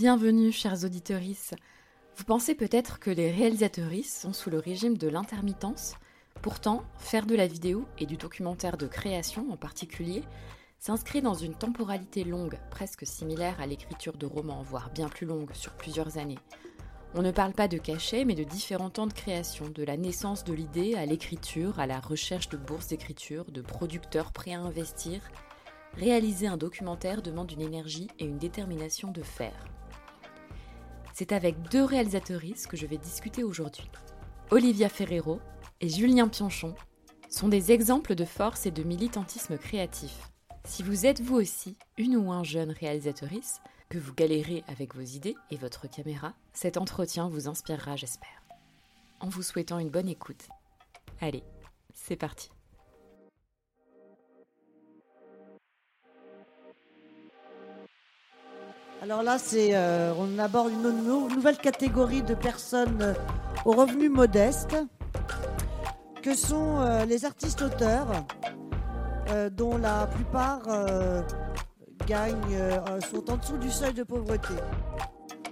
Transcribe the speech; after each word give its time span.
Bienvenue, 0.00 0.52
chers 0.52 0.84
auditorices. 0.84 1.54
Vous 2.16 2.22
pensez 2.22 2.54
peut-être 2.54 3.00
que 3.00 3.10
les 3.10 3.32
réalisatrices 3.32 4.20
sont 4.20 4.32
sous 4.32 4.48
le 4.48 4.60
régime 4.60 4.96
de 4.96 5.08
l'intermittence 5.08 5.96
Pourtant, 6.40 6.84
faire 6.98 7.26
de 7.26 7.34
la 7.34 7.48
vidéo 7.48 7.84
et 7.98 8.06
du 8.06 8.16
documentaire 8.16 8.76
de 8.76 8.86
création 8.86 9.50
en 9.50 9.56
particulier 9.56 10.22
s'inscrit 10.78 11.20
dans 11.20 11.34
une 11.34 11.56
temporalité 11.56 12.22
longue, 12.22 12.60
presque 12.70 13.04
similaire 13.04 13.60
à 13.60 13.66
l'écriture 13.66 14.16
de 14.16 14.26
romans, 14.26 14.62
voire 14.62 14.90
bien 14.90 15.08
plus 15.08 15.26
longue, 15.26 15.52
sur 15.52 15.72
plusieurs 15.72 16.16
années. 16.16 16.38
On 17.16 17.22
ne 17.22 17.32
parle 17.32 17.52
pas 17.52 17.66
de 17.66 17.78
cachet, 17.78 18.24
mais 18.24 18.36
de 18.36 18.44
différents 18.44 18.90
temps 18.90 19.08
de 19.08 19.12
création, 19.12 19.68
de 19.68 19.82
la 19.82 19.96
naissance 19.96 20.44
de 20.44 20.52
l'idée 20.52 20.94
à 20.94 21.06
l'écriture, 21.06 21.80
à 21.80 21.88
la 21.88 21.98
recherche 21.98 22.48
de 22.50 22.56
bourses 22.56 22.86
d'écriture, 22.86 23.46
de 23.50 23.62
producteurs 23.62 24.30
prêts 24.30 24.54
à 24.54 24.60
investir. 24.60 25.22
Réaliser 25.96 26.46
un 26.46 26.56
documentaire 26.56 27.20
demande 27.20 27.50
une 27.50 27.62
énergie 27.62 28.06
et 28.20 28.26
une 28.26 28.38
détermination 28.38 29.10
de 29.10 29.22
faire. 29.22 29.66
C'est 31.18 31.32
avec 31.32 31.60
deux 31.68 31.82
réalisatrices 31.82 32.68
que 32.68 32.76
je 32.76 32.86
vais 32.86 32.96
discuter 32.96 33.42
aujourd'hui. 33.42 33.90
Olivia 34.52 34.88
Ferrero 34.88 35.40
et 35.80 35.88
Julien 35.88 36.28
Pionchon 36.28 36.76
sont 37.28 37.48
des 37.48 37.72
exemples 37.72 38.14
de 38.14 38.24
force 38.24 38.66
et 38.66 38.70
de 38.70 38.84
militantisme 38.84 39.58
créatif. 39.58 40.30
Si 40.62 40.84
vous 40.84 41.06
êtes 41.06 41.20
vous 41.20 41.34
aussi 41.34 41.76
une 41.96 42.14
ou 42.14 42.30
un 42.30 42.44
jeune 42.44 42.70
réalisatrice, 42.70 43.60
que 43.88 43.98
vous 43.98 44.14
galérez 44.14 44.62
avec 44.68 44.94
vos 44.94 45.02
idées 45.02 45.34
et 45.50 45.56
votre 45.56 45.88
caméra, 45.90 46.34
cet 46.52 46.76
entretien 46.76 47.28
vous 47.28 47.48
inspirera, 47.48 47.96
j'espère. 47.96 48.44
En 49.18 49.28
vous 49.28 49.42
souhaitant 49.42 49.80
une 49.80 49.90
bonne 49.90 50.08
écoute. 50.08 50.46
Allez, 51.20 51.42
c'est 51.94 52.14
parti. 52.14 52.48
Alors 59.00 59.22
là, 59.22 59.38
c'est, 59.38 59.70
euh, 59.74 60.12
on 60.18 60.38
aborde 60.40 60.72
une 60.72 60.90
nouvelle 61.34 61.56
catégorie 61.56 62.22
de 62.22 62.34
personnes 62.34 63.00
euh, 63.00 63.14
aux 63.64 63.72
revenus 63.72 64.10
modestes, 64.10 64.76
que 66.20 66.34
sont 66.34 66.80
euh, 66.80 67.04
les 67.04 67.24
artistes-auteurs, 67.24 68.08
dont 69.52 69.76
la 69.76 70.06
plupart 70.06 70.62
gagnent, 72.06 72.58
sont 73.10 73.30
en 73.30 73.36
dessous 73.36 73.58
du 73.58 73.70
seuil 73.70 73.92
de 73.92 74.02
pauvreté. 74.02 74.54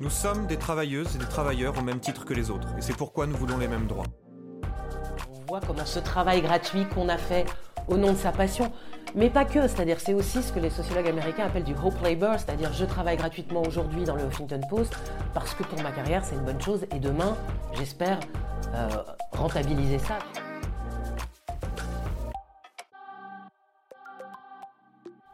Nous 0.01 0.09
sommes 0.09 0.47
des 0.47 0.57
travailleuses 0.57 1.15
et 1.15 1.19
des 1.19 1.27
travailleurs 1.27 1.79
au 1.79 1.83
même 1.83 2.01
titre 2.01 2.25
que 2.25 2.33
les 2.33 2.51
autres, 2.51 2.69
et 2.79 2.81
c'est 2.81 2.97
pourquoi 2.97 3.27
nous 3.27 3.37
voulons 3.37 3.59
les 3.59 3.69
mêmes 3.69 3.87
droits. 3.87 4.07
On 5.31 5.45
voit 5.47 5.61
comment 5.61 5.85
ce 5.85 5.99
travail 5.99 6.41
gratuit 6.41 6.87
qu'on 6.87 7.11
a 7.11 7.19
fait 7.19 7.45
au 7.89 7.97
nom 7.97 8.13
de 8.13 8.17
sa 8.17 8.33
passion, 8.33 8.73
mais 9.15 9.31
pas 9.31 9.45
que, 9.45 9.69
c'est-à-dire 9.69 10.01
c'est 10.01 10.15
aussi 10.15 10.43
ce 10.43 10.53
que 10.53 10.59
les 10.59 10.71
sociologues 10.71 11.09
américains 11.09 11.47
appellent 11.47 11.65
du 11.65 11.75
hope 11.75 12.01
labor, 12.03 12.39
c'est-à-dire 12.39 12.73
je 12.73 12.85
travaille 12.85 13.17
gratuitement 13.17 13.63
aujourd'hui 13.63 14.05
dans 14.05 14.17
le 14.17 14.25
Huffington 14.25 14.61
Post 14.69 14.97
parce 15.35 15.55
que 15.55 15.63
pour 15.63 15.81
ma 15.83 15.93
carrière 15.93 16.25
c'est 16.25 16.35
une 16.35 16.45
bonne 16.45 16.61
chose 16.61 16.87
et 16.95 16.99
demain 16.99 17.37
j'espère 17.75 18.21
euh, 18.75 18.89
rentabiliser 19.33 19.99
ça. 19.99 20.19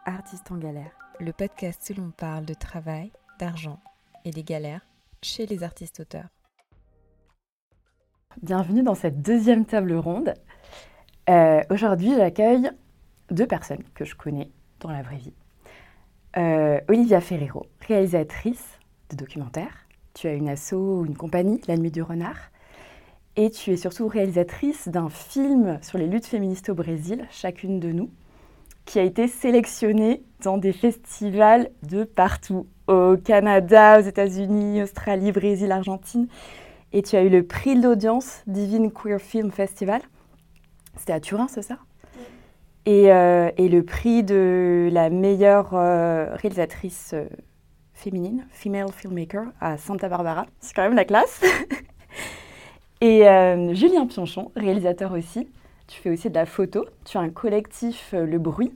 Artistes 0.05 0.51
en 0.51 0.57
galère, 0.57 0.93
le 1.21 1.33
podcast 1.33 1.93
où 1.95 2.01
l'on 2.01 2.11
parle 2.11 2.45
de 2.45 2.55
travail, 2.55 3.13
d'argent 3.39 3.79
et 4.25 4.31
des 4.31 4.43
galères 4.43 4.87
chez 5.23 5.47
les 5.47 5.63
artistes 5.63 6.01
auteurs. 6.01 6.29
Bienvenue 8.41 8.83
dans 8.83 8.95
cette 8.95 9.23
deuxième 9.23 9.67
table 9.67 9.95
ronde. 9.95 10.35
Euh, 11.31 11.63
aujourd'hui, 11.71 12.15
j'accueille 12.17 12.71
deux 13.31 13.47
personnes 13.47 13.85
que 13.95 14.05
je 14.05 14.15
connais 14.15 14.51
dans 14.81 14.91
la 14.91 15.03
vraie 15.03 15.17
vie. 15.17 15.35
Euh, 16.37 16.81
Olivia 16.89 17.21
Ferrero, 17.21 17.67
réalisatrice 17.87 18.65
de 19.11 19.17
documentaires. 19.17 19.87
Tu 20.15 20.27
as 20.27 20.35
une 20.35 20.49
asso 20.49 21.05
une 21.07 21.17
compagnie, 21.17 21.61
La 21.69 21.77
Nuit 21.77 21.91
du 21.91 22.03
Renard. 22.03 22.51
Et 23.37 23.51
tu 23.51 23.71
es 23.71 23.77
surtout 23.77 24.09
réalisatrice 24.09 24.89
d'un 24.89 25.09
film 25.09 25.79
sur 25.81 25.99
les 25.99 26.07
luttes 26.07 26.27
féministes 26.27 26.69
au 26.69 26.75
Brésil, 26.75 27.27
Chacune 27.31 27.81
de 27.81 27.91
nous, 27.91 28.11
qui 28.85 28.99
a 28.99 29.03
été 29.03 29.29
sélectionné 29.29 30.23
dans 30.43 30.59
des 30.59 30.73
festivals 30.73 31.71
de 31.83 32.05
partout, 32.05 32.67
au 32.89 33.17
Canada, 33.17 34.01
aux 34.01 34.03
États-Unis, 34.03 34.83
Australie, 34.83 35.33
Brésil, 35.33 35.73
Argentine. 35.73 36.27
Et 36.93 37.03
tu 37.03 37.17
as 37.17 37.23
eu 37.23 37.31
le 37.31 37.43
prix 37.43 37.75
de 37.75 37.83
l'audience 37.83 38.43
Divine 38.47 38.91
Queer 38.91 39.19
Film 39.19 39.51
Festival. 39.51 40.03
C'était 41.03 41.15
à 41.15 41.19
Turin, 41.19 41.49
c'est 41.49 41.63
ça? 41.63 41.79
Euh, 42.87 43.51
et, 43.57 43.69
le 43.69 43.83
prix 43.83 44.23
de 44.23 44.89
la 44.93 45.11
meilleure 45.11 45.75
euh, 45.75 46.33
réalisatrice 46.37 47.11
euh, 47.13 47.25
féminine, 47.93 48.47
female 48.53 48.93
filmmaker, 48.93 49.47
à 49.61 49.79
Santa 49.79 50.09
Barbara. 50.09 50.47
C'est 50.61 50.73
quand 50.77 50.85
même 50.85 50.95
la 50.95 51.05
classe. 51.05 51.43
et 53.01 53.25
Julien 53.75 54.07
Pionchon, 54.07 54.53
réalisateur 54.55 55.11
aussi. 55.11 55.49
Tu 55.89 56.01
fais 56.01 56.11
aussi 56.11 56.31
de 56.31 56.37
la 56.37 56.47
photo. 56.47 56.87
Tu 57.05 57.19
as 57.19 57.21
un 57.21 57.31
collectif, 57.31 58.15
Le 58.17 58.39
Bruit, 58.39 58.73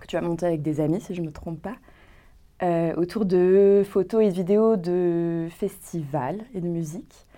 que 0.00 0.08
tu 0.08 0.16
as 0.16 0.22
monté 0.22 0.44
avec 0.44 0.60
des 0.60 0.80
amis, 0.80 1.00
si 1.00 1.14
je 1.14 1.20
ne 1.20 1.28
me 1.28 1.32
trompe 1.32 1.62
pas, 1.62 2.96
autour 2.96 3.26
de 3.26 3.84
photos 3.88 4.24
et 4.24 4.28
vidéos 4.28 4.74
de 4.74 5.46
festivals 5.52 6.40
et 6.52 6.60
de 6.60 6.66
musique 6.66 7.28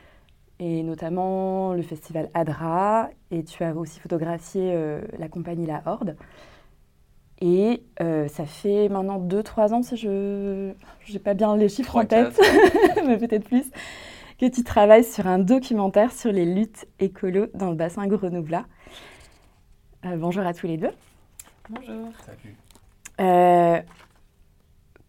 et 0.60 0.82
notamment 0.82 1.72
le 1.72 1.82
festival 1.82 2.30
Adra, 2.34 3.10
et 3.30 3.42
tu 3.44 3.64
as 3.64 3.74
aussi 3.74 4.00
photographié 4.00 4.72
euh, 4.72 5.00
la 5.18 5.28
compagnie 5.28 5.66
La 5.66 5.82
Horde. 5.86 6.16
Et 7.40 7.82
euh, 8.00 8.28
ça 8.28 8.46
fait 8.46 8.88
maintenant 8.88 9.20
2-3 9.20 9.72
ans, 9.72 9.82
si 9.82 9.96
je 9.96 10.72
n'ai 11.12 11.18
pas 11.18 11.34
bien 11.34 11.56
les 11.56 11.68
chiffres 11.68 11.96
en 11.96 12.04
tête, 12.04 12.40
mais 13.06 13.18
peut-être 13.18 13.48
plus, 13.48 13.70
que 14.38 14.46
tu 14.46 14.62
travailles 14.62 15.04
sur 15.04 15.26
un 15.26 15.38
documentaire 15.38 16.12
sur 16.12 16.32
les 16.32 16.44
luttes 16.44 16.86
écolo 17.00 17.46
dans 17.54 17.70
le 17.70 17.76
bassin 17.76 18.06
grenoblat. 18.06 18.64
Euh, 20.04 20.16
bonjour 20.16 20.46
à 20.46 20.54
tous 20.54 20.66
les 20.66 20.76
deux. 20.76 20.92
Bonjour. 21.68 22.10
Salut. 22.24 23.84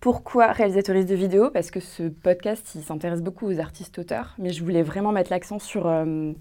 Pourquoi 0.05 0.51
réalisatrice 0.51 1.07
de 1.07 1.16
vidéos 1.16 1.49
Parce 1.49 1.71
que 1.71 1.79
ce 1.79 2.03
podcast, 2.03 2.67
s'intéresse 2.67 3.23
beaucoup 3.23 3.47
aux 3.47 3.59
artistes-auteurs, 3.59 4.35
mais 4.38 4.51
je 4.51 4.63
voulais 4.63 4.83
vraiment 4.83 5.11
mettre 5.11 5.31
l'accent 5.31 5.57
sur 5.57 5.88
euh, 5.88 6.31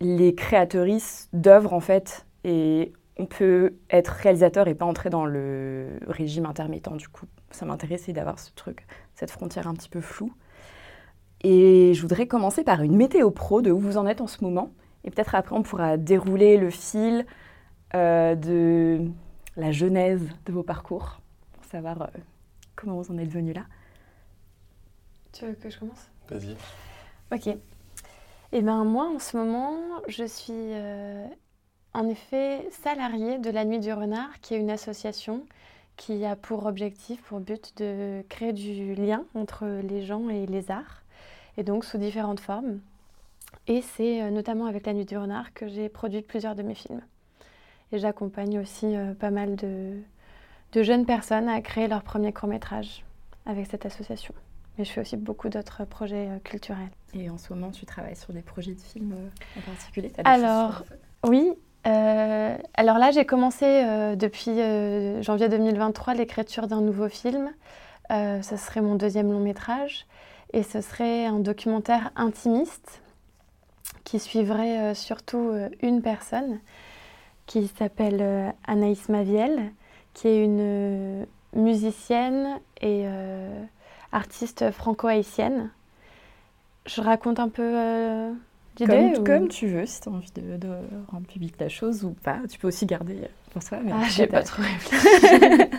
les 0.00 0.32
créatrices 0.36 1.28
d'œuvres, 1.32 1.72
en 1.72 1.80
fait. 1.80 2.24
Et 2.44 2.92
on 3.16 3.26
peut 3.26 3.74
être 3.90 4.10
réalisateur 4.10 4.68
et 4.68 4.76
pas 4.76 4.84
entrer 4.84 5.10
dans 5.10 5.26
le 5.26 5.88
régime 6.06 6.46
intermittent, 6.46 6.96
du 6.96 7.08
coup. 7.08 7.26
Ça 7.50 7.66
m'intéressait 7.66 8.12
d'avoir 8.12 8.38
ce 8.38 8.52
truc, 8.54 8.86
cette 9.16 9.32
frontière 9.32 9.66
un 9.66 9.74
petit 9.74 9.88
peu 9.88 10.00
floue. 10.00 10.32
Et 11.42 11.94
je 11.94 12.00
voudrais 12.00 12.28
commencer 12.28 12.62
par 12.62 12.82
une 12.82 12.94
météo 12.94 13.32
pro 13.32 13.60
de 13.60 13.72
où 13.72 13.80
vous 13.80 13.96
en 13.96 14.06
êtes 14.06 14.20
en 14.20 14.28
ce 14.28 14.44
moment. 14.44 14.70
Et 15.02 15.10
peut-être 15.10 15.34
après, 15.34 15.56
on 15.56 15.64
pourra 15.64 15.96
dérouler 15.96 16.56
le 16.56 16.70
fil 16.70 17.26
euh, 17.96 18.36
de 18.36 19.00
la 19.56 19.72
genèse 19.72 20.28
de 20.46 20.52
vos 20.52 20.62
parcours, 20.62 21.20
pour 21.54 21.64
savoir... 21.64 22.02
Euh, 22.02 22.18
Comment 22.80 23.00
vous 23.00 23.12
en 23.12 23.18
êtes 23.18 23.28
venu 23.28 23.52
là? 23.52 23.64
Tu 25.32 25.44
veux 25.44 25.54
que 25.54 25.68
je 25.68 25.80
commence? 25.80 26.08
Vas-y. 26.30 26.56
Ok. 27.32 27.56
Eh 28.52 28.62
bien, 28.62 28.84
moi, 28.84 29.08
en 29.08 29.18
ce 29.18 29.36
moment, 29.36 29.76
je 30.06 30.24
suis 30.24 30.52
euh, 30.52 31.26
en 31.92 32.08
effet 32.08 32.68
salariée 32.70 33.38
de 33.38 33.50
la 33.50 33.64
Nuit 33.64 33.80
du 33.80 33.92
Renard, 33.92 34.40
qui 34.40 34.54
est 34.54 34.60
une 34.60 34.70
association 34.70 35.44
qui 35.96 36.24
a 36.24 36.36
pour 36.36 36.66
objectif, 36.66 37.20
pour 37.22 37.40
but 37.40 37.76
de 37.78 38.22
créer 38.28 38.52
du 38.52 38.94
lien 38.94 39.24
entre 39.34 39.66
les 39.66 40.06
gens 40.06 40.28
et 40.28 40.46
les 40.46 40.70
arts, 40.70 41.02
et 41.56 41.64
donc 41.64 41.84
sous 41.84 41.98
différentes 41.98 42.38
formes. 42.38 42.78
Et 43.66 43.82
c'est 43.82 44.22
euh, 44.22 44.30
notamment 44.30 44.66
avec 44.66 44.86
la 44.86 44.92
Nuit 44.92 45.04
du 45.04 45.18
Renard 45.18 45.52
que 45.52 45.66
j'ai 45.66 45.88
produit 45.88 46.22
plusieurs 46.22 46.54
de 46.54 46.62
mes 46.62 46.76
films. 46.76 47.02
Et 47.90 47.98
j'accompagne 47.98 48.60
aussi 48.60 48.94
euh, 48.94 49.14
pas 49.14 49.30
mal 49.30 49.56
de, 49.56 50.00
de 50.72 50.82
jeunes 50.82 51.06
personnes 51.06 51.48
à 51.48 51.60
créer 51.60 51.88
leur 51.88 52.02
premier 52.02 52.32
court 52.32 52.48
métrage 52.48 53.04
avec 53.46 53.66
cette 53.66 53.86
association. 53.86 54.34
Mais 54.78 54.84
je 54.84 54.92
fais 54.92 55.00
aussi 55.00 55.16
beaucoup 55.16 55.48
d'autres 55.48 55.84
projets 55.84 56.28
euh, 56.28 56.38
culturels. 56.44 56.90
Et 57.14 57.28
en 57.28 57.36
ce 57.36 57.52
moment, 57.52 57.70
tu 57.70 57.84
travailles 57.84 58.16
sur 58.16 58.32
des 58.32 58.42
projets 58.42 58.74
de 58.74 58.80
films 58.80 59.12
euh, 59.12 59.58
en 59.58 59.62
particulier 59.62 60.12
Alors, 60.24 60.84
oui. 61.26 61.52
Euh, 61.86 62.56
alors 62.74 62.98
là, 62.98 63.10
j'ai 63.10 63.24
commencé 63.24 63.64
depuis 64.16 64.56
janvier 65.22 65.48
2023 65.48 66.14
l'écriture 66.14 66.66
d'un 66.66 66.80
nouveau 66.80 67.08
film. 67.08 67.50
ce 68.10 68.56
serait 68.56 68.82
mon 68.82 68.94
deuxième 68.94 69.32
long 69.32 69.40
métrage. 69.40 70.06
Et 70.52 70.62
ce 70.62 70.80
serait 70.80 71.26
un 71.26 71.40
documentaire 71.40 72.10
intimiste 72.16 73.02
qui 74.04 74.18
suivrait 74.18 74.94
surtout 74.94 75.52
une 75.82 76.02
personne 76.02 76.58
qui 77.46 77.68
s'appelle 77.68 78.54
Anaïs 78.66 79.08
Maviel 79.08 79.72
qui 80.14 80.28
est 80.28 80.44
une 80.44 80.58
euh, 80.60 81.24
musicienne 81.54 82.60
et 82.80 83.02
euh, 83.04 83.62
artiste 84.12 84.70
franco-haïtienne. 84.70 85.70
Je 86.86 87.00
raconte 87.00 87.38
un 87.38 87.48
peu 87.48 87.62
euh, 87.62 88.32
l'idée 88.78 89.12
comme, 89.24 89.48
tu 89.48 89.68
veux, 89.68 89.86
si 89.86 90.00
tu 90.00 90.08
as 90.08 90.12
envie 90.12 90.30
de, 90.32 90.68
rendre 91.08 91.26
public 91.26 91.54
la 91.60 91.68
chose 91.68 92.04
ou 92.04 92.10
pas. 92.10 92.38
Tu 92.50 92.58
peux 92.58 92.68
aussi 92.68 92.86
garder 92.86 93.28
pour 93.52 93.62
soi. 93.62 93.78
Mais 93.84 93.92
ah, 93.94 94.04
j'ai 94.08 94.26
pas 94.26 94.42
trop 94.42 94.62
réfléchi. 94.62 95.06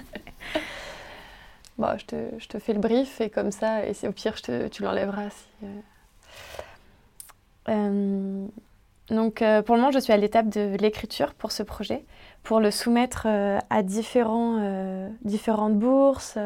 bon, 1.77 1.97
je, 1.97 2.05
te, 2.05 2.15
je, 2.37 2.47
te, 2.47 2.59
fais 2.59 2.73
le 2.73 2.79
brief 2.79 3.19
et 3.21 3.29
comme 3.29 3.51
ça, 3.51 3.85
et 3.85 3.93
au 4.07 4.11
pire, 4.11 4.37
je 4.37 4.43
te, 4.43 4.67
tu 4.67 4.83
l'enlèveras. 4.83 5.29
Si, 5.31 5.67
euh. 7.69 8.45
donc, 9.09 9.43
pour 9.65 9.75
le 9.75 9.81
moment, 9.81 9.91
je 9.91 9.99
suis 9.99 10.13
à 10.13 10.17
l'étape 10.17 10.49
de 10.49 10.77
l'écriture 10.79 11.33
pour 11.33 11.51
ce 11.51 11.63
projet, 11.63 12.05
pour 12.43 12.59
le 12.59 12.71
soumettre 12.71 13.27
à 13.27 13.83
différents, 13.83 15.11
différentes 15.21 15.77
bourses, 15.77 16.37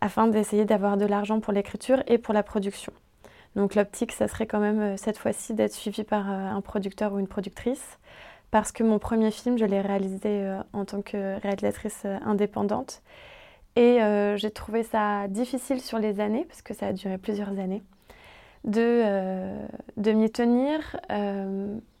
afin 0.00 0.26
d'essayer 0.26 0.64
d'avoir 0.64 0.96
de 0.96 1.04
l'argent 1.06 1.40
pour 1.40 1.52
l'écriture 1.52 2.02
et 2.06 2.18
pour 2.18 2.34
la 2.34 2.42
production. 2.42 2.92
Donc 3.56 3.74
l'optique, 3.74 4.12
ça 4.12 4.26
serait 4.28 4.46
quand 4.46 4.60
même 4.60 4.96
cette 4.96 5.18
fois-ci 5.18 5.54
d'être 5.54 5.74
suivi 5.74 6.04
par 6.04 6.28
un 6.28 6.60
producteur 6.60 7.12
ou 7.12 7.18
une 7.18 7.28
productrice 7.28 7.98
parce 8.50 8.72
que 8.72 8.82
mon 8.82 8.98
premier 8.98 9.30
film, 9.30 9.58
je 9.58 9.64
l'ai 9.64 9.80
réalisé 9.80 10.20
euh, 10.26 10.60
en 10.72 10.84
tant 10.84 11.02
que 11.02 11.40
réalisatrice 11.40 12.02
euh, 12.04 12.18
indépendante. 12.24 13.02
Et 13.76 14.02
euh, 14.02 14.36
j'ai 14.36 14.50
trouvé 14.50 14.82
ça 14.82 15.28
difficile 15.28 15.80
sur 15.80 15.98
les 15.98 16.20
années, 16.20 16.44
parce 16.48 16.62
que 16.62 16.74
ça 16.74 16.88
a 16.88 16.92
duré 16.92 17.18
plusieurs 17.18 17.58
années, 17.58 17.82
de, 18.64 19.54
de 19.96 20.12
m'y 20.12 20.30
tenir, 20.30 20.98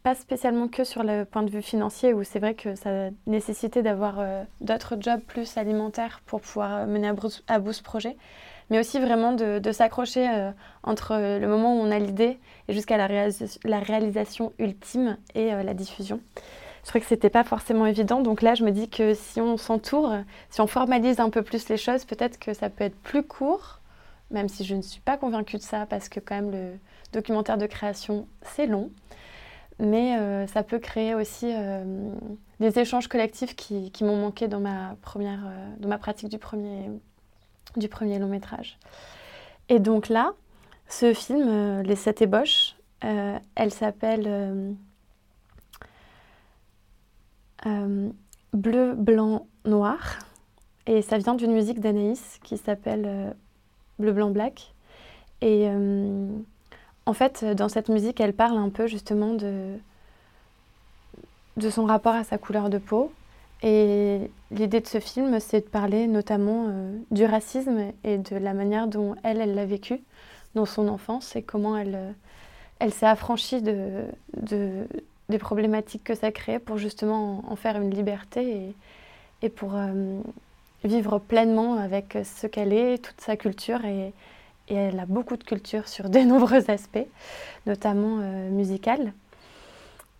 pas 0.02 0.14
spécialement 0.14 0.68
que 0.68 0.84
sur 0.84 1.02
le 1.02 1.24
point 1.24 1.42
de 1.42 1.50
vue 1.50 1.62
financier, 1.62 2.14
où 2.14 2.24
c'est 2.24 2.38
vrai 2.38 2.54
que 2.54 2.74
ça 2.74 3.10
nécessitait 3.26 3.82
d'avoir 3.82 4.22
d'autres 4.60 4.96
jobs 4.98 5.20
plus 5.20 5.56
alimentaires 5.56 6.22
pour 6.26 6.40
pouvoir 6.40 6.86
mener 6.86 7.12
à, 7.48 7.58
bout 7.58 7.72
ce 7.72 7.82
projet, 7.82 8.16
mais 8.70 8.78
aussi 8.78 8.98
vraiment 8.98 9.32
de, 9.32 9.72
s'accrocher 9.72 10.26
entre 10.82 11.14
le 11.16 11.46
moment 11.46 11.74
où 11.76 11.80
on 11.80 11.90
a 11.90 11.98
l'idée 11.98 12.38
et 12.68 12.72
jusqu'à 12.72 12.96
la, 12.96 13.28
la, 13.64 13.80
réalisation 13.80 14.52
ultime 14.58 15.18
et 15.34 15.50
la 15.50 15.74
diffusion 15.74 16.20
je 16.82 16.88
trouvais 16.88 17.00
que 17.00 17.08
c'était 17.08 17.30
pas 17.30 17.44
forcément 17.44 17.86
évident. 17.86 18.20
Donc 18.20 18.42
là, 18.42 18.54
je 18.54 18.64
me 18.64 18.70
dis 18.70 18.88
que 18.88 19.14
si 19.14 19.40
on 19.40 19.56
s'entoure, 19.56 20.14
si 20.50 20.60
on 20.60 20.66
formalise 20.66 21.20
un 21.20 21.30
peu 21.30 21.42
plus 21.42 21.68
les 21.68 21.76
choses, 21.76 22.04
peut-être 22.04 22.38
que 22.38 22.54
ça 22.54 22.70
peut 22.70 22.84
être 22.84 22.96
plus 23.02 23.22
court, 23.22 23.80
même 24.30 24.48
si 24.48 24.64
je 24.64 24.74
ne 24.74 24.82
suis 24.82 25.00
pas 25.00 25.16
convaincue 25.16 25.56
de 25.56 25.62
ça, 25.62 25.86
parce 25.86 26.08
que 26.08 26.20
quand 26.20 26.34
même 26.34 26.50
le 26.50 26.72
documentaire 27.12 27.58
de 27.58 27.66
création, 27.66 28.26
c'est 28.42 28.66
long. 28.66 28.90
Mais 29.80 30.18
euh, 30.18 30.46
ça 30.46 30.62
peut 30.62 30.78
créer 30.78 31.14
aussi 31.14 31.50
euh, 31.50 32.12
des 32.60 32.78
échanges 32.78 33.08
collectifs 33.08 33.56
qui, 33.56 33.90
m'ont 34.02 34.16
manqué 34.16 34.46
dans 34.46 34.60
ma, 34.60 34.94
première, 35.00 35.46
euh, 35.46 35.74
dans 35.78 35.88
ma 35.88 35.96
pratique 35.96 36.28
du 36.28 36.38
premier, 36.38 36.90
du 37.76 37.88
premier 37.88 38.18
long 38.18 38.28
métrage. 38.28 38.78
Et 39.70 39.78
donc 39.78 40.10
là, 40.10 40.32
ce 40.86 41.14
film, 41.14 41.80
Les 41.80 41.96
Sept 41.96 42.20
ébauches, 42.20 42.76
elle 43.00 43.72
s'appelle 43.72 44.76
bleu, 48.52 48.94
blanc, 48.94 49.46
noir. 49.64 50.18
Et 50.86 51.00
ça 51.00 51.16
vient 51.16 51.34
d'une 51.34 51.52
musique 51.52 51.80
d'Anaïs 51.80 52.38
qui 52.42 52.58
s'appelle 52.58 53.34
Bleu, 53.98 54.12
blanc, 54.12 54.30
black. 54.30 54.74
Et 55.40 55.68
en 57.10 57.12
fait, 57.12 57.44
dans 57.44 57.68
cette 57.68 57.88
musique, 57.88 58.20
elle 58.20 58.32
parle 58.32 58.56
un 58.56 58.68
peu 58.68 58.86
justement 58.86 59.34
de, 59.34 59.74
son 61.68 61.84
rapport 61.84 62.14
à 62.14 62.22
sa 62.22 62.38
couleur 62.38 62.70
de 62.70 62.78
peau. 62.78 63.12
Et 63.64 64.30
l'idée 64.52 64.78
de 64.78 64.86
ce 64.86 65.00
film, 65.00 65.40
c'est 65.40 65.62
de 65.62 65.68
parler 65.68 66.06
notamment 66.06 66.68
du 67.10 67.24
racisme 67.24 67.80
et 68.04 68.16
de 68.16 68.36
la 68.36 68.54
manière 68.54 68.86
dont 68.86 69.16
elle, 69.24 69.40
elle 69.40 69.56
l'a 69.56 69.66
vécu 69.66 70.00
dans 70.54 70.66
son 70.66 70.86
enfance 70.86 71.34
et 71.34 71.42
comment 71.42 71.76
elle, 71.76 72.14
elle 72.78 72.92
s'est 72.92 73.06
affranchie 73.06 73.60
de, 73.60 74.04
de, 74.36 74.86
des 75.28 75.38
problématiques 75.38 76.04
que 76.04 76.14
ça 76.14 76.30
crée 76.30 76.60
pour 76.60 76.78
justement 76.78 77.42
en, 77.50 77.56
faire 77.56 77.80
une 77.82 77.90
liberté 77.90 78.72
et, 79.42 79.48
pour 79.48 79.74
euh, 79.74 80.20
vivre 80.84 81.18
pleinement 81.18 81.74
avec 81.74 82.16
ce 82.22 82.46
qu'elle 82.46 82.72
est, 82.72 82.98
toute 82.98 83.20
sa 83.20 83.36
culture. 83.36 83.84
Et, 83.84 84.12
et, 84.68 84.74
elle 84.74 85.00
a 85.00 85.06
beaucoup 85.06 85.36
de 85.36 85.44
culture 85.44 85.88
sur 85.88 86.08
de 86.08 86.18
nombreux 86.20 86.70
aspects, 86.70 87.06
notamment 87.66 88.18
euh, 88.20 88.50
musical. 88.50 89.12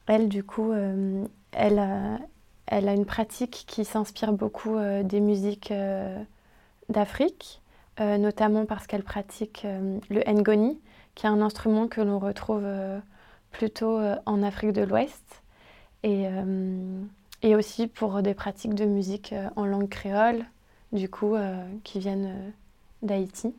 Elle, 0.06 0.28
du 0.28 0.42
coup, 0.42 0.72
euh, 0.72 1.24
elle, 1.52 1.78
a, 1.78 2.94
une 2.94 3.06
pratique 3.06 3.64
qui 3.66 3.84
s'inspire 3.84 4.32
beaucoup 4.32 4.76
des 5.04 5.20
musiques 5.20 5.72
d'Afrique, 6.88 7.60
notamment 7.98 8.64
parce 8.64 8.86
qu'elle 8.86 9.04
pratique 9.04 9.66
le 10.08 10.32
ngoni, 10.32 10.80
qui 11.14 11.26
est 11.26 11.28
un 11.28 11.42
instrument 11.42 11.86
que 11.86 12.00
l'on 12.00 12.18
retrouve 12.18 12.64
plutôt 13.50 13.98
euh, 13.98 14.16
en 14.26 14.42
Afrique 14.42 14.72
de 14.72 14.82
l'Ouest 14.82 15.42
et, 16.02 16.26
euh, 16.26 17.02
et, 17.42 17.54
aussi 17.54 17.86
pour 17.86 18.22
des 18.22 18.34
pratiques 18.34 18.74
de 18.74 18.84
musique 18.84 19.32
euh, 19.32 19.48
en 19.56 19.66
langue 19.66 19.88
créole, 19.88 20.44
du 20.92 21.08
coup, 21.08 21.36
qui 21.84 22.00
viennent 22.00 22.52
d'Haïti. 23.02 23.54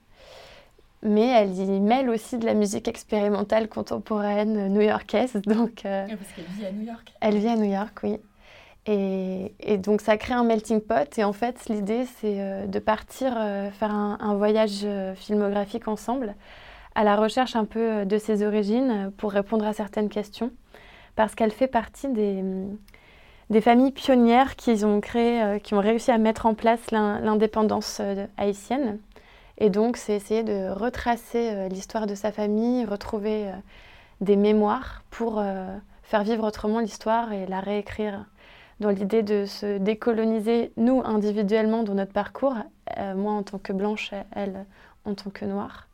Mais 1.03 1.27
elle 1.27 1.53
y 1.57 1.79
mêle 1.79 2.09
aussi 2.09 2.37
de 2.37 2.45
la 2.45 2.53
musique 2.53 2.87
expérimentale 2.87 3.67
contemporaine 3.67 4.67
new-yorkaise. 4.71 5.33
Donc, 5.45 5.81
parce 5.83 6.07
qu'elle 6.35 6.45
vit 6.57 6.65
à 6.65 6.71
New 6.71 6.85
York. 6.85 7.13
Elle 7.21 7.37
vit 7.37 7.47
à 7.47 7.55
New 7.55 7.71
York, 7.71 7.99
oui. 8.03 8.17
Et, 8.87 9.53
et, 9.59 9.77
donc 9.77 10.01
ça 10.01 10.17
crée 10.17 10.33
un 10.33 10.43
melting 10.43 10.81
pot. 10.81 11.17
Et 11.17 11.23
en 11.23 11.33
fait, 11.33 11.69
l'idée, 11.69 12.05
c'est 12.19 12.67
de 12.67 12.79
partir 12.79 13.33
faire 13.73 13.91
un, 13.91 14.17
un, 14.19 14.35
voyage 14.35 14.85
filmographique 15.15 15.87
ensemble 15.87 16.35
à 16.95 17.03
la 17.03 17.15
recherche 17.15 17.55
un 17.55 17.65
peu 17.65 17.79
euh, 17.79 18.05
de 18.05 18.17
ses 18.17 18.43
origines 18.43 18.91
euh, 18.91 19.09
pour 19.15 19.31
répondre 19.31 19.65
à 19.65 19.73
certaines 19.73 20.09
questions, 20.09 20.51
parce 21.15 21.35
qu'elle 21.35 21.51
fait 21.51 21.67
partie 21.67 22.09
des, 22.09 22.41
mm, 22.41 22.77
des 23.49 23.61
familles 23.61 23.91
pionnières 23.91 24.55
qui 24.55 24.83
ont, 24.83 25.01
créé, 25.01 25.41
euh, 25.41 25.59
qui 25.59 25.73
ont 25.73 25.79
réussi 25.79 26.11
à 26.11 26.17
mettre 26.17 26.45
en 26.45 26.53
place 26.53 26.91
l'indépendance 26.91 28.01
haïtienne. 28.37 28.99
Et 29.63 29.69
donc, 29.69 29.95
c'est 29.95 30.15
essayer 30.15 30.43
de 30.43 30.69
retracer 30.71 31.69
l'histoire 31.69 32.07
de 32.07 32.15
sa 32.15 32.31
famille, 32.31 32.83
retrouver 32.83 33.51
des 34.19 34.35
mémoires 34.35 35.03
pour 35.11 35.39
faire 36.01 36.23
vivre 36.23 36.47
autrement 36.47 36.79
l'histoire 36.79 37.31
et 37.31 37.45
la 37.45 37.59
réécrire 37.59 38.25
dans 38.79 38.89
l'idée 38.89 39.21
de 39.21 39.45
se 39.45 39.77
décoloniser, 39.77 40.71
nous, 40.77 41.03
individuellement, 41.05 41.83
dans 41.83 41.93
notre 41.93 42.11
parcours, 42.11 42.55
moi 43.15 43.33
en 43.33 43.43
tant 43.43 43.59
que 43.59 43.71
blanche, 43.71 44.11
elle 44.31 44.65
en 45.05 45.13
tant 45.13 45.29
que 45.29 45.45
noire 45.45 45.87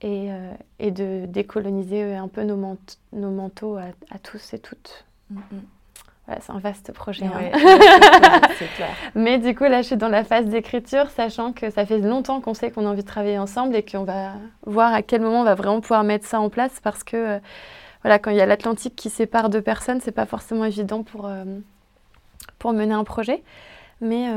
et, 0.00 0.32
euh, 0.32 0.90
de 0.90 1.26
décoloniser 1.26 2.14
un 2.14 2.28
peu 2.28 2.42
nos, 2.42 2.76
nos 3.12 3.30
manteaux 3.30 3.76
à, 3.76 3.86
à, 4.10 4.18
tous 4.18 4.54
et 4.54 4.58
toutes. 4.58 5.06
Mm, 5.30 5.38
mm. 5.38 5.60
Voilà, 6.28 6.42
c'est 6.42 6.52
un 6.52 6.58
vaste 6.58 6.92
projet. 6.92 7.24
hein. 7.24 7.58
clair. 8.76 8.88
Mais 9.14 9.38
du 9.38 9.54
coup, 9.54 9.64
là, 9.64 9.80
je 9.80 9.86
suis 9.86 9.96
dans 9.96 10.10
la 10.10 10.24
phase 10.24 10.44
d'écriture, 10.44 11.08
sachant 11.08 11.54
que 11.54 11.70
ça 11.70 11.86
fait 11.86 11.98
longtemps 11.98 12.42
qu'on 12.42 12.52
sait 12.52 12.70
qu'on 12.70 12.84
a 12.86 12.90
envie 12.90 13.02
de 13.02 13.08
travailler 13.08 13.38
ensemble 13.38 13.74
et 13.74 13.82
qu'on 13.82 14.04
va 14.04 14.32
voir 14.66 14.92
à 14.92 15.00
quel 15.00 15.22
moment 15.22 15.40
on 15.40 15.44
va 15.44 15.54
vraiment 15.54 15.80
pouvoir 15.80 16.04
mettre 16.04 16.26
ça 16.26 16.38
en 16.38 16.50
place 16.50 16.80
parce 16.82 17.02
que 17.02 17.16
euh, 17.16 17.38
voilà, 18.02 18.18
quand 18.18 18.30
il 18.30 18.36
y 18.36 18.42
a 18.42 18.46
l'Atlantique 18.46 18.94
qui 18.94 19.08
sépare 19.08 19.48
deux 19.48 19.62
personnes, 19.62 20.00
c'est 20.02 20.12
pas 20.12 20.26
forcément 20.26 20.66
évident 20.66 21.02
pour, 21.02 21.24
euh, 21.26 21.44
pour 22.58 22.74
mener 22.74 22.92
un 22.92 23.04
projet. 23.04 23.42
Mais 24.02 24.28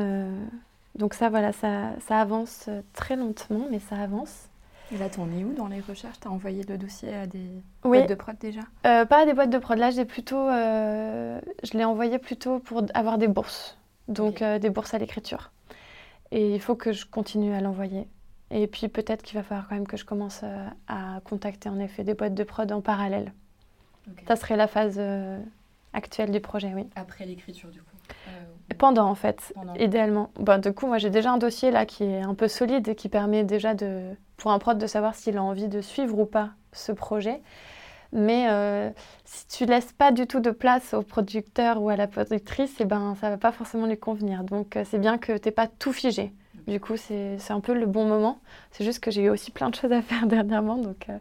donc 0.96 1.14
ça, 1.14 1.30
voilà, 1.30 1.52
ça, 1.52 1.92
ça 2.08 2.20
avance 2.20 2.70
très 2.94 3.16
lentement, 3.18 3.68
mais 3.70 3.80
ça 3.80 3.98
avance. 3.98 4.48
Et 4.94 4.98
là, 4.98 5.10
t'en 5.10 5.30
es 5.32 5.44
où 5.44 5.54
dans 5.54 5.68
les 5.68 5.80
recherches? 5.80 6.20
T'as 6.20 6.30
envoyé 6.30 6.64
le 6.64 6.78
dossier 6.78 7.14
à 7.14 7.26
des 7.26 7.50
boîtes 7.82 8.10
de 8.10 8.16
prod 8.16 8.38
déjà? 8.38 8.62
Euh, 8.86 9.06
Pas 9.06 9.22
à 9.22 9.26
des 9.26 9.34
boîtes 9.34 9.50
de 9.50 9.58
prod. 9.58 9.78
Là, 9.78 9.90
j'ai 9.90 10.06
plutôt, 10.06 10.50
euh, 10.50 11.40
je 11.64 11.78
l'ai 11.78 11.86
envoyé 11.86 12.20
plutôt 12.20 12.60
pour 12.60 12.84
avoir 12.94 13.18
des 13.18 13.28
bourses, 13.28 13.78
donc 14.10 14.42
euh, 14.42 14.60
des 14.60 14.70
bourses 14.70 14.94
à 14.94 14.98
l'écriture. 14.98 15.52
Et 16.32 16.54
il 16.54 16.60
faut 16.60 16.76
que 16.76 16.92
je 16.92 17.06
continue 17.06 17.54
à 17.54 17.62
l'envoyer. 17.62 18.08
Et 18.52 18.68
puis 18.68 18.90
peut-être 18.90 19.22
qu'il 19.22 19.38
va 19.38 19.44
falloir 19.44 19.70
quand 19.70 19.76
même 19.76 19.88
que 19.88 19.96
je 19.96 20.04
commence 20.04 20.44
à 20.90 21.22
contacter 21.24 21.70
en 21.70 21.80
effet 21.80 22.04
des 22.04 22.14
boîtes 22.14 22.34
de 22.34 22.44
prod 22.44 22.70
en 22.70 22.82
parallèle. 22.82 23.32
Ça 24.28 24.36
serait 24.36 24.58
la 24.58 24.68
phase 24.68 25.00
actuelle 25.94 26.32
du 26.32 26.42
projet, 26.42 26.74
oui. 26.76 26.86
Après 26.96 27.26
l'écriture, 27.26 27.70
du 27.70 27.80
coup 27.80 27.92
pendant, 28.82 29.08
en 29.08 29.16
fait, 29.16 29.54
idéalement. 29.80 30.32
Bon, 30.40 30.60
du 30.60 30.74
coup, 30.74 30.88
moi, 30.88 30.98
j'ai 30.98 31.12
déjà 31.12 31.32
un 31.32 31.38
dossier 31.38 31.70
là 31.70 31.86
qui 31.86 32.04
est 32.04 32.22
un 32.22 32.34
peu 32.34 32.48
solide 32.48 32.88
et 32.88 32.96
qui 32.96 33.10
permet 33.10 33.44
déjà 33.44 33.76
de, 33.76 34.16
pour 34.42 34.52
un 34.52 34.58
prod 34.58 34.76
de 34.76 34.88
savoir 34.88 35.14
s'il 35.14 35.38
a 35.38 35.44
envie 35.44 35.68
de 35.68 35.82
suivre 35.82 36.18
ou 36.18 36.26
pas 36.26 36.50
ce 36.74 36.92
projet. 36.92 37.42
Mais 38.12 38.48
euh, 38.50 38.90
si 39.24 39.46
tu 39.48 39.66
laisses 39.66 39.94
pas 39.94 40.12
du 40.12 40.26
tout 40.26 40.40
de 40.40 40.50
place 40.50 40.96
au 40.96 41.04
producteur 41.04 41.80
ou 41.80 41.90
à 41.90 41.96
la 41.96 42.08
productrice, 42.08 42.72
et 42.80 42.84
eh 42.84 42.86
ben, 42.86 43.16
ça 43.22 43.30
va 43.30 43.38
pas 43.38 43.52
forcément 43.52 43.86
lui 43.86 44.00
convenir. 44.00 44.44
Donc, 44.44 44.76
euh, 44.78 44.84
c'est 44.84 44.98
bien 44.98 45.20
que 45.20 45.38
tu 45.38 45.48
n'aies 45.48 45.52
pas 45.52 45.68
tout 45.68 45.94
figé. 45.94 46.34
Du 46.68 46.80
coup, 46.80 46.98
c'est 46.98 47.38
un 47.50 47.60
peu 47.60 47.76
le 47.76 47.86
bon 47.86 48.06
moment. 48.06 48.40
C'est 48.72 48.84
juste 48.84 49.00
que 49.00 49.12
j'ai 49.12 49.22
eu 49.22 49.30
aussi 49.30 49.52
plein 49.52 49.70
de 49.70 49.76
choses 49.76 49.92
à 49.92 50.02
faire 50.02 50.26
dernièrement, 50.26 50.78
donc 50.78 51.08
euh, 51.10 51.18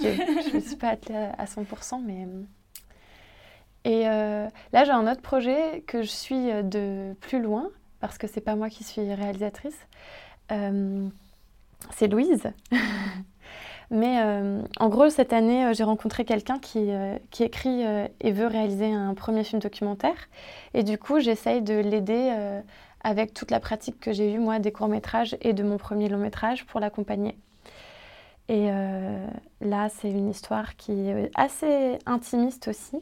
je 0.00 0.50
ne 0.50 0.54
me 0.54 0.60
suis 0.60 0.76
pas 0.76 0.88
attelée 0.88 1.28
à 1.36 1.44
100%, 1.44 2.00
mais 2.02 2.26
et 3.84 4.04
là, 4.04 4.84
j'ai 4.84 4.90
un 4.90 5.06
autre 5.10 5.20
projet 5.20 5.84
que 5.86 6.02
je 6.02 6.08
suis 6.08 6.46
de 6.62 7.12
plus 7.20 7.42
loin, 7.42 7.68
parce 8.00 8.16
que 8.16 8.26
c'est 8.26 8.40
pas 8.40 8.56
moi 8.56 8.70
qui 8.70 8.84
suis 8.84 9.12
réalisatrice. 9.12 9.78
Euh, 11.84 11.88
c'est 11.96 12.08
Louise. 12.08 12.52
Mais 13.90 14.18
en 14.80 14.88
gros, 14.88 15.10
cette 15.10 15.32
année, 15.32 15.72
j'ai 15.74 15.84
rencontré 15.84 16.24
quelqu'un 16.24 16.58
qui, 16.58 16.88
qui, 17.30 17.44
écrit 17.44 17.84
et 18.20 18.32
veut 18.32 18.46
réaliser 18.46 18.90
un 18.90 19.14
premier 19.14 19.44
film 19.44 19.60
documentaire. 19.60 20.16
Et 20.72 20.82
du 20.82 20.98
coup, 20.98 21.20
j'essaye 21.20 21.60
de 21.60 21.74
l'aider 21.74 22.34
avec 23.04 23.34
toute 23.34 23.50
la 23.50 23.60
pratique 23.60 24.00
que 24.00 24.12
j'ai 24.12 24.32
eue, 24.32 24.38
moi, 24.38 24.58
des 24.58 24.72
courts-métrages 24.72 25.36
et 25.42 25.52
de 25.52 25.62
mon 25.62 25.76
premier 25.76 26.08
long-métrage 26.08 26.64
pour 26.64 26.80
l'accompagner. 26.80 27.36
Et 28.48 28.68
euh, 28.70 29.26
là, 29.60 29.88
c'est 29.88 30.10
une 30.10 30.28
histoire 30.28 30.76
qui 30.76 31.08
est 31.08 31.30
assez 31.34 31.98
intimiste 32.04 32.68
aussi 32.68 32.98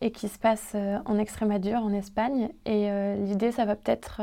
et 0.00 0.10
qui 0.10 0.28
se 0.28 0.38
passe 0.38 0.72
euh, 0.74 0.98
en 1.04 1.18
Extrémadure, 1.18 1.78
en 1.78 1.92
Espagne. 1.92 2.50
Et 2.66 2.90
euh, 2.90 3.16
l'idée, 3.16 3.52
ça 3.52 3.64
va 3.64 3.76
peut-être 3.76 4.20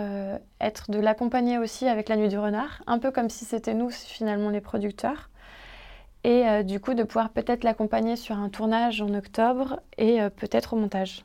être 0.61 0.91
de 0.91 0.99
l'accompagner 0.99 1.57
aussi 1.57 1.87
avec 1.87 2.09
La 2.09 2.15
Nuit 2.15 2.29
du 2.29 2.37
Renard, 2.37 2.81
un 2.87 2.99
peu 2.99 3.11
comme 3.11 3.29
si 3.29 3.45
c'était 3.45 3.73
nous, 3.73 3.89
finalement, 3.89 4.49
les 4.49 4.61
producteurs. 4.61 5.29
Et 6.23 6.63
du 6.63 6.79
coup, 6.79 6.95
de 6.95 7.03
pouvoir 7.03 7.29
peut-être 7.29 7.63
l'accompagner 7.63 8.15
sur 8.15 8.35
un 8.39 8.49
tournage 8.49 8.99
en 8.99 9.13
octobre 9.13 9.79
et 9.99 10.17
peut-être 10.37 10.73
au 10.73 10.75
montage. 10.75 11.23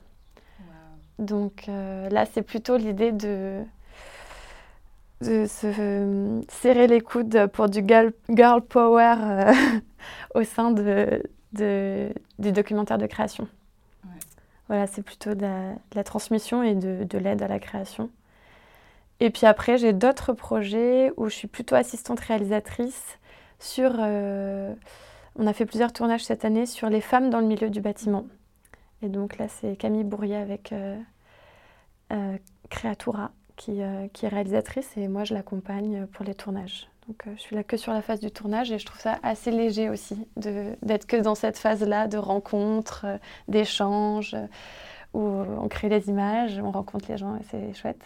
Donc 1.19 1.65
là, 1.69 2.27
c'est 2.27 2.43
plutôt 2.43 2.77
l'idée 2.77 3.11
de, 3.11 3.65
de 5.21 5.47
se 5.47 5.67
euh, 5.67 6.41
serrer 6.49 6.87
les 6.87 7.01
coudes 7.01 7.47
pour 7.53 7.69
du 7.69 7.85
girl, 7.87 8.63
power 8.63 9.15
euh, 9.21 9.53
au 10.35 10.45
sein 10.45 10.71
de, 10.71 11.23
du 11.53 12.53
documentaire 12.53 12.99
de 12.99 13.07
création. 13.07 13.47
Voilà, 14.71 14.87
c'est 14.87 15.03
plutôt 15.03 15.35
de 15.35 15.45
la, 15.97 16.05
transmission 16.05 16.63
et 16.63 16.77
de, 16.77 17.19
l'aide 17.19 17.43
à 17.43 17.49
la 17.49 17.59
création. 17.59 18.09
Et 19.19 19.31
puis 19.31 19.45
après, 19.45 19.79
j'ai 19.79 19.93
d'autres 19.93 20.33
projets 20.33 21.11
où 21.17 21.29
je 21.29 21.35
suis 21.35 21.49
plutôt 21.49 21.75
assistante 21.75 22.21
réalisatrice 22.21 23.19
sur... 23.59 23.97
Euh, 23.99 24.73
on 25.35 25.49
a 25.49 25.53
fait 25.55 25.67
plusieurs 25.67 25.93
tournages 25.93 26.23
cette 26.23 26.45
année 26.45 26.67
sur 26.67 26.89
les 26.89 27.01
femmes 27.01 27.31
dans 27.31 27.41
le 27.41 27.49
milieu 27.49 27.69
du 27.69 27.81
bâtiment. 27.81 28.27
Et 29.03 29.09
donc 29.09 29.39
là, 29.39 29.49
c'est 29.49 29.75
Camille 29.75 30.05
Bourrier 30.05 30.37
avec 30.37 30.73
Creatura 32.69 33.33
euh, 33.71 34.07
qui, 34.07 34.25
est 34.25 34.29
réalisatrice 34.29 34.97
et 34.97 35.09
moi 35.09 35.25
je 35.25 35.35
l'accompagne 35.35 36.07
pour 36.07 36.25
les 36.25 36.37
tournages. 36.37 36.89
Donc 37.11 37.27
euh, 37.27 37.33
je 37.35 37.41
suis 37.41 37.57
là 37.57 37.65
que 37.65 37.77
sur 37.77 37.93
la 37.93 38.03
phase 38.03 38.21
du 38.21 38.31
tournage 38.31 38.71
et 38.71 38.79
je 38.79 38.87
trouve 38.87 39.01
ça 39.01 39.19
assez 39.25 39.51
léger 39.51 39.89
aussi 39.89 40.29
d'être 40.37 41.07
que 41.07 41.17
dans 41.17 41.35
cette 41.35 41.59
phase-là 41.59 42.07
de 42.07 42.17
rencontres, 42.19 43.03
euh, 43.05 43.19
d'échanges, 43.49 44.37
où 45.13 45.21
on 45.21 45.67
crée 45.67 45.89
des 45.89 46.09
images, 46.09 46.61
on 46.63 46.71
rencontre 46.71 47.07
les 47.09 47.19
gens 47.19 47.35
et 47.35 47.43
c'est 47.51 47.75
chouette. 47.75 48.01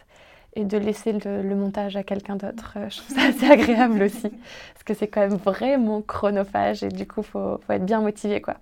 Et 0.55 0.65
de 0.65 0.79
laisser 0.79 1.13
le, 1.13 1.55
montage 1.55 1.97
à 1.97 2.03
quelqu'un 2.03 2.37
d'autre, 2.37 2.79
je 2.89 2.97
trouve 2.97 3.15
ça 3.15 3.25
assez 3.25 3.45
agréable 3.51 4.05
aussi. 4.05 4.31
Parce 4.31 4.85
que 4.87 4.95
c'est 4.95 5.09
quand 5.09 5.21
même 5.21 5.37
vraiment 5.37 6.01
chronophage 6.01 6.83
et 6.83 6.89
du 6.89 7.07
coup, 7.07 7.21
il 7.21 7.27
faut, 7.27 7.59
faut, 7.59 7.73
être 7.75 7.85
bien 7.85 8.01
motivé. 8.01 8.41
quoi. 8.41 8.55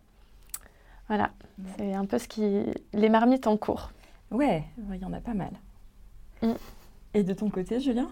Voilà, 1.06 1.30
c'est 1.76 1.94
un 1.94 2.04
peu 2.04 2.18
ce 2.18 2.26
qui... 2.26 2.64
les 2.94 3.08
marmites 3.10 3.46
en 3.46 3.56
cours. 3.56 3.92
Ouais, 4.32 4.64
il 4.92 5.00
y 5.00 5.04
en 5.04 5.12
a 5.12 5.20
pas 5.20 5.34
mal. 5.34 5.52
Mm. 6.42 6.54
Et 7.14 7.22
de 7.22 7.32
ton 7.32 7.48
côté, 7.48 7.78
Julien? 7.78 8.08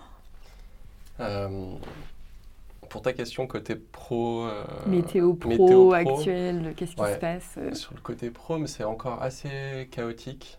Euh, 1.19 1.75
Pour 2.91 3.01
ta 3.01 3.15
question 3.15 3.47
côté 3.47 3.77
pro... 3.77 4.45
Euh, 4.45 4.65
météo 4.87 5.33
pro, 5.33 5.95
actuel, 5.95 6.75
qu'est-ce 6.77 6.95
qui 6.95 7.03
se 7.03 7.19
passe 7.19 7.55
euh 7.57 7.73
Sur 7.73 7.95
le 7.95 8.01
côté 8.01 8.31
pro, 8.31 8.59
mais 8.59 8.67
c'est 8.67 8.85
encore 8.85 9.23
assez 9.23 9.89
chaotique, 9.91 10.59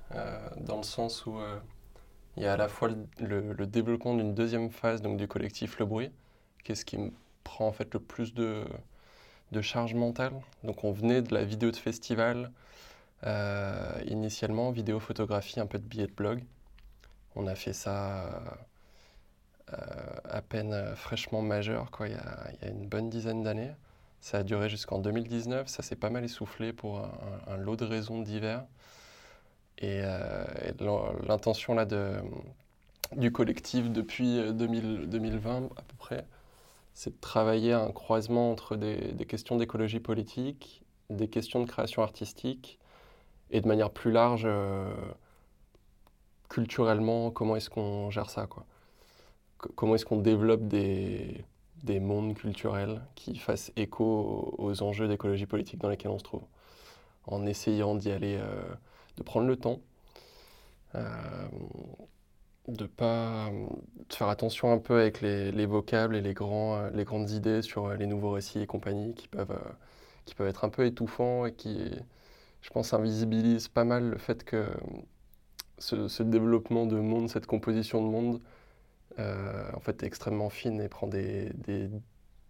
dans 0.58 0.78
le 0.78 0.84
sens 0.84 1.28
où 1.28 1.36
il 2.38 2.44
y 2.44 2.48
a 2.48 2.54
à 2.54 2.58
la 2.58 2.68
fois 2.68 2.90
le, 3.20 3.68
développement 3.68 4.16
d'une 4.16 4.34
deuxième 4.34 4.72
phase, 4.72 5.04
donc 5.04 5.18
du 5.18 5.28
collectif 5.28 5.78
Le 5.78 5.86
Bruit, 5.86 6.12
qui 6.64 6.72
est 6.72 6.76
ce 6.76 6.86
qui 6.86 6.98
me 6.98 7.12
prend 7.44 7.68
en 7.68 7.74
fait 7.74 7.94
le 7.94 8.00
plus 8.00 8.34
de, 8.34 8.64
de 9.52 9.62
charge 9.62 9.94
mentale. 9.94 10.34
Donc 10.64 10.84
on 10.84 10.92
venait 10.92 11.22
de 11.22 11.34
la 11.34 11.44
vidéo 11.44 11.70
de 11.70 11.76
festival, 11.76 12.52
initialement, 14.08 14.72
vidéo, 14.72 15.00
photographie, 15.00 15.60
un 15.60 15.68
peu 15.68 15.78
de 15.78 15.86
billets 15.86 16.08
de 16.08 16.14
blog. 16.14 16.44
On 17.36 17.48
a 17.48 17.56
fait 17.56 17.74
ça 17.74 18.26
euh, 18.26 18.40
à 20.30 20.42
peine 20.42 20.96
fraîchement 20.96 21.42
majeur, 21.42 21.92
quoi, 21.92 22.08
il, 22.08 22.14
y 22.14 22.16
a, 22.16 22.70
une 22.70 22.88
bonne 22.88 23.10
dizaine 23.10 23.44
d'années. 23.44 23.72
Ça 24.22 24.40
a 24.40 24.44
duré 24.44 24.70
jusqu'en 24.70 25.00
2019, 25.00 25.68
ça 25.68 25.82
s'est 25.82 25.96
pas 25.96 26.10
mal 26.10 26.24
essoufflé 26.24 26.74
pour 26.74 27.02
un, 27.48 27.58
lot 27.58 27.76
de 27.76 27.86
raisons 27.86 28.22
divers. 28.22 28.64
Et, 29.80 30.02
euh, 30.04 30.46
l'intention 31.28 31.74
là 31.74 31.86
de, 31.86 32.16
du 33.16 33.32
collectif 33.32 33.90
depuis 33.90 34.40
2020 34.54 35.70
à 35.76 35.82
peu 35.82 35.96
près, 35.98 36.26
c'est 36.94 37.12
de 37.12 37.20
travailler 37.20 37.74
un 37.74 37.92
croisement 37.92 38.52
entre 38.52 38.76
des, 38.76 39.26
questions 39.26 39.58
d'écologie 39.58 40.00
politique, 40.00 40.84
des 41.10 41.28
questions 41.28 41.62
de 41.62 41.66
création 41.66 42.04
artistique, 42.04 42.80
et 43.50 43.62
de 43.62 43.68
manière 43.68 43.90
plus 43.90 44.12
large, 44.12 44.44
euh, 44.46 44.94
culturellement, 46.50 47.32
comment 47.32 47.56
est-ce 47.56 47.70
qu'on 47.70 48.10
gère 48.10 48.30
ça 48.30 48.48
quoi 48.48 48.66
Comment 49.76 49.96
est-ce 49.96 50.06
qu'on 50.06 50.22
développe 50.22 50.68
des, 50.68 51.46
des, 51.84 52.00
mondes 52.00 52.36
culturels 52.36 53.02
qui 53.16 53.38
fassent 53.38 53.72
écho 53.76 54.56
aux, 54.58 54.82
enjeux 54.84 55.08
d'écologie 55.08 55.46
politique 55.46 55.80
dans 55.80 55.90
lesquels 55.90 56.12
on 56.12 56.20
se 56.20 56.24
trouve? 56.24 56.44
En 57.26 57.46
essayant 57.46 57.96
d'y 57.96 58.12
aller, 58.12 58.38
euh, 58.40 58.64
de 59.18 59.24
prendre 59.24 59.48
le 59.48 59.56
temps, 59.56 59.80
euh, 60.96 61.48
de 62.68 62.86
pas 62.86 63.50
faire 64.10 64.30
attention 64.30 64.72
un 64.72 64.78
peu 64.78 65.00
avec 65.00 65.22
les, 65.22 65.52
les 65.52 65.66
vocables 65.66 66.16
et 66.16 66.22
les, 66.22 66.34
euh, 66.42 67.04
grandes 67.04 67.30
idées 67.32 67.62
sur 67.62 67.94
les 67.94 68.08
nouveaux 68.08 68.32
récits 68.32 68.60
et 68.62 68.68
compagnie 68.68 69.14
qui 69.14 69.28
peuvent, 69.28 69.60
qui 70.26 70.36
peuvent 70.36 70.48
être 70.48 70.64
un 70.64 70.70
peu 70.70 70.86
étouffants 70.86 71.46
et 71.46 71.54
qui, 71.54 71.92
je 72.62 72.70
pense, 72.72 72.94
invisibilisent 72.94 73.68
pas 73.68 73.84
mal 73.84 74.10
le 74.10 74.18
fait 74.18 74.44
que 74.44 74.66
ce, 75.82 76.24
développement 76.24 76.86
de 76.86 77.00
monde, 77.00 77.30
cette 77.30 77.48
composition 77.48 78.04
de 78.04 78.10
monde, 78.10 78.36
euh, 78.36 78.61
en 79.20 79.80
fait, 79.80 80.04
extrêmement 80.04 80.50
fine 80.50 80.82
et 80.82 80.90
prend 80.90 81.08
des, 81.08 81.52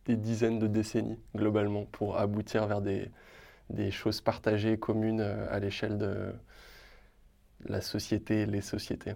dizaines 0.08 0.60
de 0.60 0.68
décennies 0.68 1.20
globalement 1.36 1.86
pour 1.86 2.18
aboutir 2.18 2.68
vers 2.68 2.82
des, 2.82 3.92
choses 3.92 4.22
partagées, 4.22 4.78
communes 4.78 5.22
euh, 5.22 5.48
à 5.50 5.60
l'échelle 5.60 5.98
de 5.98 6.34
la 7.66 7.80
société 7.80 8.46
les 8.46 8.62
sociétés. 8.62 9.14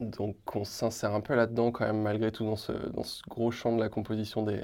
Donc 0.00 0.36
on 0.54 0.64
s'insère 0.64 1.14
un 1.14 1.20
peu 1.20 1.34
là-dedans 1.34 1.72
quand 1.72 1.86
même 1.86 2.02
malgré 2.02 2.30
tout 2.30 2.44
dans 2.44 2.56
ce, 2.56 2.72
gros 3.28 3.50
champ 3.50 3.74
de 3.74 3.80
la 3.80 3.88
composition 3.88 4.42
de, 4.42 4.60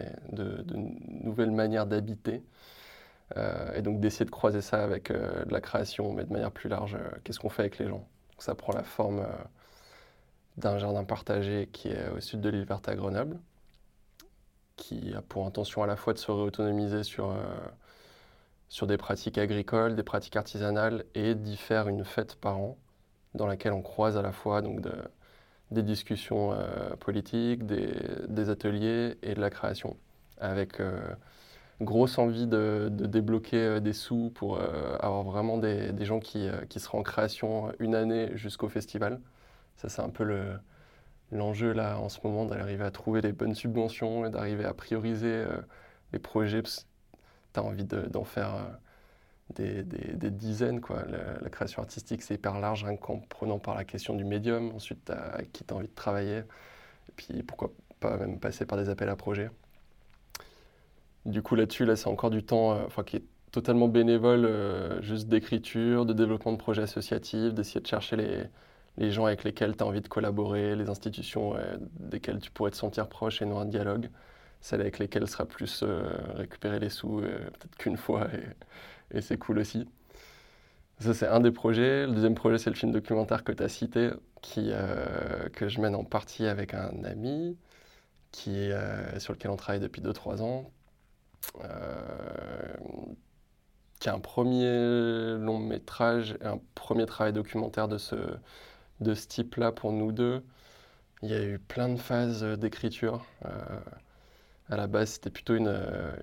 nouvelles 1.24 1.50
manières 1.50 1.86
d'habiter. 1.86 2.42
Euh, 3.36 3.72
et 3.74 3.82
donc 3.82 4.00
d'essayer 4.00 4.26
de 4.26 4.30
croiser 4.30 4.60
ça 4.60 4.84
avec 4.84 5.10
de 5.10 5.50
la 5.50 5.60
création, 5.60 6.12
mais 6.12 6.24
de 6.24 6.32
manière 6.32 6.52
plus 6.52 6.68
large, 6.68 6.98
qu'est-ce 7.24 7.40
qu'on 7.40 7.48
fait 7.48 7.62
avec 7.62 7.78
les 7.78 7.88
gens? 7.88 8.06
Ça 8.38 8.54
prend 8.54 8.72
la 8.72 8.84
forme 8.84 9.20
euh, 9.20 9.44
d'un 10.56 10.78
jardin 10.78 11.04
partagé 11.04 11.68
qui 11.72 11.88
est 11.88 12.08
au 12.10 12.20
sud 12.20 12.40
de 12.40 12.48
l'île 12.48 12.64
verte 12.64 12.88
à 12.88 12.94
Grenoble, 12.94 13.38
qui 14.76 15.14
a 15.14 15.22
pour 15.22 15.46
intention 15.46 15.82
à 15.82 15.86
la 15.86 15.96
fois 15.96 16.12
de 16.12 16.18
se 16.18 16.30
réautonomiser 16.30 17.02
sur, 17.02 17.30
euh, 17.30 17.36
sur 18.68 18.86
des 18.86 18.96
pratiques 18.96 19.38
agricoles, 19.38 19.96
des 19.96 20.02
pratiques 20.02 20.36
artisanales 20.36 21.04
et 21.14 21.34
d'y 21.34 21.56
faire 21.56 21.88
une 21.88 22.04
fête 22.04 22.36
par 22.36 22.58
an 22.58 22.76
dans 23.34 23.46
laquelle 23.46 23.72
on 23.72 23.82
croise 23.82 24.16
à 24.16 24.22
la 24.22 24.32
fois 24.32 24.62
donc, 24.62 24.80
des 25.70 25.82
discussions 25.82 26.52
euh, 26.52 26.94
politiques, 26.96 27.66
des, 27.66 28.50
ateliers 28.50 29.16
et 29.22 29.34
de 29.34 29.40
la 29.40 29.50
création, 29.50 29.96
avec 30.38 30.80
grosse 31.80 32.18
envie 32.18 32.46
de, 32.46 32.88
débloquer 32.90 33.56
euh, 33.56 33.80
des 33.80 33.92
sous 33.92 34.30
pour 34.34 34.58
euh, 34.58 34.96
avoir 35.00 35.22
vraiment 35.22 35.58
des, 35.58 35.92
gens 36.04 36.20
qui, 36.20 36.48
euh, 36.48 36.64
qui, 36.68 36.80
seront 36.80 37.00
en 37.00 37.02
création 37.02 37.72
une 37.78 37.94
année 37.94 38.30
jusqu'au 38.34 38.68
festival. 38.68 39.20
Ça, 39.76 39.88
c'est 39.88 40.02
un 40.02 40.08
peu 40.08 40.24
l'enjeu 41.32 41.72
là 41.72 41.98
en 41.98 42.08
ce 42.08 42.18
moment 42.24 42.44
d'arriver 42.44 42.84
à 42.84 42.90
trouver 42.90 43.20
les 43.20 43.32
bonnes 43.32 43.54
subventions 43.54 44.26
et 44.26 44.30
d'arriver 44.30 44.64
à 44.64 44.74
prioriser 44.74 45.44
les 46.12 46.18
projets. 46.18 46.62
Tu 46.62 47.60
as 47.60 47.62
envie 47.62 47.84
d'en 47.84 48.24
faire 48.24 48.78
des, 49.54 49.82
des, 49.82 50.30
dizaines. 50.30 50.80
Quoi. 50.80 51.04
La, 51.40 51.50
création 51.50 51.82
artistique, 51.82 52.22
c'est 52.22 52.34
hyper 52.34 52.60
large, 52.60 52.86
qu'en 53.00 53.18
prenant 53.18 53.58
par 53.58 53.74
la 53.74 53.84
question 53.84 54.14
du 54.14 54.24
médium. 54.24 54.72
Ensuite, 54.74 55.10
avec 55.10 55.52
qui 55.52 55.64
tu 55.64 55.74
as 55.74 55.76
envie 55.76 55.88
de 55.88 55.94
travailler. 55.94 56.38
Et 56.38 57.12
puis, 57.16 57.42
pourquoi 57.42 57.72
pas 58.00 58.16
même 58.16 58.38
passer 58.38 58.66
par 58.66 58.78
des 58.78 58.88
appels 58.88 59.08
à 59.08 59.16
projets. 59.16 59.50
Du 61.26 61.42
coup, 61.42 61.54
là-dessus, 61.54 61.86
là, 61.86 61.96
c'est 61.96 62.08
encore 62.08 62.30
du 62.30 62.42
temps 62.42 62.72
euh, 62.72 63.02
qui 63.04 63.16
est 63.16 63.24
totalement 63.50 63.88
bénévole, 63.88 64.44
euh, 64.44 65.00
juste 65.00 65.28
d'écriture, 65.28 66.04
de 66.04 66.12
développement 66.12 66.52
de 66.52 66.58
projets 66.58 66.82
associatifs, 66.82 67.54
d'essayer 67.54 67.80
de 67.80 67.86
chercher 67.86 68.16
les, 68.16 68.44
les, 68.96 69.10
gens 69.10 69.26
avec 69.26 69.44
lesquels 69.44 69.76
tu 69.76 69.84
as 69.84 69.86
envie 69.86 70.00
de 70.00 70.08
collaborer, 70.08 70.76
les 70.76 70.88
institutions 70.88 71.54
desquelles 72.00 72.40
tu 72.40 72.50
pourrais 72.50 72.70
te 72.70 72.76
sentir 72.76 73.08
proche 73.08 73.42
et 73.42 73.46
nouer 73.46 73.60
un 73.60 73.64
dialogue, 73.64 74.10
celles 74.60 74.80
avec 74.80 74.98
lesquelles 74.98 75.28
sera 75.28 75.46
plus 75.46 75.82
euh, 75.82 76.04
récupérer 76.34 76.78
les 76.78 76.90
sous, 76.90 77.18
peut-être 77.20 77.76
qu'une 77.76 77.96
fois, 77.96 78.28
et, 79.12 79.20
c'est 79.20 79.38
cool 79.38 79.58
aussi. 79.58 79.86
Ça, 81.00 81.12
c'est 81.12 81.26
un 81.26 81.40
des 81.40 81.50
projets. 81.50 82.06
Le 82.06 82.12
deuxième 82.12 82.34
projet, 82.34 82.58
c'est 82.58 82.70
le 82.70 82.76
film 82.76 82.92
documentaire 82.92 83.44
que 83.44 83.52
tu 83.52 83.62
as 83.62 83.68
cité, 83.68 84.10
qui, 84.42 84.70
que 85.52 85.68
je 85.68 85.80
mène 85.80 85.94
en 85.94 86.04
partie 86.04 86.46
avec 86.46 86.74
un 86.74 87.04
ami, 87.04 87.56
qui, 88.32 88.70
sur 89.18 89.32
lequel 89.32 89.50
on 89.50 89.56
travaille 89.56 89.80
depuis 89.80 90.02
2-3 90.02 90.42
ans, 90.42 90.70
euh, 91.62 92.74
qui 94.00 94.08
est 94.08 94.12
un 94.12 94.20
premier 94.20 95.36
long 95.38 95.58
métrage, 95.58 96.36
un 96.42 96.58
premier 96.74 97.06
travail 97.06 97.32
documentaire 97.32 97.88
de 97.88 97.96
ce, 97.96 98.16
de 99.04 99.14
ce 99.14 99.28
type-là 99.28 99.72
pour 99.72 99.92
nous 99.92 100.12
deux, 100.12 100.42
Il 101.22 101.30
y 101.30 101.34
a 101.34 101.44
eu 101.44 101.58
plein 101.58 101.88
de 101.88 101.96
phases 101.98 102.44
d'écriture. 102.44 103.24
à 104.68 104.76
la 104.76 104.86
base, 104.86 105.10
c'était 105.12 105.30
plutôt 105.30 105.54
une, 105.56 105.74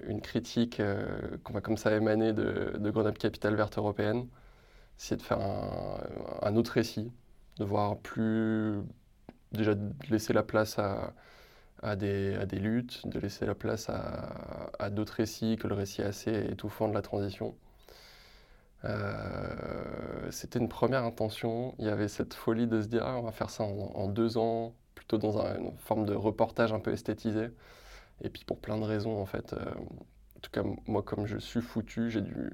une 0.07 0.21
critique 0.21 0.81
qu'on 1.43 1.53
va 1.53 1.61
comme 1.61 1.77
ça 1.77 1.93
émaner 1.95 2.33
de, 2.33 2.77
de 2.77 2.91
Grenoble 2.91 3.17
Capitale 3.17 3.55
Verte 3.55 3.77
Européenne. 3.77 4.27
C'est 4.97 5.17
de 5.17 5.21
faire 5.23 5.39
un, 5.41 6.55
autre 6.55 6.73
récit, 6.73 7.11
de 7.57 7.65
voir 7.65 7.97
plus. 7.99 8.81
déjà 9.51 9.75
de 9.75 9.91
laisser 10.09 10.33
la 10.33 10.43
place 10.43 10.77
à, 10.79 11.95
des, 11.95 12.37
luttes, 12.59 13.07
de 13.07 13.19
laisser 13.19 13.45
la 13.45 13.55
place 13.55 13.89
à 13.89 14.89
d'autres 14.91 15.13
récits 15.15 15.57
que 15.57 15.67
le 15.67 15.75
récit 15.75 16.01
assez 16.03 16.31
étouffant 16.51 16.87
de 16.87 16.93
la 16.93 17.01
transition. 17.01 17.55
Euh, 18.85 20.31
c'était 20.31 20.59
une 20.59 20.69
première 20.69 21.03
intention. 21.03 21.75
Il 21.79 21.85
y 21.85 21.89
avait 21.89 22.07
cette 22.07 22.33
folie 22.33 22.67
de 22.67 22.81
se 22.81 22.87
dire 22.87 23.03
ah, 23.05 23.17
on 23.17 23.23
va 23.23 23.31
faire 23.31 23.49
ça 23.49 23.63
en, 23.63 24.07
deux 24.07 24.37
ans, 24.37 24.73
plutôt 24.95 25.17
dans 25.17 25.39
une 25.39 25.71
forme 25.77 26.05
de 26.05 26.13
reportage 26.15 26.73
un 26.73 26.79
peu 26.79 26.91
esthétisé. 26.91 27.49
Et 28.23 28.29
puis 28.29 28.43
pour 28.45 28.59
plein 28.59 28.77
de 28.77 28.83
raisons 28.83 29.19
en 29.21 29.25
fait. 29.25 29.53
Euh, 29.53 29.65
en 30.37 30.39
tout 30.41 30.51
cas 30.51 30.63
moi 30.87 31.03
comme 31.03 31.25
je 31.27 31.37
suis 31.37 31.61
foutu, 31.61 32.09
j'ai 32.09 32.21
dû 32.21 32.51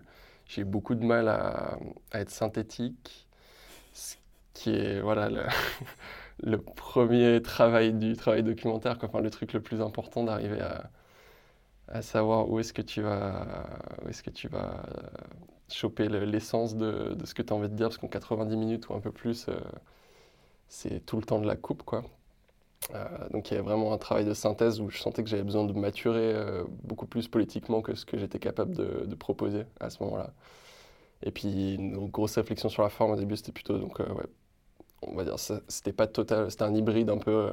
j'ai 0.48 0.64
beaucoup 0.64 0.96
de 0.96 1.04
mal 1.06 1.28
à, 1.28 1.78
être 2.14 2.30
synthétique, 2.30 3.28
ce 3.94 4.16
qui 4.54 4.72
est 4.72 5.02
voilà 5.02 5.30
le, 5.30 5.44
le 6.44 6.58
premier 6.62 7.42
travail 7.42 7.94
du 7.94 8.16
travail 8.16 8.44
documentaire, 8.44 8.98
enfin 9.02 9.22
le 9.22 9.30
truc 9.30 9.54
le 9.54 9.62
plus 9.62 9.82
important 9.82 10.24
d'arriver 10.24 10.62
à, 10.62 10.90
à 11.90 12.02
savoir 12.02 12.50
où 12.50 12.60
est-ce 12.60 12.74
que 12.74 12.82
tu 12.82 13.02
vas 13.02 13.48
où 14.06 14.10
est-ce 14.10 14.24
que 14.24 14.30
tu 14.30 14.48
vas 14.50 14.84
choper 15.70 16.08
l'essence 16.08 16.76
de, 16.76 17.18
ce 17.24 17.34
que 17.34 17.42
tu 17.42 17.54
as 17.54 17.56
envie 17.56 17.70
de 17.70 17.76
dire, 17.76 17.88
parce 17.88 17.98
qu'en 17.98 18.08
90 18.08 18.56
minutes 18.56 18.90
ou 18.90 18.94
un 18.94 19.00
peu 19.00 19.12
plus, 19.12 19.48
euh, 19.50 19.60
c'est 20.70 21.06
tout 21.06 21.18
le 21.18 21.24
temps 21.24 21.40
de 21.40 21.48
la 21.48 21.56
coupe, 21.56 21.84
quoi. 21.84 22.04
Euh, 22.94 23.30
donc 23.32 23.52
il 23.52 23.56
y 23.56 23.58
a 23.58 23.62
vraiment 23.62 23.92
un 23.94 23.98
travail 23.98 24.24
de 24.26 24.34
synthèse 24.34 24.80
où 24.80 24.90
je 24.90 25.00
sentais 25.00 25.24
que 25.24 25.30
j'avais 25.30 25.44
besoin 25.44 25.66
de 25.66 25.74
maturer 25.74 26.34
euh, 26.34 26.64
beaucoup 26.84 27.08
plus 27.08 27.28
politiquement 27.28 27.82
que 27.82 27.96
ce 27.96 28.06
que 28.06 28.18
j'étais 28.18 28.40
capable 28.40 28.76
de, 28.76 29.16
proposer 29.16 29.66
à 29.80 29.90
ce 29.90 30.02
moment-là. 30.04 30.32
Et 31.24 31.32
puis 31.32 31.76
une 31.76 32.08
grosse 32.10 32.36
réflexion 32.36 32.70
sur 32.70 32.84
la 32.84 32.90
forme 32.90 33.12
au 33.12 33.16
début, 33.16 33.36
c'était 33.36 33.52
plutôt 33.52 33.78
donc 33.80 34.00
on 35.02 35.16
va 35.16 35.24
dire 35.26 35.38
c'était 35.40 35.94
pas 35.94 36.08
total, 36.08 36.52
c'était 36.52 36.64
un 36.64 36.76
hybride 36.76 37.10
un 37.10 37.18
peu 37.18 37.52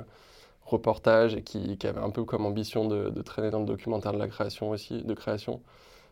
reportage 0.66 1.35
et 1.35 1.42
qui, 1.42 1.78
avait 1.85 2.00
un 2.00 2.11
peu 2.11 2.25
comme 2.25 2.47
ambition 2.47 2.87
de, 2.87 3.23
traîner 3.23 3.50
dans 3.50 3.61
le 3.61 3.66
documentaire 3.66 4.12
de 4.12 4.18
la 4.18 4.28
création 4.28 4.71
aussi, 4.71 5.02
de 5.02 5.14
création, 5.14 5.62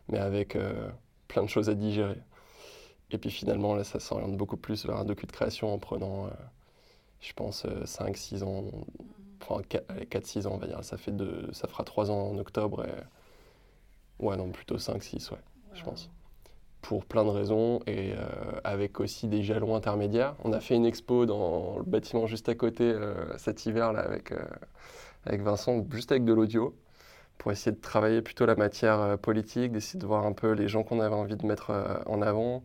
mais 0.09 0.19
avec 0.19 0.57
plein 1.33 1.41
de 1.41 1.49
choses 1.49 1.67
à 1.67 1.73
digérer. 1.73 2.21
Et 3.09 3.17
puis 3.17 3.31
finalement, 3.31 3.75
là, 3.75 3.83
ça 3.83 3.99
s'oriente 3.99 4.37
beaucoup 4.37 4.57
plus 4.57 4.85
vers 4.85 4.97
un 4.97 5.03
docu 5.03 5.25
de 5.25 5.31
création 5.31 5.73
en 5.73 5.79
prenant, 5.79 6.27
euh, 6.27 6.29
je 7.21 7.33
pense, 7.33 7.65
5-6 7.65 8.43
euh, 8.43 8.45
ans, 8.45 8.65
enfin 9.41 9.61
4-6 10.11 10.45
ans, 10.47 10.51
on 10.53 10.57
va 10.57 10.67
dire. 10.67 10.83
Ça, 10.83 10.97
fait 10.97 11.11
deux, 11.11 11.49
ça 11.51 11.67
fera 11.67 11.83
3 11.83 12.11
ans 12.11 12.29
en 12.29 12.37
octobre. 12.37 12.85
Et... 12.85 14.23
Ouais, 14.23 14.37
non, 14.37 14.49
plutôt 14.51 14.77
5-6, 14.77 15.31
ouais, 15.31 15.37
je 15.73 15.83
pense. 15.83 16.11
Pour 16.81 17.03
plein 17.05 17.23
de 17.23 17.29
raisons 17.29 17.79
et 17.87 18.13
euh, 18.13 18.25
avec 18.63 18.99
aussi 18.99 19.27
des 19.27 19.41
jalons 19.41 19.75
intermédiaires. 19.75 20.35
On 20.43 20.53
a 20.53 20.59
fait 20.59 20.75
une 20.75 20.85
expo 20.85 21.25
dans 21.25 21.77
le 21.77 21.83
bâtiment 21.83 22.27
juste 22.27 22.47
à 22.47 22.55
côté 22.55 22.93
cet 23.37 23.65
hiver 23.65 23.93
là, 23.93 24.01
avec, 24.01 24.33
avec 25.25 25.41
Vincent, 25.41 25.83
juste 25.91 26.11
avec 26.11 26.25
de 26.25 26.33
l'audio 26.33 26.75
pour 27.37 27.51
essayer 27.51 27.75
de 27.75 27.81
travailler 27.81 28.21
plutôt 28.21 28.45
la 28.45 28.55
matière 28.55 28.99
euh, 28.99 29.17
politique, 29.17 29.71
d'essayer 29.71 29.99
de 29.99 30.05
voir 30.05 30.25
un 30.25 30.33
peu 30.33 30.51
les 30.51 30.67
gens 30.67 30.83
qu'on 30.83 30.99
avait 30.99 31.15
envie 31.15 31.35
de 31.35 31.45
mettre 31.45 31.71
euh, 31.71 31.97
en 32.05 32.21
avant. 32.21 32.63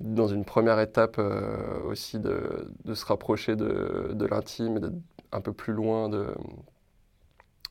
Dans 0.00 0.28
une 0.28 0.46
première 0.46 0.80
étape 0.80 1.16
euh, 1.18 1.82
aussi 1.84 2.18
de, 2.18 2.70
se 2.94 3.04
rapprocher 3.04 3.56
de, 3.56 4.12
de 4.14 4.26
l'intime 4.26 4.78
et 4.78 4.80
d'être 4.80 4.94
un 5.32 5.40
peu 5.42 5.52
plus 5.52 5.74
loin 5.74 6.08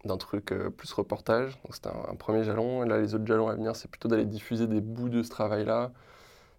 d'un 0.05 0.17
truc 0.17 0.53
plus 0.77 0.93
reportage. 0.93 1.59
Donc 1.63 1.73
c'était 1.73 1.89
un, 1.89 2.15
premier 2.15 2.43
jalon. 2.43 2.83
Et 2.85 2.87
là, 2.87 2.99
les 2.99 3.15
autres 3.15 3.25
jalons 3.25 3.49
à 3.49 3.55
venir, 3.55 3.75
c'est 3.75 3.89
plutôt 3.89 4.07
d'aller 4.07 4.25
diffuser 4.25 4.67
des 4.67 4.79
bouts 4.79 5.09
de 5.09 5.23
ce 5.23 5.29
travail-là 5.29 5.91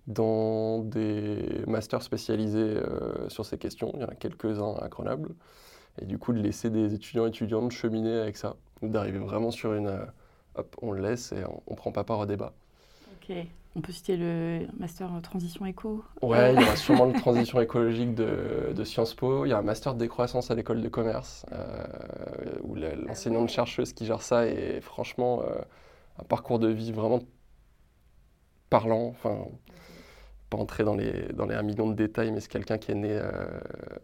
dans 0.09 0.81
des 0.81 1.63
masters 1.69 2.03
spécialisés 2.03 2.77
sur 3.29 3.47
ces 3.47 3.57
questions. 3.57 3.93
Il 3.95 4.01
y 4.01 4.05
en 4.05 4.09
a 4.09 4.15
quelques-uns 4.15 4.75
à 4.75 4.89
Grenoble. 4.89 5.31
Et 6.03 6.05
du 6.05 6.19
coup, 6.19 6.33
de 6.33 6.41
laisser 6.41 6.69
des 6.69 6.95
étudiants 6.95 7.27
et 7.27 7.29
étudiantes 7.29 7.71
cheminer 7.71 8.19
avec 8.19 8.37
ça 8.37 8.57
d'arriver 8.83 9.19
vraiment 9.19 9.51
sur 9.51 9.75
une. 9.75 9.89
Euh, 9.89 10.05
hop, 10.57 10.77
on 10.83 10.93
le 10.93 11.03
laisse 11.03 11.33
et 11.33 11.45
on 11.67 11.73
ne 11.73 11.77
prend 11.77 11.93
pas 11.93 12.05
part 12.05 12.19
au 12.19 12.27
débat. 12.27 12.53
Ok. 13.15 13.37
On 13.77 13.81
peut 13.81 13.93
citer 13.93 14.17
le 14.17 14.67
master 14.79 15.09
transition 15.23 15.65
éco 15.65 16.03
Ouais, 16.23 16.55
il 16.55 16.61
y 16.61 16.65
aura 16.65 16.75
sûrement 16.75 17.05
le 17.05 17.13
transition 17.21 17.61
écologique 17.61 18.17
de, 18.17 18.73
de, 18.75 18.85
Sciences 18.85 19.15
Po. 19.15 19.47
Il 19.47 19.51
y 19.51 19.53
a 19.53 19.59
un 19.59 19.63
master 19.63 19.95
de 19.95 20.01
décroissance 20.01 20.51
à 20.51 20.57
l'école 20.57 20.83
de 20.83 20.89
commerce, 20.89 21.47
euh, 21.53 21.85
où 22.63 22.75
l'enseignante 22.75 23.49
chercheuse 23.49 23.93
qui 23.93 24.07
gère 24.07 24.23
ça 24.23 24.47
est 24.47 24.81
franchement 24.81 25.43
euh, 25.43 25.61
un 26.21 26.25
parcours 26.25 26.59
de 26.59 26.67
vie 26.67 26.91
vraiment 26.91 27.21
parlant. 28.71 29.07
Enfin, 29.07 29.39
pas 30.51 30.59
entrer 30.59 30.85
dans 30.85 30.97
les, 30.97 31.29
dans 31.33 31.47
les 31.47 31.55
1 31.55 31.63
million 31.63 31.89
de 31.89 31.95
détails, 31.95 32.33
mais 32.33 32.41
c'est 32.41 32.51
quelqu'un 32.51 32.77
qui 32.77 32.91
est 32.91 32.97
né 32.97 33.13
euh, 33.13 33.61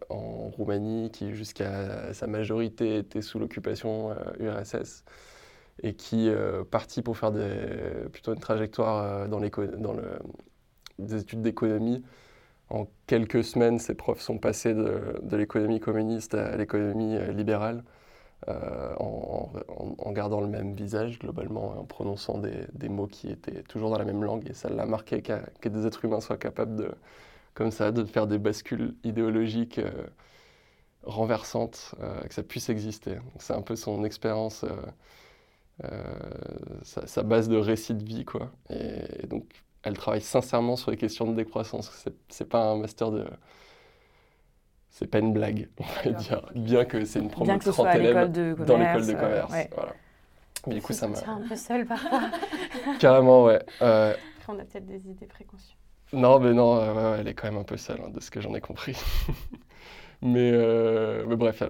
en 0.09 0.49
Roumanie, 0.49 1.11
qui 1.11 1.33
jusqu'à 1.33 2.13
sa 2.13 2.25
majorité 2.25 2.97
était 2.97 3.21
sous 3.21 3.37
l'occupation 3.37 4.15
URSS 4.39 4.75
euh, 4.75 5.87
et 5.89 5.93
qui 5.93 6.29
euh, 6.29 6.63
partit 6.63 7.01
pour 7.01 7.17
faire 7.17 7.31
des, 7.31 8.07
plutôt 8.11 8.33
une 8.33 8.39
trajectoire 8.39 9.27
dans, 9.27 9.39
dans 9.39 9.93
le, 9.93 10.03
des 10.97 11.21
études 11.21 11.41
d'économie. 11.41 12.03
En 12.69 12.87
quelques 13.05 13.43
semaines, 13.43 13.79
ses 13.79 13.95
profs 13.95 14.21
sont 14.21 14.37
passés 14.39 14.73
de, 14.73 15.19
de 15.21 15.37
l'économie 15.37 15.79
communiste 15.79 16.33
à 16.33 16.57
l'économie 16.57 17.17
libérale. 17.33 17.83
Euh, 18.47 18.93
en, 18.99 20.11
gardant 20.11 20.41
le 20.41 20.47
même 20.47 20.73
visage 20.73 21.17
globalement, 21.19 21.79
en 21.79 21.83
prononçant 21.85 22.37
des, 22.37 22.89
mots 22.89 23.07
qui 23.07 23.29
étaient 23.29 23.63
toujours 23.63 23.89
dans 23.89 23.97
la 23.97 24.05
même 24.05 24.23
langue. 24.23 24.47
Et 24.49 24.53
ça 24.53 24.69
l'a 24.69 24.85
marqué 24.85 25.21
que 25.21 25.69
des 25.69 25.85
êtres 25.87 26.05
humains 26.05 26.21
soient 26.21 26.37
capables 26.37 26.75
de, 26.75 26.91
comme 27.55 27.71
ça, 27.71 27.91
de 27.91 28.05
faire 28.05 28.27
des 28.27 28.37
bascules 28.37 28.95
idéologiques 29.03 29.79
euh, 29.79 29.91
renversantes, 31.03 31.95
euh, 31.99 32.21
que 32.21 32.33
ça 32.33 32.43
puisse 32.43 32.69
exister. 32.69 33.17
C'est 33.39 33.53
un 33.53 33.61
peu 33.61 33.75
son 33.75 34.03
expérience, 34.05 34.63
sa, 36.83 37.07
sa, 37.07 37.23
base 37.23 37.49
de 37.49 37.57
récit 37.57 37.95
de 37.95 38.03
vie. 38.03 38.25
Quoi. 38.25 38.51
Et, 38.69 39.23
et, 39.23 39.27
donc, 39.27 39.63
elle 39.83 39.97
travaille 39.97 40.21
sincèrement 40.21 40.75
sur 40.75 40.91
les 40.91 40.97
questions 40.97 41.29
de 41.29 41.35
décroissance. 41.35 42.05
C'est 42.29 42.49
pas 42.49 42.71
un 42.71 42.77
master 42.77 43.11
de 43.11 43.25
c'est 44.97 45.05
pas 45.05 45.19
une 45.19 45.31
blague, 45.31 45.69
on 45.77 46.09
va 46.09 46.11
dire. 46.17 46.41
Bien 46.55 46.83
que 46.83 47.05
c'est 47.05 47.19
une 47.19 47.29
promo 47.29 47.55
de 47.55 47.59
30 47.59 47.95
élèves 47.95 48.31
dans 48.65 48.77
l'école 48.77 49.05
de 49.05 49.13
commerce. 49.13 49.53
Voilà. 49.75 49.93
Mais 50.65 50.73
du 50.73 50.81
coup, 50.81 50.93
ça 50.93 51.07
m'a. 51.07 51.19
un 51.19 51.47
peu 51.47 51.55
seul 51.55 51.85
parfois. 51.85 52.31
Carrément, 52.99 53.45
ouais. 53.45 53.63
Euh... 53.83 54.15
on 54.47 54.57
a 54.57 54.63
peut-être 54.63 54.87
des 54.87 55.07
idées 55.07 55.27
préconçues. 55.27 55.77
Non, 56.13 56.39
mais 56.39 56.51
non, 56.51 56.77
euh, 56.77 56.93
ouais, 56.93 57.19
elle 57.19 57.27
est 57.27 57.35
quand 57.35 57.47
même 57.47 57.59
un 57.59 57.63
peu 57.63 57.77
seule, 57.77 58.01
hein, 58.03 58.09
de 58.09 58.19
ce 58.19 58.31
que 58.31 58.41
j'en 58.41 58.55
ai 58.55 58.59
compris. 58.59 58.97
mais, 60.23 60.49
euh, 60.51 61.25
mais 61.27 61.35
bref, 61.35 61.61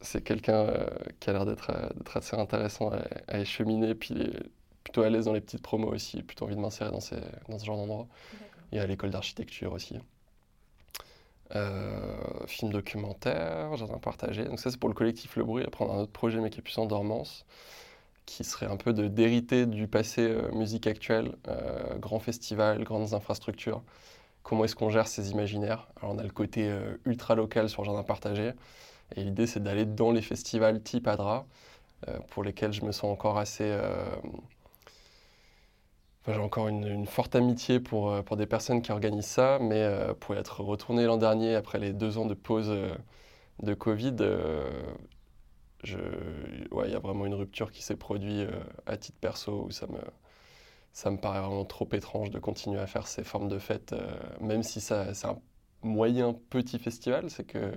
c'est 0.00 0.24
quelqu'un 0.24 0.66
euh, 0.66 0.86
qui 1.20 1.28
a 1.28 1.34
l'air 1.34 1.44
d'être 1.44 1.70
assez 2.14 2.34
intéressant 2.34 2.90
à, 2.90 3.00
à 3.28 3.40
écheminer, 3.40 3.94
puis 3.94 4.32
plutôt 4.84 5.02
à 5.02 5.10
l'aise 5.10 5.26
dans 5.26 5.34
les 5.34 5.42
petites 5.42 5.62
promos 5.62 5.92
aussi, 5.92 6.22
plutôt 6.22 6.46
envie 6.46 6.56
de 6.56 6.60
m'insérer 6.60 6.90
dans, 6.90 7.00
ces, 7.00 7.16
dans 7.50 7.58
ce 7.58 7.66
genre 7.66 7.76
d'endroit. 7.76 8.06
Et 8.72 8.80
à 8.80 8.86
l'école 8.86 9.10
d'architecture 9.10 9.74
aussi. 9.74 9.98
Euh, 11.54 12.16
film 12.46 12.72
documentaire, 12.72 13.76
jardin 13.76 13.98
partagé. 13.98 14.44
Donc 14.44 14.58
ça 14.58 14.70
c'est 14.70 14.78
pour 14.78 14.88
le 14.88 14.94
collectif 14.94 15.36
Le 15.36 15.44
Bruit. 15.44 15.62
Après 15.64 15.84
on 15.84 15.90
a 15.90 15.94
un 15.94 16.00
autre 16.00 16.10
projet 16.10 16.40
mais 16.40 16.48
qui 16.48 16.58
est 16.60 16.62
plus 16.62 16.78
en 16.78 16.86
dormance, 16.86 17.44
qui 18.24 18.44
serait 18.44 18.66
un 18.66 18.78
peu 18.78 18.94
de 18.94 19.08
d'hériter 19.08 19.66
du 19.66 19.86
passé 19.86 20.22
euh, 20.22 20.50
musique 20.52 20.86
actuelle, 20.86 21.36
euh, 21.48 21.98
grand 21.98 22.18
festival, 22.18 22.82
grandes 22.82 23.12
infrastructures. 23.12 23.82
Comment 24.42 24.64
est-ce 24.64 24.74
qu'on 24.74 24.90
gère 24.90 25.06
ces 25.06 25.30
imaginaires? 25.32 25.88
Alors 26.00 26.14
on 26.14 26.18
a 26.18 26.22
le 26.22 26.30
côté 26.30 26.74
ultra 27.04 27.34
local 27.34 27.68
sur 27.68 27.84
jardin 27.84 28.02
partagé, 28.02 28.52
et 29.16 29.22
l'idée 29.22 29.46
c'est 29.46 29.62
d'aller 29.62 29.84
dans 29.84 30.12
les 30.12 30.22
festivals 30.22 30.82
type 30.82 31.06
Adra, 31.08 31.46
pour 32.28 32.42
lesquels 32.42 32.72
je 32.72 32.84
me 32.84 32.92
sens 32.92 33.04
encore 33.04 33.38
assez 33.38 33.78
j'ai 36.32 36.38
encore 36.38 36.68
une, 36.68 37.06
forte 37.06 37.34
amitié 37.36 37.80
pour, 37.80 38.10
euh, 38.10 38.22
pour 38.22 38.36
des 38.36 38.46
personnes 38.46 38.80
qui 38.82 38.92
organisent 38.92 39.26
ça, 39.26 39.58
mais 39.60 39.82
euh, 39.82 40.14
pour 40.14 40.34
être 40.36 40.62
retourné 40.62 41.04
l'an 41.04 41.18
dernier 41.18 41.54
après 41.54 41.78
les 41.78 41.92
deux 41.92 42.16
ans 42.18 42.24
de 42.26 42.34
pause 42.34 42.70
euh, 42.70 42.94
de 43.62 43.74
Covid, 43.74 44.16
il 45.84 46.90
y 46.90 46.94
a 46.94 46.98
vraiment 46.98 47.26
une 47.26 47.34
rupture 47.34 47.70
qui 47.70 47.82
s'est 47.82 47.96
produite 47.96 48.48
à 48.86 48.96
titre 48.96 49.18
perso 49.20 49.64
où 49.66 49.70
ça 49.70 49.86
me, 49.86 50.00
ça 50.92 51.10
me 51.10 51.18
paraît 51.18 51.40
vraiment 51.40 51.64
trop 51.66 51.88
étrange 51.92 52.30
de 52.30 52.38
continuer 52.38 52.80
à 52.80 52.86
faire 52.86 53.06
ces 53.06 53.22
formes 53.22 53.48
de 53.48 53.58
fêtes, 53.58 53.94
même 54.40 54.62
si 54.62 54.80
c'est 54.80 54.94
un 55.24 55.38
moyen 55.82 56.34
petit 56.50 56.78
festival, 56.78 57.30
c'est 57.30 57.44
que 57.44 57.72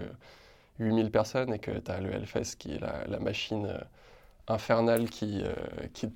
8000 0.79 1.11
personnes 1.11 1.53
et 1.53 1.59
que 1.59 1.71
tu 1.71 1.91
as 1.91 1.99
le 1.99 2.11
Hellfest 2.13 2.55
qui 2.57 2.75
est 2.75 2.79
la, 2.79 3.05
la 3.07 3.19
machine 3.19 3.77
infernale 4.47 5.09
qui, 5.09 5.43
qui 5.93 6.07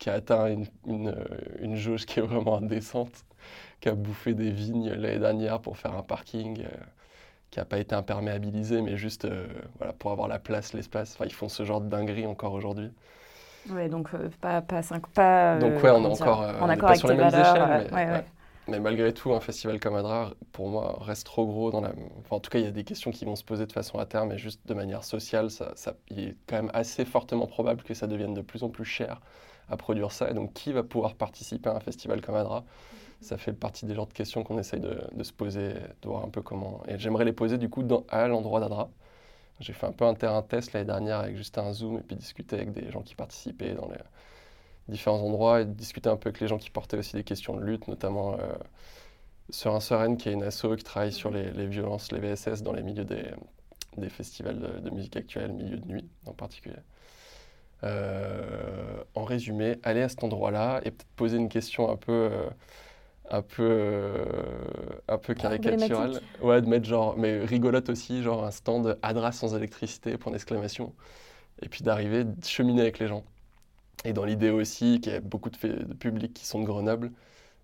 qui 0.00 0.10
a 0.10 0.14
atteint 0.14 0.48
une, 0.48 0.66
une, 0.86 1.14
une, 1.60 1.76
jauge 1.76 2.06
qui 2.06 2.20
est 2.20 2.22
vraiment 2.24 2.58
indécente, 2.58 3.24
qui 3.80 3.88
a 3.88 3.94
bouffé 3.94 4.34
des 4.34 4.50
vignes 4.50 4.90
l'année 4.90 5.20
dernière 5.20 5.60
pour 5.60 5.78
faire 5.78 5.94
un 5.94 6.02
parking, 6.02 6.62
euh, 6.64 6.68
qui 7.50 7.60
n'a 7.60 7.64
pas 7.64 7.78
été 7.78 7.94
imperméabilisé, 7.94 8.82
mais 8.82 8.96
juste 8.96 9.26
euh, 9.26 9.46
voilà, 9.78 9.92
pour 9.92 10.12
avoir 10.12 10.28
la 10.28 10.40
place, 10.40 10.72
l'espace. 10.74 11.14
Enfin, 11.14 11.26
ils 11.26 11.34
font 11.34 11.48
ce 11.48 11.64
genre 11.64 11.80
de 11.80 11.88
dinguerie 11.88 12.26
encore 12.26 12.54
aujourd'hui. 12.54 12.90
Ouais, 13.68 13.88
donc 13.88 14.14
euh, 14.14 14.30
pas, 14.40 14.62
pas, 14.62 14.82
cinq, 14.82 15.06
pas 15.08 15.58
Donc 15.58 15.72
euh, 15.72 15.82
ouais, 15.82 15.90
on 15.90 16.02
est 16.04 16.22
encore 16.22 16.42
euh, 16.42 16.58
en 16.60 16.68
on 16.68 16.70
est 16.70 16.76
pas 16.76 16.94
sur 16.96 17.08
les 17.08 17.16
mêmes 17.16 17.28
valeurs. 17.28 17.56
échelles, 17.56 17.62
euh, 17.62 17.88
mais, 17.90 17.92
ouais, 17.94 18.06
ouais. 18.06 18.12
ouais. 18.12 18.24
Mais 18.68 18.80
malgré 18.80 19.12
tout, 19.12 19.32
un 19.34 19.40
festival 19.40 19.80
comme 19.80 19.96
Adra, 19.96 20.32
pour 20.52 20.68
moi, 20.68 20.98
reste 21.00 21.26
trop 21.26 21.46
gros. 21.46 21.70
Dans 21.70 21.80
la... 21.80 21.90
enfin, 22.20 22.36
en 22.36 22.40
tout 22.40 22.50
cas, 22.50 22.58
il 22.58 22.64
y 22.64 22.68
a 22.68 22.70
des 22.70 22.84
questions 22.84 23.10
qui 23.10 23.24
vont 23.24 23.36
se 23.36 23.44
poser 23.44 23.66
de 23.66 23.72
façon 23.72 23.98
à 23.98 24.06
terme, 24.06 24.32
et 24.32 24.38
juste 24.38 24.66
de 24.66 24.74
manière 24.74 25.04
sociale, 25.04 25.50
ça, 25.50 25.72
ça- 25.76 25.94
il 26.08 26.20
est 26.20 26.36
quand 26.46 26.56
même 26.56 26.70
assez 26.72 27.04
fortement 27.04 27.46
probable 27.46 27.82
que 27.82 27.94
ça 27.94 28.06
devienne 28.06 28.34
de 28.34 28.42
plus 28.42 28.62
en 28.62 28.68
plus 28.70 28.84
cher 28.84 29.20
à 29.70 29.76
produire 29.76 30.12
ça. 30.12 30.30
Et 30.30 30.34
donc, 30.34 30.52
qui 30.54 30.72
va 30.72 30.82
pouvoir 30.82 31.14
participer 31.14 31.70
à 31.70 31.76
un 31.76 31.80
festival 31.80 32.20
comme 32.20 32.34
Adra? 32.36 32.64
Ça 33.20 33.38
fait 33.38 33.52
partie 33.52 33.86
des 33.86 33.94
genres 33.94 34.06
de 34.08 34.12
questions 34.14 34.44
qu'on 34.44 34.58
essaye 34.58 34.80
de, 34.80 34.98
de 35.12 35.22
se 35.24 35.32
poser, 35.32 35.74
de 35.74 36.08
voir 36.08 36.24
un 36.24 36.30
peu 36.30 36.42
comment. 36.42 36.82
Et 36.88 36.98
j'aimerais 36.98 37.24
les 37.26 37.32
poser 37.34 37.58
du 37.58 37.68
coup 37.70 37.82
dans, 37.82 38.04
à 38.10 38.28
l'endroit 38.28 38.60
d'Adra. 38.60 38.90
J'ai 39.60 39.72
fait 39.74 39.86
un 39.86 39.92
peu 39.92 40.06
un 40.06 40.14
terrain 40.14 40.42
test 40.42 40.72
l'année 40.72 40.86
dernière 40.86 41.20
avec 41.20 41.36
juste 41.36 41.58
un 41.58 41.72
Zoom 41.72 41.98
et 41.98 42.02
puis 42.02 42.16
discuter 42.16 42.56
avec 42.56 42.72
des 42.72 42.90
gens 42.90 43.02
qui 43.02 43.14
participaient 43.14 43.74
dans 43.74 43.88
les 43.88 43.98
différents 44.88 45.20
endroits 45.20 45.62
et 45.62 45.66
discuter 45.66 46.08
un 46.10 46.16
peu 46.16 46.28
avec 46.30 46.40
les 46.40 46.48
gens 46.48 46.58
qui 46.58 46.70
portaient 46.70 46.98
aussi 46.98 47.16
des 47.16 47.24
questions 47.24 47.56
de 47.56 47.62
lutte, 47.64 47.88
notamment 47.88 48.34
euh, 48.38 48.54
Serein 49.50 49.80
Sereine, 49.80 50.16
qui 50.16 50.28
est 50.28 50.32
une 50.32 50.42
asso 50.42 50.76
qui 50.76 50.84
travaille 50.84 51.12
sur 51.12 51.30
les, 51.30 51.50
les 51.52 51.66
violences, 51.66 52.12
les 52.12 52.20
VSS 52.20 52.62
dans 52.62 52.72
les 52.72 52.82
milieux 52.82 53.04
des, 53.04 53.30
des 53.96 54.10
festivals 54.10 54.58
de, 54.60 54.80
de 54.80 54.90
musique 54.90 55.16
actuelle, 55.16 55.52
milieu 55.52 55.78
de 55.78 55.86
nuit 55.86 56.08
en 56.26 56.32
particulier. 56.34 56.76
Euh, 57.82 59.02
en 59.14 59.24
résumé, 59.24 59.78
aller 59.82 60.02
à 60.02 60.08
cet 60.10 60.22
endroit-là 60.22 60.80
et 60.84 60.90
peut-être 60.90 61.08
poser 61.16 61.38
une 61.38 61.48
question 61.48 61.90
un 61.90 61.96
peu, 61.96 62.12
euh, 62.12 62.50
un 63.30 63.40
peu, 63.40 63.62
euh, 63.62 64.24
un 65.08 65.16
peu 65.16 65.32
caricaturale. 65.32 66.20
Ouais, 66.42 66.60
de 66.60 66.66
mettre 66.66 66.84
genre, 66.84 67.16
mais 67.16 67.42
rigolote 67.42 67.88
aussi, 67.88 68.22
genre 68.22 68.44
un 68.44 68.50
stand 68.50 68.98
Adra 69.00 69.32
sans 69.32 69.56
électricité, 69.56 70.18
point 70.18 70.30
d'exclamation. 70.30 70.92
Et 71.62 71.68
puis 71.70 71.82
d'arriver, 71.82 72.24
de 72.24 72.44
cheminer 72.44 72.82
avec 72.82 72.98
les 72.98 73.06
gens. 73.06 73.24
Et 74.04 74.12
dans 74.12 74.26
l'idée 74.26 74.50
aussi 74.50 75.00
qu'il 75.00 75.12
y 75.12 75.16
a 75.16 75.20
beaucoup 75.20 75.48
de, 75.48 75.68
de 75.68 75.94
publics 75.94 76.34
qui 76.34 76.46
sont 76.46 76.60
de 76.60 76.66
Grenoble 76.66 77.10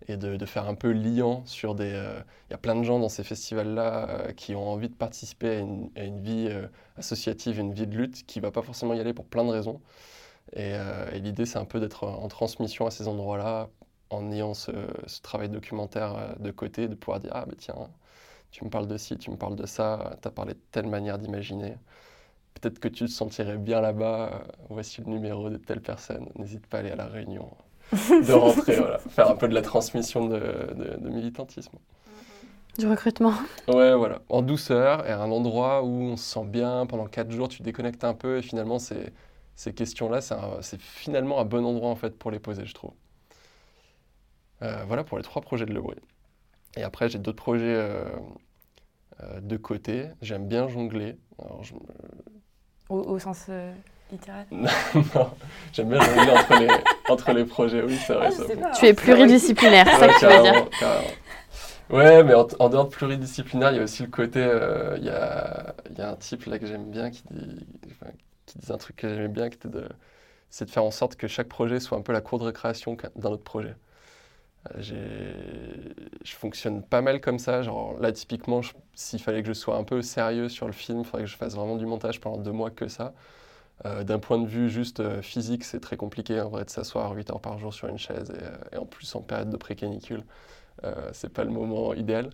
et 0.09 0.16
de, 0.16 0.44
faire 0.46 0.68
un 0.68 0.74
peu 0.74 0.92
liant 0.92 1.44
sur 1.46 1.74
des... 1.74 1.92
euh, 1.92 2.20
Il 2.48 2.52
y 2.52 2.54
a 2.54 2.59
plein 2.59 2.76
de 2.76 2.82
gens 2.82 2.98
dans 2.98 3.09
ces 3.09 3.24
festivals-là 3.24 4.09
euh, 4.09 4.32
qui 4.32 4.54
ont 4.54 4.68
envie 4.68 4.88
de 4.88 4.94
participer 4.94 5.48
à 5.48 5.59
une, 5.61 6.20
vie 6.20 6.48
euh, 6.50 6.66
associative, 6.96 7.59
une 7.59 7.72
vie 7.72 7.87
de 7.87 7.96
lutte, 7.96 8.26
qui 8.26 8.38
ne 8.38 8.42
va 8.44 8.50
pas 8.52 8.62
forcément 8.62 8.94
y 8.94 9.00
aller 9.00 9.14
pour 9.14 9.26
plein 9.26 9.44
de 9.44 9.50
raisons. 9.50 9.80
Et, 10.54 10.74
l'idée, 11.14 11.44
c'est 11.46 11.59
un 11.59 11.64
peu 11.64 11.80
d'être 11.80 12.04
en 12.04 12.28
transmission 12.28 12.87
à 12.87 12.90
ces 12.92 13.09
endroits-là, 13.09 13.68
en 14.11 14.30
ayant 14.32 14.54
ce, 14.54 14.70
ce 15.06 15.20
travail 15.20 15.48
documentaire 15.48 16.37
de 16.38 16.50
côté, 16.52 16.88
de 16.88 16.94
pouvoir 16.94 17.20
dire, 17.20 17.32
ah 17.35 17.44
ben 17.46 17.56
tiens, 17.59 17.74
tu 18.50 18.64
me 18.64 18.70
parles 18.70 18.87
de 18.88 18.96
ci, 18.96 19.18
tu 19.18 19.30
me 19.30 19.37
parles 19.37 19.56
de 19.56 19.66
ça, 19.66 20.16
tu 20.22 20.28
as 20.28 20.30
parlé 20.30 20.54
de 20.54 20.61
telle 20.70 20.87
manière 20.87 21.18
d'imaginer. 21.18 21.76
Peut-être 22.54 22.78
que 22.80 22.88
tu 22.88 23.04
te 23.06 23.11
sentirais 23.11 23.59
bien 23.59 23.80
là-bas, 23.80 24.44
voici 24.70 25.00
le 25.02 25.09
numéro 25.09 25.50
de 25.50 25.56
telle 25.59 25.82
personne, 25.82 26.28
n'hésite 26.37 26.66
pas 26.66 26.78
à 26.78 26.80
aller 26.80 26.90
à 26.90 26.96
la 26.96 27.06
réunion, 27.06 27.50
de 27.92 28.33
rentrer, 28.33 28.77
voilà, 28.77 28.99
faire 28.99 29.31
un 29.31 29.37
peu 29.37 29.49
de 29.49 29.55
la 29.55 29.62
transmission 29.62 30.27
de, 30.29 30.38
de- 30.38 30.96
de 31.01 31.09
militantisme. 31.09 31.79
Du 32.79 32.87
recrutement. 32.87 33.33
Ouais, 33.68 33.94
voilà, 33.96 34.20
en 34.29 34.42
douceur 34.42 35.07
et 35.07 35.11
à 35.11 35.20
un 35.20 35.31
endroit 35.31 35.83
où 35.83 35.88
on 35.88 36.16
se 36.16 36.25
sent 36.25 36.44
bien, 36.44 36.87
pendant 36.87 37.07
quatre 37.07 37.31
jours, 37.31 37.49
tu 37.49 37.62
déconnectes 37.62 38.05
un 38.05 38.14
peu 38.14 38.38
et 38.38 38.42
finalement, 38.42 38.79
ces, 38.79 39.12
ces 39.55 39.72
questions-là, 39.72 40.20
c'est 40.61 40.81
finalement 40.81 41.40
un 41.40 41.44
bon 41.44 41.64
endroit 41.64 41.88
en 41.90 41.96
fait 41.96 42.16
pour 42.18 42.31
les 42.31 42.38
poser, 42.38 42.66
je 42.66 42.75
trouve. 42.75 42.92
Euh, 44.62 44.85
voilà 44.87 45.05
pour 45.05 45.18
les 45.18 45.25
trois 45.25 45.42
projets 45.42 45.66
de 45.66 45.72
Le 45.72 45.81
Bruit. 45.81 45.96
Et 46.77 46.83
après, 46.83 47.09
j'ai 47.09 47.18
d'autres 47.18 47.42
projets 47.42 47.75
euh, 47.75 48.05
euh, 49.22 49.40
de 49.40 49.57
côté. 49.57 50.09
J'aime 50.22 50.46
bien 50.49 50.68
jongler. 50.68 51.16
Alors, 51.38 51.62
je 51.64 51.75
me- 51.75 51.81
Au, 52.88 52.99
au 53.01 53.18
sens 53.18 53.46
littéral 54.11 54.47
Non, 54.51 55.31
j'aime 55.73 55.88
bien 55.90 56.01
jongler 56.01 56.31
entre 56.33 56.59
les, 56.61 56.69
entre 57.09 57.33
les 57.33 57.45
projets, 57.45 57.83
oui, 57.83 57.97
c'est 58.07 58.14
vrai. 58.14 58.29
Ah, 58.29 58.31
ça. 58.31 58.45
pas. 58.57 58.71
Tu 58.73 58.87
es 58.87 58.95
pluridisciplinaire, 58.95 59.87
c'est 59.88 59.99
ça 59.99 60.09
que 60.09 60.19
tu 60.19 60.25
veux 60.27 60.31
dire. 60.31 60.42
carrément, 60.42 60.69
carrément. 60.81 61.09
Ouais, 61.88 62.25
mais 62.25 62.35
en, 62.35 62.47
en 62.59 62.69
dehors 62.69 62.87
de 62.87 62.90
pluridisciplinaire, 62.90 63.71
il 63.73 63.77
y 63.77 63.81
a 63.81 63.85
aussi 63.85 64.03
le 64.03 64.09
côté. 64.11 64.40
euh, 64.42 64.97
Il 64.99 65.05
y, 65.05 65.11
a, 65.11 65.75
il 65.90 65.99
y 65.99 66.01
a 66.03 66.11
un 66.11 66.16
type 66.16 66.45
là 66.47 66.59
que 66.59 66.66
j'aime 66.66 66.90
bien 66.90 67.11
qui 67.11 67.23
dit, 67.31 67.61
enfin, 67.90 68.11
qui 68.47 68.59
disait 68.59 68.73
un 68.73 68.79
truc 68.79 68.97
que 68.97 69.09
j'aimais 69.09 69.29
bien, 69.29 69.51
qui 69.51 69.57
était 69.57 69.69
de. 69.69 69.88
C'est 70.51 70.64
de 70.64 70.71
faire 70.71 70.85
en 70.85 70.90
sorte 70.90 71.16
que 71.16 71.29
chaque 71.29 71.49
projet 71.49 71.79
soit 71.81 71.99
un 71.99 72.03
peu 72.03 72.12
la 72.12 72.21
cour 72.21 72.38
de 72.38 72.45
récréation 72.45 72.97
d'un 73.16 73.31
autre 73.31 73.42
projet. 73.45 73.75
Euh, 74.77 74.92
Je 76.25 76.35
fonctionne 76.35 76.83
pas 76.83 77.01
mal 77.03 77.21
comme 77.21 77.38
ça. 77.38 77.62
Genre 77.62 77.97
là, 78.01 78.12
typiquement, 78.12 78.61
s'il 78.95 79.21
fallait 79.21 79.42
que 79.42 79.49
je 79.49 79.53
sois 79.53 79.77
un 79.77 79.85
peu 79.85 80.03
sérieux 80.03 80.49
sur 80.49 80.66
le 80.66 80.73
film, 80.73 81.01
il 81.01 81.05
faudrait 81.05 81.23
que 81.25 81.31
je 81.31 81.37
fasse 81.37 81.55
vraiment 81.55 81.77
du 81.77 81.87
montage 81.87 82.21
pendant 82.21 82.38
deux 82.38 82.53
mois 82.53 82.71
que 82.71 82.88
ça. 82.88 83.12
Euh, 83.84 84.04
D'un 84.04 84.18
point 84.18 84.38
de 84.38 84.46
vue 84.46 84.70
juste 84.70 85.00
euh, 85.00 85.20
physique, 85.20 85.64
c'est 85.64 85.80
très 85.80 85.96
compliqué 85.96 86.40
en 86.40 86.48
vrai 86.48 86.64
de 86.64 86.70
s'asseoir 86.70 87.12
8 87.12 87.30
heures 87.30 87.40
par 87.40 87.58
jour 87.58 87.74
sur 87.74 87.88
une 87.88 87.98
chaise 87.98 88.30
et, 88.30 88.76
euh, 88.76 88.80
en 88.80 88.86
plus 88.86 89.14
en 89.14 89.20
période 89.20 89.50
de 89.50 89.56
pré-canicule. 89.56 90.24
C'est 91.12 91.32
pas 91.32 91.42
le 91.42 91.50
moment 91.50 91.94
idéal. 91.94 92.30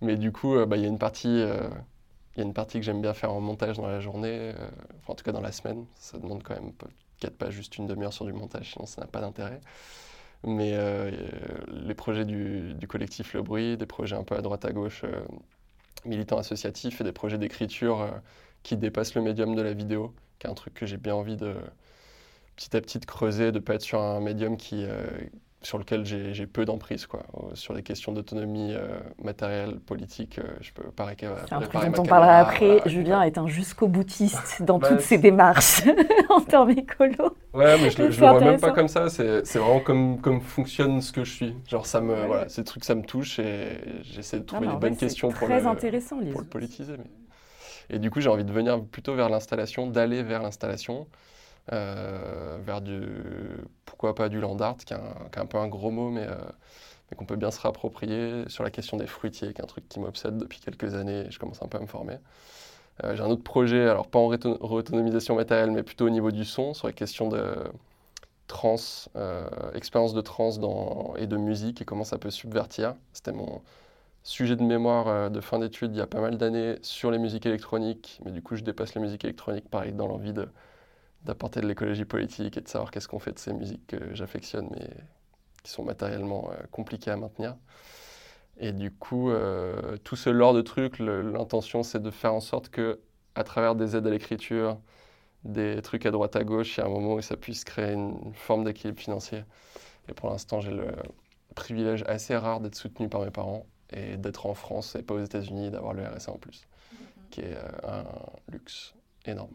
Mais 0.00 0.16
du 0.16 0.30
coup, 0.30 0.54
bah, 0.66 0.76
il 0.76 0.82
y 0.82 0.84
a 0.84 0.88
une 0.88 0.98
partie, 0.98 1.38
y 1.38 2.40
a 2.40 2.42
une 2.42 2.52
partie 2.52 2.78
que 2.78 2.84
j'aime 2.84 3.00
bien 3.00 3.14
faire 3.14 3.32
en 3.32 3.40
montage 3.40 3.78
dans 3.78 3.86
la 3.86 4.00
journée, 4.00 4.52
enfin, 4.98 5.12
en 5.12 5.14
tout 5.14 5.24
cas 5.24 5.32
dans 5.32 5.40
la 5.40 5.50
semaine. 5.50 5.86
Ça 5.96 6.18
demande 6.18 6.42
quand 6.42 6.54
même 6.54 6.72
peut-être 6.72 7.36
pas 7.36 7.50
juste 7.50 7.78
une 7.78 7.86
demi-heure 7.86 8.12
sur 8.12 8.26
du 8.26 8.32
montage, 8.32 8.72
sinon 8.72 8.86
ça 8.86 9.00
n'a 9.00 9.06
pas 9.08 9.20
d'intérêt. 9.20 9.60
Mais 10.44 10.78
les 11.68 11.94
projets 11.94 12.26
du, 12.26 12.76
collectif 12.86 13.32
Le 13.34 13.42
Bruit, 13.42 13.76
des 13.76 13.86
projets 13.86 14.14
un 14.14 14.24
peu 14.24 14.36
à 14.36 14.42
droite 14.42 14.64
à 14.66 14.72
gauche, 14.72 15.02
militants 16.04 16.38
associatifs 16.38 17.00
et 17.00 17.04
des 17.04 17.12
projets 17.12 17.38
d'écriture 17.38 18.08
qui 18.62 18.76
dépassent 18.76 19.14
le 19.14 19.22
médium 19.22 19.56
de 19.56 19.62
la 19.62 19.72
vidéo, 19.72 20.14
qui 20.38 20.46
est 20.46 20.50
un 20.50 20.54
truc 20.54 20.74
que 20.74 20.86
j'ai 20.86 20.96
bien 20.98 21.14
envie 21.14 21.36
de 21.36 21.54
petit 22.56 22.76
à 22.76 22.80
petit 22.80 22.98
de 22.98 23.04
creuser, 23.06 23.52
de 23.52 23.58
pas 23.58 23.74
être 23.74 23.82
sur 23.82 24.00
un 24.00 24.20
médium 24.20 24.56
qui, 24.56 24.84
euh, 24.84 25.04
sur 25.62 25.78
lequel 25.78 26.04
j'ai 26.04 26.46
peu 26.46 26.64
d'emprise. 26.64 27.06
Quoi. 27.06 27.24
Euh, 27.34 27.54
Sur 27.54 27.74
les 27.74 27.82
questions 27.82 28.12
d'autonomie 28.12 28.72
euh, 28.72 28.98
matérielle, 29.22 29.78
politique, 29.80 30.38
euh, 30.38 30.42
je 30.60 30.72
peux 30.72 30.84
pas 30.90 31.04
réca- 31.06 31.34
C'est 31.48 31.52
un 31.54 31.58
truc 31.60 31.70
préparer 31.70 31.90
dont 31.90 32.02
on 32.02 32.06
parlera 32.06 32.44
caméra, 32.44 32.50
après. 32.50 32.66
voilà. 32.76 32.88
Julien 32.88 33.22
est 33.22 33.36
un 33.36 33.46
jusqu'au 33.48 33.88
boutiste 33.88 34.62
dans 34.62 34.78
Bah, 34.78 34.88
toutes 34.88 35.00
ses 35.00 35.18
démarches 35.18 35.82
en 36.30 36.40
termes 36.40 36.70
écolo. 36.70 37.36
Ouais, 37.52 37.76
mais 37.78 37.90
je, 37.90 37.96
C'est 37.96 38.02
le 38.04 38.08
vois 38.10 38.38
même 38.40 38.60
pas 38.60 38.72
comme 38.72 38.88
ça. 38.88 39.08
C'est 39.10 39.44
c'est 39.44 39.58
vraiment 39.58 39.80
comme, 39.80 40.20
comme 40.20 40.40
fonctionne 40.40 41.00
ce 41.02 41.10
que 41.12 41.24
je 41.24 41.32
suis. 41.32 41.54
Genre, 41.68 41.84
ça 41.86 42.00
me, 42.00 42.14
Ouais. 42.14 42.26
voilà, 42.26 42.48
ces 42.48 42.62
trucs, 42.64 42.84
ça 42.84 42.94
me 42.94 43.02
touche 43.02 43.38
et 43.38 43.68
j'essaie 44.02 44.38
de 44.38 44.44
trouver 44.44 44.66
mais 44.66 44.72
les 44.72 44.78
bonnes 44.78 44.96
questions 44.96 45.28
pour 45.30 45.46
Très 45.48 45.60
le, 45.60 45.66
intéressant, 45.66 46.20
les 46.20 46.30
pour 46.30 46.40
le 46.42 46.46
politiser. 46.46 46.94
mais- 46.96 47.04
Et 47.90 47.98
du 47.98 48.10
coup, 48.10 48.20
j'ai 48.20 48.28
envie 48.28 48.44
de 48.44 48.52
venir 48.52 48.82
plutôt 48.84 49.14
vers 49.14 49.28
l'installation, 49.28 49.86
d'aller 49.86 50.22
vers 50.22 50.42
l'installation, 50.42 51.06
euh, 51.72 52.58
vers 52.64 52.80
du, 52.80 53.02
pourquoi 53.84 54.14
pas 54.14 54.28
du 54.28 54.40
land 54.40 54.58
art, 54.58 54.76
qui 54.76 54.92
est 54.92 54.96
un, 54.96 55.46
peu 55.46 55.58
un 55.58 55.68
gros 55.68 55.90
mot, 55.90 56.10
mais, 56.10 56.26
euh, 56.26 56.36
qu'on 57.16 57.26
peut 57.26 57.36
bien 57.36 57.50
se 57.50 57.60
réapproprier, 57.60 58.44
sur 58.48 58.64
la 58.64 58.70
question 58.70 58.96
des 58.96 59.06
fruitiers, 59.06 59.52
qui 59.52 59.60
est 59.60 59.64
un 59.64 59.68
truc 59.68 59.88
qui 59.88 60.00
m'obsède 60.00 60.38
depuis 60.38 60.60
quelques 60.60 60.94
années, 60.94 61.26
et 61.26 61.30
je 61.30 61.38
commence 61.38 61.62
un 61.62 61.68
peu 61.68 61.78
à 61.78 61.80
me 61.80 61.86
former. 61.86 62.18
Euh, 63.04 63.14
j'ai 63.14 63.22
un 63.22 63.28
autre 63.28 63.42
projet, 63.42 63.88
alors 63.88 64.08
pas 64.08 64.18
en 64.18 64.28
réautonomisation 64.28 65.34
matérielle, 65.36 65.70
mais 65.70 65.82
plutôt 65.82 66.06
au 66.06 66.10
niveau 66.10 66.30
du 66.30 66.44
son, 66.44 66.74
sur 66.74 66.86
la 66.86 66.92
question 66.92 67.28
de 67.28 67.56
trans, 68.46 68.76
expérience 69.74 70.14
de 70.14 70.20
trans 70.20 71.14
et 71.16 71.26
de 71.26 71.36
musique, 71.36 71.82
et 71.82 71.84
comment 71.84 72.04
ça 72.04 72.18
peut 72.18 72.30
subvertir. 72.30 72.94
C'était 73.12 73.32
mon, 73.32 73.60
sujet 74.26 74.56
de 74.56 74.64
mémoire 74.64 75.06
euh, 75.06 75.28
de 75.28 75.40
fin 75.40 75.60
d'études 75.60 75.94
il 75.94 75.98
y 75.98 76.00
a 76.00 76.06
pas 76.06 76.20
mal 76.20 76.36
d'années 76.36 76.76
sur 76.82 77.12
les 77.12 77.18
musiques 77.18 77.46
électroniques, 77.46 78.20
mais 78.24 78.32
du 78.32 78.42
coup 78.42 78.56
je 78.56 78.64
dépasse 78.64 78.94
les 78.96 79.00
musiques 79.00 79.24
électroniques 79.24 79.70
pareil 79.70 79.92
dans 79.92 80.08
l'envie 80.08 80.34
d'apporter 81.22 81.60
de 81.60 81.68
l'écologie 81.68 82.04
politique 82.04 82.56
et 82.56 82.60
de 82.60 82.68
savoir 82.68 82.90
qu'est-ce 82.90 83.06
qu'on 83.06 83.20
fait 83.20 83.32
de 83.32 83.38
ces 83.38 83.52
musiques 83.52 83.86
que 83.86 84.14
j'affectionne 84.14 84.68
mais 84.72 84.88
qui 85.62 85.70
sont 85.70 85.84
matériellement 85.84 86.50
euh, 86.50 86.56
compliquées 86.72 87.12
à 87.12 87.16
maintenir. 87.16 87.56
Et 88.58 88.72
du 88.72 88.90
coup, 88.90 89.30
euh, 89.30 89.96
tout 89.98 90.16
ce 90.16 90.30
lore 90.30 90.54
de 90.54 90.62
trucs, 90.62 90.98
l'intention 90.98 91.84
c'est 91.84 92.02
de 92.02 92.10
faire 92.10 92.34
en 92.34 92.40
sorte 92.40 92.68
que 92.68 92.98
à 93.36 93.44
travers 93.44 93.76
des 93.76 93.96
aides 93.96 94.06
à 94.08 94.10
l'écriture, 94.10 94.78
des 95.44 95.80
trucs 95.82 96.04
à 96.04 96.10
droite 96.10 96.34
à 96.34 96.42
gauche, 96.42 96.76
il 96.76 96.80
y 96.80 96.82
a 96.82 96.86
un 96.86 96.90
moment 96.90 97.14
où 97.14 97.20
ça 97.20 97.36
puisse 97.36 97.62
créer 97.64 97.92
une 97.92 98.32
forme 98.34 98.64
d'équilibre 98.64 98.98
financier. 98.98 99.44
Et 100.08 100.14
pour 100.14 100.30
l'instant, 100.30 100.60
j'ai 100.60 100.72
le 100.72 100.88
privilège 101.54 102.02
assez 102.08 102.36
rare 102.36 102.60
d'être 102.60 102.74
soutenu 102.74 103.08
par 103.08 103.20
mes 103.20 103.30
parents 103.30 103.66
et 103.92 104.16
d'être 104.16 104.46
en 104.46 104.54
France 104.54 104.96
et 104.96 105.02
pas 105.02 105.14
aux 105.14 105.22
États-Unis, 105.22 105.70
d'avoir 105.70 105.94
le 105.94 106.04
RSA 106.04 106.32
en 106.32 106.38
plus, 106.38 106.66
qui 107.30 107.40
est 107.40 107.54
euh, 107.56 107.88
un 107.88 108.04
luxe 108.52 108.94
énorme. 109.26 109.52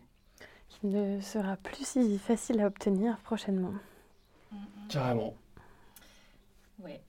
Qui 0.70 0.88
ne 0.88 1.20
sera 1.20 1.58
plus 1.58 1.86
si 1.86 2.18
facile 2.18 2.62
à 2.62 2.68
obtenir 2.68 3.18
prochainement. 3.24 3.74
Carrément. 4.90 5.34
Ouais. 6.84 7.02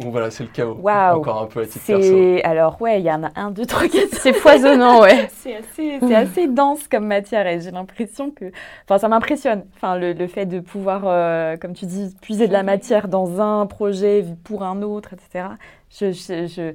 Donc 0.00 0.12
voilà, 0.12 0.30
c'est 0.30 0.44
le 0.44 0.50
chaos. 0.50 0.76
Waouh. 0.80 1.18
Encore 1.18 1.42
un 1.42 1.46
peu 1.46 1.60
à 1.60 1.66
titre 1.66 1.84
perso. 1.84 2.02
C'est 2.02 2.42
alors 2.42 2.80
ouais, 2.80 3.00
il 3.00 3.04
y 3.04 3.12
en 3.12 3.22
a 3.22 3.30
un, 3.36 3.50
deux, 3.50 3.66
trois, 3.66 3.86
quatre. 3.86 4.14
C'est 4.14 4.32
foisonnant, 4.32 5.02
ouais. 5.02 5.28
C'est 5.36 5.56
assez, 5.56 5.98
c'est 6.00 6.14
assez 6.14 6.48
dense 6.48 6.88
comme 6.88 7.06
matière 7.06 7.46
et 7.46 7.60
j'ai 7.60 7.70
l'impression 7.70 8.30
que, 8.30 8.50
enfin, 8.84 8.98
ça 8.98 9.08
m'impressionne. 9.08 9.64
Enfin, 9.76 9.96
le, 9.96 10.12
le 10.14 10.26
fait 10.26 10.46
de 10.46 10.60
pouvoir, 10.60 11.02
euh, 11.04 11.56
comme 11.56 11.74
tu 11.74 11.86
dis, 11.86 12.14
puiser 12.22 12.48
de 12.48 12.52
la 12.52 12.62
matière 12.62 13.08
dans 13.08 13.40
un 13.40 13.66
projet 13.66 14.24
pour 14.44 14.62
un 14.62 14.82
autre, 14.82 15.12
etc. 15.12 15.48
Je, 15.90 16.74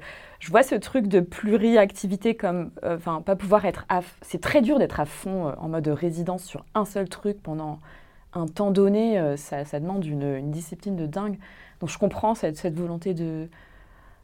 vois 0.49 0.63
ce 0.63 0.75
truc 0.75 1.08
de 1.08 1.21
pluriactivité 1.21 2.36
comme, 2.36 2.71
euh, 2.84 2.97
enfin, 2.97 3.21
pas 3.21 3.36
pouvoir 3.36 3.65
être 3.65 3.86
C'est 4.21 4.41
très 4.41 4.62
dur 4.62 4.78
d'être 4.78 4.99
à 4.99 5.06
fond 5.06 5.47
euh, 5.47 5.51
en 5.58 5.69
mode 5.69 5.88
résidence 5.88 6.43
sur 6.43 6.65
un 6.75 6.86
seul 6.86 7.08
truc 7.08 7.41
pendant 7.41 7.80
un 8.34 8.45
temps 8.45 8.71
donné. 8.71 9.17
euh, 9.19 9.38
ça, 9.38 9.63
demande 9.80 10.06
une, 10.06 10.51
discipline 10.51 10.95
de 10.95 11.06
dingue. 11.06 11.38
Donc 11.80 11.89
je 11.89 11.97
comprends 11.97 12.36
cette, 12.36 12.60
volonté 12.78 13.13
de. 13.13 13.47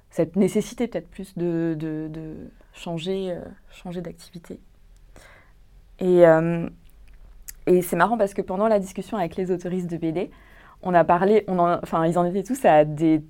cette 0.09 0.35
nécessité 0.35 0.87
peut-être 0.87 1.09
plus 1.09 1.37
de, 1.37 1.75
de, 1.79 2.07
de 2.09 2.35
changer, 2.73 3.35
changer 3.71 4.01
d'activité. 4.01 4.59
Et, 5.99 6.23
et 7.67 7.81
c'est 7.81 7.95
marrant 7.95 8.17
parce 8.17 8.33
que 8.33 8.41
pendant 8.41 8.67
la 8.67 8.79
discussion 8.79 9.17
avec 9.17 9.35
les 9.35 9.51
autoristes 9.51 9.89
de 9.89 9.97
BD, 9.97 10.31
on 10.81 10.93
a 10.93 11.03
parlé, 11.03 11.43
on 11.47 11.59
en- 11.59 11.79
enfin, 11.83 12.05
ils 12.05 12.17
en 12.17 12.25
étaient 12.25 12.43
tous 12.43 12.65
à 12.65 12.85
des 12.85 13.21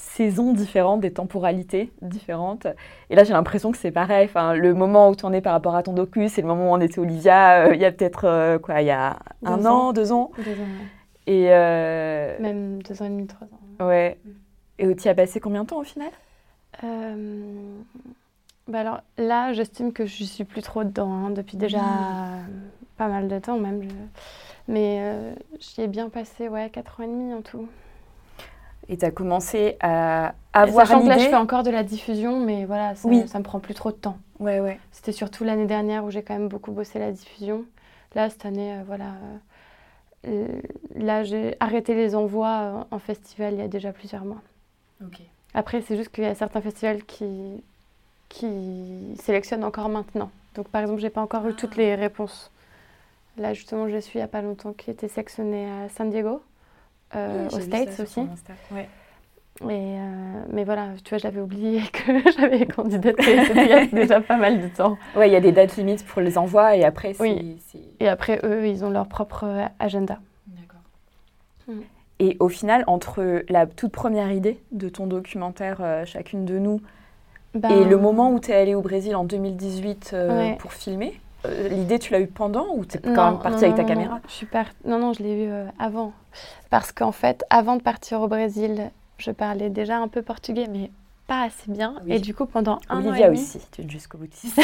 saisons 0.00 0.52
différentes, 0.52 1.00
des 1.00 1.12
temporalités 1.12 1.92
différentes. 2.02 2.66
Et 3.10 3.16
là, 3.16 3.24
j'ai 3.24 3.32
l'impression 3.32 3.72
que 3.72 3.78
c'est 3.78 3.90
pareil. 3.90 4.26
Enfin, 4.26 4.54
le 4.54 4.72
moment 4.72 5.08
où 5.10 5.16
tu 5.16 5.24
en 5.24 5.32
es 5.32 5.40
par 5.40 5.52
rapport 5.52 5.74
à 5.74 5.82
ton 5.82 5.92
docu, 5.92 6.28
c'est 6.28 6.40
le 6.40 6.46
moment 6.46 6.70
où 6.70 6.74
on 6.74 6.80
était 6.80 7.00
Olivia, 7.00 7.66
euh, 7.66 7.74
il 7.74 7.80
y 7.80 7.84
a 7.84 7.90
peut-être, 7.90 8.24
euh, 8.24 8.58
quoi, 8.58 8.80
il 8.80 8.86
y 8.86 8.90
a 8.92 9.18
un 9.44 9.64
an, 9.66 9.92
deux 9.92 10.12
ans. 10.12 10.30
Deux 10.38 10.52
ans, 10.52 10.64
ouais. 10.64 10.86
Et, 11.26 11.46
euh, 11.52 12.38
Même 12.38 12.80
deux 12.82 13.02
ans 13.02 13.06
et 13.06 13.10
demi, 13.10 13.26
trois 13.26 13.46
ans. 13.48 13.86
ouais. 13.86 14.18
Et 14.78 14.94
tu 14.94 15.08
as 15.08 15.14
passé 15.14 15.40
combien 15.40 15.64
de 15.64 15.68
temps 15.68 15.80
au 15.80 15.84
final? 15.84 16.10
Bah 18.68 18.80
alors 18.80 19.00
là, 19.16 19.52
j'estime 19.52 19.92
que 19.92 20.04
je 20.06 20.24
suis 20.24 20.44
plus 20.44 20.62
trop 20.62 20.84
dedans 20.84 21.10
hein, 21.10 21.30
depuis 21.30 21.56
déjà 21.56 21.80
pas 22.96 23.08
mal 23.08 23.26
de 23.28 23.38
temps 23.38 23.58
même. 23.58 23.82
je- 23.82 23.88
Mais 24.72 25.34
j'y 25.58 25.80
ai 25.80 25.86
bien 25.88 26.08
passé 26.10 26.48
ouais, 26.48 26.68
4 26.70 27.00
ans 27.00 27.04
et 27.04 27.06
demi 27.08 27.32
en 27.34 27.40
tout. 27.42 27.66
Et 28.88 28.96
tu 28.96 29.04
as 29.04 29.10
commencé 29.10 29.76
à 29.80 30.34
avoir 30.54 30.86
Sachant 30.86 31.02
que 31.02 31.08
là, 31.08 31.14
je 31.14 31.18
l'idée. 31.18 31.30
fais 31.30 31.36
encore 31.36 31.62
de 31.62 31.70
la 31.70 31.82
diffusion, 31.82 32.40
mais 32.40 32.64
voilà, 32.64 32.94
ça, 32.94 33.06
Oui. 33.08 33.28
ça 33.28 33.38
me 33.38 33.44
prend 33.44 33.60
plus 33.60 33.74
trop 33.74 33.90
de 33.90 33.96
temps. 33.96 34.16
Ouais, 34.40 34.60
ouais. 34.60 34.78
C'était 34.92 35.12
surtout 35.12 35.44
l'année 35.44 35.66
dernière 35.66 36.04
où 36.04 36.10
j'ai 36.10 36.22
quand 36.22 36.34
même 36.34 36.48
beaucoup 36.48 36.72
bossé 36.72 36.98
la 36.98 37.12
diffusion. 37.12 37.64
Là, 38.14 38.30
cette 38.30 38.46
année, 38.46 38.72
euh, 38.74 38.82
voilà. 38.86 39.12
euh, 40.26 40.46
là, 40.94 41.22
j'ai 41.24 41.56
arrêté 41.60 41.94
les 41.94 42.14
envois 42.14 42.48
euh, 42.48 42.82
en 42.90 42.98
festival 42.98 43.54
il 43.54 43.58
y 43.60 43.62
a 43.62 43.68
déjà 43.68 43.92
plusieurs 43.92 44.24
mois. 44.24 44.40
Après, 45.54 45.80
c'est 45.82 45.96
juste 45.96 46.10
qu'il 46.10 46.24
y 46.24 46.26
a 46.26 46.34
certains 46.34 46.60
festivals 46.60 47.04
qui, 47.04 47.62
qui 48.28 49.14
sélectionnent 49.20 49.64
encore 49.64 49.88
maintenant. 49.88 50.30
Donc, 50.54 50.68
par 50.68 50.80
exemple, 50.82 51.00
j'ai 51.00 51.10
pas 51.10 51.20
encore 51.20 51.46
eu 51.46 51.54
toutes 51.54 51.76
les 51.76 51.94
réponses. 51.94 52.50
Là, 53.36 53.54
justement, 53.54 53.88
je 53.88 53.98
suis 53.98 54.18
il 54.18 54.22
n'y 54.22 54.24
a 54.24 54.28
pas 54.28 54.42
longtemps 54.42 54.72
qui 54.72 54.90
était 54.90 55.06
sélectionnée 55.08 55.66
à 55.70 55.88
San 55.90 56.10
Diego, 56.10 56.42
euh, 57.14 57.48
Oui, 57.50 57.56
aux 57.58 57.60
States 57.60 58.00
aussi. 58.00 58.20
Ouais. 58.70 58.88
Et, 59.62 59.64
euh, 59.70 60.42
mais 60.52 60.62
voilà, 60.62 60.90
tu 61.02 61.10
vois, 61.10 61.18
j'avais 61.18 61.40
oublié 61.40 61.82
que 61.92 62.12
j'avais 62.38 62.64
candidaté. 62.66 63.22
C'était 63.46 63.64
il 63.64 63.70
y 63.70 63.72
a 63.72 63.86
déjà 63.86 64.20
pas 64.20 64.36
mal 64.36 64.60
de 64.60 64.68
temps. 64.68 64.96
Ouais, 65.16 65.28
il 65.28 65.32
y 65.32 65.36
a 65.36 65.40
des 65.40 65.50
dates 65.52 65.76
limites 65.76 66.06
pour 66.06 66.20
les 66.22 66.38
envois 66.38 66.76
et 66.76 66.84
après, 66.84 67.14
c'est. 67.14 67.22
Oui. 67.22 67.60
Et 67.98 68.08
après, 68.08 68.40
eux, 68.44 68.68
ils 68.68 68.84
ont 68.84 68.90
leur 68.90 69.08
propre 69.08 69.44
euh, 69.44 69.64
agenda. 69.80 70.18
Et 72.20 72.36
au 72.40 72.48
final, 72.48 72.82
entre 72.86 73.44
la 73.48 73.66
toute 73.66 73.92
première 73.92 74.32
idée 74.32 74.58
de 74.72 74.88
ton 74.88 75.06
documentaire, 75.06 75.78
euh, 75.80 76.04
chacune 76.04 76.44
de 76.44 76.58
nous, 76.58 76.80
Ben, 77.54 77.70
et 77.70 77.84
le 77.84 77.96
moment 77.96 78.32
où 78.32 78.40
tu 78.40 78.50
es 78.50 78.54
allée 78.54 78.74
au 78.74 78.80
Brésil 78.82 79.14
en 79.14 79.22
2018 79.24 80.10
euh, 80.14 80.38
Ouais. 80.38 80.56
pour 80.58 80.72
filmer, 80.72 81.20
l'idée, 81.70 81.98
tu 81.98 82.12
l'as 82.12 82.20
eu 82.20 82.26
pendant 82.26 82.66
ou 82.74 82.84
tu 82.84 82.96
es 82.96 83.00
quand 83.00 83.10
Non, 83.12 83.30
même 83.32 83.40
partie 83.40 83.64
non, 83.64 83.72
avec 83.72 83.76
ta 83.76 83.82
non, 83.82 83.88
caméra 83.88 84.14
non, 84.16 84.20
je 84.26 84.32
suis 84.32 84.46
par- 84.46 84.66
Non, 84.84 84.98
non, 84.98 85.12
je 85.12 85.22
l'ai 85.22 85.44
eu 85.44 85.48
euh, 85.50 85.66
avant. 85.78 86.12
Parce 86.70 86.92
qu'en 86.92 87.12
fait, 87.12 87.44
avant 87.50 87.76
de 87.76 87.82
partir 87.82 88.20
au 88.20 88.28
Brésil, 88.28 88.90
je 89.18 89.30
parlais 89.30 89.70
déjà 89.70 89.98
un 89.98 90.08
peu 90.08 90.22
portugais, 90.22 90.66
mais 90.70 90.90
pas 91.26 91.42
assez 91.42 91.70
bien. 91.70 91.96
Oui. 92.04 92.14
Et 92.14 92.18
du 92.20 92.34
coup, 92.34 92.46
pendant 92.46 92.78
un 92.88 92.96
an 93.04 93.08
Olivia 93.08 93.26
et 93.26 93.30
demi, 93.30 93.42
aussi, 93.42 93.60
tu 93.70 93.82
es 93.82 93.88
jusqu'au 93.88 94.18
boutiste. 94.18 94.58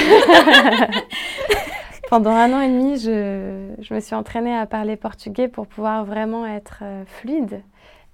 pendant 2.11 2.31
un 2.33 2.53
an 2.53 2.61
et 2.61 2.69
demi, 2.69 2.99
je, 2.99 3.69
je 3.81 3.95
me 3.95 4.01
suis 4.01 4.15
entraînée 4.15 4.57
à 4.57 4.67
parler 4.67 4.97
portugais 4.97 5.49
pour 5.49 5.67
pouvoir 5.67 6.05
vraiment 6.05 6.47
être 6.47 6.81
euh, 6.83 7.05
fluide 7.07 7.63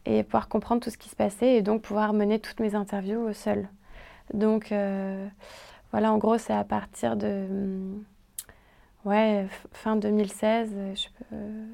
et 0.06 0.22
pouvoir 0.22 0.48
comprendre 0.48 0.82
tout 0.82 0.90
ce 0.90 0.98
qui 0.98 1.08
se 1.08 1.16
passait 1.16 1.56
et 1.56 1.62
donc 1.62 1.82
pouvoir 1.82 2.12
mener 2.12 2.38
toutes 2.38 2.60
mes 2.60 2.74
interviews 2.74 3.32
seule. 3.32 3.68
Donc 4.32 4.72
euh, 4.72 5.26
voilà, 5.92 6.12
en 6.12 6.18
gros, 6.18 6.38
c'est 6.38 6.52
à 6.54 6.64
partir 6.64 7.16
de 7.16 7.26
hum, 7.48 8.02
ouais, 9.04 9.46
fin 9.72 9.96
2016, 9.96 10.70
euh, 10.74 10.94
je 10.94 11.00
sais 11.00 11.08
pas, 11.18 11.36
euh, 11.36 11.66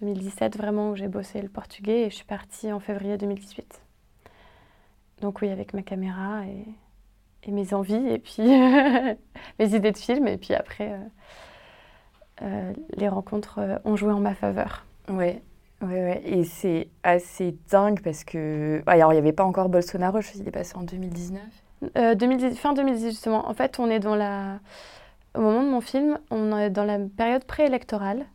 2017 0.00 0.56
vraiment 0.56 0.90
où 0.90 0.96
j'ai 0.96 1.08
bossé 1.08 1.40
le 1.40 1.48
portugais 1.48 2.02
et 2.02 2.10
je 2.10 2.16
suis 2.16 2.24
partie 2.24 2.72
en 2.72 2.80
février 2.80 3.16
2018. 3.16 3.80
Donc 5.20 5.40
oui, 5.40 5.48
avec 5.50 5.74
ma 5.74 5.82
caméra 5.82 6.44
et, 6.46 6.66
et 7.44 7.52
mes 7.52 7.74
envies 7.74 8.08
et 8.08 8.18
puis 8.18 8.42
mes 9.58 9.74
idées 9.74 9.92
de 9.92 9.98
film 9.98 10.26
et 10.26 10.36
puis 10.36 10.54
après 10.54 10.92
euh, 10.92 10.98
euh, 12.42 12.72
les 12.96 13.08
rencontres 13.08 13.58
euh, 13.58 13.78
ont 13.84 13.96
joué 13.96 14.12
en 14.12 14.20
ma 14.20 14.34
faveur. 14.34 14.84
ouais. 15.08 15.42
Ouais, 15.80 15.88
ouais. 15.88 16.22
Et 16.24 16.44
c'est 16.44 16.86
assez 17.02 17.56
dingue 17.68 18.02
parce 18.02 18.22
que. 18.22 18.84
Alors, 18.86 19.10
il 19.10 19.16
n'y 19.16 19.18
avait 19.18 19.32
pas 19.32 19.42
encore 19.42 19.68
Bolsonaro, 19.68 20.20
je 20.20 20.28
sais 20.28 20.38
qu'il 20.38 20.46
est 20.46 20.52
passé 20.52 20.76
en 20.76 20.82
2019. 20.82 21.42
Euh, 21.96 22.14
2010 22.14 22.56
fin 22.56 22.72
2018 22.72 23.10
justement. 23.10 23.48
En 23.48 23.52
fait, 23.54 23.80
on 23.80 23.90
est 23.90 23.98
dans 23.98 24.14
la 24.14 24.60
au 25.34 25.40
moment 25.40 25.62
de 25.62 25.68
mon 25.68 25.80
film, 25.80 26.18
on 26.30 26.56
est 26.56 26.70
dans 26.70 26.84
la 26.84 26.98
période 26.98 27.44
préélectorale 27.44 28.26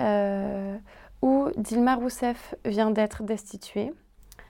euh, 0.00 0.76
où 1.22 1.48
Dilma 1.56 1.94
Rousseff 1.94 2.54
vient 2.64 2.90
d'être 2.90 3.22
destituée. 3.22 3.92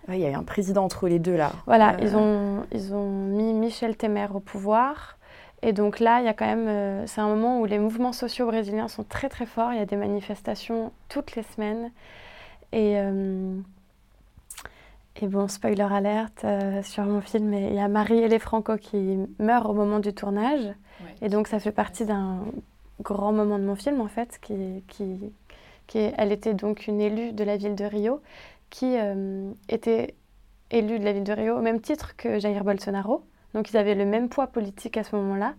Ouais, 0.09 0.19
il 0.19 0.21
y 0.21 0.27
a 0.27 0.31
eu 0.31 0.35
un 0.35 0.43
président 0.43 0.85
entre 0.85 1.09
les 1.09 1.19
deux 1.19 1.37
là. 1.37 1.53
Voilà, 1.67 1.95
Euh, 1.95 1.99
ils, 2.03 2.17
ont, 2.17 2.67
ils 2.73 2.95
ont 2.95 3.09
mis 3.11 3.53
Michel 3.55 3.97
Temer 3.97 4.27
au 4.35 4.41
pouvoir. 4.41 5.19
Et 5.63 5.73
donc 5.73 5.99
là, 5.99 6.21
il 6.21 6.27
y 6.27 6.29
a 6.29 6.35
quand 6.35 6.45
même, 6.47 6.69
euh, 6.69 7.07
c'est 7.07 7.23
un 7.23 7.29
moment 7.29 7.59
où 7.61 7.65
les 7.65 7.79
mouvements 7.79 8.13
sociaux 8.13 8.47
brésiliens 8.47 8.89
sont 8.89 9.03
très 9.05 9.31
très 9.31 9.47
forts. 9.47 9.73
Il 9.73 9.79
y 9.79 9.83
a 9.83 9.87
des 9.87 9.97
manifestations 9.97 10.93
toutes 11.09 11.37
les 11.37 11.43
semaines. 11.43 11.91
Et, 12.73 12.99
euh, 12.99 13.57
et 15.23 15.27
bon, 15.27 15.49
spoiler 15.49 15.87
alerte 15.91 16.45
euh, 16.45 16.83
sur 16.83 17.05
mon 17.05 17.21
film, 17.23 17.49
mais 17.49 17.69
il 17.69 17.75
y 17.75 17.79
a 17.79 17.89
Marie-Hélène 17.89 18.41
Franco 18.41 18.77
qui 18.77 19.19
meurt 19.39 19.67
au 19.67 19.73
moment 19.73 20.01
du 20.01 20.13
tournage. 20.13 20.75
Et 21.23 21.29
donc 21.29 21.49
ça 21.49 21.59
fait 21.59 21.73
partie 21.73 22.05
d'un 22.05 22.41
grand 23.03 23.33
moment 23.33 23.59
de 23.59 23.65
mon 23.65 23.77
film 23.77 24.01
en 24.01 24.09
fait, 24.09 24.39
qui, 24.41 24.55
qui, 24.89 25.19
qui 25.87 25.99
est- 25.99 26.15
elle 26.19 26.33
était 26.33 26.55
donc 26.55 26.87
une 26.87 27.01
élue 27.01 27.33
de 27.33 27.45
la 27.45 27.57
ville 27.57 27.75
de 27.75 27.85
Rio, 27.85 28.21
qui 28.71 28.97
euh, 28.99 29.51
était 29.69 30.15
élue 30.71 30.99
de 30.99 31.05
la 31.05 31.13
ville 31.13 31.25
de 31.25 31.33
Rio 31.33 31.57
au 31.57 31.61
même 31.63 31.81
titre 31.81 32.17
que 32.17 32.39
Jair 32.39 32.65
Bolsonaro. 32.65 33.25
Donc 33.55 33.71
ils 33.71 33.77
avaient 33.77 33.95
le 33.95 34.05
même 34.05 34.29
poids 34.29 34.47
politique 34.49 34.97
à 34.97 35.05
ce 35.05 35.15
moment-là. 35.17 35.55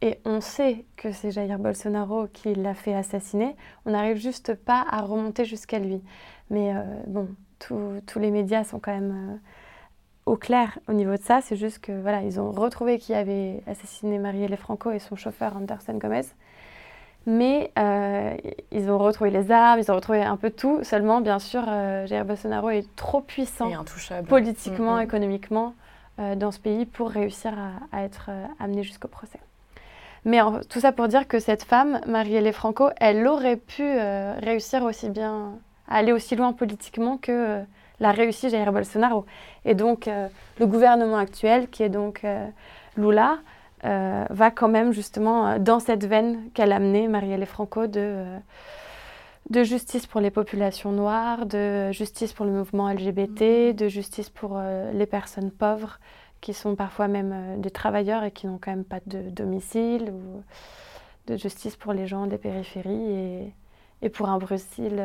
Et 0.00 0.20
on 0.24 0.40
sait 0.40 0.84
que 0.96 1.10
c'est 1.12 1.30
Jair 1.30 1.58
Bolsonaro 1.58 2.28
qui 2.32 2.54
l'a 2.54 2.74
fait 2.74 2.94
assassiner. 2.94 3.56
On 3.86 3.90
n'arrive 3.90 4.16
juste 4.18 4.54
pas 4.54 4.84
à 4.90 5.00
remonter 5.02 5.44
jusqu'à 5.44 5.78
lui. 5.78 6.00
Mais 6.50 6.72
euh, 6.76 6.82
bon, 7.06 7.28
tous- 7.58 8.18
les 8.18 8.30
médias 8.30 8.64
sont 8.64 8.78
quand 8.78 8.92
même 8.92 9.32
euh, 9.32 9.36
au 10.28 10.36
clair 10.36 10.78
au 10.88 10.92
niveau 10.92 11.12
de 11.16 11.22
ça. 11.22 11.40
C'est 11.42 11.56
juste 11.56 11.78
que 11.80 11.92
voilà, 11.92 12.22
ils 12.22 12.38
ont 12.40 12.50
retrouvé 12.50 12.98
qui 12.98 13.14
avait 13.14 13.62
assassiné 13.66 14.18
Marielle 14.18 14.56
Franco 14.56 14.90
et 14.90 14.98
son 14.98 15.16
chauffeur 15.16 15.56
Anderson 15.56 15.94
Gomez. 15.94 16.22
Mais 17.26 17.72
euh, 17.78 18.34
ils 18.72 18.90
ont 18.90 18.96
retrouvé 18.98 19.30
les 19.30 19.50
armes, 19.50 19.80
ils 19.80 19.90
ont 19.90 19.94
retrouvé 19.94 20.22
un 20.22 20.36
peu 20.36 20.50
tout. 20.50 20.78
Seulement, 20.82 21.20
bien 21.20 21.38
sûr, 21.38 21.62
euh, 21.68 22.06
Jair 22.06 22.24
Bolsonaro 22.24 22.70
est 22.70 22.86
trop 22.96 23.20
puissant 23.20 23.68
Et 23.68 23.74
politiquement, 24.28 24.94
Mm, 24.96 25.00
mm. 25.00 25.02
économiquement 25.02 25.74
euh, 26.20 26.34
dans 26.36 26.50
ce 26.50 26.58
pays 26.58 26.86
pour 26.86 27.10
réussir 27.10 27.52
à, 27.58 27.96
à 27.96 28.02
être 28.04 28.26
euh, 28.30 28.46
amené 28.60 28.82
jusqu'au 28.82 29.08
procès. 29.08 29.38
Mais 30.24 30.40
en- 30.40 30.60
tout 30.60 30.80
ça 30.80 30.92
pour 30.92 31.06
dire 31.08 31.28
que 31.28 31.38
cette 31.38 31.64
femme, 31.64 32.00
Marielle 32.06 32.50
Franco, 32.52 32.88
elle 32.98 33.26
aurait 33.26 33.56
pu 33.56 33.84
réussir 34.38 34.82
aussi 34.84 35.10
bien, 35.10 35.52
aller 35.88 36.12
aussi 36.12 36.34
loin 36.34 36.52
politiquement 36.52 37.18
que 37.18 37.60
l'a 38.00 38.12
réussi 38.12 38.50
Jair 38.50 38.72
Bolsonaro. 38.72 39.24
Et 39.64 39.74
donc, 39.74 40.08
euh, 40.08 40.28
le 40.58 40.66
gouvernement 40.66 41.16
actuel, 41.16 41.68
qui 41.68 41.82
est 41.82 41.88
donc 41.88 42.22
euh, 42.24 42.46
Lula, 42.96 43.38
euh, 43.84 44.24
va 44.30 44.50
quand 44.50 44.68
même 44.68 44.92
justement 44.92 45.58
dans 45.58 45.80
cette 45.80 46.04
veine 46.04 46.50
qu'elle 46.54 46.72
a 46.72 46.76
amenée, 46.76 47.08
Marielle 47.08 47.46
Franco, 47.46 47.86
de, 47.86 48.24
de 49.50 49.62
justice 49.62 50.06
pour 50.06 50.20
les 50.20 50.30
populations 50.30 50.92
noires, 50.92 51.46
de 51.46 51.92
justice 51.92 52.32
pour 52.32 52.44
le 52.44 52.52
mouvement 52.52 52.90
LGBT, 52.92 53.74
de 53.74 53.88
justice 53.88 54.30
pour 54.30 54.60
les 54.92 55.06
personnes 55.06 55.50
pauvres 55.50 55.98
qui 56.40 56.54
sont 56.54 56.76
parfois 56.76 57.08
même 57.08 57.60
des 57.60 57.70
travailleurs 57.70 58.22
et 58.22 58.30
qui 58.30 58.46
n'ont 58.46 58.58
quand 58.60 58.70
même 58.70 58.84
pas 58.84 59.00
de 59.06 59.28
domicile, 59.30 60.12
ou 60.12 60.42
de 61.26 61.36
justice 61.36 61.74
pour 61.74 61.92
les 61.92 62.06
gens 62.06 62.26
des 62.26 62.38
périphéries 62.38 63.10
et, 63.10 63.54
et 64.02 64.08
pour 64.08 64.28
un 64.28 64.38
Brésil 64.38 65.02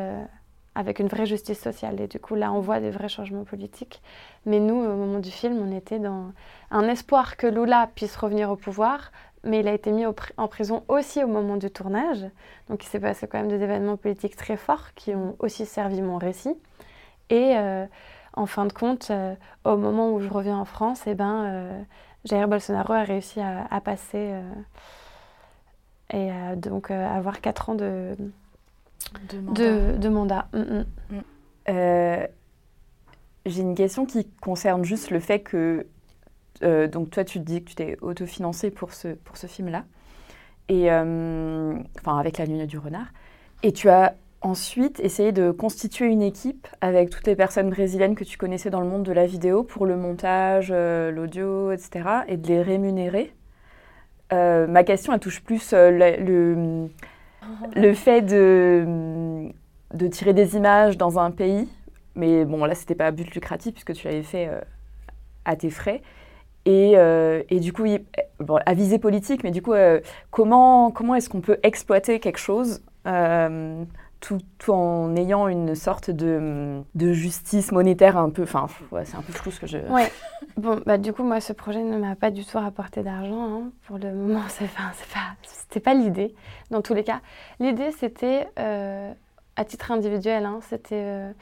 avec 0.74 0.98
une 0.98 1.08
vraie 1.08 1.26
justice 1.26 1.60
sociale. 1.60 2.00
Et 2.00 2.08
du 2.08 2.18
coup, 2.18 2.34
là, 2.34 2.52
on 2.52 2.60
voit 2.60 2.80
des 2.80 2.90
vrais 2.90 3.08
changements 3.08 3.44
politiques. 3.44 4.02
Mais 4.46 4.60
nous, 4.60 4.74
au 4.74 4.96
moment 4.96 5.18
du 5.18 5.30
film, 5.30 5.58
on 5.58 5.74
était 5.76 5.98
dans 5.98 6.32
un 6.70 6.88
espoir 6.88 7.36
que 7.36 7.46
Lula 7.46 7.88
puisse 7.94 8.16
revenir 8.16 8.50
au 8.50 8.56
pouvoir, 8.56 9.12
mais 9.44 9.60
il 9.60 9.68
a 9.68 9.72
été 9.72 9.92
mis 9.92 10.04
en 10.06 10.48
prison 10.48 10.84
aussi 10.88 11.22
au 11.22 11.28
moment 11.28 11.56
du 11.56 11.70
tournage. 11.70 12.24
Donc 12.68 12.84
il 12.84 12.88
s'est 12.88 13.00
passé 13.00 13.26
quand 13.26 13.38
même 13.38 13.48
des 13.48 13.62
événements 13.62 13.96
politiques 13.96 14.36
très 14.36 14.56
forts 14.56 14.94
qui 14.94 15.14
ont 15.14 15.36
aussi 15.38 15.66
servi 15.66 16.02
mon 16.02 16.18
récit. 16.18 16.56
Et 17.30 17.56
euh, 17.56 17.86
en 18.34 18.46
fin 18.46 18.66
de 18.66 18.72
compte, 18.72 19.08
euh, 19.10 19.34
au 19.64 19.76
moment 19.76 20.12
où 20.12 20.20
je 20.20 20.28
reviens 20.28 20.58
en 20.58 20.64
France, 20.64 21.02
eh 21.06 21.14
ben, 21.14 21.44
euh, 21.44 21.82
Jair 22.24 22.48
Bolsonaro 22.48 22.92
a 22.94 23.02
réussi 23.02 23.40
à, 23.40 23.80
passer 23.80 24.34
et 26.10 26.30
donc 26.56 26.90
avoir 26.90 27.42
4 27.42 27.70
ans 27.70 27.74
de, 27.74 28.16
de 29.30 30.08
mandat. 30.08 30.48
Mm, 30.52 30.58
mm. 30.58 31.16
Mm. 31.68 32.26
J'ai 33.46 33.60
une 33.60 33.74
question 33.74 34.06
qui 34.06 34.26
concerne 34.40 34.84
juste 34.84 35.10
le 35.10 35.20
fait 35.20 35.40
que 35.40 35.86
donc 36.62 37.10
toi 37.10 37.24
tu 37.24 37.40
te 37.40 37.44
dis 37.44 37.62
que 37.62 37.68
tu 37.68 37.74
t'es 37.74 37.98
autofinancé 38.00 38.70
pour 38.70 38.94
ce, 38.94 39.08
pour 39.08 39.36
ce 39.36 39.46
film-là, 39.46 39.84
et 40.68 40.90
enfin 40.90 42.18
avec 42.18 42.38
la 42.38 42.46
Lune 42.46 42.64
du 42.64 42.78
Renard, 42.78 43.08
et 43.62 43.72
tu 43.72 43.90
as 43.90 44.14
ensuite 44.44 45.00
essayé 45.00 45.32
de 45.32 45.50
constituer 45.50 46.06
une 46.06 46.22
équipe 46.22 46.68
avec 46.80 47.10
toutes 47.10 47.26
les 47.26 47.34
personnes 47.34 47.70
brésiliennes 47.70 48.14
que 48.14 48.24
tu 48.24 48.36
connaissais 48.36 48.70
dans 48.70 48.80
le 48.80 48.86
monde 48.86 49.02
de 49.02 49.12
la 49.12 49.26
vidéo 49.26 49.62
pour 49.62 49.86
le 49.86 49.96
montage, 49.96 50.68
euh, 50.70 51.10
l'audio, 51.10 51.72
etc. 51.72 52.08
et 52.28 52.36
de 52.36 52.46
les 52.46 52.62
rémunérer. 52.62 53.32
Euh, 54.32 54.66
ma 54.66 54.84
question, 54.84 55.12
elle 55.12 55.20
touche 55.20 55.42
plus 55.42 55.72
euh, 55.72 55.90
le, 55.90 56.88
le, 57.74 57.94
fait 57.94 58.22
de, 58.22 59.48
de 59.92 60.06
tirer 60.08 60.32
des 60.32 60.56
images 60.56 60.96
dans 60.96 61.18
un 61.18 61.30
pays. 61.30 61.68
Mais 62.16 62.44
bon, 62.44 62.64
là, 62.64 62.74
c'était 62.74 62.94
pas 62.94 63.06
à 63.06 63.10
but 63.10 63.34
lucratif 63.34 63.72
puisque 63.72 63.92
tu 63.92 64.06
l'avais 64.06 64.22
fait 64.22 64.48
à 65.44 65.56
tes 65.56 65.70
frais. 65.70 66.02
Et, 66.66 66.94
et, 67.50 67.60
du 67.60 67.72
coup, 67.72 67.84
à 68.64 68.74
visée 68.74 68.98
politique, 68.98 69.42
mais 69.42 69.50
du 69.50 69.62
coup, 69.62 69.74
comment, 70.30 70.90
comment 70.92 71.14
est-ce 71.16 71.28
qu'on 71.28 71.40
peut 71.40 71.58
exploiter 71.62 72.20
quelque 72.20 72.38
chose 72.38 72.82
tout, 74.24 74.72
en 74.72 75.14
ayant 75.16 75.48
une 75.48 75.74
sorte 75.74 76.10
de, 76.10 76.80
de, 76.94 77.12
justice 77.12 77.72
monétaire 77.72 78.16
un 78.16 78.30
peu. 78.30 78.42
Enfin, 78.42 78.66
c'est 79.04 79.16
un 79.16 79.22
peu 79.22 79.32
flou 79.32 79.50
ce 79.50 79.60
que 79.60 79.66
je. 79.66 79.78
Bon, 80.56 80.80
bah, 80.86 80.98
du 80.98 81.12
coup, 81.12 81.22
moi, 81.22 81.40
ce 81.40 81.52
projet 81.52 81.82
ne 81.82 81.98
m'a 81.98 82.16
pas 82.16 82.30
du 82.30 82.44
tout 82.44 82.58
rapporté 82.58 83.02
d'argent. 83.02 83.48
Hein. 83.48 83.70
Pour 83.86 83.98
le 83.98 84.12
moment, 84.14 84.42
c'est 84.48 84.70
pas, 84.70 84.92
c'était 85.42 85.80
pas 85.80 85.94
l'idée, 85.94 86.34
dans 86.70 86.82
tous 86.82 86.94
les 86.94 87.04
cas. 87.04 87.20
L'idée, 87.60 87.90
c'était, 87.92 88.48
euh, 88.58 89.12
à 89.56 89.64
titre 89.64 89.92
individuel, 89.92 90.44
hein, 90.44 90.60
c'était. 90.68 90.94
Euh, 90.94 91.32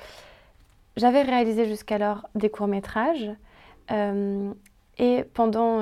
j'avais 0.97 1.23
réalisé 1.23 1.67
jusqu'alors 1.67 2.29
des 2.35 2.51
courts-métrages. 2.51 3.31
Euh, 3.91 4.53
et 4.99 5.25
pendant 5.33 5.81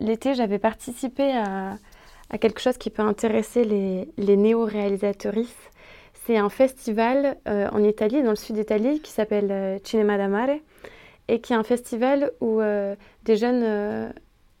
l'été, 0.00 0.34
j'avais 0.34 0.58
participé 0.58 1.36
à, 1.36 1.76
quelque 2.40 2.60
chose 2.60 2.78
qui 2.78 2.88
peut 2.88 3.02
intéresser 3.02 3.64
les, 3.64 4.08
les 4.16 4.36
néo-réalisatrices 4.36 5.70
c'est 6.24 6.36
un 6.36 6.50
festival 6.50 7.38
en 7.46 7.82
Italie, 7.82 8.22
dans 8.22 8.30
le 8.30 8.36
sud 8.36 8.56
d'Italie, 8.56 9.00
qui 9.00 9.12
s'appelle 9.12 9.80
Cinema 9.82 10.18
d'Amare, 10.18 10.58
et 11.28 11.40
qui 11.40 11.52
est 11.52 11.56
un 11.56 11.64
festival 11.64 12.32
où 12.40 12.60
euh, 12.60 12.96
des 13.24 13.36
jeunes 13.36 14.12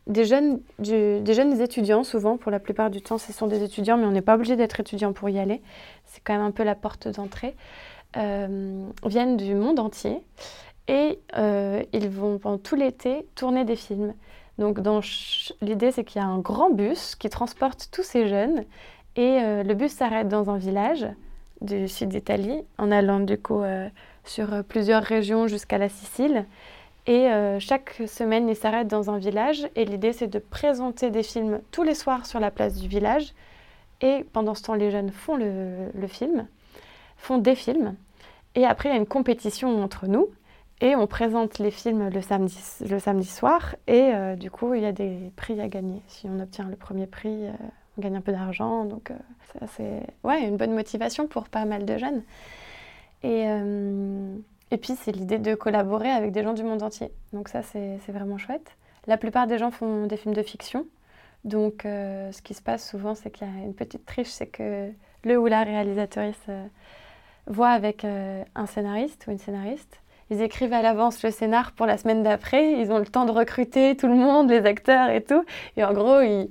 des 0.06 0.24
jeunes, 0.24 0.60
des 0.78 1.34
jeunes 1.34 1.60
étudiants, 1.60 2.02
souvent, 2.02 2.38
pour 2.38 2.50
la 2.50 2.58
plupart 2.60 2.88
du 2.88 3.02
temps, 3.02 3.18
ce 3.18 3.30
sont 3.30 3.46
des 3.46 3.62
étudiants, 3.62 3.98
mais 3.98 4.06
on 4.06 4.10
n'est 4.10 4.22
pas 4.22 4.36
obligé 4.36 4.56
d'être 4.56 4.80
étudiant 4.80 5.12
pour 5.12 5.28
y 5.28 5.38
aller. 5.38 5.60
C'est 6.06 6.22
quand 6.24 6.32
même 6.32 6.42
un 6.42 6.50
peu 6.50 6.64
la 6.64 6.74
porte 6.74 7.08
d'entrée. 7.08 7.54
viennent 8.14 9.36
du 9.36 9.54
monde 9.54 9.78
entier 9.78 10.22
et 10.88 11.18
ils 11.36 12.08
vont 12.08 12.38
pendant 12.38 12.56
tout 12.56 12.74
l'été 12.74 13.26
tourner 13.34 13.66
des 13.66 13.76
films. 13.76 14.14
Donc, 14.56 14.78
l'idée, 15.60 15.92
c'est 15.92 16.04
qu'il 16.04 16.22
y 16.22 16.24
a 16.24 16.26
un 16.26 16.38
grand 16.38 16.70
bus 16.70 17.14
qui 17.14 17.28
transporte 17.28 17.90
tous 17.92 18.02
ces 18.02 18.28
jeunes 18.28 18.64
et 19.14 19.40
le 19.62 19.74
bus 19.74 19.92
s'arrête 19.92 20.30
dans 20.30 20.48
un 20.48 20.56
village 20.56 21.06
du 21.60 21.88
sud 21.88 22.10
d'Italie, 22.10 22.62
en 22.78 22.90
allant 22.90 23.20
du 23.20 23.38
coup 23.38 23.62
euh, 23.62 23.88
sur 24.28 24.52
euh, 24.52 24.62
plusieurs 24.62 25.02
régions 25.02 25.46
jusqu'à 25.46 25.78
la 25.78 25.88
Sicile. 25.88 26.46
Et 27.06 27.28
euh, 27.28 27.58
chaque 27.58 28.02
semaine, 28.06 28.48
il 28.48 28.56
s'arrête 28.56 28.86
dans 28.86 29.10
un 29.10 29.18
village. 29.18 29.66
Et 29.76 29.84
l'idée, 29.84 30.12
c'est 30.12 30.28
de 30.28 30.38
présenter 30.38 31.10
des 31.10 31.22
films 31.22 31.60
tous 31.70 31.82
les 31.82 31.94
soirs 31.94 32.26
sur 32.26 32.38
la 32.38 32.50
place 32.50 32.76
du 32.76 32.88
village. 32.88 33.32
Et 34.00 34.24
pendant 34.32 34.54
ce 34.54 34.62
temps, 34.62 34.74
les 34.74 34.90
jeunes 34.90 35.10
font 35.10 35.36
le, 35.36 36.06
film, 36.06 36.46
font 37.16 37.38
des 37.38 37.54
films. 37.54 37.96
Et 38.54 38.64
après, 38.64 38.90
il 38.90 38.92
y 38.92 38.94
a 38.94 38.98
une 38.98 39.06
compétition 39.06 39.82
entre 39.82 40.06
nous. 40.06 40.28
Et 40.80 40.94
on 40.94 41.08
présente 41.08 41.58
les 41.58 41.72
films 41.72 42.08
le 42.10 42.20
samedi, 42.20 43.26
soir. 43.26 43.74
Et 43.88 44.12
du 44.36 44.52
coup, 44.52 44.74
il 44.74 44.82
y 44.82 44.86
a 44.86 44.92
des 44.92 45.32
prix 45.34 45.60
à 45.60 45.66
gagner. 45.66 46.00
Si 46.06 46.28
on 46.28 46.38
obtient 46.38 46.68
le 46.68 46.76
premier 46.76 47.08
prix, 47.08 47.46
on 47.96 48.00
gagne 48.00 48.16
un 48.16 48.20
peu 48.20 48.30
d'argent. 48.30 48.84
Donc, 48.84 49.10
ça, 49.52 49.66
c'est 49.76 50.02
ouais, 50.22 50.46
une 50.46 50.56
bonne 50.56 50.74
motivation 50.74 51.26
pour 51.26 51.48
pas 51.48 51.64
mal 51.64 51.84
de 51.84 51.98
jeunes. 51.98 52.22
Et, 53.22 53.44
euh, 53.46 54.36
et 54.70 54.76
puis, 54.76 54.94
c'est 54.96 55.12
l'idée 55.12 55.38
de 55.38 55.54
collaborer 55.54 56.10
avec 56.10 56.32
des 56.32 56.42
gens 56.42 56.52
du 56.52 56.62
monde 56.62 56.82
entier. 56.82 57.10
Donc 57.32 57.48
ça, 57.48 57.62
c'est 57.62 57.98
vraiment 58.08 58.38
chouette. 58.38 58.76
La 59.06 59.16
plupart 59.16 59.46
des 59.46 59.58
gens 59.58 59.70
font 59.70 60.06
des 60.06 60.16
films 60.16 60.34
de 60.34 60.42
fiction. 60.42 60.86
Donc, 61.44 61.84
euh, 61.84 62.30
ce 62.32 62.42
qui 62.42 62.54
se 62.54 62.62
passe 62.62 62.88
souvent, 62.88 63.14
c'est 63.14 63.30
qu'il 63.30 63.46
y 63.46 63.50
a 63.50 63.64
une 63.64 63.74
petite 63.74 64.04
triche, 64.04 64.28
c'est 64.28 64.46
que 64.46 64.90
le 65.24 65.38
ou 65.38 65.46
la 65.46 65.62
réalisatrice 65.62 66.36
euh, 66.48 66.66
voit 67.46 67.70
avec 67.70 68.04
un 68.04 68.66
scénariste 68.66 69.26
ou 69.26 69.30
une 69.30 69.38
scénariste. 69.38 70.00
Ils 70.30 70.42
écrivent 70.42 70.74
à 70.74 70.82
l'avance 70.82 71.22
le 71.22 71.30
scénar 71.30 71.72
pour 71.72 71.86
la 71.86 71.96
semaine 71.96 72.22
d'après. 72.22 72.72
Ils 72.72 72.92
ont 72.92 72.98
le 72.98 73.06
temps 73.06 73.24
de 73.24 73.30
recruter 73.30 73.96
tout 73.96 74.08
le 74.08 74.14
monde, 74.14 74.50
les 74.50 74.66
acteurs 74.66 75.08
et 75.08 75.22
tout. 75.22 75.42
Et 75.78 75.84
en 75.84 75.94
gros, 75.94 76.20
ils, 76.20 76.50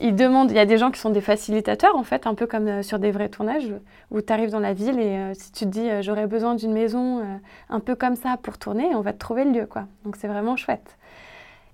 il 0.00 0.14
demande, 0.14 0.50
il 0.50 0.56
y 0.56 0.60
a 0.60 0.64
des 0.64 0.78
gens 0.78 0.90
qui 0.90 1.00
sont 1.00 1.10
des 1.10 1.20
facilitateurs 1.20 1.96
en 1.96 2.04
fait, 2.04 2.26
un 2.26 2.34
peu 2.34 2.46
comme 2.46 2.68
euh, 2.68 2.82
sur 2.82 2.98
des 2.98 3.10
vrais 3.10 3.28
tournages 3.28 3.72
où 4.10 4.20
tu 4.20 4.32
arrives 4.32 4.50
dans 4.50 4.60
la 4.60 4.72
ville 4.72 4.98
et 5.00 5.16
euh, 5.16 5.32
si 5.34 5.52
tu 5.52 5.64
te 5.64 5.70
dis 5.70 5.88
euh, 5.88 6.02
j'aurais 6.02 6.26
besoin 6.26 6.54
d'une 6.54 6.72
maison 6.72 7.22
un 7.68 7.80
peu 7.80 7.94
comme 7.94 8.16
ça 8.16 8.36
pour 8.42 8.58
tourner, 8.58 8.94
on 8.94 9.00
va 9.00 9.12
te 9.12 9.18
trouver 9.18 9.44
le 9.44 9.52
lieu 9.52 9.66
quoi. 9.66 9.84
Donc 10.04 10.16
c'est 10.16 10.28
vraiment 10.28 10.56
chouette. 10.56 10.96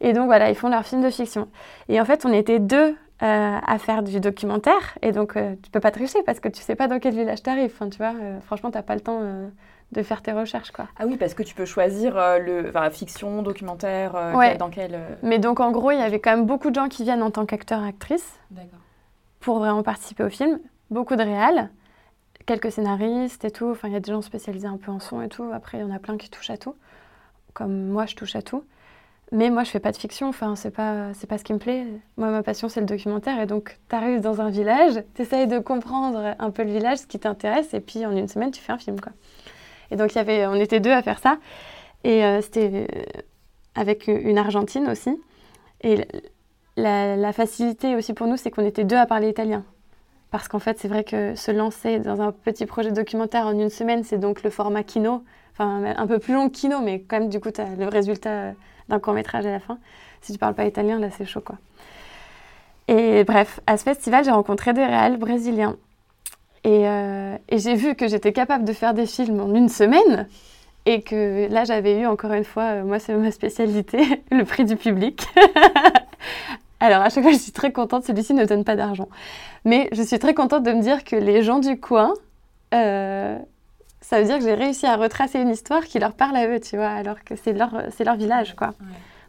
Et 0.00 0.12
donc 0.12 0.26
voilà, 0.26 0.50
ils 0.50 0.56
font 0.56 0.68
leur 0.68 0.84
film 0.84 1.02
de 1.02 1.10
fiction. 1.10 1.48
Et 1.88 2.00
en 2.00 2.04
fait, 2.04 2.26
on 2.26 2.32
était 2.32 2.58
deux 2.58 2.96
à 3.20 3.78
faire 3.78 4.02
du 4.02 4.20
documentaire 4.20 4.98
et 5.00 5.12
donc 5.12 5.32
tu 5.62 5.70
peux 5.70 5.80
pas 5.80 5.90
tricher 5.90 6.18
parce 6.26 6.40
que 6.40 6.48
tu 6.48 6.60
sais 6.60 6.74
pas 6.74 6.88
dans 6.88 6.98
quel 6.98 7.14
village 7.14 7.42
tu 7.42 7.48
arrives. 7.48 7.72
Tu 7.90 7.96
vois, 7.96 8.12
franchement, 8.44 8.70
tu 8.70 8.82
pas 8.82 8.94
le 8.94 9.00
temps 9.00 9.20
de 9.94 10.02
faire 10.02 10.20
tes 10.20 10.32
recherches. 10.32 10.70
Quoi. 10.70 10.88
Ah 10.98 11.06
oui, 11.06 11.16
parce 11.16 11.34
que 11.34 11.42
tu 11.42 11.54
peux 11.54 11.64
choisir 11.64 12.16
euh, 12.16 12.38
le, 12.38 12.68
enfin, 12.68 12.90
fiction, 12.90 13.42
documentaire, 13.42 14.14
euh, 14.14 14.56
dans 14.56 14.68
quel... 14.68 14.94
Euh, 14.94 15.08
Mais 15.22 15.38
donc 15.38 15.60
en 15.60 15.70
gros, 15.70 15.90
il 15.90 15.98
y 15.98 16.02
avait 16.02 16.20
quand 16.20 16.36
même 16.36 16.46
beaucoup 16.46 16.70
de 16.70 16.74
gens 16.74 16.88
qui 16.88 17.04
viennent 17.04 17.22
en 17.22 17.30
tant 17.30 17.46
qu'acteurs, 17.46 17.82
actrices, 17.82 18.38
pour 19.40 19.58
vraiment 19.58 19.82
participer 19.82 20.24
au 20.24 20.30
film. 20.30 20.58
Beaucoup 20.90 21.16
de 21.16 21.22
réals, 21.22 21.70
quelques 22.46 22.70
scénaristes 22.70 23.44
et 23.44 23.50
tout. 23.50 23.70
Enfin, 23.70 23.88
il 23.88 23.94
y 23.94 23.96
a 23.96 24.00
des 24.00 24.12
gens 24.12 24.22
spécialisés 24.22 24.68
un 24.68 24.76
peu 24.76 24.90
en 24.90 25.00
son 25.00 25.22
et 25.22 25.28
tout. 25.28 25.50
Après, 25.52 25.78
il 25.78 25.80
y 25.80 25.84
en 25.84 25.94
a 25.94 25.98
plein 25.98 26.16
qui 26.16 26.28
touchent 26.28 26.50
à 26.50 26.56
tout. 26.58 26.74
Comme 27.54 27.88
moi, 27.88 28.06
je 28.06 28.14
touche 28.16 28.36
à 28.36 28.42
tout. 28.42 28.64
Mais 29.32 29.50
moi, 29.50 29.64
je 29.64 29.70
fais 29.70 29.80
pas 29.80 29.90
de 29.90 29.96
fiction, 29.96 30.28
enfin, 30.28 30.54
c'est 30.54 30.70
pas, 30.70 31.12
c'est 31.14 31.26
pas 31.26 31.38
ce 31.38 31.44
qui 31.44 31.54
me 31.54 31.58
plaît. 31.58 31.86
Moi, 32.18 32.30
ma 32.30 32.42
passion, 32.42 32.68
c'est 32.68 32.80
le 32.80 32.86
documentaire. 32.86 33.40
Et 33.40 33.46
donc, 33.46 33.78
tu 33.88 33.96
arrives 33.96 34.20
dans 34.20 34.40
un 34.40 34.50
village, 34.50 35.02
tu 35.14 35.22
essayes 35.22 35.48
de 35.48 35.58
comprendre 35.58 36.36
un 36.38 36.50
peu 36.50 36.62
le 36.62 36.70
village, 36.70 36.98
ce 36.98 37.06
qui 37.06 37.18
t'intéresse, 37.18 37.74
et 37.74 37.80
puis 37.80 38.04
en 38.06 38.12
une 38.12 38.28
semaine, 38.28 38.50
tu 38.50 38.60
fais 38.60 38.72
un 38.72 38.78
film, 38.78 39.00
quoi. 39.00 39.12
Et 39.90 39.96
donc, 39.96 40.14
y 40.14 40.18
avait, 40.18 40.46
on 40.46 40.54
était 40.54 40.80
deux 40.80 40.92
à 40.92 41.02
faire 41.02 41.18
ça. 41.18 41.38
Et 42.04 42.24
euh, 42.24 42.40
c'était 42.40 42.70
euh, 42.72 43.02
avec 43.74 44.06
une 44.08 44.38
Argentine 44.38 44.88
aussi. 44.88 45.18
Et 45.82 46.06
la, 46.76 47.32
facilité 47.32 47.96
aussi 47.96 48.14
pour 48.14 48.26
nous, 48.26 48.36
c'est 48.36 48.50
qu'on 48.50 48.64
était 48.64 48.84
deux 48.84 48.96
à 48.96 49.06
parler 49.06 49.28
italien. 49.28 49.64
Parce 50.30 50.48
qu'en 50.48 50.58
fait, 50.58 50.78
c'est 50.78 50.88
vrai 50.88 51.04
que 51.04 51.34
se 51.34 51.50
lancer 51.50 51.98
dans 52.00 52.20
un 52.20 52.32
petit 52.32 52.66
projet 52.66 52.90
documentaire 52.90 53.46
en 53.46 53.58
une 53.58 53.70
semaine, 53.70 54.02
c'est 54.02 54.18
donc 54.18 54.42
le 54.42 54.50
format 54.50 54.82
kino. 54.82 55.22
Enfin, 55.52 55.84
un 55.96 56.06
peu 56.06 56.18
plus 56.18 56.34
long 56.34 56.48
que 56.48 56.54
kino, 56.54 56.80
mais 56.80 57.00
quand 57.00 57.20
même, 57.20 57.28
du 57.28 57.38
coup, 57.38 57.50
tu 57.50 57.60
as 57.60 57.76
le 57.76 57.86
résultat 57.86 58.52
d'un 58.88 58.98
court-métrage 58.98 59.46
à 59.46 59.52
la 59.52 59.60
fin. 59.60 59.78
Si 60.20 60.32
tu 60.32 60.38
parles 60.38 60.54
pas 60.54 60.64
italien, 60.64 60.98
là, 60.98 61.10
c'est 61.10 61.24
chaud, 61.24 61.40
quoi. 61.40 61.56
Et 62.88 63.24
bref, 63.24 63.60
à 63.66 63.76
ce 63.76 63.84
festival, 63.84 64.24
j'ai 64.24 64.30
rencontré 64.30 64.72
des 64.72 64.84
réels 64.84 65.16
brésiliens 65.16 65.76
euh, 66.66 67.36
et, 67.48 67.58
j'ai 67.58 67.74
vu 67.74 67.94
que 67.94 68.08
j'étais 68.08 68.32
capable 68.32 68.64
de 68.64 68.72
faire 68.72 68.94
des 68.94 69.06
films 69.06 69.40
en 69.40 69.54
une 69.54 69.68
semaine. 69.68 70.28
Et 70.86 71.02
que 71.02 71.48
là, 71.50 71.64
j'avais 71.64 72.00
eu 72.00 72.06
encore 72.06 72.32
une 72.32 72.44
fois, 72.44 72.64
euh, 72.64 72.84
moi, 72.84 72.98
c'est 72.98 73.14
ma 73.14 73.30
spécialité, 73.30 74.22
le 74.30 74.44
prix 74.44 74.64
du 74.64 74.76
public. 74.76 75.26
Alors, 76.80 77.00
à 77.00 77.08
chaque 77.08 77.22
fois, 77.22 77.32
je 77.32 77.38
suis 77.38 77.52
très 77.52 77.72
contente. 77.72 78.04
Celui-ci 78.04 78.34
ne 78.34 78.44
donne 78.44 78.64
pas 78.64 78.76
d'argent. 78.76 79.08
Mais 79.64 79.88
je 79.92 80.02
suis 80.02 80.18
très 80.18 80.34
contente 80.34 80.62
de 80.62 80.72
me 80.72 80.82
dire 80.82 81.04
que 81.04 81.16
les 81.16 81.42
gens 81.42 81.58
du 81.58 81.80
coin, 81.80 82.12
euh, 82.74 83.38
ça 84.02 84.20
veut 84.20 84.26
dire 84.26 84.38
que 84.38 84.44
j'ai 84.44 84.54
réussi 84.54 84.84
à 84.84 84.96
retracer 84.96 85.40
une 85.40 85.48
histoire 85.48 85.84
qui 85.84 85.98
leur 85.98 86.12
parle 86.12 86.36
à 86.36 86.46
eux, 86.46 86.60
tu 86.60 86.76
vois, 86.76 86.90
alors 86.90 87.24
que 87.24 87.36
c'est 87.36 87.54
leur, 87.54 87.70
c'est 87.90 88.04
leur 88.04 88.16
village, 88.16 88.54
quoi. 88.54 88.74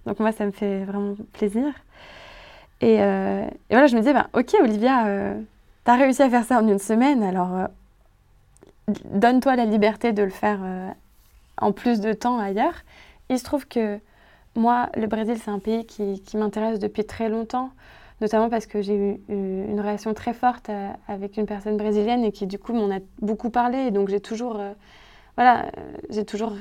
Donc, 0.06 0.20
moi, 0.20 0.34
ça 0.34 0.46
me 0.46 0.52
fait 0.52 0.84
vraiment 0.84 1.16
plaisir. 1.32 1.68
Et, 2.82 2.96
et 2.96 3.48
voilà, 3.70 3.88
je 3.88 3.96
me 3.96 4.02
disais, 4.02 4.14
bah, 4.14 4.28
ok, 4.34 4.56
Olivia 4.62 5.36
tu 5.86 5.92
as 5.92 5.96
réussi 5.96 6.24
à 6.24 6.30
faire 6.30 6.44
ça 6.44 6.60
en 6.60 6.68
une 6.68 6.80
semaine, 6.80 7.22
alors 7.22 7.56
euh, 7.56 7.68
donne-toi 9.06 9.56
la 9.56 9.66
liberté 9.66 10.14
de 10.14 10.24
le 10.24 10.32
faire 10.32 10.60
euh, 10.64 10.90
en 11.62 11.72
plus 11.72 12.02
de 12.02 12.12
temps 12.12 12.40
ailleurs. 12.40 12.74
Il 13.30 13.38
se 13.38 13.44
trouve 13.44 13.68
que 13.68 14.00
moi, 14.56 14.90
le 14.96 15.06
Brésil, 15.06 15.38
c'est 15.44 15.52
un 15.52 15.60
pays 15.60 15.86
qui, 15.86 16.22
m'intéresse 16.36 16.80
depuis 16.80 17.06
très 17.06 17.30
longtemps, 17.30 17.70
notamment 18.20 18.50
parce 18.50 18.66
que 18.66 18.82
j'ai 18.82 18.96
eu, 18.96 19.20
une 19.30 19.80
relation 19.80 20.14
très 20.16 20.34
forte 20.34 20.70
euh, 20.70 20.90
avec 21.08 21.38
une 21.38 21.46
personne 21.46 21.78
brésilienne 21.78 22.24
et 22.24 22.32
qui, 22.32 22.48
du 22.48 22.58
coup, 22.58 22.74
m'en 22.74 22.90
a 22.90 23.00
beaucoup 23.22 23.52
parlé. 23.52 23.78
Et 23.78 23.92
donc, 23.92 24.10
j'ai 24.10 24.20
toujours, 24.20 24.60
voilà, 25.36 25.66
j'ai 26.10 26.26
toujours 26.26 26.54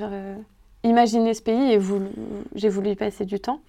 imaginé 0.82 1.32
ce 1.32 1.40
pays 1.40 1.72
et 1.72 1.80
j'ai 2.56 2.68
voulu 2.68 2.90
y 2.90 2.96
passer 2.96 3.24
du 3.24 3.40
temps. 3.40 3.60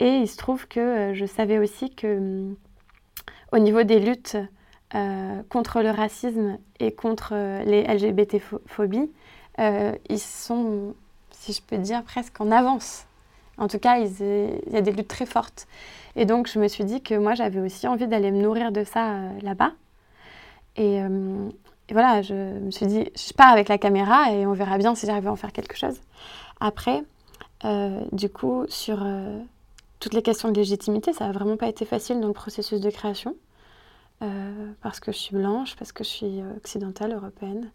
Et 0.00 0.08
il 0.08 0.28
se 0.28 0.36
trouve 0.36 0.66
que 0.66 1.12
je 1.14 1.24
savais 1.24 1.58
aussi 1.58 1.90
que 1.94 2.18
hum, 2.18 2.56
au 3.52 3.58
niveau 3.58 3.84
des 3.84 4.00
luttes 4.00 4.36
euh, 4.94 5.42
contre 5.48 5.82
le 5.82 5.90
racisme 5.90 6.58
et 6.80 6.92
contre 6.92 7.30
euh, 7.32 7.62
les 7.64 7.82
LGBT-phobies, 7.82 9.10
ils 9.58 10.18
sont, 10.18 10.94
si 11.30 11.52
je 11.52 11.62
peux 11.62 11.78
dire, 11.78 12.02
presque 12.02 12.40
en 12.40 12.50
avance. 12.50 13.06
En 13.56 13.68
tout 13.68 13.78
cas, 13.78 13.98
il 13.98 14.72
y 14.72 14.76
a 14.76 14.80
des 14.80 14.92
luttes 14.92 15.08
très 15.08 15.26
fortes. 15.26 15.68
Et 16.16 16.24
donc, 16.24 16.48
je 16.48 16.58
me 16.58 16.66
suis 16.66 16.84
dit 16.84 17.02
que 17.02 17.14
moi, 17.14 17.34
j'avais 17.34 17.60
aussi 17.60 17.86
envie 17.86 18.08
d'aller 18.08 18.32
me 18.32 18.42
nourrir 18.42 18.72
de 18.72 18.82
ça 18.82 19.20
là-bas. 19.42 19.72
Et, 20.76 20.96
et 20.96 21.92
voilà, 21.92 22.22
je 22.22 22.34
me 22.34 22.72
suis 22.72 22.86
dit, 22.86 23.08
je 23.14 23.32
pars 23.32 23.52
avec 23.52 23.68
la 23.68 23.78
caméra 23.78 24.32
et 24.32 24.44
on 24.44 24.54
verra 24.54 24.76
bien 24.76 24.96
si 24.96 25.06
j'arrive 25.06 25.28
à 25.28 25.30
en 25.30 25.36
faire 25.36 25.52
quelque 25.52 25.76
chose. 25.76 26.00
Après, 26.58 27.04
euh, 27.64 28.00
du 28.12 28.28
coup, 28.28 28.64
sur 28.68 28.98
euh, 29.02 29.38
toutes 30.00 30.14
les 30.14 30.22
questions 30.22 30.50
de 30.50 30.56
légitimité, 30.56 31.12
ça 31.12 31.26
n'a 31.26 31.32
vraiment 31.32 31.56
pas 31.56 31.68
été 31.68 31.84
facile 31.84 32.20
dans 32.20 32.28
le 32.28 32.34
processus 32.34 32.80
de 32.80 32.90
création. 32.90 33.34
Euh, 34.22 34.72
parce 34.80 35.00
que 35.00 35.12
je 35.12 35.18
suis 35.18 35.36
blanche, 35.36 35.76
parce 35.76 35.92
que 35.92 36.04
je 36.04 36.08
suis 36.08 36.42
occidentale, 36.56 37.12
européenne. 37.12 37.70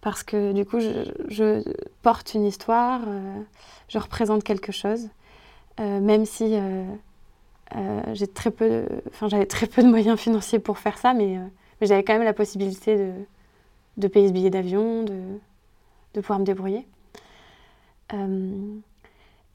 Parce 0.00 0.22
que 0.22 0.52
du 0.52 0.66
coup, 0.66 0.80
je, 0.80 1.62
porte 2.02 2.34
une 2.34 2.44
histoire, 2.44 3.00
je 3.88 3.98
représente 3.98 4.44
quelque 4.44 4.70
chose. 4.70 5.08
même 5.78 6.26
si 6.26 6.58
j'avais 7.72 8.26
très 8.26 8.50
peu 8.50 9.82
de 9.82 9.88
moyens 9.88 10.20
financiers 10.20 10.58
pour 10.58 10.78
faire 10.78 10.98
ça, 10.98 11.14
mais 11.14 11.38
j'avais 11.80 12.04
quand 12.04 12.12
même 12.12 12.24
la 12.24 12.34
possibilité 12.34 13.14
de, 13.96 14.08
payer 14.08 14.28
ce 14.28 14.32
billet 14.34 14.50
d'avion, 14.50 15.04
de, 15.04 16.20
pouvoir 16.20 16.38
me 16.38 16.44
débrouiller. 16.44 16.86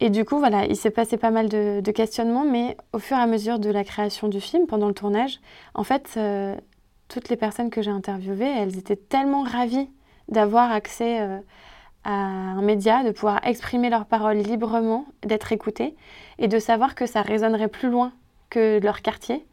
Et 0.02 0.10
du 0.10 0.24
coup, 0.24 0.40
voilà, 0.40 0.66
il 0.66 0.76
s'est 0.78 0.92
passé 0.92 1.18
pas 1.18 1.32
mal 1.32 1.50
de, 1.50 1.82
de, 1.82 1.92
questionnements, 1.92 2.46
mais 2.46 2.78
au 2.94 3.00
fur 3.00 3.18
et 3.18 3.22
à 3.22 3.28
mesure 3.28 3.60
de 3.60 3.70
la 3.70 3.84
création 3.84 4.30
du 4.30 4.40
film, 4.40 4.66
pendant 4.66 4.88
le 4.88 4.94
tournage, 4.94 5.40
en 5.74 5.84
fait, 5.84 6.14
euh, 6.16 6.56
toutes 7.10 7.28
les 7.28 7.36
personnes 7.36 7.70
que 7.70 7.82
j'ai 7.82 7.92
interviewées, 7.92 8.48
elles 8.58 8.78
étaient 8.78 8.96
tellement 8.96 9.44
ravies 9.44 9.90
d'avoir 10.30 10.72
accès 10.72 11.20
euh, 11.20 11.40
à 12.06 12.12
un 12.12 12.62
média, 12.62 13.04
de 13.04 13.12
pouvoir 13.12 13.46
exprimer 13.46 13.90
leurs 13.90 14.06
paroles 14.06 14.38
librement, 14.38 15.06
d'être 15.24 15.52
écoutées, 15.52 15.96
et 16.38 16.48
de 16.48 16.60
savoir 16.60 16.96
que 16.96 17.06
ça 17.06 17.22
résonnerait 17.22 17.68
plus 17.68 17.90
loin 17.90 18.14
que 18.50 18.80
leur 18.82 19.02
quartier, 19.02 19.46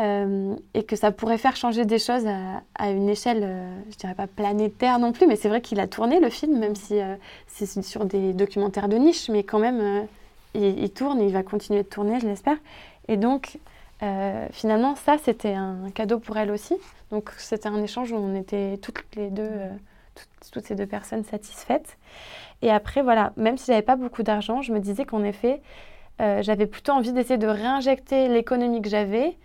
euh, 0.00 0.56
et 0.72 0.84
que 0.84 0.96
ça 0.96 1.12
pourrait 1.12 1.36
faire 1.36 1.56
changer 1.56 1.84
des 1.84 1.98
choses 1.98 2.26
à, 2.26 2.90
une 2.90 3.08
échelle, 3.08 3.42
euh, 3.42 3.80
je 3.90 3.96
dirais 3.96 4.14
pas 4.14 4.26
planétaire 4.26 4.98
non 4.98 5.12
plus, 5.12 5.26
mais 5.26 5.36
c'est 5.36 5.48
vrai 5.50 5.60
qu'il 5.60 5.78
a 5.78 5.86
tourné 5.86 6.20
le 6.20 6.30
film, 6.30 6.58
même 6.58 6.74
si 6.74 6.98
euh, 6.98 7.16
c'est 7.48 7.66
sur 7.82 8.06
des 8.06 8.32
documentaires 8.32 8.88
de 8.88 8.96
niche, 8.96 9.28
mais 9.28 9.42
quand 9.42 9.58
même, 9.58 10.06
il, 10.54 10.78
il, 10.78 10.90
tourne, 10.90 11.20
il 11.20 11.32
va 11.32 11.42
continuer 11.42 11.82
de 11.82 11.88
tourner, 11.88 12.18
je 12.18 12.26
l'espère. 12.26 12.56
Et 13.08 13.16
donc, 13.16 13.58
finalement, 14.52 14.94
ça, 14.96 15.18
c'était 15.22 15.52
un 15.52 15.90
cadeau 15.94 16.18
pour 16.18 16.38
elle 16.38 16.50
aussi. 16.50 16.74
Donc, 17.10 17.30
c'était 17.36 17.68
un 17.68 17.82
échange 17.82 18.12
où 18.12 18.16
on 18.16 18.34
était 18.34 18.78
toutes 18.80 19.04
les 19.16 19.28
deux, 19.28 19.50
toutes, 20.14 20.50
toutes, 20.52 20.64
ces 20.64 20.74
deux 20.74 20.86
personnes 20.86 21.24
satisfaites. 21.24 21.98
Et 22.62 22.70
après, 22.70 23.02
voilà, 23.02 23.34
même 23.36 23.58
si 23.58 23.66
j'avais 23.66 23.82
pas 23.82 23.96
beaucoup 23.96 24.22
d'argent, 24.22 24.62
je 24.62 24.72
me 24.72 24.80
disais 24.80 25.04
qu'en 25.04 25.22
effet, 25.24 25.60
j'avais 26.18 26.66
plutôt 26.66 26.92
envie 26.92 27.12
d'essayer 27.12 27.38
de 27.38 27.46
réinjecter 27.46 28.28
l'économie 28.28 28.80
que 28.80 28.88
j'avais 28.88 29.36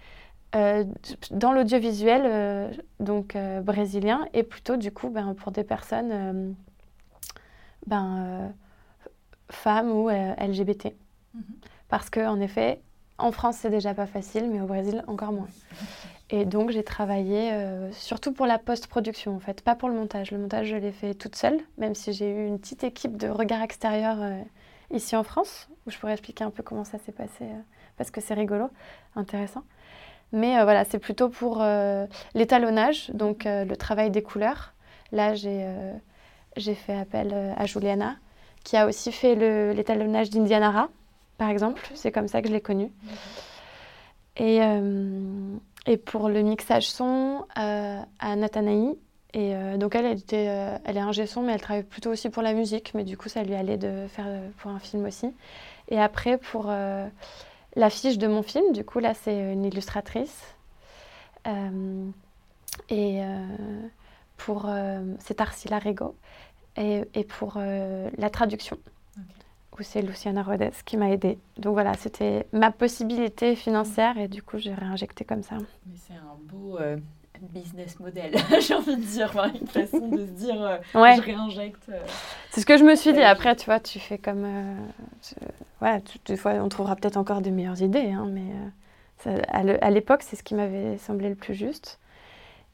euh, 0.56 0.86
dans 1.32 1.52
l'audiovisuel 1.52 2.22
euh, 2.26 2.72
donc 3.02 3.36
euh, 3.36 3.60
brésilien 3.60 4.26
et 4.34 4.44
plutôt 4.44 4.78
du 4.78 4.90
coup 4.90 5.10
ben, 5.10 5.34
pour 5.34 5.52
des 5.52 5.66
personnes 5.66 6.56
ben, 7.88 8.54
femmes 9.50 9.92
ou 9.92 10.10
LGBT. 10.10 10.96
Mhm. 11.34 11.44
Parce 11.90 12.10
que 12.10 12.26
en 12.26 12.40
effet, 12.40 12.82
en 13.18 13.32
France 13.32 13.58
c'est 13.58 13.70
déjà 13.70 13.94
pas 13.94 14.06
facile, 14.06 14.50
mais 14.50 14.62
au 14.62 14.66
Brésil 14.66 15.04
encore 15.08 15.34
moins. 15.34 15.48
Et 16.30 16.46
donc 16.46 16.72
j'ai 16.72 16.84
travaillé 16.84 17.52
surtout 17.92 18.32
pour 18.32 18.46
la 18.46 18.58
post-production 18.58 19.36
en 19.36 19.40
fait, 19.40 19.62
pas 19.62 19.76
pour 19.76 19.90
le 19.90 19.96
montage. 19.96 20.32
Le 20.32 20.38
montage 20.38 20.68
je 20.68 20.78
l'ai 20.78 20.92
fait 20.92 21.14
toute 21.16 21.36
seule, 21.36 21.60
même 21.78 21.96
si 21.96 22.14
j'ai 22.14 22.32
eu 22.32 22.48
une 22.48 22.60
petite 22.60 22.84
équipe 22.84 23.18
de 23.18 23.28
regard 23.28 23.62
extérieur 23.62 24.18
ici 24.90 25.16
en 25.16 25.24
France, 25.24 25.68
où 25.86 25.92
je 25.92 26.00
pourrais 26.00 26.14
expliquer 26.14 26.44
un 26.44 26.50
peu 26.50 26.64
comment 26.64 26.86
ça 26.86 26.98
s'est 26.98 27.12
passé, 27.12 27.46
parce 27.98 28.10
que 28.10 28.22
c'est 28.22 28.34
rigolo, 28.34 28.70
intéressant. 29.16 29.64
Mais 30.36 30.60
euh, 30.60 30.66
voilà, 30.66 30.84
c'est 30.84 31.00
plutôt 31.00 31.30
pour 31.30 31.60
euh, 31.62 32.06
l'étalonnage, 32.34 33.10
donc 33.14 33.46
euh, 33.46 33.64
le 33.64 33.78
travail 33.78 34.12
des 34.12 34.22
couleurs. 34.22 34.74
Là, 35.14 35.34
j'ai 35.34 36.76
fait 36.76 36.94
appel 36.94 37.34
à 37.56 37.66
Juliana, 37.66 38.18
qui 38.66 38.76
a 38.76 38.86
aussi 38.86 39.14
fait 39.14 39.36
l'étalonnage 39.74 40.30
d'Indianara, 40.30 40.90
par 41.38 41.50
exemple. 41.50 41.82
C'est 41.94 42.12
comme 42.12 42.28
ça 42.28 42.42
que 42.42 42.50
je 42.50 42.54
l'ai 42.54 42.60
connue. 42.60 42.92
Et, 44.36 44.60
et, 45.86 45.98
pour 45.98 46.28
le 46.28 46.42
mixage 46.42 46.90
son, 46.90 47.46
à 47.56 48.36
Nathanaï. 48.36 48.98
Et 49.34 49.54
donc 49.78 49.96
elle, 49.96 50.06
elle, 50.06 50.18
était, 50.18 50.50
elle 50.84 50.98
est 50.98 51.02
ingé 51.02 51.28
son, 51.28 51.44
mais 51.44 51.54
elle 51.54 51.62
travaille 51.62 51.84
plutôt 51.84 52.10
aussi 52.10 52.30
pour 52.30 52.44
la 52.44 52.54
musique. 52.54 52.94
Mais 52.94 53.06
du 53.06 53.16
coup, 53.16 53.30
ça 53.30 53.44
lui 53.44 53.54
allait 53.54 53.78
de 53.78 54.08
faire 54.10 54.28
pour 54.58 54.72
un 54.72 54.80
film 54.80 55.06
aussi. 55.06 55.32
Et 55.88 56.02
après, 56.02 56.38
pour 56.38 56.70
l'affiche 57.76 58.18
de 58.18 58.28
mon 58.28 58.44
film. 58.44 58.72
Du 58.72 58.84
coup, 58.84 59.00
là, 59.00 59.14
c'est 59.14 59.54
une 59.54 59.66
illustratrice. 59.66 60.56
Euh, 61.48 62.10
et 62.90 63.24
euh, 63.24 63.88
pour. 64.38 64.66
Euh, 64.68 65.04
c'est 65.20 65.42
Arsila 65.42 65.80
Rego. 65.80 66.16
Et, 66.78 67.04
et 67.14 67.24
pour 67.24 67.58
la 67.58 68.30
traduction, 68.30 68.78
où 69.18 69.82
c'est 69.82 70.02
Luciana 70.02 70.44
Rodez 70.44 70.72
qui 70.84 70.98
m'a 70.98 71.10
aidée. 71.10 71.38
Donc 71.58 71.72
voilà, 71.72 71.94
c'était 71.94 72.48
ma 72.52 72.70
possibilité 72.70 73.56
financière 73.56 74.18
et 74.18 74.28
du 74.28 74.44
coup, 74.44 74.58
j'ai 74.58 74.74
réinjecté 74.74 75.24
comme 75.24 75.42
ça. 75.42 75.56
Mais 75.86 75.96
c'est 75.96 76.16
un 76.16 76.36
beau 76.38 76.78
business 77.42 78.00
model, 78.00 78.34
j'ai 78.60 78.74
envie 78.74 78.96
de 78.96 79.02
dire, 79.02 79.32
une 79.60 79.68
façon 79.68 80.08
de 80.08 80.26
se 80.26 80.32
dire 80.32 80.62
euh, 80.62 80.78
je 80.94 81.22
réinjecte. 81.22 81.90
Euh, 81.90 82.00
c'est 82.52 82.62
ce 82.62 82.66
que 82.66 82.78
je 82.78 82.84
me 82.84 82.96
suis 82.96 83.14
dit. 83.14 83.22
Après, 83.22 83.56
tu 83.56 83.66
vois, 83.66 83.80
tu 83.80 84.00
fais 84.00 84.18
comme. 84.18 84.46
Euh, 84.46 86.00
des 86.26 86.38
fois, 86.38 86.54
on 86.54 86.70
trouvera 86.70 86.96
peut-être 86.96 87.18
encore 87.18 87.42
des 87.42 87.52
meilleures 87.52 87.82
idées, 87.82 88.12
hein, 88.12 88.28
mais 88.30 89.36
à 89.50 89.92
l'époque, 89.92 90.24
c'est 90.24 90.36
ce 90.36 90.44
qui 90.44 90.56
m'avait 90.56 90.98
semblé 90.98 91.30
le 91.30 91.36
plus 91.36 91.54
juste. 91.54 92.00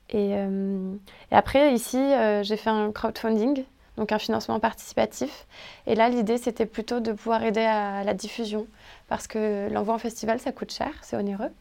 Et, 0.09 0.31
et 0.31 1.35
après, 1.35 1.73
ici, 1.73 1.97
j'ai 2.41 2.57
fait 2.57 2.69
un 2.69 2.91
crowdfunding, 2.91 3.63
donc 3.97 4.11
un 4.11 4.19
financement 4.19 4.59
participatif. 4.59 5.47
Et 5.87 5.95
là, 5.95 6.09
l'idée, 6.09 6.37
c'était 6.37 6.65
plutôt 6.65 6.99
de 6.99 7.11
pouvoir 7.13 7.43
aider 7.43 7.61
à 7.61 8.03
la 8.03 8.13
diffusion, 8.13 8.67
parce 9.07 9.27
que 9.27 9.69
l'envoi 9.71 9.93
en 9.93 9.97
festival, 9.97 10.39
ça 10.39 10.51
coûte 10.51 10.71
cher, 10.71 10.91
c'est 11.01 11.15
onéreux. 11.17 11.51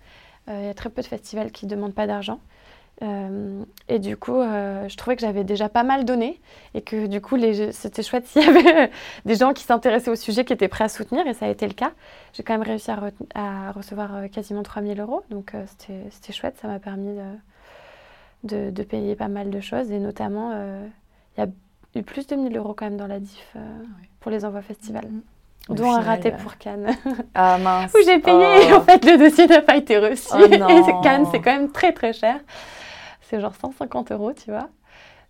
Il 0.48 0.64
y 0.64 0.68
a 0.68 0.74
très 0.74 0.90
peu 0.90 1.02
de 1.02 1.06
festivals 1.06 1.52
qui 1.52 1.66
ne 1.66 1.70
demandent 1.70 1.94
pas 1.94 2.06
d'argent. 2.06 2.40
Euh, 3.02 3.64
et 3.88 3.98
du 3.98 4.16
coup, 4.16 4.36
euh, 4.36 4.86
je 4.88 4.96
trouvais 4.96 5.16
que 5.16 5.22
j'avais 5.22 5.44
déjà 5.44 5.68
pas 5.68 5.84
mal 5.84 6.04
donné 6.04 6.40
et 6.74 6.82
que 6.82 7.06
du 7.06 7.20
coup, 7.20 7.38
c'était 7.72 8.02
chouette 8.02 8.26
s'il 8.26 8.42
y 8.42 8.44
avait 8.44 8.90
des 9.24 9.36
gens 9.36 9.52
qui 9.52 9.64
s'intéressaient 9.64 10.10
au 10.10 10.16
sujet, 10.16 10.44
qui 10.44 10.52
étaient 10.52 10.68
prêts 10.68 10.84
à 10.84 10.88
soutenir, 10.88 11.26
et 11.26 11.32
ça 11.32 11.46
a 11.46 11.48
été 11.48 11.66
le 11.66 11.72
cas. 11.72 11.92
J'ai 12.34 12.42
quand 12.42 12.52
même 12.52 12.62
réussi 12.62 12.90
à, 12.90 13.72
recevoir 13.72 14.14
euh, 14.14 14.28
quasiment 14.28 14.62
3000 14.62 15.00
euros, 15.00 15.22
donc 15.30 15.52
c'était 15.66 16.32
chouette, 16.32 16.58
ça 16.60 16.68
m'a 16.68 16.78
permis 16.78 17.16
de, 18.44 18.70
de, 18.70 18.82
payer 18.82 19.16
pas 19.16 19.28
mal 19.28 19.50
de 19.50 19.60
choses, 19.60 19.90
et 19.90 19.98
notamment, 19.98 20.52
il 21.36 21.40
y 21.40 21.42
a 21.42 21.48
eu 21.98 22.02
plus 22.02 22.26
de 22.26 22.36
1000 22.36 22.56
euros 22.56 22.74
quand 22.74 22.84
même 22.84 22.98
dans 22.98 23.06
la 23.06 23.18
diff 23.18 23.56
pour 24.20 24.30
les 24.30 24.44
envois 24.44 24.62
festivals. 24.62 25.06
Mm-hmm. 25.06 25.74
Dont 25.74 25.92
un 25.92 26.00
raté 26.00 26.32
pour 26.32 26.56
Cannes. 26.56 26.96
Ah 27.34 27.58
mince. 27.58 27.92
Où 27.94 27.98
j'ai 28.04 28.18
payé 28.18 28.66
et 28.66 28.72
oh. 28.72 28.76
en 28.76 28.80
fait 28.80 29.04
le 29.04 29.18
dossier 29.18 29.46
n'a 29.46 29.60
pas 29.60 29.76
été 29.76 29.98
reçu. 29.98 30.32
Oh, 30.34 30.38
et 30.50 31.02
Cannes, 31.02 31.26
c'est 31.30 31.40
quand 31.40 31.52
même 31.52 31.70
très 31.70 31.92
très 31.92 32.12
cher 32.12 32.40
c'est 33.30 33.40
genre 33.40 33.54
150 33.54 34.12
euros, 34.12 34.32
tu 34.32 34.50
vois. 34.50 34.68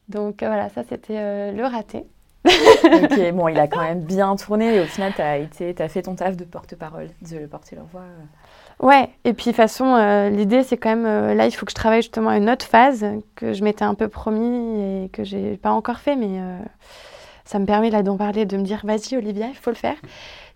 Donc 0.08 0.42
euh, 0.42 0.46
voilà, 0.46 0.68
ça 0.70 0.82
c'était 0.88 1.18
euh, 1.18 1.52
le 1.52 1.64
raté. 1.64 2.04
ok, 2.46 3.32
bon, 3.34 3.48
il 3.48 3.58
a 3.58 3.68
quand 3.68 3.82
même 3.82 4.00
bien 4.00 4.34
tourné 4.36 4.76
et 4.76 4.80
au 4.80 4.86
final, 4.86 5.12
tu 5.14 5.20
as, 5.20 5.84
as, 5.84 5.88
fait 5.88 6.02
ton 6.02 6.14
taf 6.14 6.36
de 6.36 6.44
porte-parole, 6.44 7.10
de 7.20 7.46
porter 7.46 7.76
leur 7.76 7.84
voix. 7.86 8.00
Euh. 8.00 8.86
Ouais, 8.86 9.10
et 9.24 9.34
puis 9.34 9.44
de 9.44 9.50
toute 9.50 9.56
façon, 9.56 9.94
l'idée 10.30 10.62
c'est 10.62 10.78
quand 10.78 10.96
même, 10.96 11.36
là 11.36 11.44
il 11.44 11.50
faut 11.50 11.66
que 11.66 11.70
je 11.70 11.74
travaille 11.74 12.00
justement 12.00 12.30
à 12.30 12.38
une 12.38 12.48
autre 12.48 12.64
phase 12.64 13.04
que 13.34 13.52
je 13.52 13.62
m'étais 13.62 13.84
un 13.84 13.92
peu 13.92 14.08
promis 14.08 15.04
et 15.04 15.10
que 15.10 15.22
j'ai 15.22 15.58
pas 15.58 15.70
encore 15.70 15.98
fait, 15.98 16.16
mais 16.16 16.40
ça 17.44 17.58
me 17.58 17.66
permet 17.66 17.90
là 17.90 18.02
d'en 18.02 18.16
parler, 18.16 18.46
de 18.46 18.56
me 18.56 18.62
dire 18.62 18.80
vas-y 18.84 19.16
Olivia, 19.16 19.48
il 19.48 19.56
faut 19.56 19.70
le 19.70 19.76
faire 19.76 19.96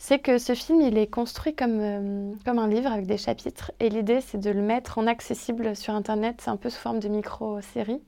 c'est 0.06 0.18
que 0.18 0.36
ce 0.36 0.54
film, 0.54 0.82
il 0.82 0.98
est 0.98 1.06
construit 1.06 1.54
comme, 1.54 1.80
euh, 1.80 2.32
comme 2.44 2.58
un 2.58 2.68
livre 2.68 2.92
avec 2.92 3.06
des 3.06 3.16
chapitres. 3.16 3.72
Et 3.80 3.88
l'idée, 3.88 4.20
c'est 4.20 4.36
de 4.36 4.50
le 4.50 4.60
mettre 4.60 4.98
en 4.98 5.06
accessible 5.06 5.74
sur 5.74 5.94
Internet. 5.94 6.42
C'est 6.42 6.50
un 6.50 6.58
peu 6.58 6.68
sous 6.68 6.78
forme 6.78 7.00
de 7.00 7.08
micro-série, 7.08 8.02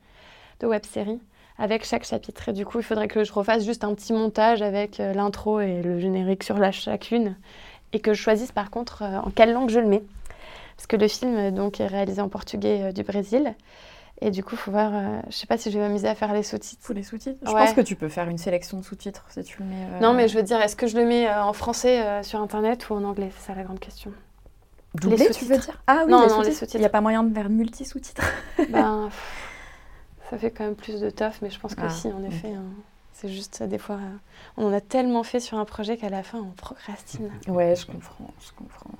de 0.60 0.66
web-série, 0.66 1.18
avec 1.56 1.86
chaque 1.86 2.04
chapitre. 2.04 2.50
Et 2.50 2.52
du 2.52 2.66
coup, 2.66 2.80
il 2.80 2.84
faudrait 2.84 3.08
que 3.08 3.24
je 3.24 3.32
refasse 3.32 3.64
juste 3.64 3.82
un 3.82 3.94
petit 3.94 4.12
montage 4.12 4.60
avec 4.60 5.00
euh, 5.00 5.14
l'intro 5.14 5.60
et 5.60 5.80
le 5.80 5.98
générique 5.98 6.42
sur 6.42 6.58
la 6.58 6.70
chacune. 6.70 7.34
Et 7.94 8.00
que 8.00 8.12
je 8.12 8.20
choisisse 8.20 8.52
par 8.52 8.68
contre 8.70 9.00
euh, 9.02 9.18
en 9.20 9.30
quelle 9.30 9.54
langue 9.54 9.70
je 9.70 9.80
le 9.80 9.88
mets. 9.88 10.02
Parce 10.76 10.86
que 10.86 10.96
le 10.96 11.08
film 11.08 11.50
donc, 11.52 11.80
est 11.80 11.86
réalisé 11.86 12.20
en 12.20 12.28
portugais 12.28 12.92
du 12.92 13.04
Brésil. 13.04 13.54
Et 14.22 14.30
du 14.30 14.42
coup, 14.42 14.54
il 14.54 14.58
faut 14.58 14.70
voir. 14.70 14.92
euh, 14.94 15.20
je 15.28 15.36
sais 15.36 15.46
pas 15.46 15.58
si 15.58 15.70
je 15.70 15.78
vais 15.78 15.84
m'amuser 15.86 16.08
à 16.08 16.14
faire 16.14 16.32
les 16.32 16.42
sous-titres. 16.42 16.82
Pour 16.86 16.94
les 16.94 17.02
sous-titres 17.02 17.38
Je 17.44 17.50
Ouais. 17.52 17.64
pense 17.66 17.74
que 17.74 17.82
tu 17.82 17.96
peux 17.96 18.08
faire 18.08 18.28
une 18.28 18.38
sélection 18.38 18.78
de 18.78 18.82
sous-titres 18.84 19.24
si 19.30 19.42
tu 19.44 19.58
le 19.62 19.66
mets. 19.68 19.86
euh, 19.92 20.00
Non, 20.00 20.14
mais 20.14 20.26
je 20.28 20.36
veux 20.36 20.42
dire, 20.42 20.60
est-ce 20.62 20.74
que 20.76 20.86
je 20.86 20.96
le 20.96 21.04
mets 21.04 21.28
euh, 21.28 21.42
en 21.44 21.52
français 21.52 22.02
euh, 22.02 22.22
sur 22.22 22.40
internet 22.40 22.88
ou 22.88 22.94
en 22.94 23.04
anglais? 23.04 23.30
C'est 23.38 23.48
ça 23.48 23.54
la 23.54 23.62
grande 23.64 23.78
question. 23.80 24.12
Doublé, 24.94 25.18
les 25.18 25.24
tu 25.30 25.44
veux 25.44 25.54
sous-titres. 25.56 25.66
dire? 25.66 25.82
Ah 25.86 26.04
oui, 26.06 26.12
Non, 26.12 26.22
les 26.22 26.28
non, 26.28 26.42
sous-titres. 26.42 26.64
Il 26.74 26.80
n'y 26.80 26.86
a 26.86 26.90
pas 26.90 27.02
moyen 27.02 27.22
de 27.24 27.34
faire 27.34 27.50
multi-sous-titres. 27.50 28.24
ben, 28.70 29.10
ça 30.30 30.38
fait 30.38 30.50
quand 30.50 30.64
même 30.64 30.76
plus 30.76 31.00
de 31.00 31.10
taf, 31.10 31.42
mais 31.42 31.50
je 31.50 31.60
pense 31.60 31.74
que 31.74 31.82
Ah, 31.84 31.90
si, 31.90 32.08
en 32.08 32.22
effet. 32.24 32.54
hein. 32.54 32.64
c'est 33.12 33.28
juste, 33.28 33.62
des 33.62 33.78
fois, 33.78 33.98
on 34.56 34.66
en 34.66 34.72
a 34.72 34.80
tellement 34.80 35.24
fait 35.24 35.40
sur 35.40 35.58
un 35.58 35.66
projet 35.66 35.98
qu'à 35.98 36.08
la 36.08 36.22
fin, 36.22 36.38
on 36.38 36.52
procrastine. 36.52 37.30
Ouais, 37.48 37.76
je 37.76 37.84
comprends, 37.84 38.30
je 38.40 38.50
comprends. 38.56 38.90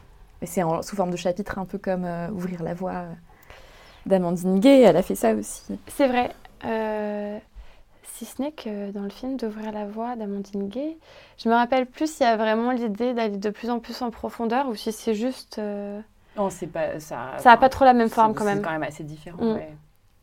Mais 0.43 0.47
c'est 0.47 0.61
sous 0.83 0.95
forme 0.95 1.11
de 1.11 1.17
chapitre, 1.17 1.59
un 1.59 1.65
peu 1.65 1.79
comme 1.79 2.07
Ouvrir 2.35 2.63
la 2.63 2.75
voie 2.75 3.05
d'Amandine 4.07 4.61
Gay. 4.61 4.81
Elle 4.83 4.97
a 4.97 5.03
fait 5.03 5.15
ça 5.15 5.35
aussi. 5.35 5.63
C'est 5.89 6.09
vrai. 6.09 6.31
euh, 6.65 7.39
si 8.15 8.25
ce 8.25 8.41
n'est 8.41 8.53
que 8.53 8.91
dans 8.93 9.03
le 9.03 9.11
film 9.11 9.37
d'Ouvrir 9.37 9.73
la 9.73 9.85
voie 9.85 10.17
d'Amandine 10.17 10.69
Gay, 10.69 10.97
je 11.37 11.51
me 11.51 11.55
rappelle 11.55 11.85
plus 11.85 12.11
s'il 12.11 12.25
y 12.27 12.29
a 12.29 12.37
vraiment 12.39 12.71
l'idée 12.71 13.13
d'aller 13.13 13.37
de 13.37 13.51
plus 13.51 13.69
en 13.69 13.79
plus 13.79 14.01
en 14.01 14.11
profondeur 14.11 14.69
ou 14.69 14.75
si 14.75 14.91
c'est 14.91 15.15
juste. 15.15 15.59
euh, 15.59 16.01
Non, 16.37 16.49
c'est 16.49 16.67
pas 16.67 16.99
ça. 16.99 17.33
Ça 17.39 17.51
n'a 17.51 17.57
pas 17.59 17.69
trop 17.69 17.85
la 17.85 17.93
même 17.93 18.09
forme 18.09 18.33
quand 18.35 18.45
C'est 18.45 18.55
même. 18.55 18.63
quand 18.63 18.71
même 18.71 18.83
assez 18.85 19.05
différent. 19.05 19.37
Mm. 19.43 19.53
ouais. 19.57 19.69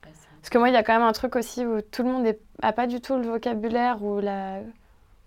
C'est- 0.05 0.09
Parce 0.41 0.49
que 0.49 0.57
moi, 0.57 0.69
il 0.69 0.73
y 0.73 0.77
a 0.77 0.81
quand 0.83 0.93
même 0.93 1.07
un 1.07 1.11
truc 1.11 1.35
aussi 1.35 1.65
où 1.65 1.81
tout 1.81 2.01
le 2.01 2.09
monde 2.11 2.25
n'a 2.63 2.73
pas 2.73 2.87
du 2.87 2.99
tout 2.99 3.15
le 3.15 3.27
vocabulaire 3.27 4.03
ou 4.03 4.19
la 4.19 4.57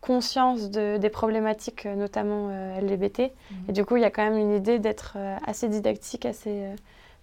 conscience 0.01 0.71
de- 0.71 0.99
des 0.99 1.09
problématiques, 1.11 1.87
euh, 1.87 1.95
notamment 1.95 2.49
euh, 2.51 2.81
LGBT. 2.81 3.33
Et 3.69 3.73
du 3.73 3.85
coup, 3.85 3.97
il 3.97 4.03
y 4.03 4.05
a 4.05 4.11
quand 4.11 4.25
même 4.25 4.39
une 4.39 4.55
idée 4.55 4.79
d'être 4.79 5.15
euh, 5.17 5.37
assez 5.47 5.69
didactique, 5.69 6.27
assez 6.27 6.51
euh, 6.65 6.75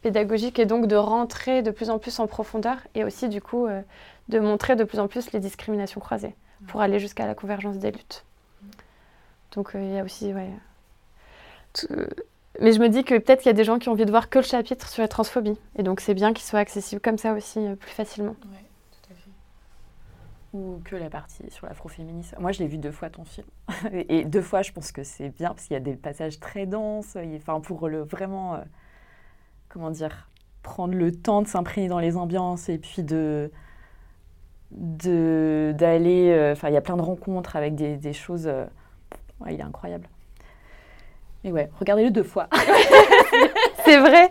pédagogique 0.04 0.60
et 0.60 0.66
donc 0.68 0.86
de 0.88 0.95
rentrer 0.95 1.64
de 1.64 1.72
plus 1.72 1.89
en 1.89 1.97
plus 1.97 2.20
en 2.20 2.28
profondeur 2.28 2.78
et 2.93 3.04
aussi, 3.04 3.30
du 3.30 3.41
coup, 3.41 3.66
euh, 3.66 3.82
de 4.30 4.39
montrer 4.39 4.76
de 4.76 4.84
plus 4.84 4.99
en 4.99 5.08
plus 5.08 5.32
les 5.32 5.39
discriminations 5.39 5.99
croisées 5.99 6.36
pour 6.68 6.82
aller 6.82 6.99
jusqu'à 6.99 7.26
la 7.26 7.34
convergence 7.36 7.78
des 7.78 7.91
luttes. 7.91 8.24
Donc, 9.54 9.76
euh, 9.76 9.84
il 9.84 9.93
y 9.95 9.99
a 9.99 10.04
aussi, 10.04 10.34
ouais. 10.34 10.49
tout- 11.74 11.88
Mais 12.62 12.72
je 12.72 12.80
me 12.80 12.88
dis 12.89 13.04
que 13.04 13.16
peut-être 13.18 13.39
qu'il 13.41 13.49
y 13.49 13.49
a 13.49 13.54
des 13.58 13.64
gens 13.64 13.80
qui 13.80 13.89
ont 13.89 13.93
envie 13.93 14.06
de 14.06 14.12
voir 14.12 14.30
que 14.30 14.38
le 14.39 14.43
chapitre 14.45 14.88
sur 14.88 15.01
la 15.01 15.08
transphobie. 15.08 15.58
Et 15.76 15.84
donc, 15.84 15.99
c'est 16.01 16.14
bien 16.14 16.34
qu'il 16.34 16.43
soit 16.45 16.60
accessible 16.60 17.01
comme 17.01 17.18
ça 17.18 17.34
aussi, 17.34 17.60
euh, 17.60 17.76
plus 17.76 17.91
facilement. 17.91 18.36
Ouais, 18.51 18.64
tout 18.91 19.12
à 19.12 19.16
fait. 19.16 19.30
Ou 20.54 20.80
que 20.86 20.95
la 20.95 21.10
partie 21.10 21.43
sur 21.49 21.66
l'afroféminisme. 21.68 22.36
Moi, 22.39 22.51
je 22.51 22.60
l'ai 22.60 22.68
vu 22.68 22.78
deux 22.78 22.91
fois 22.91 23.10
ton 23.10 23.26
film. 23.26 23.47
Et 23.91 24.24
deux 24.24 24.41
fois, 24.43 24.62
je 24.62 24.72
pense 24.72 24.91
que 24.91 25.04
c'est 25.04 25.30
bien 25.30 25.49
parce 25.49 25.64
qu'il 25.64 25.74
y 25.74 25.78
a 25.78 25.80
des 25.82 25.95
passages 25.95 26.39
très 26.39 26.66
denses. 26.68 27.18
Enfin, 27.38 27.60
pour 27.60 27.89
le 27.89 28.04
vraiment, 28.04 28.64
comment 29.74 29.89
dire, 29.89 30.30
prendre 30.61 30.93
le 30.93 31.11
temps 31.11 31.41
de 31.41 31.47
s'imprégner 31.47 31.88
dans 31.88 31.99
les 31.99 32.15
ambiances 32.15 32.69
et 32.69 32.78
puis 32.78 33.01
de 33.01 33.51
d'aller. 34.71 36.30
euh, 36.32 36.53
Enfin, 36.53 36.69
il 36.69 36.74
y 36.74 36.78
a 36.78 36.82
plein 36.82 36.95
de 36.97 37.01
rencontres 37.01 37.55
avec 37.55 37.76
des, 37.76 38.13
choses. 38.13 38.47
euh, 38.47 38.65
il 39.47 39.59
est 39.59 39.63
incroyable. 39.63 40.07
Et 41.43 41.51
ouais, 41.51 41.69
regardez-le 41.80 42.11
deux 42.11 42.24
fois. 42.24 42.47
C'est 43.86 43.97
vrai, 43.99 44.29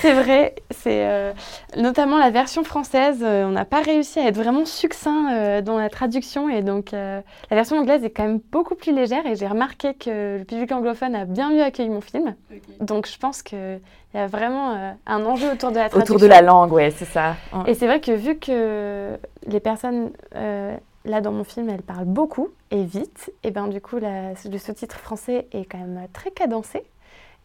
c'est 0.00 0.12
vrai. 0.12 0.54
C'est 0.70 1.06
euh, 1.06 1.32
notamment 1.76 2.18
la 2.18 2.30
version 2.30 2.64
française. 2.64 3.18
euh, 3.22 3.44
on 3.46 3.50
n'a 3.50 3.64
pas 3.64 3.80
réussi 3.80 4.18
à 4.20 4.26
être 4.28 4.36
vraiment 4.36 4.64
succinct 4.64 5.32
euh, 5.32 5.60
dans 5.62 5.78
la 5.78 5.88
traduction 5.88 6.48
et 6.48 6.62
donc 6.62 6.92
euh, 6.94 7.20
la 7.50 7.56
version 7.56 7.76
anglaise 7.78 8.04
est 8.04 8.10
quand 8.10 8.22
même 8.24 8.40
beaucoup 8.50 8.74
plus 8.74 8.92
légère 8.94 9.26
et 9.26 9.34
j'ai 9.36 9.46
remarqué 9.46 9.94
que 9.94 10.38
le 10.38 10.44
public 10.44 10.70
anglophone 10.72 11.14
a 11.14 11.24
bien 11.24 11.50
mieux 11.50 11.62
accueilli 11.62 11.88
mon 11.88 12.00
film. 12.00 12.34
Donc 12.80 13.06
je 13.08 13.18
pense 13.18 13.42
qu'il 13.42 13.80
y 14.14 14.18
a 14.18 14.26
vraiment 14.26 14.72
euh, 14.74 14.92
un 15.06 15.24
enjeu 15.24 15.50
autour 15.52 15.70
de 15.70 15.76
la 15.76 15.88
traduction. 15.88 16.14
Autour 16.16 16.26
de 16.26 16.30
la 16.30 16.42
langue, 16.42 16.72
ouais, 16.72 16.90
c'est 16.90 17.04
ça. 17.04 17.36
Et 17.66 17.74
c'est 17.74 17.86
vrai 17.86 18.00
que 18.00 18.12
vu 18.12 18.38
que 18.38 19.18
les 19.46 19.60
personnes 19.60 20.10
euh, 20.36 20.76
là 21.04 21.20
dans 21.20 21.32
mon 21.32 21.44
film, 21.44 21.68
elles 21.68 21.82
parlent 21.82 22.04
beaucoup 22.04 22.48
et 22.70 22.84
vite, 22.84 23.30
et 23.42 23.50
ben 23.50 23.68
du 23.68 23.80
coup 23.80 23.98
la- 23.98 24.30
le 24.50 24.58
sous-titre 24.58 24.96
français 24.98 25.46
est 25.52 25.64
quand 25.64 25.78
même 25.78 26.06
très 26.12 26.30
cadencé 26.30 26.82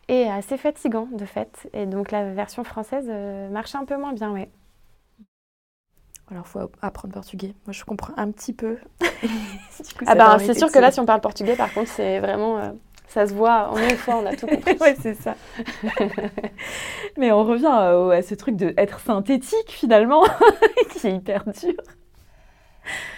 et 0.07 0.29
assez 0.29 0.57
fatigant 0.57 1.07
de 1.11 1.25
fait. 1.25 1.69
Et 1.73 1.85
donc 1.85 2.11
la 2.11 2.31
version 2.33 2.63
française 2.63 3.05
euh, 3.09 3.49
marchait 3.49 3.77
un 3.77 3.85
peu 3.85 3.97
moins 3.97 4.13
bien, 4.13 4.31
ouais. 4.31 4.49
Alors, 6.29 6.43
il 6.45 6.49
faut 6.49 6.71
apprendre 6.81 7.13
portugais. 7.13 7.53
Moi, 7.65 7.71
je 7.73 7.85
comprends 7.85 8.13
un 8.17 8.31
petit 8.31 8.51
peu. 8.53 8.77
Coup, 8.99 10.05
Ah 10.05 10.15
ben 10.15 10.37
c'est 10.39 10.53
sûr 10.53 10.67
que 10.71 10.73
là 10.79 10.87
d'être- 10.87 10.93
si 10.95 10.99
on 10.99 11.05
parle 11.05 11.21
portugais 11.21 11.55
par 11.55 11.73
contre 11.73 11.89
c'est 11.89 12.19
vraiment 12.19 12.57
euh, 12.57 12.71
ça 13.07 13.25
se 13.27 13.33
voit 13.33 13.69
en 13.69 13.77
une 13.77 13.95
fois 13.95 14.17
on 14.17 14.25
a 14.25 14.35
tout 14.35 14.47
compris. 14.47 14.75
ouais, 14.81 14.95
c'est 14.99 15.13
ça. 15.13 15.35
Mais 17.17 17.31
on 17.31 17.43
revient 17.43 17.67
à, 17.67 17.97
au- 17.97 18.09
à 18.09 18.21
ce 18.21 18.35
truc 18.35 18.55
de 18.57 18.73
être 18.77 18.99
synthétique 18.99 19.69
finalement, 19.69 20.23
qui 20.91 21.07
est 21.07 21.15
hyper 21.15 21.45
dur. 21.45 21.73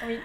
Oui. 0.08 0.20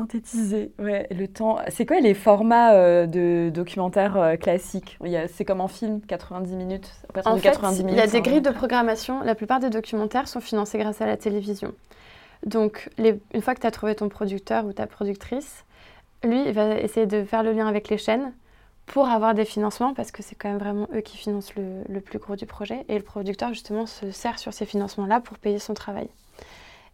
Synthétiser, 0.00 0.72
ouais, 0.78 1.06
le 1.10 1.26
temps. 1.28 1.58
C'est 1.68 1.86
quoi 1.86 2.00
les 2.00 2.14
formats 2.14 2.74
euh, 2.74 3.06
de 3.06 3.50
documentaires 3.50 4.16
euh, 4.16 4.36
classiques? 4.36 4.98
C'est 5.32 5.44
comme 5.44 5.60
en 5.60 5.68
film, 5.68 6.00
90 6.00 6.54
minutes. 6.56 6.90
En 7.24 7.36
fait, 7.36 7.50
90 7.50 7.84
il 7.88 7.94
y 7.94 8.00
a 8.00 8.06
des 8.06 8.16
un- 8.16 8.20
grilles 8.20 8.40
de 8.40 8.50
programmation. 8.50 9.22
La 9.22 9.34
plupart 9.34 9.60
des 9.60 9.70
documentaires 9.70 10.28
sont 10.28 10.40
financés 10.40 10.78
grâce 10.78 11.00
à 11.00 11.06
la 11.06 11.16
télévision. 11.16 11.72
Donc, 12.46 12.88
les- 12.98 13.20
une 13.34 13.42
fois 13.42 13.54
que 13.54 13.60
tu 13.60 13.66
as 13.66 13.70
trouvé 13.70 13.94
ton 13.94 14.08
producteur 14.08 14.64
ou 14.64 14.72
ta 14.72 14.86
productrice, 14.86 15.64
lui, 16.24 16.42
il 16.46 16.52
va 16.52 16.76
essayer 16.78 17.06
de 17.06 17.24
faire 17.24 17.42
le 17.42 17.52
lien 17.52 17.66
avec 17.66 17.88
les 17.88 17.98
chaînes 17.98 18.32
pour 18.86 19.08
avoir 19.08 19.34
des 19.34 19.44
financements, 19.44 19.94
parce 19.94 20.10
que 20.10 20.22
c'est 20.22 20.34
quand 20.34 20.48
même 20.48 20.58
vraiment 20.58 20.88
eux 20.94 21.00
qui 21.00 21.16
financent 21.16 21.54
le, 21.54 21.62
le 21.88 22.00
plus 22.00 22.18
gros 22.18 22.34
du 22.36 22.46
projet. 22.46 22.84
Et 22.88 22.96
le 22.96 23.04
producteur, 23.04 23.50
justement, 23.50 23.86
se 23.86 24.10
sert 24.10 24.38
sur 24.38 24.52
ces 24.52 24.66
financements-là 24.66 25.20
pour 25.20 25.38
payer 25.38 25.58
son 25.58 25.74
travail. 25.74 26.08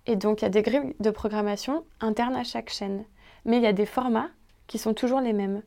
Et 0.07 0.17
donc, 0.17 0.43
il 0.43 0.45
y 0.45 0.47
a 0.47 0.51
des 0.51 0.63
grilles 0.63 0.95
de 1.01 1.11
programmation 1.11 1.85
internes 2.01 2.37
à 2.37 2.45
chaque 2.45 2.71
chaîne. 2.71 3.05
Mais 3.45 3.57
il 3.57 3.63
y 3.63 3.67
a 3.67 3.73
des 3.73 3.87
formats 3.87 4.31
qui 4.67 4.79
sont 4.79 4.95
toujours 4.95 5.21
les 5.21 5.33
mêmes. 5.33 5.63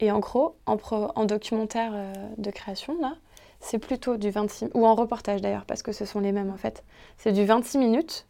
Et 0.00 0.10
en 0.10 0.18
gros, 0.18 0.56
en, 0.66 1.24
documentaire 1.24 1.92
euh, 1.94 2.12
de 2.36 2.50
création, 2.50 3.00
là, 3.00 3.14
c'est 3.60 3.78
plutôt 3.78 4.16
du 4.16 4.30
26 4.30 4.70
ou 4.74 4.86
en 4.86 4.94
reportage 4.94 5.40
d'ailleurs 5.40 5.64
parce 5.64 5.82
que 5.82 5.92
ce 5.92 6.04
sont 6.04 6.20
les 6.20 6.32
mêmes 6.32 6.50
en 6.50 6.56
fait. 6.56 6.84
C'est 7.16 7.32
du 7.32 7.44
26 7.44 7.78
minutes. 7.78 8.26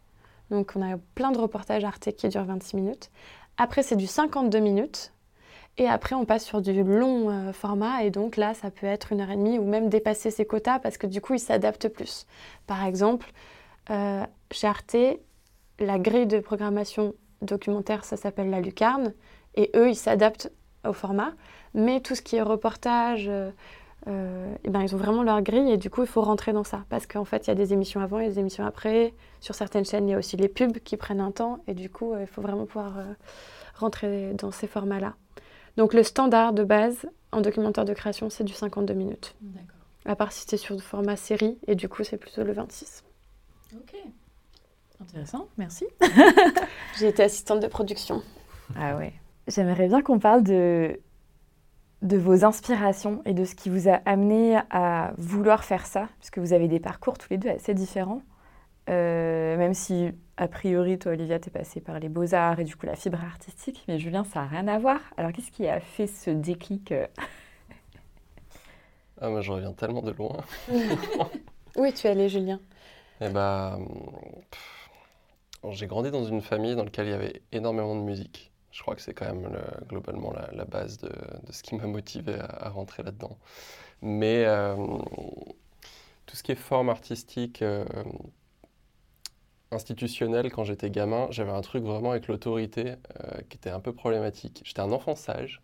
Donc 0.51 0.73
on 0.77 0.83
a 0.83 0.99
plein 1.15 1.33
de 1.33 1.39
reportages 1.39 1.85
Arte 1.85 2.13
qui 2.13 2.29
durent 2.29 2.45
26 2.45 2.77
minutes. 2.77 3.11
Après 3.57 3.83
c'est 3.83 3.97
du 3.97 4.07
52 4.07 4.59
minutes 4.59 5.13
et 5.79 5.89
après 5.89 6.15
on 6.15 6.27
passe 6.27 6.45
sur 6.45 6.61
du 6.61 6.85
long 6.85 7.31
euh, 7.31 7.53
format 7.55 8.05
et 8.05 8.11
donc 8.11 8.37
là 8.37 8.53
ça 8.53 8.71
peut 8.71 8.87
être 8.87 9.13
une 9.13 9.23
heure 9.23 9.31
et 9.31 9.37
demie 9.37 9.59
ou 9.59 9.65
même 9.65 9.89
dépasser 9.89 10.31
ses 10.31 10.45
quotas 10.45 10.79
parce 10.79 10.99
que 10.99 11.07
du 11.07 11.23
coup 11.23 11.33
ils 11.33 11.41
s'adaptent 11.41 11.89
plus. 11.89 12.27
Par 12.67 12.85
exemple, 12.85 13.33
euh, 13.89 14.25
chez 14.51 14.67
Arte, 14.67 14.97
la 15.79 15.99
grille 15.99 16.27
de 16.27 16.41
programmation 16.41 17.15
documentaire 17.41 18.05
ça 18.05 18.17
s'appelle 18.17 18.51
la 18.51 18.61
lucarne 18.61 19.15
et 19.55 19.71
eux 19.75 19.89
ils 19.89 19.97
s'adaptent 19.97 20.51
au 20.87 20.93
format, 20.93 21.33
mais 21.75 22.01
tout 22.01 22.15
ce 22.15 22.23
qui 22.23 22.37
est 22.37 22.43
reportage, 22.43 23.29
euh, 23.29 23.51
euh, 24.09 24.53
eh 24.65 24.71
ben, 24.71 24.83
ils 24.83 24.95
ont 24.97 24.99
vraiment 24.99 25.23
leur 25.23 25.43
grille 25.43 25.71
et 25.71 25.77
du 25.77 25.89
coup 25.89 26.03
il 26.03 26.09
faut 26.09 26.23
rentrer 26.23 26.53
dans 26.53 26.65
ça 26.65 26.85
parce 26.89 27.07
qu'en 27.07 27.25
fait 27.25 27.47
il 27.47 27.49
y 27.49 27.51
a 27.53 27.55
des 27.55 27.73
émissions 27.73 28.01
avant 28.01 28.19
et 28.19 28.29
des 28.29 28.39
émissions 28.39 28.67
après. 28.67 29.15
Sur 29.41 29.55
certaines 29.55 29.85
chaînes 29.85 30.09
il 30.09 30.13
y 30.13 30.15
a 30.15 30.19
aussi 30.19 30.37
les 30.37 30.49
pubs 30.49 30.79
qui 30.81 30.97
prennent 30.97 31.21
un 31.21 31.31
temps 31.31 31.61
et 31.69 31.75
du 31.75 31.89
coup 31.89 32.13
euh, 32.13 32.23
il 32.23 32.27
faut 32.27 32.43
vraiment 32.43 32.67
pouvoir 32.67 32.99
euh, 32.99 33.05
rentrer 33.77 34.33
dans 34.35 34.51
ces 34.51 34.67
formats-là. 34.67 35.15
Donc 35.77 35.95
le 35.95 36.03
standard 36.03 36.53
de 36.53 36.65
base 36.65 37.07
en 37.31 37.41
documentaire 37.41 37.85
de 37.85 37.95
création 37.95 38.29
c'est 38.29 38.45
du 38.45 38.53
52 38.53 38.93
minutes. 38.93 39.37
D'accord. 39.41 39.69
À 40.05 40.17
part 40.17 40.33
si 40.33 40.45
c'est 40.49 40.57
sur 40.57 40.75
le 40.75 40.81
format 40.81 41.17
série 41.17 41.59
et 41.69 41.77
du 41.77 41.89
coup 41.89 42.03
c'est 42.03 42.19
plutôt 42.19 42.43
le 42.43 42.53
26. 42.53 43.05
Ok. 43.77 43.95
Intéressant, 45.03 45.49
merci. 45.59 45.87
J'ai 46.99 47.09
été 47.09 47.25
assistante 47.25 47.61
de 47.61 47.67
production. 47.67 48.23
Ah 48.77 48.97
ouais. 48.97 49.13
J'aimerais 49.49 49.89
bien 49.89 50.01
qu'on 50.01 50.21
parle 50.21 50.45
de, 50.45 51.01
de 52.03 52.17
vos 52.17 52.45
inspirations 52.45 53.21
et 53.25 53.35
de 53.35 53.45
ce 53.45 53.55
qui 53.57 53.69
vous 53.69 53.89
a 53.89 54.01
amené 54.07 54.61
à 54.71 55.13
vouloir 55.19 55.65
faire 55.65 55.87
ça, 55.87 56.09
puisque 56.21 56.39
vous 56.39 56.53
avez 56.53 56.69
des 56.69 56.79
parcours 56.79 57.19
tous 57.19 57.29
les 57.31 57.39
deux 57.39 57.49
assez 57.49 57.75
différents. 57.75 58.23
Euh, 58.91 59.57
même 59.57 59.75
si, 59.75 60.11
a 60.37 60.47
priori, 60.49 60.99
toi, 60.99 61.13
Olivia, 61.13 61.39
t'es 61.41 61.51
passée 61.51 61.81
par 61.81 61.99
les 61.99 62.09
beaux-arts 62.09 62.61
et 62.61 62.65
du 62.65 62.77
coup 62.77 62.87
la 62.87 62.97
fibre 62.97 63.19
artistique, 63.23 63.85
mais 63.89 63.99
Julien, 63.99 64.25
ça 64.25 64.43
n'a 64.43 64.47
rien 64.47 64.69
à 64.69 64.79
voir. 64.79 65.01
Alors, 65.17 65.33
qu'est-ce 65.33 65.51
qui 65.51 65.67
a 65.69 65.81
fait 65.81 66.07
ce 66.07 66.31
déclic 66.31 66.93
euh? 66.93 67.07
Ah, 69.21 69.29
moi, 69.29 69.41
je 69.41 69.53
reviens 69.53 69.73
tellement 69.73 70.03
de 70.03 70.13
loin. 70.13 70.37
Oui, 71.75 71.91
tu 71.95 72.07
es 72.07 72.11
allé 72.11 72.29
Julien? 72.29 72.61
Eh 73.23 73.31
bah, 73.31 73.79
pff, 74.51 74.82
j'ai 75.71 75.87
grandi 75.87 76.11
dans 76.11 76.25
une 76.25 76.41
famille 76.41 76.75
dans 76.75 76.85
laquelle 76.85 77.07
il 77.07 77.11
y 77.11 77.15
avait 77.15 77.43
énormément 77.53 77.95
de 77.95 78.01
musique. 78.03 78.53
Je 78.73 78.81
crois 78.83 78.95
que 78.95 79.03
c'est 79.03 79.15
quand 79.15 79.27
même 79.27 79.53
le- 79.53 79.87
globalement 79.87 80.33
la, 80.33 80.65
base 80.65 80.99
de, 80.99 81.11
ce 81.51 81.63
qui 81.63 81.75
m'a 81.77 81.87
motivé 81.87 82.37
à, 82.41 82.71
rentrer 82.71 83.03
là-dedans. 83.03 83.39
Mais 84.03 84.45
euh, 84.47 84.77
tout 86.27 86.37
ce 86.37 86.43
qui 86.43 86.53
est 86.53 86.57
forme 86.57 86.89
artistique 86.89 87.63
euh, 87.63 87.85
institutionnelle, 89.71 90.51
quand 90.53 90.65
j'étais 90.65 90.91
gamin, 90.91 91.29
j'avais 91.31 91.53
un 91.53 91.61
truc 91.61 91.85
vraiment 91.85 92.13
avec 92.13 92.29
l'autorité 92.29 92.95
euh, 93.21 93.41
qui 93.49 93.57
était 93.57 93.71
un 93.71 93.81
peu 93.81 93.93
problématique. 93.93 94.63
J'étais 94.65 94.81
un 94.81 94.93
enfant 94.93 95.15
sage, 95.17 95.61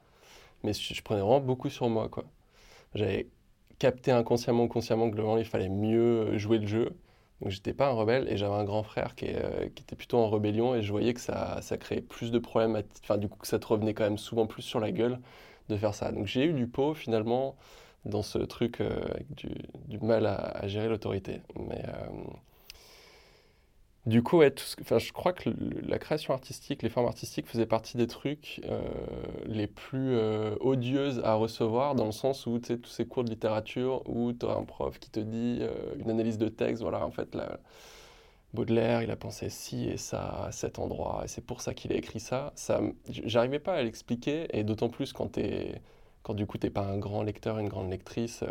mais 0.65 0.73
je, 0.75 1.03
prenais 1.03 1.21
vraiment 1.21 1.41
beaucoup 1.41 1.71
sur 1.71 1.89
moi. 1.89 2.11
J'avais 2.95 3.29
capté 3.79 4.11
inconsciemment 4.13 4.69
consciemment 4.69 5.09
que 5.11 5.15
globalement, 5.15 5.39
il 5.39 5.45
fallait 5.45 5.69
mieux 5.69 6.37
jouer 6.39 6.59
le 6.59 6.67
jeu. 6.67 6.97
Donc 7.41 7.51
j'étais 7.51 7.73
pas 7.73 7.89
un 7.89 7.93
rebelle 7.93 8.29
et 8.29 8.37
j'avais 8.37 8.55
un 8.55 8.65
grand 8.65 8.83
frère 8.83 9.15
qui, 9.15 9.27
qui, 9.75 9.83
était 9.83 9.97
plutôt 9.97 10.19
en 10.19 10.29
rébellion 10.29 10.75
et 10.75 10.83
je 10.83 10.91
voyais 10.91 11.15
que 11.15 11.21
ça, 11.21 11.61
créait 11.79 12.01
plus 12.01 12.33
de 12.33 12.39
problèmes, 12.39 12.83
enfin 13.05 13.17
du 13.17 13.29
coup 13.29 13.39
que 13.39 13.47
ça 13.47 13.59
te 13.59 13.67
revenait 13.67 13.95
quand 13.95 14.05
même 14.05 14.19
souvent 14.19 14.47
plus 14.47 14.63
sur 14.63 14.81
la 14.81 14.91
gueule 14.91 15.21
de 15.69 15.77
faire 15.77 15.95
ça. 15.95 16.11
Donc 16.13 16.27
j'ai 16.27 16.47
eu 16.47 16.53
du 16.53 16.67
pot 16.67 16.95
finalement 16.95 17.57
dans 18.05 18.23
ce 18.23 18.39
truc 18.39 18.81
avec 18.81 19.33
du, 19.35 19.99
mal 20.01 20.27
à, 20.27 20.35
à 20.35 20.67
gérer 20.67 20.89
l'autorité. 20.89 21.43
Mais 21.57 21.85
du 24.07 24.23
coup, 24.23 24.43
enfin, 24.81 24.99
je 24.99 25.13
crois 25.13 25.33
que 25.33 25.51
la 25.87 25.99
création 25.99 26.33
artistique, 26.33 26.83
les 26.83 26.89
formes 26.89 27.07
artistiques 27.07 27.47
faisaient 27.47 27.67
partie 27.67 27.99
des 27.99 28.07
trucs 28.07 28.61
euh, 28.65 28.81
les 29.45 29.67
plus 29.67 30.17
euh, 30.17 30.57
odieuses 30.61 31.21
à 31.25 31.35
recevoir, 31.35 31.95
dans 31.95 32.07
le 32.07 32.13
sens 32.13 32.47
où, 32.47 32.59
tu 32.59 32.69
sais, 32.69 32.79
tous 32.79 32.91
ces 32.91 33.07
cours 33.07 33.25
de 33.25 33.31
littérature 33.31 34.09
où 34.09 34.33
tu 34.33 34.47
as 34.47 34.53
un 34.53 34.65
prof 34.65 34.99
qui 34.99 35.11
te 35.11 35.21
dit 35.21 35.59
euh, 35.61 35.95
une 35.99 36.11
analyse 36.11 36.39
de 36.39 36.49
texte, 36.49 36.83
voilà, 36.83 37.05
en 37.05 37.11
fait, 37.11 37.35
la, 37.35 37.59
Baudelaire, 38.55 39.03
il 39.03 39.11
a 39.11 39.17
pensé 39.17 39.51
ci 39.51 39.91
et 39.91 39.99
ça 39.99 40.45
à 40.47 40.53
cet 40.53 40.79
endroit, 40.79 41.21
et 41.25 41.29
c'est 41.29 41.45
pour 41.45 41.61
ça 41.61 41.75
qu'il 41.75 41.93
a 41.93 41.97
écrit 41.97 42.21
ça. 42.21 42.53
ça 42.55 42.81
J'arrivais 43.11 43.59
pas 43.59 43.75
à 43.75 43.83
l'expliquer, 43.83 44.47
et 44.57 44.65
d'autant 44.65 44.89
plus 44.89 45.13
quand, 45.13 45.37
es, 45.37 45.83
quand 46.23 46.33
du 46.33 46.47
coup, 46.47 46.57
tu 46.57 46.67
n'es 46.67 46.71
pas 46.71 46.87
un 46.87 46.97
grand 46.97 47.23
lecteur, 47.23 47.59
une 47.59 47.69
grande 47.69 47.91
lectrice 47.91 48.43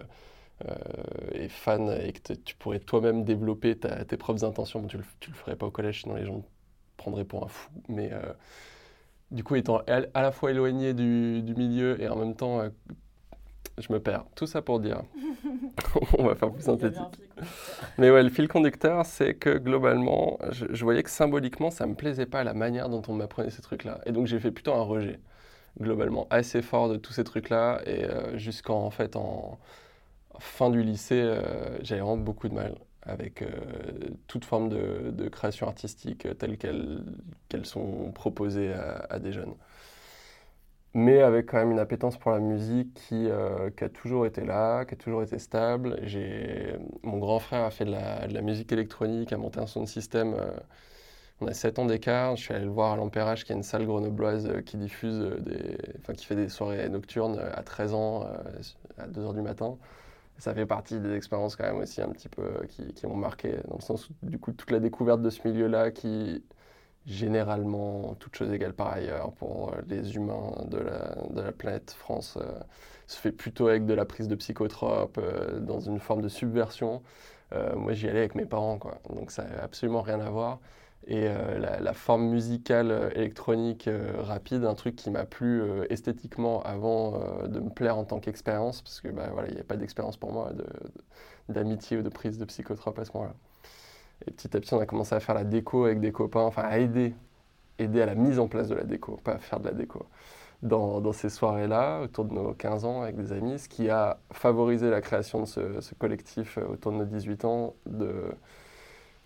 et 1.34 1.50
fan 1.50 1.96
et 2.02 2.14
que 2.14 2.34
tu 2.34 2.56
pourrais 2.56 2.80
toi-même 2.80 3.24
développer 3.24 3.78
tes 3.78 4.18
propres 4.18 4.44
intentions. 4.44 4.86
tu, 4.88 4.98
le, 4.98 5.04
le 5.28 5.34
ferais 5.34 5.56
pas 5.56 5.68
au 5.68 5.72
collège, 5.72 6.02
sinon 6.02 6.16
les 6.16 6.26
gens 6.26 6.40
te 6.40 6.48
prendraient 6.98 7.26
pour 7.26 7.46
un 7.46 7.48
fou. 7.48 7.70
Mais 7.88 8.10
euh, 8.12 8.34
du 9.32 9.44
coup, 9.44 9.56
étant 9.56 9.82
à 9.88 10.22
la 10.22 10.32
fois 10.32 10.52
éloigné 10.52 10.94
du, 10.94 11.54
milieu 11.56 12.02
et 12.02 12.10
en 12.10 12.16
même 12.16 12.36
temps, 12.36 12.62
euh, 12.62 12.70
je 13.78 13.94
me 13.94 14.00
perds. 14.00 14.26
Tout 14.36 14.48
ça 14.48 14.62
pour 14.62 14.80
dire. 14.80 15.04
On 16.18 16.26
va 16.26 16.36
faire 16.36 16.52
plus 16.52 16.64
synthétique. 16.64 17.22
Mais 18.00 18.10
ouais, 18.10 18.24
le 18.24 18.30
fil 18.30 18.48
conducteur, 18.48 19.06
c'est 19.06 19.36
que 19.36 19.58
globalement, 19.58 20.40
je, 20.50 20.66
je, 20.72 20.84
voyais 20.84 21.04
que 21.04 21.10
symboliquement, 21.10 21.70
ça 21.70 21.86
me 21.86 21.94
plaisait 21.94 22.26
pas 22.26 22.44
la 22.44 22.56
manière 22.56 22.90
dont 22.90 23.04
on 23.08 23.14
m'apprenait 23.14 23.52
ces 23.52 23.62
trucs-là. 23.62 24.02
Et 24.08 24.12
donc, 24.12 24.26
j'ai 24.26 24.40
fait 24.40 24.50
plutôt 24.50 24.74
un 24.74 24.82
rejet, 24.82 25.20
globalement, 25.80 26.26
assez 26.32 26.64
fort 26.64 26.90
de 26.90 26.98
tous 26.98 27.14
ces 27.14 27.24
trucs-là. 27.24 27.82
Et 27.86 28.08
jusqu'en 28.40 28.86
en 28.86 28.90
fait, 28.90 29.16
en 29.16 29.60
fin 30.40 30.70
du 30.70 30.82
lycée, 30.84 31.22
euh, 31.22 31.78
j'avais 31.82 32.02
vraiment 32.02 32.18
beaucoup 32.18 32.48
de 32.50 32.54
mal 32.54 32.76
avec 33.04 33.42
euh, 33.42 33.48
toute 34.28 34.44
forme 34.44 34.70
de, 34.70 35.30
création 35.30 35.68
artistique 35.68 36.26
euh, 36.26 36.34
telle 36.34 36.58
qu'elles 36.58 37.66
sont 37.66 38.12
proposées 38.12 38.74
à, 38.74 39.20
des 39.20 39.32
jeunes. 39.32 39.54
Mais 40.94 41.22
avec 41.22 41.48
quand 41.48 41.58
même 41.58 41.72
une 41.72 41.80
appétence 41.80 42.18
pour 42.18 42.32
la 42.32 42.40
musique 42.40 42.94
qui, 42.96 43.28
qui, 43.78 43.84
a 43.84 43.90
toujours 43.90 44.26
été 44.26 44.44
là, 44.44 44.84
qui 44.86 44.96
a 44.96 44.98
toujours 44.98 45.22
été 45.22 45.38
stable. 45.38 46.00
Mon 47.04 47.18
grand 47.20 47.40
frère 47.40 47.66
a 47.66 47.70
fait 47.72 47.86
de 47.86 47.92
la, 47.92 48.42
musique 48.42 48.72
électronique, 48.72 49.32
a 49.32 49.38
monté 49.38 49.60
un 49.60 49.68
son 49.68 49.84
de 49.84 49.88
système. 49.88 50.36
on 51.40 51.48
a 51.48 51.54
7 51.54 51.80
ans 51.80 51.86
d'écart. 51.86 52.36
Je 52.36 52.44
suis 52.44 52.54
allé 52.54 52.66
le 52.66 52.72
voir 52.72 52.94
à 52.94 52.96
l'Empérage, 52.96 53.46
qui 53.46 53.52
est 53.52 53.56
une 53.56 53.64
salle 53.64 53.86
grenobloise 53.86 54.52
qui 54.66 54.78
diffuse, 54.78 55.20
des, 55.42 55.78
qui 56.16 56.26
fait 56.26 56.36
des 56.36 56.50
soirées 56.50 56.90
nocturnes 56.90 57.40
à 57.40 57.62
13 57.62 57.94
ans, 57.94 58.26
à 58.98 59.08
2 59.08 59.22
h 59.22 59.36
du 59.36 59.42
matin 59.42 59.78
ça 60.38 60.54
fait 60.54 60.66
partie 60.66 61.00
des 61.00 61.16
expériences 61.16 61.56
quand 61.56 61.66
même 61.66 61.78
aussi 61.78 62.02
un 62.02 62.10
petit 62.10 62.30
peu 62.30 62.44
euh, 62.44 62.66
qui, 62.68 62.94
qui 62.94 63.08
m'ont 63.08 63.16
marqué, 63.16 63.58
dans 63.68 63.76
le 63.76 63.82
sens 63.82 64.10
où 64.10 64.14
du 64.24 64.40
coup 64.40 64.52
toute 64.52 64.72
la 64.72 64.80
découverte 64.80 65.22
de 65.22 65.30
ce 65.30 65.48
milieu-là 65.48 65.92
qui, 65.92 66.44
généralement, 67.06 68.16
toute 68.16 68.36
chose 68.36 68.52
égale 68.52 68.74
par 68.74 68.94
ailleurs, 68.94 69.34
pour 69.34 69.74
euh, 69.74 69.82
les 69.88 70.16
humains 70.16 70.52
de 70.70 70.78
la, 70.78 71.16
de 71.30 71.42
la 71.42 71.52
planète 71.52 71.92
France, 71.98 72.38
euh, 72.42 72.60
se 73.08 73.18
fait 73.18 73.32
plutôt 73.32 73.68
avec 73.68 73.86
de 73.86 73.94
la 73.94 74.06
prise 74.06 74.28
de 74.28 74.36
psychotropes, 74.36 75.20
dans 75.62 75.80
une 75.80 76.00
forme 76.00 76.22
de 76.22 76.28
subversion. 76.28 77.02
moi 77.78 77.94
j'y 77.94 78.10
allais 78.10 78.20
avec 78.20 78.36
mes 78.36 78.46
parents, 78.46 78.78
quoi. 78.78 79.00
donc 79.16 79.32
ça 79.32 79.46
n'a 79.46 79.64
absolument 79.64 80.02
rien 80.02 80.20
à 80.20 80.30
voir. 80.30 80.60
Et 81.10 81.30
euh, 81.30 81.58
la, 81.58 81.94
forme 81.94 82.28
musicale 82.28 82.92
euh, 82.92 83.10
électronique 83.16 83.88
euh, 83.88 84.12
rapide, 84.20 84.66
un 84.66 84.74
truc 84.74 84.98
qui 84.98 85.10
m'a 85.10 85.24
plu 85.24 85.64
esthétiquement 85.90 86.62
avant 86.64 87.20
de 87.48 87.60
me 87.62 87.70
plaire 87.70 87.98
en 87.98 88.04
tant 88.04 88.20
qu'expérience, 88.20 88.82
parce 88.82 89.00
que 89.00 89.08
bah, 89.08 89.30
voilà, 89.32 89.48
il 89.48 89.52
n'y 89.52 89.58
avait 89.58 89.68
pas 89.68 89.78
d'expérience 89.78 90.18
pour 90.18 90.34
moi 90.34 90.52
d'amitié 91.48 91.98
ou 91.98 92.02
de 92.02 92.10
prise 92.10 92.38
de 92.38 92.44
psychotrope 92.46 93.00
à 93.00 93.06
ce 93.06 93.14
moment-là. 93.14 93.34
Et 94.28 94.32
petit 94.32 94.56
à 94.56 94.60
petit, 94.60 94.74
on 94.74 94.80
a 94.80 94.86
commencé 94.86 95.16
à 95.16 95.22
faire 95.22 95.36
la 95.36 95.46
déco 95.46 95.86
avec 95.86 96.02
des 96.02 96.12
copains, 96.12 96.42
enfin 96.42 96.64
à 96.64 96.78
aider, 96.80 97.14
aider 97.80 98.02
à 98.02 98.06
la 98.06 98.16
mise 98.16 98.40
en 98.40 98.48
place 98.50 98.68
de 98.68 98.76
la 98.76 98.84
déco, 98.84 99.18
pas 99.24 99.34
à 99.34 99.40
faire 99.40 99.62
de 99.62 99.66
la 99.70 99.74
déco. 99.74 100.06
Dans, 100.64 101.00
dans 101.00 101.14
ces 101.14 101.30
soirées-là, 101.30 102.02
autour 102.02 102.26
de 102.26 102.34
nos 102.34 102.54
15 102.54 102.84
ans, 102.84 103.04
avec 103.04 103.16
des 103.16 103.32
amis, 103.32 103.60
ce 103.60 103.70
qui 103.70 103.90
a 103.90 104.20
favorisé 104.34 104.90
la 104.90 105.02
création 105.02 105.42
de 105.42 105.46
ce, 105.46 105.82
ce 105.82 105.96
collectif 105.96 106.58
autour 106.58 106.92
de 106.92 106.98
nos 106.98 107.06
18 107.06 107.46
ans 107.46 107.76
de 107.86 108.26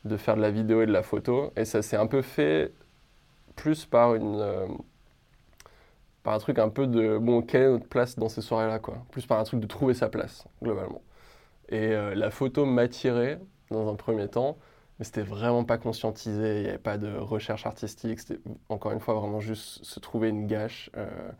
de 0.06 0.18
faire 0.18 0.36
de 0.36 0.42
la 0.42 0.52
vidéo 0.52 0.82
et 0.82 0.86
de 0.86 0.92
la 0.92 1.04
photo. 1.04 1.52
Et 1.56 1.66
ça 1.66 1.82
s'est 1.82 1.98
un 1.98 2.08
peu 2.08 2.22
fait 2.22 2.74
plus 3.56 3.86
par 3.86 4.16
une. 4.16 4.40
Euh, 4.40 4.68
par 6.24 6.34
un 6.36 6.40
truc 6.40 6.60
un 6.60 6.70
peu 6.70 6.88
de. 6.88 7.18
Bon, 7.18 7.42
quelle 7.42 7.64
est 7.64 7.70
notre 7.70 7.88
place 7.88 8.18
dans 8.18 8.30
ces 8.30 8.42
soirées-là, 8.42 8.80
quoi. 8.80 9.06
Plus 9.12 9.26
par 9.26 9.40
un 9.40 9.44
truc 9.44 9.60
de 9.60 9.68
trouver 9.68 9.94
sa 9.94 10.10
place, 10.10 10.46
globalement. 10.62 11.02
Et 11.70 11.94
euh, 11.94 12.16
la 12.16 12.32
photo 12.32 12.66
m'attirait 12.66 13.40
dans 13.72 13.90
un 13.90 13.96
premier 13.96 14.28
temps, 14.28 14.58
mais 15.00 15.06
c'était 15.06 15.24
vraiment 15.24 15.64
pas 15.64 15.78
conscientisé, 15.78 16.58
il 16.58 16.64
n'y 16.64 16.70
avait 16.70 16.78
pas 16.78 16.98
de 16.98 17.16
recherche 17.18 17.66
artistique, 17.66 18.20
c'était 18.20 18.40
encore 18.70 18.92
une 18.92 19.00
fois 19.00 19.16
vraiment 19.16 19.40
juste 19.40 19.84
se 19.84 20.00
trouver 20.00 20.30
une 20.30 20.48
gâche. 20.48 20.92
Euh, 20.98 21.32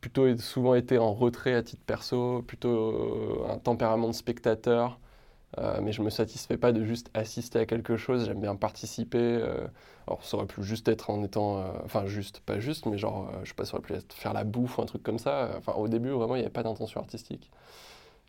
plutôt 0.00 0.36
souvent 0.38 0.74
été 0.74 0.98
en 0.98 1.14
retrait 1.14 1.54
à 1.54 1.62
titre 1.62 1.82
perso, 1.86 2.42
plutôt 2.42 3.46
un 3.48 3.58
tempérament 3.58 4.08
de 4.08 4.12
spectateur 4.14 4.98
euh, 5.58 5.80
mais 5.82 5.92
je 5.92 6.00
ne 6.00 6.06
me 6.06 6.10
satisfais 6.10 6.56
pas 6.56 6.72
de 6.72 6.84
juste 6.84 7.10
assister 7.14 7.60
à 7.60 7.66
quelque 7.66 7.96
chose, 7.96 8.26
j'aime 8.26 8.40
bien 8.40 8.56
participer. 8.56 9.18
Euh, 9.18 9.66
alors 10.06 10.24
ça 10.24 10.36
aurait 10.36 10.46
pu 10.46 10.62
juste 10.62 10.88
être 10.88 11.10
en 11.10 11.22
étant, 11.22 11.58
euh, 11.58 11.62
enfin 11.84 12.06
juste, 12.06 12.40
pas 12.40 12.58
juste, 12.58 12.86
mais 12.86 12.98
genre, 12.98 13.30
je 13.42 13.48
sais 13.48 13.54
pas, 13.54 13.64
ça 13.64 13.74
aurait 13.74 13.82
pu 13.82 13.94
être 13.94 14.12
faire 14.12 14.32
la 14.32 14.44
bouffe 14.44 14.78
ou 14.78 14.82
un 14.82 14.86
truc 14.86 15.02
comme 15.02 15.18
ça. 15.18 15.50
Enfin 15.58 15.72
au 15.74 15.88
début 15.88 16.10
vraiment 16.10 16.34
il 16.36 16.40
n'y 16.40 16.44
avait 16.44 16.52
pas 16.52 16.62
d'intention 16.62 17.00
artistique. 17.00 17.50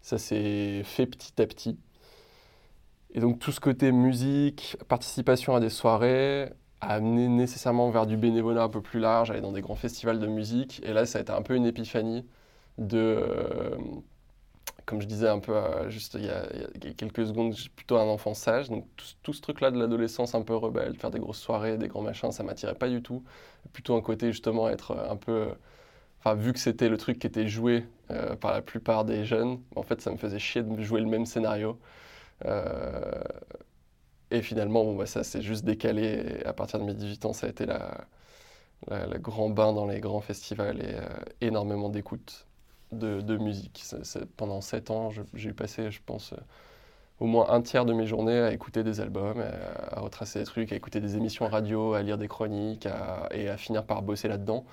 Ça 0.01 0.17
s'est 0.17 0.83
fait 0.83 1.07
petit 1.07 1.41
à 1.41 1.47
petit. 1.47 1.79
Et 3.13 3.19
donc 3.21 3.39
tout 3.39 3.51
ce 3.51 3.59
côté 3.59 3.91
musique, 3.91 4.77
participation 4.87 5.55
à 5.55 5.59
des 5.59 5.69
soirées, 5.69 6.51
a 6.81 6.95
amené 6.95 7.27
nécessairement 7.29 7.89
vers 7.89 8.05
du 8.05 8.17
bénévolat 8.17 8.63
un 8.63 8.69
peu 8.69 8.81
plus 8.81 8.99
large, 8.99 9.31
aller 9.31 9.41
dans 9.41 9.53
des 9.53 9.61
grands 9.61 9.75
festivals 9.75 10.19
de 10.19 10.27
musique. 10.27 10.81
Et 10.85 10.93
là 10.93 11.05
ça 11.05 11.19
a 11.19 11.21
été 11.21 11.31
un 11.31 11.41
peu 11.41 11.55
une 11.55 11.65
épiphanie 11.65 12.25
de 12.77 13.19
comme 14.85 15.01
je 15.01 15.07
disais 15.07 15.27
un 15.27 15.39
peu 15.39 15.55
euh, 15.55 15.89
juste 15.89 16.15
il 16.15 16.25
y, 16.25 16.29
a, 16.29 16.93
quelques 16.95 17.25
secondes, 17.27 17.53
j'ai 17.55 17.69
plutôt 17.69 17.97
un 17.97 18.07
enfant 18.07 18.33
sage. 18.33 18.69
Donc 18.69 18.87
tout, 19.23 19.33
ce 19.33 19.41
truc-là 19.41 19.71
de 19.71 19.79
l'adolescence 19.79 20.35
un 20.35 20.41
peu 20.43 20.55
rebelle, 20.55 20.95
faire 20.95 21.11
des 21.11 21.19
grosses 21.19 21.39
soirées, 21.39 21.77
des 21.77 21.87
grands 21.87 22.01
machins, 22.01 22.31
ça 22.31 22.43
m'attirait 22.43 22.75
pas 22.75 22.89
du 22.89 23.01
tout. 23.01 23.23
Plutôt 23.73 23.95
un 23.95 24.01
côté 24.01 24.31
justement 24.31 24.69
être 24.69 24.91
euh, 24.91 25.11
un 25.11 25.15
peu... 25.17 25.31
Euh, 25.31 25.53
enfin, 26.19 26.35
vu 26.35 26.53
que 26.53 26.59
c'était 26.59 26.89
le 26.89 26.97
truc 26.97 27.19
qui 27.19 27.27
était 27.27 27.47
joué 27.47 27.85
par 28.39 28.53
la 28.53 28.61
plupart 28.61 29.03
des 29.05 29.25
jeunes, 29.25 29.59
en 29.75 29.81
fait, 29.81 29.99
ça 30.01 30.11
me 30.11 30.17
faisait 30.17 30.37
chier 30.39 30.61
de 30.61 30.81
jouer 30.83 31.01
le 31.01 31.07
même 31.07 31.25
scénario. 31.25 31.79
et 34.31 34.41
finalement, 34.41 34.83
bon, 34.83 34.95
bah, 34.95 35.05
ça 35.05 35.23
s'est 35.23 35.41
juste 35.41 35.65
décalé. 35.65 36.41
À 36.45 36.53
partir 36.53 36.79
de 36.79 36.85
mes 36.85 36.93
18 36.93 37.25
ans, 37.25 37.33
ça 37.33 37.47
a 37.47 37.49
été 37.49 37.65
la, 37.65 38.05
la, 38.87 39.17
grand 39.19 39.49
bain 39.49 39.73
dans 39.73 39.85
les 39.87 39.99
grands 39.99 40.21
festivals 40.21 40.81
et 40.81 41.45
énormément 41.45 41.89
d'écoute 41.89 42.45
de, 42.91 43.37
musique. 43.37 43.83
pendant 44.37 44.61
sept 44.61 44.91
ans, 44.91 45.09
j'ai 45.33 45.53
passé, 45.53 45.91
je 45.91 45.99
pense, 46.05 46.33
euh, 46.33 46.37
au 47.19 47.25
moins 47.25 47.49
un 47.49 47.61
tiers 47.61 47.85
de 47.85 47.93
mes 47.93 48.05
journées 48.05 48.39
à 48.39 48.51
écouter 48.53 48.83
des 48.83 49.01
albums, 49.01 49.41
à, 49.91 49.99
retracer 49.99 50.39
des 50.39 50.45
trucs, 50.45 50.71
à 50.71 50.75
écouter 50.75 50.99
des 50.99 51.17
émissions 51.17 51.47
radio, 51.47 51.93
à 51.93 52.01
lire 52.01 52.17
des 52.17 52.27
chroniques 52.27 52.87
et 53.31 53.49
à 53.49 53.57
finir 53.57 53.85
par 53.85 54.01
bosser 54.01 54.27
là-dedans. 54.27 54.65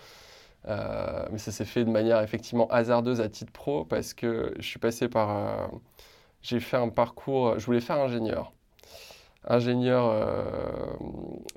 Euh, 0.69 1.27
mais 1.33 1.39
ça 1.39 1.51
s'est 1.51 1.65
fait 1.65 1.85
de 1.85 1.91
manière 1.91 2.21
effectivement 2.21 2.69
hasardeuse 2.69 3.21
à 3.21 3.29
titre 3.29 3.53
pro 3.53 3.85
parce 3.85 4.15
que 4.15 4.55
je 4.59 4.67
suis 4.67 4.79
passé 4.79 5.09
par. 5.09 5.31
Euh, 5.31 5.67
j'ai 6.43 6.61
fait 6.61 6.77
un 6.77 6.89
parcours. 6.89 7.59
Je 7.59 7.67
voulais 7.67 7.81
faire 7.81 7.99
ingénieur. 8.01 8.53
Ingénieur, 9.45 10.15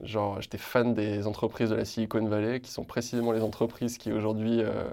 genre, 0.03 0.41
j'étais 0.41 0.58
fan 0.58 0.93
des 0.93 1.28
entreprises 1.28 1.70
de 1.70 1.76
la 1.76 1.86
Silicon 1.86 2.26
Valley 2.26 2.60
qui 2.60 2.72
sont 2.72 2.84
précisément 2.84 3.32
les 3.32 3.41
entreprises 3.41 3.97
qui 3.97 4.12
aujourd'hui 4.12 4.62
euh, 4.62 4.86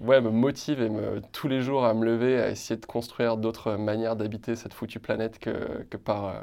ouais, 0.00 0.20
me 0.20 0.30
motive 0.30 0.82
et 0.82 0.88
me, 0.88 1.20
tous 1.32 1.48
les 1.48 1.62
jours 1.62 1.84
à 1.84 1.94
me 1.94 2.04
lever, 2.04 2.40
à 2.40 2.50
essayer 2.50 2.78
de 2.78 2.86
construire 2.86 3.36
d'autres 3.36 3.76
manières 3.76 4.16
d'habiter 4.16 4.56
cette 4.56 4.74
foutue 4.74 5.00
planète 5.00 5.38
que, 5.38 5.84
que 5.90 5.96
par 5.96 6.26
euh, 6.26 6.40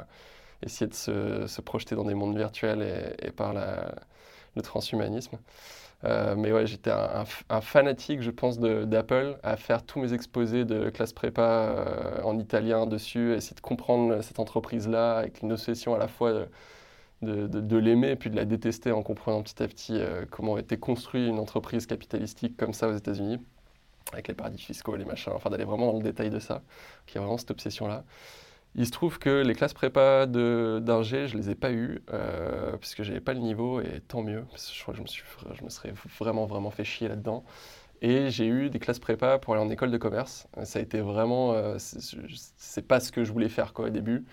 essayer 0.62 0.88
de 0.88 0.94
se, 0.94 1.46
se, 1.46 1.60
projeter 1.60 1.94
dans 1.94 2.04
des 2.04 2.14
mondes 2.14 2.36
virtuels 2.36 2.82
et, 2.82 3.26
et 3.28 3.30
par 3.30 3.52
la, 3.52 3.94
le 4.56 4.62
transhumanisme. 4.62 5.38
Euh, 6.04 6.34
mais 6.36 6.52
ouais, 6.52 6.66
j'étais 6.66 6.90
un, 6.90 7.24
un, 7.50 7.60
fanatique, 7.60 8.22
je 8.22 8.30
pense, 8.30 8.58
d'Apple, 8.58 9.38
à 9.42 9.56
faire 9.56 9.84
tous 9.84 10.00
mes 10.00 10.14
exposés 10.14 10.64
de 10.64 10.88
classe 10.90 11.12
prépa 11.12 12.20
en 12.24 12.38
italien 12.38 12.86
dessus, 12.86 13.34
essayer 13.34 13.54
de 13.54 13.60
comprendre 13.60 14.22
cette 14.22 14.38
entreprise-là 14.40 15.18
avec 15.18 15.42
une 15.42 15.52
obsession 15.52 15.94
à 15.94 15.98
la 15.98 16.08
fois 16.08 16.32
de, 16.32 16.48
l'aimer 17.22 18.10
et 18.10 18.16
puis 18.16 18.30
de 18.30 18.36
la 18.36 18.44
détester 18.44 18.92
en 18.92 19.02
comprenant 19.02 19.42
petit 19.42 19.62
à 19.62 19.68
petit 19.68 19.98
euh, 19.98 20.24
comment 20.30 20.56
était 20.58 20.78
construite 20.78 21.28
une 21.28 21.38
entreprise 21.38 21.86
capitalistique 21.86 22.56
comme 22.56 22.72
ça 22.72 22.88
aux 22.88 22.96
États-Unis, 22.96 23.38
avec 24.12 24.28
les 24.28 24.34
paradis 24.34 24.62
fiscaux, 24.62 24.96
les 24.96 25.04
machins, 25.04 25.32
enfin 25.34 25.50
d'aller 25.50 25.64
vraiment 25.64 25.92
dans 25.92 25.98
le 25.98 26.04
détail 26.04 26.30
de 26.30 26.38
ça, 26.38 26.62
qui 27.06 27.18
a 27.18 27.20
vraiment 27.20 27.38
cette 27.38 27.50
obsession-là. 27.50 28.04
Il 28.76 28.86
se 28.86 28.92
trouve 28.92 29.18
que 29.18 29.42
les 29.42 29.54
classes 29.54 29.74
prépa 29.74 30.26
d'ingé, 30.26 31.26
je 31.26 31.36
les 31.36 31.50
ai 31.50 31.54
pas 31.56 31.72
eues, 31.72 32.02
euh, 32.12 32.72
parce 32.72 32.94
que 32.94 33.02
j'avais 33.02 33.20
pas 33.20 33.34
le 33.34 33.40
niveau, 33.40 33.80
et 33.80 34.00
tant 34.06 34.22
mieux, 34.22 34.44
parce 34.50 34.70
que 34.70 34.76
je 34.76 34.82
crois 34.82 34.94
que 34.94 35.00
je 35.00 35.56
je 35.58 35.64
me 35.64 35.68
serais 35.68 35.92
vraiment, 36.20 36.46
vraiment 36.46 36.70
fait 36.70 36.84
chier 36.84 37.08
là-dedans. 37.08 37.44
Et 38.02 38.30
j'ai 38.30 38.46
eu 38.46 38.70
des 38.70 38.78
classes 38.78 38.98
prépa 38.98 39.38
pour 39.38 39.54
aller 39.54 39.62
en 39.62 39.68
école 39.70 39.90
de 39.90 39.98
commerce. 39.98 40.46
Ça 40.64 40.78
a 40.78 40.82
été 40.82 41.00
vraiment, 41.00 41.52
euh, 41.52 41.76
c'est 41.78 42.86
pas 42.86 43.00
ce 43.00 43.12
que 43.12 43.24
je 43.24 43.32
voulais 43.32 43.48
faire 43.48 43.72
quoi, 43.74 43.86
au 43.86 43.90
début, 43.90 44.24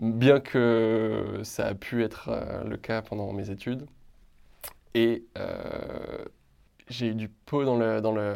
bien 0.00 0.40
que 0.40 1.40
ça 1.44 1.66
a 1.66 1.74
pu 1.74 2.02
être 2.02 2.28
euh, 2.28 2.64
le 2.64 2.76
cas 2.76 3.02
pendant 3.02 3.32
mes 3.32 3.50
études. 3.50 3.86
Et 4.94 5.24
euh, 5.38 6.24
j'ai 6.88 7.08
eu 7.08 7.14
du 7.14 7.28
pot 7.28 7.64
dans 7.64 7.76
le, 7.76 8.00
dans 8.00 8.12
le, 8.12 8.34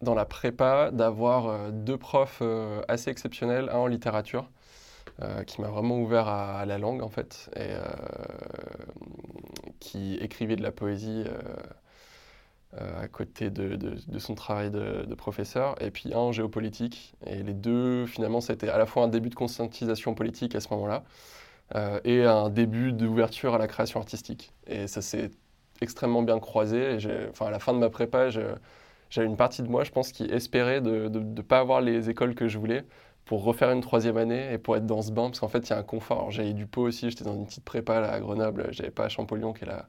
dans 0.00 0.14
la 0.14 0.24
prépa 0.24 0.90
d'avoir 0.92 1.48
euh, 1.48 1.70
deux 1.70 1.98
profs 1.98 2.42
assez 2.88 3.10
exceptionnels, 3.10 3.68
un 3.70 3.78
en 3.78 3.86
littérature, 3.86 4.50
qui 5.46 5.62
m'a 5.62 5.68
vraiment 5.68 5.98
ouvert 5.98 6.28
à, 6.28 6.66
la 6.66 6.76
langue 6.76 7.02
en 7.02 7.08
fait, 7.08 7.48
et 7.56 7.70
qui 9.80 10.16
écrivait 10.16 10.56
de 10.56 10.62
la 10.62 10.72
poésie 10.72 11.24
à 12.76 13.08
côté 13.08 13.50
de, 13.50 13.96
son 14.18 14.34
travail 14.34 14.70
de, 14.70 15.14
professeur, 15.14 15.80
et 15.82 15.90
puis 15.90 16.12
un 16.12 16.18
en 16.18 16.32
géopolitique. 16.32 17.14
Et 17.26 17.42
les 17.42 17.54
deux, 17.54 18.06
finalement, 18.06 18.40
c'était 18.40 18.68
à 18.68 18.78
la 18.78 18.86
fois 18.86 19.04
un 19.04 19.08
début 19.08 19.30
de 19.30 19.34
conscientisation 19.34 20.14
politique 20.14 20.54
à 20.54 20.60
ce 20.60 20.68
moment-là, 20.70 21.04
et 22.04 22.24
un 22.24 22.50
début 22.50 22.92
d'ouverture 22.92 23.54
à 23.54 23.58
la 23.58 23.66
création 23.66 24.00
artistique. 24.00 24.52
Et 24.66 24.86
ça 24.86 25.02
s'est 25.02 25.30
extrêmement 25.80 26.22
bien 26.22 26.38
croisé. 26.38 26.98
Enfin, 27.30 27.46
à 27.46 27.50
la 27.50 27.58
fin 27.58 27.72
de 27.72 27.78
ma 27.78 27.90
prépa, 27.90 28.30
j'avais 28.30 29.26
une 29.26 29.36
partie 29.36 29.62
de 29.62 29.68
moi, 29.68 29.84
je 29.84 29.90
pense, 29.90 30.12
qui 30.12 30.24
espérait 30.24 30.80
de 30.80 31.08
ne 31.08 31.42
pas 31.42 31.60
avoir 31.60 31.80
les 31.80 32.10
écoles 32.10 32.34
que 32.34 32.48
je 32.48 32.58
voulais 32.58 32.84
pour 33.26 33.42
refaire 33.42 33.70
une 33.72 33.80
troisième 33.80 34.16
année 34.16 34.52
et 34.52 34.58
pour 34.58 34.76
être 34.76 34.86
dans 34.86 35.02
ce 35.02 35.10
bain, 35.10 35.24
parce 35.24 35.40
qu'en 35.40 35.48
fait, 35.48 35.68
il 35.68 35.70
y 35.70 35.72
a 35.72 35.78
un 35.78 35.82
confort. 35.82 36.30
J'avais 36.30 36.52
du 36.54 36.66
pot 36.66 36.82
aussi, 36.82 37.10
j'étais 37.10 37.24
dans 37.24 37.34
une 37.34 37.44
petite 37.44 37.64
prépa 37.64 37.96
à 37.96 38.20
Grenoble, 38.20 38.68
j'avais 38.70 38.92
pas 38.92 39.04
à 39.04 39.08
Champollion, 39.08 39.52
qui 39.52 39.64
est 39.64 39.66
la, 39.66 39.88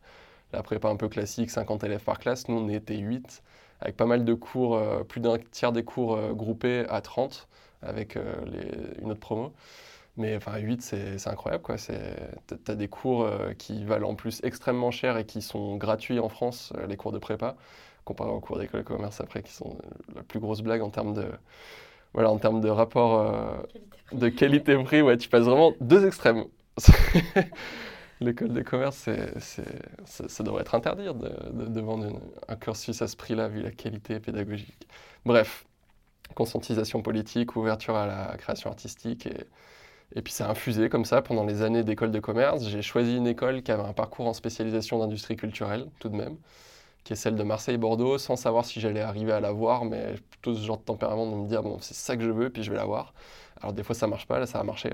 la, 0.53 0.63
prépa 0.63 0.89
un 0.89 0.95
peu 0.95 1.09
classique, 1.09 1.49
50 1.49 1.83
élèves 1.83 2.03
par 2.03 2.19
classe. 2.19 2.47
Nous, 2.47 2.55
on 2.57 2.67
était 2.69 2.97
8, 2.97 3.43
avec 3.81 3.95
pas 3.95 4.05
mal 4.05 4.25
de 4.25 4.33
cours, 4.33 4.75
euh, 4.75 5.03
plus 5.03 5.21
d'un 5.21 5.37
tiers 5.51 5.71
des 5.71 5.83
cours 5.83 6.15
euh, 6.15 6.33
groupés 6.33 6.85
à 6.89 7.01
30, 7.01 7.47
avec 7.81 8.15
euh, 8.17 8.33
les, 8.45 9.01
une 9.01 9.11
autre 9.11 9.19
promo. 9.19 9.53
Mais 10.17 10.35
enfin, 10.35 10.57
8, 10.57 10.81
c'est 10.81 11.27
incroyable. 11.27 11.63
Tu 11.77 12.71
as 12.71 12.75
des 12.75 12.87
cours 12.87 13.29
qui 13.59 13.85
valent 13.85 14.09
en 14.09 14.15
plus 14.15 14.41
extrêmement 14.43 14.89
cher 14.89 15.15
et 15.15 15.25
qui 15.27 15.43
sont 15.43 15.77
gratuits 15.77 16.19
en 16.19 16.27
France, 16.27 16.73
les 16.87 16.97
cours 16.97 17.11
de 17.11 17.19
prépa 17.19 17.55
comparé 18.03 18.31
aux 18.31 18.39
cours 18.39 18.57
d'école 18.57 18.81
de 18.81 18.85
commerce 18.85 19.21
après, 19.21 19.43
qui 19.43 19.53
sont 19.53 19.77
la 20.15 20.23
plus 20.23 20.39
grosse 20.39 20.61
blague 20.61 20.81
en 20.81 20.89
termes 20.89 21.13
de, 21.13 21.25
voilà, 22.13 22.31
en 22.31 22.37
termes 22.37 22.61
de 22.61 22.69
rapport 22.69 23.19
euh, 23.19 23.57
de 24.13 24.29
qualité-prix. 24.29 25.01
Ouais, 25.01 25.17
tu 25.17 25.29
passes 25.29 25.43
vraiment 25.43 25.73
deux 25.81 26.05
extrêmes. 26.07 26.45
L'école 28.19 28.53
de 28.53 28.61
commerce, 28.61 29.07
c'est, 29.39 29.63
ça, 30.05 30.43
devrait 30.43 30.61
être 30.61 30.73
interdit 30.73 31.05
de, 31.05 31.81
vendre 31.81 32.19
un 32.47 32.55
cursus 32.55 33.01
à 33.01 33.07
ce 33.07 33.15
prix-là, 33.15 33.47
vu 33.47 33.61
la 33.61 33.71
qualité 33.71 34.19
pédagogique. 34.19 34.87
Bref, 35.25 35.65
conscientisation 36.33 37.01
politique, 37.01 37.55
ouverture 37.55 37.95
à 37.95 38.07
la 38.07 38.37
création 38.37 38.69
artistique. 38.71 39.27
Et, 40.15 40.21
puis 40.21 40.33
ça 40.33 40.47
a 40.47 40.51
infusé 40.51 40.89
comme 40.89 41.05
ça 41.05 41.21
pendant 41.21 41.45
les 41.45 41.61
années 41.61 41.83
d'école 41.83 42.11
de 42.11 42.19
commerce. 42.19 42.67
J'ai 42.67 42.81
choisi 42.81 43.17
une 43.17 43.27
école 43.27 43.61
qui 43.61 43.71
avait 43.71 43.83
un 43.83 43.93
parcours 43.93 44.27
en 44.27 44.33
spécialisation 44.33 44.97
d'industrie 44.99 45.35
culturelle, 45.35 45.87
tout 45.99 46.09
de 46.09 46.15
même 46.15 46.37
qui 47.07 47.13
est 47.13 47.15
celle 47.15 47.37
de 47.37 47.43
Marseille-Bordeaux, 47.43 48.17
sans 48.17 48.35
savoir 48.35 48.65
si 48.65 48.81
j'allais 48.81 48.99
arriver 48.99 49.31
à 49.31 49.39
la 49.39 49.53
voir, 49.53 49.85
mais 49.85 50.15
plutôt 50.29 50.53
ce 50.53 50.59
genre 50.59 50.77
de 50.77 50.83
tempérament 50.83 51.25
de 51.31 51.37
me 51.37 51.47
dire, 51.47 51.63
bon, 51.63 51.77
c'est 51.79 51.93
ça 51.93 52.17
que 52.17 52.21
je 52.21 52.29
veux, 52.29 52.49
puis 52.49 52.63
je 52.63 52.69
vais 52.69 52.75
la 52.75 52.83
voir. 52.83 53.13
Alors 53.61 53.71
des 53.71 53.81
fois 53.81 53.95
ça 53.95 54.07
marche 54.07 54.27
pas, 54.27 54.39
là 54.39 54.45
ça 54.45 54.59
a 54.59 54.63
marché. 54.63 54.91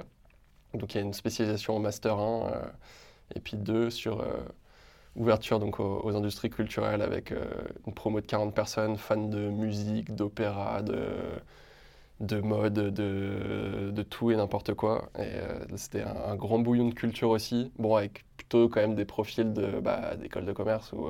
Donc 0.75 0.93
il 0.93 0.97
y 0.97 1.01
a 1.01 1.03
une 1.03 1.13
spécialisation 1.13 1.75
en 1.75 1.79
Master 1.79 2.19
1, 2.19 2.21
euh, 2.21 2.61
et 3.35 3.39
puis 3.39 3.57
2 3.57 3.89
sur 3.89 4.21
euh, 4.21 4.37
ouverture 5.15 5.59
donc, 5.59 5.79
aux, 5.79 6.15
industries 6.15 6.49
culturelles 6.49 7.01
avec 7.01 7.31
euh, 7.31 7.43
une 7.87 7.93
promo 7.93 8.21
de 8.21 8.25
40 8.25 8.53
personnes, 8.53 8.97
fans 8.97 9.27
de 9.27 9.49
musique, 9.49 10.15
d'opéra, 10.15 10.81
de, 10.81 11.05
de 12.19 12.39
mode, 12.41 12.73
de, 12.73 13.91
de 13.91 14.03
tout 14.03 14.31
et 14.31 14.35
n'importe 14.35 14.73
quoi. 14.73 15.09
Et 15.19 15.75
c'était 15.77 16.03
un, 16.03 16.35
grand 16.35 16.59
bouillon 16.59 16.89
de 16.89 16.93
culture 16.93 17.29
aussi, 17.29 17.71
bon 17.77 17.95
avec 17.95 18.25
plutôt 18.37 18.69
quand 18.69 18.81
même 18.81 18.95
des 18.95 19.05
profils 19.05 19.51
d'école 19.53 19.71
de, 19.73 19.79
bah, 19.79 20.15
de 20.15 20.51
commerce 20.51 20.91
où 20.93 21.09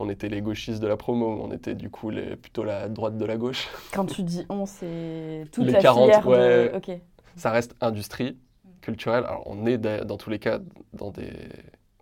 on 0.00 0.08
était 0.08 0.30
les 0.30 0.40
gauchistes 0.40 0.80
de 0.80 0.86
la 0.86 0.96
promo, 0.96 1.40
on 1.42 1.52
était 1.52 1.74
du 1.74 1.90
coup 1.90 2.08
les, 2.08 2.34
plutôt 2.34 2.64
la 2.64 2.88
droite 2.88 3.18
de 3.18 3.24
la 3.24 3.36
gauche. 3.36 3.68
Quand 3.92 4.06
tu 4.06 4.22
dis 4.22 4.46
on, 4.48 4.64
c'est 4.64 5.44
toute 5.52 5.66
les 5.66 5.72
la 5.72 5.82
40, 5.82 6.04
filière 6.04 6.26
ouais, 6.26 7.02
Ça 7.36 7.50
reste 7.50 7.76
industrie 7.82 8.38
culturelle. 8.80 9.24
Alors 9.24 9.44
on 9.46 9.66
est 9.66 9.78
dans 9.78 10.16
tous 10.16 10.30
les 10.30 10.38
cas 10.38 10.60
dans 10.92 11.12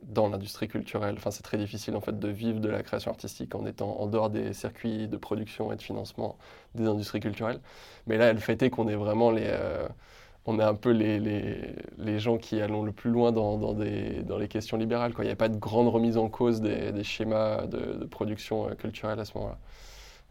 dans 0.03 0.29
l'industrie 0.29 0.69
culturelle. 0.69 1.15
Enfin, 1.19 1.31
c'est 1.31 1.43
très 1.43 1.59
difficile 1.59 1.95
en 1.97 2.01
fait 2.01 2.19
de 2.19 2.29
vivre 2.29 2.61
de 2.61 2.69
la 2.69 2.83
création 2.83 3.11
artistique 3.11 3.55
en 3.55 3.67
étant 3.67 4.01
en 4.01 4.07
dehors 4.07 4.31
des 4.31 4.53
circuits 4.55 5.09
de 5.09 5.17
production 5.17 5.73
et 5.73 5.77
de 5.77 5.83
financement 5.83 6.39
des 6.75 6.87
industries 6.87 7.21
culturelles. 7.21 7.61
Mais 8.07 8.17
là, 8.17 8.33
le 8.33 8.39
fait 8.39 8.63
est 8.63 8.71
qu'on 8.71 8.89
est 8.89 8.97
vraiment 8.97 9.31
les 9.31 9.47
euh, 9.47 9.87
on 10.47 10.59
est 10.59 10.63
un 10.65 10.75
peu 10.75 10.91
les, 10.91 11.21
les, 11.21 11.75
les, 11.99 12.19
gens 12.19 12.39
qui 12.39 12.59
allons 12.63 12.83
le 12.83 12.93
plus 12.93 13.11
loin 13.11 13.33
dans, 13.33 13.59
dans, 13.59 13.75
les 13.75 14.49
questions 14.49 14.79
libérales. 14.79 15.13
Quoi. 15.13 15.25
Il 15.25 15.29
n'y 15.29 15.33
a 15.33 15.37
pas 15.37 15.51
de 15.51 15.59
grande 15.59 15.89
remise 15.89 16.17
en 16.17 16.31
cause 16.31 16.63
des, 16.63 17.05
schémas 17.05 17.67
de, 17.67 18.07
production 18.07 18.67
euh, 18.67 18.75
culturelle 18.75 19.21
à 19.21 19.27
ce 19.27 19.37
moment-là. 19.37 19.59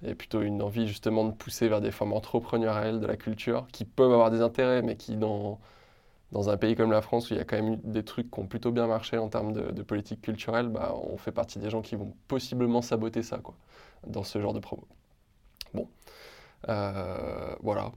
Il 0.01 0.07
y 0.07 0.11
a 0.11 0.15
plutôt 0.15 0.41
une 0.41 0.63
envie 0.63 0.87
justement 0.87 1.23
de 1.23 1.31
pousser 1.31 1.67
vers 1.67 1.81
des 1.81 1.91
formes 1.91 2.13
entrepreneuriales 2.13 2.99
de 2.99 3.05
la 3.05 3.15
culture 3.15 3.67
qui 3.71 3.85
peuvent 3.85 4.11
avoir 4.11 4.31
des 4.31 4.41
intérêts, 4.41 4.81
mais 4.81 4.95
qui, 4.95 5.17
dans, 5.17 5.59
dans 6.31 6.49
un 6.49 6.57
pays 6.57 6.75
comme 6.75 6.91
la 6.91 7.01
France, 7.01 7.29
où 7.29 7.33
il 7.33 7.37
y 7.37 7.39
a 7.39 7.45
quand 7.45 7.61
même 7.61 7.77
des 7.83 8.03
trucs 8.03 8.29
qui 8.29 8.39
ont 8.39 8.47
plutôt 8.47 8.71
bien 8.71 8.87
marché 8.87 9.17
en 9.17 9.29
termes 9.29 9.53
de, 9.53 9.81
politique 9.81 10.21
culturelle, 10.21 10.67
bah, 10.67 10.93
on 10.95 11.17
fait 11.17 11.31
partie 11.31 11.59
des 11.59 11.69
gens 11.69 11.81
qui 11.81 11.95
vont 11.95 12.13
possiblement 12.27 12.81
saboter 12.81 13.23
ça 13.23 13.37
quoi, 13.37 13.55
dans 14.05 14.23
ce 14.23 14.41
genre 14.41 14.53
de 14.53 14.59
promo. 14.59 14.87
Bon, 15.73 15.87
euh, 16.69 17.55
voilà 17.61 17.91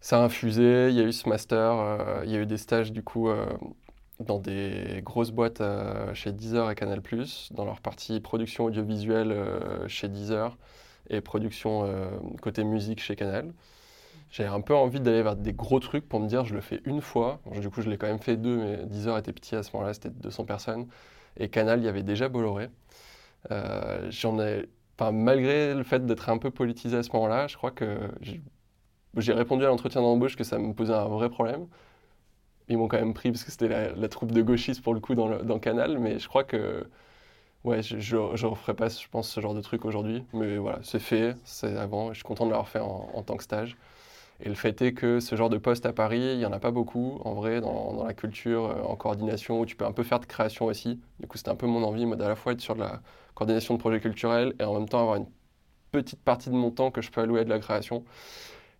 ça 0.00 0.20
a 0.20 0.24
infusé, 0.24 0.90
il 0.90 0.96
y 0.96 1.00
a 1.00 1.04
eu 1.04 1.12
ce 1.12 1.26
master, 1.30 1.72
euh, 1.72 2.22
il 2.24 2.30
y 2.30 2.36
a 2.36 2.38
eu 2.38 2.44
des 2.44 2.58
stages 2.58 2.92
du 2.92 3.02
coup 3.02 3.30
euh, 3.30 3.46
dans 4.20 4.38
des 4.38 5.00
grosses 5.02 5.30
boîtes 5.30 5.62
chez 6.12 6.30
Deezer 6.30 6.70
et 6.70 6.74
Canal+, 6.74 7.00
dans 7.52 7.64
leur 7.64 7.80
partie 7.80 8.20
production 8.20 8.64
audiovisuelle 8.66 9.34
chez 9.88 10.08
Deezer 10.08 10.58
et 11.08 11.22
production 11.22 11.88
côté 12.42 12.64
musique 12.64 13.00
chez 13.00 13.16
Canal. 13.16 13.52
J'avais 14.34 14.50
un 14.50 14.60
peu 14.60 14.74
envie 14.74 14.98
d'aller 14.98 15.22
vers 15.22 15.36
des 15.36 15.52
gros 15.52 15.78
trucs 15.78 16.08
pour 16.08 16.18
me 16.18 16.26
dire 16.26 16.44
je 16.44 16.54
le 16.54 16.60
fais 16.60 16.80
une 16.86 17.00
fois. 17.00 17.40
du 17.60 17.70
coup 17.70 17.82
je 17.82 17.88
l'ai 17.88 17.96
quand 17.96 18.08
même 18.08 18.18
fait 18.18 18.36
deux, 18.36 18.56
mais 18.56 18.84
Deezer 18.84 19.16
était 19.16 19.32
petit 19.32 19.54
à 19.54 19.62
ce 19.62 19.70
moment-là, 19.74 19.94
c'était 19.94 20.10
200 20.10 20.44
personnes. 20.44 20.88
Et 21.36 21.48
Canal, 21.48 21.78
il 21.78 21.84
y 21.84 21.88
avait 21.88 22.02
déjà 22.02 22.28
Bolloré. 22.28 22.68
J'en 24.10 24.40
ai, 24.40 24.68
malgré 25.12 25.72
le 25.74 25.84
fait 25.84 26.04
d'être 26.04 26.28
un 26.30 26.38
peu 26.38 26.50
politisé 26.50 26.96
à 26.96 27.04
ce 27.04 27.12
moment-là, 27.12 27.46
je 27.46 27.56
crois 27.56 27.70
que 27.70 27.96
j'ai 29.16 29.32
répondu 29.32 29.64
à 29.64 29.68
l'entretien 29.68 30.00
d'embauche 30.00 30.34
que 30.36 30.42
ça 30.42 30.58
me 30.58 30.74
posait 30.74 30.94
un 30.94 31.06
vrai 31.06 31.30
problème. 31.30 31.68
Ils 32.68 32.76
m'ont 32.76 32.88
quand 32.88 32.98
même 32.98 33.14
pris 33.14 33.30
parce 33.30 33.44
que 33.44 33.52
c'était 33.52 33.68
la, 33.68 34.08
troupe 34.08 34.32
de 34.32 34.42
gauchistes 34.42 34.82
pour 34.82 34.94
le 34.94 35.00
coup 35.00 35.14
dans 35.14 35.58
Canal, 35.60 36.00
mais 36.00 36.18
je 36.18 36.26
crois 36.26 36.42
que 36.42 36.84
ouais, 37.64 37.82
je 37.82 38.16
ne 38.16 38.46
referai 38.46 38.74
pas, 38.74 38.88
je 38.88 39.08
pense, 39.08 39.28
ce 39.28 39.40
genre 39.40 39.54
de 39.54 39.60
truc 39.60 39.84
aujourd'hui. 39.84 40.24
Mais 40.32 40.56
voilà, 40.56 40.78
c'est 40.82 40.98
fait, 40.98 41.36
c'est 41.44 41.76
avant, 41.76 42.08
je 42.08 42.14
suis 42.14 42.24
content 42.24 42.46
de 42.46 42.50
l'avoir 42.50 42.68
fait 42.68 42.80
en, 42.80 43.22
tant 43.22 43.36
que 43.36 43.42
stage. 43.44 43.76
Et 44.40 44.48
le 44.48 44.54
fait 44.54 44.82
est 44.82 44.92
que 44.92 45.20
ce 45.20 45.36
genre 45.36 45.50
de 45.50 45.58
poste 45.58 45.86
à 45.86 45.92
Paris, 45.92 46.32
il 46.32 46.38
n'y 46.38 46.46
en 46.46 46.52
a 46.52 46.58
pas 46.58 46.70
beaucoup, 46.70 47.20
en 47.24 47.34
vrai, 47.34 47.60
dans, 47.60 48.04
la 48.04 48.14
culture, 48.14 48.66
euh, 48.66 48.82
en 48.82 48.96
coordination, 48.96 49.60
où 49.60 49.66
tu 49.66 49.76
peux 49.76 49.84
un 49.84 49.92
peu 49.92 50.02
faire 50.02 50.20
de 50.20 50.26
création 50.26 50.66
aussi. 50.66 51.00
Du 51.20 51.26
coup, 51.26 51.38
c'était 51.38 51.50
un 51.50 51.56
peu 51.56 51.66
mon 51.66 51.82
envie, 51.84 52.04
moi, 52.06 52.16
d'à 52.16 52.28
la 52.28 52.36
fois 52.36 52.52
être 52.52 52.60
sur 52.60 52.74
de 52.74 52.80
la 52.80 53.00
coordination 53.34 53.74
de 53.74 53.78
projets 53.78 54.00
culturels 54.00 54.54
et 54.60 54.64
en 54.64 54.74
même 54.74 54.88
temps 54.88 55.00
avoir 55.00 55.16
une 55.16 55.26
petite 55.92 56.20
partie 56.22 56.50
de 56.50 56.54
mon 56.54 56.70
temps 56.70 56.90
que 56.90 57.00
je 57.00 57.10
peux 57.10 57.20
allouer 57.20 57.40
à 57.40 57.44
de 57.44 57.50
la 57.50 57.60
création. 57.60 58.04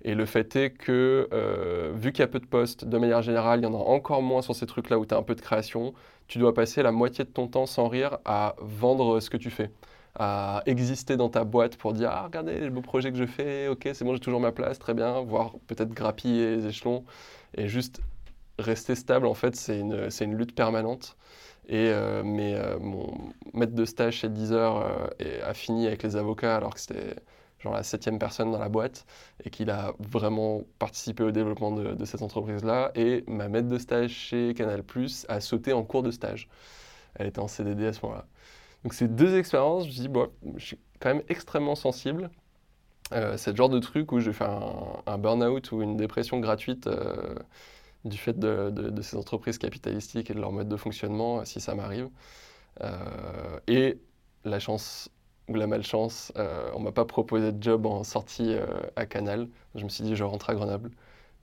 Et 0.02 0.14
le 0.14 0.26
fait 0.26 0.55
est 0.57 0.70
que, 0.70 1.28
euh, 1.32 1.92
vu 1.94 2.12
qu'il 2.12 2.20
y 2.20 2.24
a 2.24 2.28
peu 2.28 2.40
de 2.40 2.46
postes, 2.46 2.84
de 2.84 2.98
manière 2.98 3.22
générale, 3.22 3.61
il 3.61 3.62
y 3.64 3.66
en 3.66 3.74
a 3.74 3.78
encore 3.78 4.22
moins 4.22 4.42
sur 4.42 4.55
ces 4.55 4.66
trucs-là 4.66 4.98
où 4.98 5.07
tu 5.07 5.14
as 5.14 5.18
un 5.18 5.22
peu 5.22 5.34
de 5.34 5.40
création, 5.40 5.94
tu 6.28 6.38
dois 6.38 6.52
passer 6.55 6.82
la 6.82 6.92
moitié 6.92 7.24
de 7.24 7.30
ton 7.30 7.48
temps 7.48 7.66
sans 7.66 7.88
rire 7.88 8.18
à 8.24 8.55
vendre 8.61 9.20
ce 9.20 9.30
que 9.30 9.36
tu 9.36 9.50
fais, 9.50 9.70
à 10.17 10.62
exister 10.67 11.17
dans 11.17 11.29
ta 11.29 11.45
boîte 11.45 11.77
pour 11.77 11.93
dire 11.93 12.11
Ah, 12.12 12.25
regardez 12.25 12.61
le 12.61 12.71
beau 12.71 12.81
projet 12.83 13.12
que 13.12 13.19
je 13.19 13.27
fais, 13.27 13.69
ok, 13.69 13.89
c'est 13.93 14.05
bon, 14.05 14.15
j'ai 14.15 14.21
toujours 14.21 14.41
ma 14.41 14.53
place, 14.53 14.79
très 14.79 14.95
bien, 14.95 15.21
voire 15.23 15.55
peut-être 15.67 15.93
grappiller 15.93 16.57
les 16.57 16.67
échelons. 16.67 17.05
Et 17.57 17.69
juste 17.69 18.01
rester 18.59 18.95
stable, 18.95 19.27
en 19.27 19.35
fait, 19.35 19.57
c'est 19.57 19.79
une, 19.81 20.09
une, 20.21 20.37
lutte 20.37 20.55
permanente. 20.55 21.17
Et 21.69 21.89
euh, 21.89 22.23
mais, 22.25 22.55
euh, 22.55 22.79
mon 22.79 23.12
maître 23.55 23.75
de 23.75 23.85
stage 23.85 24.17
chez 24.17 24.29
Deezer 24.29 25.11
a 25.45 25.55
fini 25.55 25.87
avec 25.87 26.03
les 26.03 26.17
avocats 26.17 26.57
alors 26.57 26.75
que 26.75 26.81
c'était 26.81 27.17
genre 27.65 27.75
la 27.75 27.83
septième 27.83 28.19
personne 28.19 28.53
dans 28.53 28.59
la 28.59 28.69
boîte, 28.69 29.07
et 29.45 29.51
qu'il 29.51 29.71
a 29.71 29.95
vraiment 29.99 30.62
participé 30.79 31.25
au 31.25 31.31
développement 31.33 31.73
de, 31.73 32.05
cette 32.05 32.23
entreprise-là. 32.23 32.93
Et 32.95 33.25
ma 33.27 33.49
maître 33.49 33.69
de 33.69 33.79
stage 33.79 34.11
chez 34.11 34.55
Canal 34.55 34.83
Plus 34.85 35.27
a 35.29 35.41
sauté 35.41 35.73
en 35.73 35.83
cours 35.83 36.03
de 36.03 36.11
stage. 36.11 36.49
Elle 37.17 37.27
était 37.27 37.41
en 37.41 37.49
CDD 37.49 37.87
à 37.87 37.93
ce 37.93 38.01
moment-là. 38.03 38.27
Donc 38.85 38.95
ces 38.95 39.09
deux 39.09 39.37
expériences, 39.39 39.87
je 39.87 39.93
dis, 39.93 40.09
bon, 40.09 40.30
je 40.57 40.64
suis 40.66 40.78
quand 41.01 41.14
même 41.14 41.24
extrêmement 41.28 41.74
sensible 41.74 42.30
Euh, 43.12 43.37
c'est 43.37 43.51
le 43.51 43.57
genre 43.57 43.68
de 43.68 43.78
truc 43.80 44.12
où 44.12 44.20
je 44.20 44.30
fais 44.32 44.45
un, 44.45 45.03
un 45.07 45.18
burn-out 45.18 45.72
ou 45.72 45.82
une 45.82 45.97
dépression 45.97 46.41
gratuite 46.41 46.87
euh, 46.87 47.35
du 48.05 48.16
fait 48.18 48.39
de, 48.39 49.03
ces 49.03 49.16
entreprises 49.16 49.59
capitalistiques 49.59 50.30
et 50.30 50.35
de 50.35 50.41
leur 50.41 50.53
mode 50.53 50.68
de 50.68 50.76
fonctionnement, 50.76 51.41
euh, 51.41 51.45
si 51.45 51.61
ça 51.61 51.74
m'arrive. 51.74 52.09
Et 53.68 53.99
la 54.45 54.59
chance 54.61 55.11
ou 55.49 55.55
la 55.55 55.66
malchance, 55.66 56.32
on 56.74 56.80
m'a 56.80 56.93
pas 56.93 57.05
proposé 57.05 57.53
de 57.53 57.62
job 57.62 57.87
en 57.87 58.05
sortie 58.05 58.57
à 58.97 59.07
Canal. 59.07 59.49
Je 59.74 59.85
me 59.85 59.89
suis 59.89 60.05
dit, 60.05 60.16
je 60.16 60.24
rentre 60.24 60.51
à 60.51 60.55
Grenoble. 60.55 60.91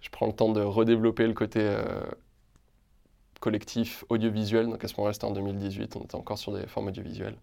Je 0.02 0.10
prends 0.10 0.28
le 0.28 0.34
temps 0.34 0.52
de 0.52 0.62
redévelopper 0.62 1.28
le 1.28 1.34
côté 1.34 1.62
collectif 3.42 4.06
audiovisuel. 4.08 4.68
Donc 4.68 4.82
à 4.86 4.88
ce 4.88 4.94
moment-là, 4.96 5.12
c'était 5.12 5.26
en 5.26 5.32
2018, 5.32 5.98
on 5.98 6.04
était 6.04 6.16
encore 6.16 6.38
sur 6.38 6.54
des 6.54 6.66
formes 6.68 6.88
audiovisuelles. 6.88 7.36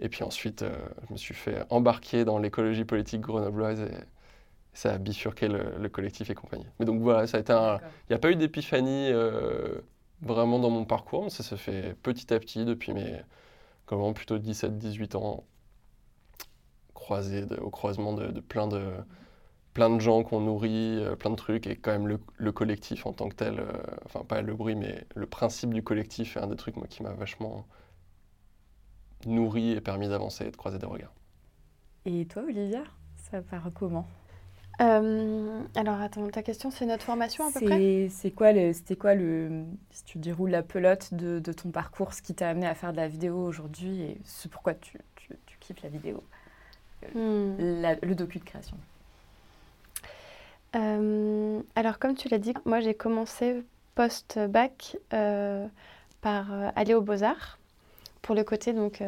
Et 0.00 0.08
puis 0.08 0.24
ensuite, 0.24 0.62
euh, 0.62 0.70
je 1.08 1.12
me 1.12 1.18
suis 1.18 1.34
fait 1.34 1.66
embarquer 1.68 2.24
dans 2.24 2.38
l'écologie 2.38 2.84
politique 2.86 3.20
grenobloise 3.20 3.80
et 3.82 3.90
ça 4.72 4.94
a 4.94 4.98
bifurqué 4.98 5.48
le, 5.48 5.74
le 5.78 5.88
collectif 5.88 6.30
et 6.30 6.34
compagnie. 6.34 6.66
Mais 6.78 6.86
donc 6.86 7.02
voilà, 7.02 7.26
ça 7.26 7.36
a 7.36 7.40
été 7.40 7.52
un... 7.52 7.78
Il 8.08 8.12
n'y 8.12 8.14
a 8.16 8.18
pas 8.18 8.30
eu 8.30 8.36
d'épiphanie 8.36 9.10
euh, 9.10 9.80
vraiment 10.22 10.58
dans 10.60 10.70
mon 10.70 10.84
parcours, 10.84 11.24
mais 11.24 11.30
ça 11.30 11.42
se 11.42 11.56
fait 11.56 11.94
petit 12.02 12.32
à 12.32 12.38
petit 12.38 12.64
depuis 12.64 12.92
mes 12.94 13.20
comment, 13.86 14.12
plutôt 14.12 14.38
17-18 14.38 15.16
ans, 15.16 15.42
croisé 16.94 17.46
de- 17.46 17.56
au 17.56 17.70
croisement 17.70 18.12
de, 18.12 18.28
de 18.28 18.40
plein 18.40 18.68
de 18.68 18.82
plein 19.78 19.90
de 19.90 20.00
gens 20.00 20.24
qu'on 20.24 20.40
nourrit, 20.40 20.98
euh, 21.04 21.14
plein 21.14 21.30
de 21.30 21.36
trucs, 21.36 21.68
et 21.68 21.76
quand 21.76 21.92
même 21.92 22.08
le, 22.08 22.18
le 22.36 22.50
collectif 22.50 23.06
en 23.06 23.12
tant 23.12 23.28
que 23.28 23.36
tel, 23.36 23.60
euh, 23.60 23.72
enfin 24.06 24.24
pas 24.24 24.42
le 24.42 24.52
bruit, 24.52 24.74
mais 24.74 25.06
le 25.14 25.26
principe 25.26 25.72
du 25.72 25.84
collectif 25.84 26.36
est 26.36 26.40
un 26.40 26.48
des 26.48 26.56
trucs 26.56 26.76
moi, 26.76 26.88
qui 26.88 27.04
m'a 27.04 27.12
vachement 27.12 27.64
nourri 29.26 29.70
et 29.72 29.80
permis 29.80 30.08
d'avancer 30.08 30.46
et 30.46 30.50
de 30.50 30.56
croiser 30.56 30.78
des 30.78 30.86
regards. 30.86 31.12
Et 32.06 32.26
toi, 32.26 32.42
Olivia, 32.42 32.82
ça 33.30 33.40
part 33.42 33.70
comment? 33.74 34.06
Euh, 34.80 35.60
alors 35.74 36.00
attends, 36.00 36.28
ta 36.28 36.42
question 36.42 36.70
c'est 36.70 36.86
notre 36.86 37.04
formation 37.04 37.46
à 37.48 37.52
peu 37.52 37.60
près? 37.60 38.08
C'est 38.10 38.30
quoi 38.30 38.52
c'était 38.72 38.96
quoi 38.96 39.14
le, 39.14 39.64
si 39.90 40.04
tu 40.04 40.18
déroules 40.18 40.50
la 40.50 40.62
pelote 40.62 41.14
de, 41.14 41.40
de 41.40 41.52
ton 41.52 41.70
parcours, 41.70 42.12
ce 42.14 42.22
qui 42.22 42.34
t'a 42.34 42.48
amené 42.50 42.66
à 42.66 42.74
faire 42.74 42.92
de 42.92 42.98
la 42.98 43.08
vidéo 43.08 43.36
aujourd'hui 43.44 44.02
et 44.02 44.20
ce 44.24 44.48
pourquoi 44.48 44.74
tu, 44.74 44.98
tu, 45.16 45.36
tu 45.46 45.58
kiffes 45.58 45.82
la 45.82 45.88
vidéo, 45.88 46.22
Hmm. 47.14 47.54
la- 47.58 47.94
le 48.02 48.14
docu 48.14 48.38
de 48.38 48.44
création. 48.44 48.76
Euh, 50.76 51.60
alors, 51.74 51.98
comme 51.98 52.14
tu 52.14 52.28
l'as 52.28 52.38
dit, 52.38 52.54
moi 52.64 52.80
j'ai 52.80 52.94
commencé 52.94 53.62
post-bac 53.94 54.96
euh, 55.12 55.66
par 56.20 56.52
euh, 56.52 56.70
aller 56.76 56.94
aux 56.94 57.00
Beaux-Arts 57.00 57.58
pour 58.22 58.34
le 58.34 58.44
côté 58.44 58.72
donc 58.72 59.02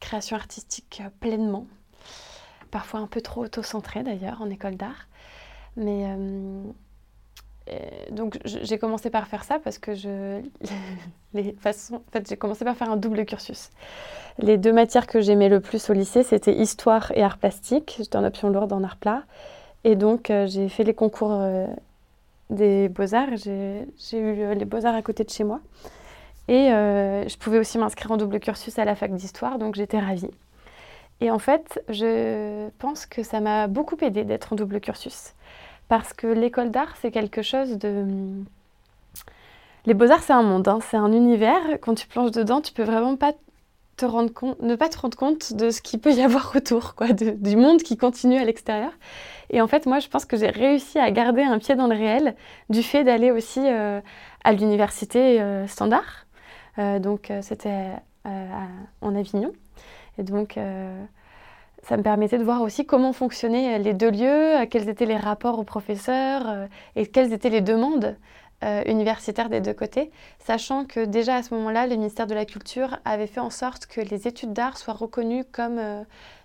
création 0.00 0.36
artistique 0.36 1.02
pleinement. 1.20 1.66
Parfois 2.70 3.00
un 3.00 3.06
peu 3.06 3.20
trop 3.20 3.44
auto-centré 3.44 4.02
d'ailleurs 4.02 4.42
en 4.42 4.50
école 4.50 4.76
d'art. 4.76 5.06
Mais 5.76 6.06
donc 8.10 8.38
j'ai 8.44 8.78
commencé 8.78 9.10
par 9.10 9.26
faire 9.28 9.44
ça 9.44 9.58
parce 9.58 9.78
que 9.78 9.94
je. 9.94 10.42
Les 11.34 11.52
façons, 11.52 11.96
en 11.96 12.10
fait, 12.12 12.28
j'ai 12.28 12.36
commencé 12.36 12.64
par 12.64 12.76
faire 12.76 12.90
un 12.90 12.96
double 12.96 13.24
cursus. 13.24 13.70
Les 14.38 14.56
deux 14.56 14.72
matières 14.72 15.06
que 15.06 15.20
j'aimais 15.20 15.48
le 15.48 15.60
plus 15.60 15.90
au 15.90 15.92
lycée, 15.92 16.22
c'était 16.22 16.54
histoire 16.54 17.10
et 17.12 17.22
art 17.22 17.38
plastique. 17.38 17.96
J'étais 17.98 18.16
en 18.16 18.24
option 18.24 18.50
lourde 18.50 18.72
en 18.72 18.84
art 18.84 18.96
plat. 18.96 19.24
Et 19.84 19.96
donc, 19.96 20.30
euh, 20.30 20.46
j'ai 20.46 20.68
fait 20.68 20.82
les 20.82 20.94
concours 20.94 21.32
euh, 21.32 21.66
des 22.50 22.88
beaux-arts. 22.88 23.36
J'ai 23.36 23.86
eu 24.18 24.54
les 24.54 24.64
beaux-arts 24.64 24.94
à 24.94 25.02
côté 25.02 25.24
de 25.24 25.30
chez 25.30 25.44
moi. 25.44 25.60
Et 26.48 26.72
euh, 26.72 27.26
je 27.28 27.36
pouvais 27.36 27.58
aussi 27.58 27.78
m'inscrire 27.78 28.10
en 28.10 28.16
double 28.16 28.40
cursus 28.40 28.78
à 28.78 28.84
la 28.84 28.94
fac 28.94 29.14
d'histoire, 29.14 29.58
donc 29.58 29.76
j'étais 29.76 29.98
ravie. 29.98 30.30
Et 31.20 31.30
en 31.30 31.38
fait, 31.38 31.82
je 31.88 32.68
pense 32.78 33.06
que 33.06 33.22
ça 33.22 33.40
m'a 33.40 33.66
beaucoup 33.66 33.96
aidé 34.02 34.24
d'être 34.24 34.52
en 34.52 34.56
double 34.56 34.80
cursus. 34.80 35.32
Parce 35.88 36.12
que 36.12 36.26
l'école 36.26 36.70
d'art, 36.70 36.96
c'est 37.00 37.10
quelque 37.10 37.42
chose 37.42 37.78
de... 37.78 38.06
Les 39.86 39.94
beaux-arts, 39.94 40.22
c'est 40.22 40.32
un 40.32 40.42
monde, 40.42 40.66
hein, 40.66 40.78
c'est 40.90 40.96
un 40.96 41.12
univers. 41.12 41.60
Quand 41.82 41.94
tu 41.94 42.06
plonges 42.06 42.30
dedans, 42.30 42.60
tu 42.60 42.72
peux 42.72 42.84
vraiment 42.84 43.16
pas 43.16 43.32
te 43.96 44.06
rendre 44.06 44.32
compte, 44.32 44.60
ne 44.60 44.76
pas 44.76 44.88
te 44.88 44.98
rendre 44.98 45.16
compte 45.16 45.52
de 45.52 45.70
ce 45.70 45.80
qu'il 45.80 46.00
peut 46.00 46.12
y 46.12 46.22
avoir 46.22 46.52
autour, 46.56 46.94
quoi, 46.94 47.12
du 47.12 47.56
monde 47.56 47.82
qui 47.82 47.96
continue 47.96 48.38
à 48.38 48.44
l'extérieur. 48.44 48.92
Et 49.50 49.60
en 49.60 49.66
fait, 49.66 49.86
moi, 49.86 49.98
je 49.98 50.08
pense 50.08 50.24
que 50.24 50.36
j'ai 50.36 50.48
réussi 50.48 50.98
à 50.98 51.10
garder 51.10 51.42
un 51.42 51.58
pied 51.58 51.74
dans 51.74 51.86
le 51.86 51.94
réel 51.94 52.34
du 52.70 52.82
fait 52.82 53.04
d'aller 53.04 53.30
aussi 53.30 53.60
euh, 53.62 54.00
à 54.42 54.52
l'université 54.52 55.40
euh, 55.40 55.66
standard. 55.66 56.26
Euh, 56.78 56.98
donc, 56.98 57.32
c'était 57.42 57.90
en 59.02 59.14
Avignon. 59.14 59.52
Et 60.16 60.22
donc, 60.22 60.58
ça 61.82 61.96
me 61.98 62.02
permettait 62.02 62.38
de 62.38 62.42
voir 62.42 62.62
aussi 62.62 62.86
comment 62.86 63.12
fonctionnaient 63.12 63.78
les 63.78 63.92
deux 63.92 64.10
lieux, 64.10 64.64
quels 64.70 64.88
étaient 64.88 65.04
les 65.04 65.18
rapports 65.18 65.58
aux 65.58 65.64
professeurs 65.64 66.66
et 66.96 67.06
quelles 67.06 67.34
étaient 67.34 67.50
les 67.50 67.60
demandes 67.60 68.16
universitaires 68.86 69.50
des 69.50 69.60
deux 69.60 69.74
côtés, 69.74 70.10
sachant 70.38 70.86
que 70.86 71.04
déjà 71.04 71.36
à 71.36 71.42
ce 71.42 71.52
moment-là, 71.52 71.86
le 71.86 71.96
ministère 71.96 72.26
de 72.26 72.32
la 72.32 72.46
Culture 72.46 72.98
avait 73.04 73.26
fait 73.26 73.40
en 73.40 73.50
sorte 73.50 73.84
que 73.84 74.00
les 74.00 74.26
études 74.26 74.54
d'art 74.54 74.78
soient 74.78 74.94
reconnues 74.94 75.44
comme 75.44 75.78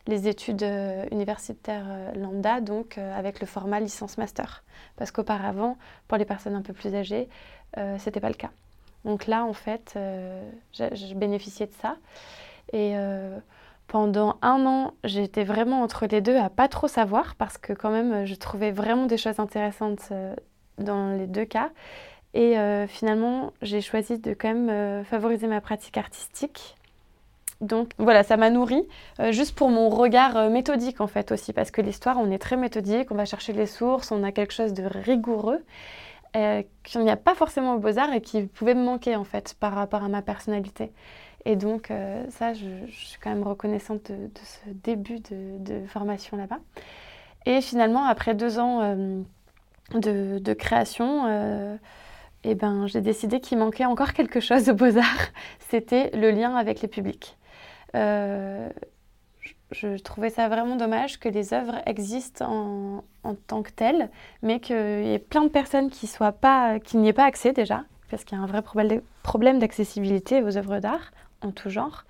les 0.09 0.27
études 0.27 0.63
euh, 0.63 1.05
universitaires 1.11 1.85
euh, 1.87 2.13
lambda, 2.15 2.61
donc 2.61 2.97
euh, 2.97 3.17
avec 3.17 3.39
le 3.39 3.45
format 3.45 3.79
licence-master. 3.79 4.63
Parce 4.97 5.11
qu'auparavant, 5.11 5.77
pour 6.07 6.17
les 6.17 6.25
personnes 6.25 6.55
un 6.55 6.61
peu 6.61 6.73
plus 6.73 6.93
âgées, 6.95 7.29
ce 7.77 8.03
n'était 8.03 8.19
pas 8.19 8.29
le 8.29 8.35
cas. 8.35 8.49
Donc 9.05 9.27
là, 9.27 9.45
en 9.45 9.53
fait, 9.53 9.97
j'ai 10.73 11.13
bénéficié 11.15 11.67
de 11.67 11.71
ça. 11.73 11.97
Et 12.73 12.95
pendant 13.87 14.37
un 14.41 14.65
an, 14.65 14.93
j'étais 15.03 15.43
vraiment 15.43 15.81
entre 15.83 16.07
les 16.07 16.19
deux 16.19 16.35
à 16.35 16.49
pas 16.49 16.67
trop 16.67 16.87
savoir 16.87 17.35
parce 17.35 17.57
que 17.57 17.71
quand 17.71 17.91
même, 17.91 18.25
je 18.25 18.35
trouvais 18.35 18.71
vraiment 18.71 19.05
des 19.05 19.17
choses 19.17 19.39
intéressantes 19.39 20.11
dans 20.79 21.15
les 21.15 21.27
deux 21.27 21.45
cas. 21.45 21.69
Et 22.33 22.55
finalement, 22.87 23.53
j'ai 23.61 23.81
choisi 23.81 24.17
de 24.17 24.33
quand 24.33 24.53
même 24.53 25.05
favoriser 25.05 25.47
ma 25.47 25.61
pratique 25.61 25.97
artistique. 25.97 26.78
Donc 27.61 27.91
voilà, 27.97 28.23
ça 28.23 28.37
m'a 28.37 28.49
nourri 28.49 28.87
euh, 29.19 29.31
juste 29.31 29.53
pour 29.55 29.69
mon 29.69 29.89
regard 29.89 30.37
euh, 30.37 30.49
méthodique 30.49 31.01
en 31.01 31.07
fait 31.07 31.31
aussi, 31.31 31.51
parce 31.51 31.71
que 31.71 31.81
l'histoire, 31.81 32.17
on 32.17 32.31
est 32.31 32.39
très 32.39 32.55
méthodique, 32.55 33.11
on 33.11 33.15
va 33.15 33.25
chercher 33.25 33.53
les 33.53 33.65
sources, 33.65 34.11
on 34.11 34.23
a 34.23 34.31
quelque 34.31 34.53
chose 34.53 34.73
de 34.73 34.83
rigoureux 34.83 35.61
euh, 36.35 36.61
qu'il 36.83 37.01
n'y 37.01 37.09
a 37.09 37.17
pas 37.17 37.33
forcément 37.33 37.73
aux 37.73 37.79
beaux-arts 37.79 38.13
et 38.13 38.21
qui 38.21 38.43
pouvait 38.43 38.75
me 38.75 38.83
manquer 38.83 39.15
en 39.15 39.23
fait 39.23 39.55
par 39.59 39.73
rapport 39.73 40.03
à 40.03 40.09
ma 40.09 40.21
personnalité. 40.21 40.91
Et 41.45 41.55
donc 41.55 41.89
euh, 41.89 42.23
ça, 42.29 42.53
je, 42.53 42.67
suis 42.91 43.17
quand 43.19 43.31
même 43.31 43.41
reconnaissante 43.41 44.11
de, 44.11 44.29
ce 44.35 44.69
début 44.69 45.19
de, 45.21 45.87
formation 45.87 46.37
là-bas. 46.37 46.59
Et 47.47 47.61
finalement, 47.61 48.05
après 48.05 48.35
deux 48.35 48.59
ans 48.59 48.81
euh, 48.83 49.21
de, 49.95 50.53
création, 50.53 51.79
eh 52.43 52.53
ben, 52.53 52.85
j'ai 52.85 53.01
décidé 53.01 53.39
qu'il 53.39 53.57
manquait 53.57 53.85
encore 53.85 54.13
quelque 54.13 54.39
chose 54.39 54.69
aux 54.69 54.75
beaux-arts, 54.75 55.29
c'était 55.69 56.11
le 56.15 56.29
lien 56.29 56.55
avec 56.55 56.81
les 56.81 56.87
publics. 56.87 57.38
Euh, 57.95 58.69
je- 59.71 59.97
trouvais 59.97 60.29
ça 60.29 60.47
vraiment 60.49 60.75
dommage 60.75 61.19
que 61.19 61.29
les 61.29 61.53
œuvres 61.53 61.75
existent 61.85 62.45
en, 62.49 63.03
en 63.23 63.35
tant 63.35 63.61
que 63.63 63.71
telles, 63.71 64.09
mais 64.41 64.59
qu'il 64.59 64.75
y 64.75 65.13
ait 65.13 65.19
plein 65.19 65.43
de 65.43 65.49
personnes 65.49 65.89
qui 65.89 66.07
soient 66.07 66.31
pas, 66.31 66.79
qui 66.79 66.97
n'y 66.97 67.09
aient 67.09 67.13
pas 67.13 67.25
accès 67.25 67.53
déjà, 67.53 67.83
parce 68.09 68.23
qu'il 68.23 68.37
y 68.37 68.41
a 68.41 68.43
un 68.43 68.47
vrai 68.47 68.61
problème- 68.61 69.59
d'accessibilité 69.59 70.41
aux 70.43 70.57
œuvres 70.57 70.79
d'art 70.79 71.11
en 71.41 71.51
tout 71.51 71.69
genre, 71.69 72.03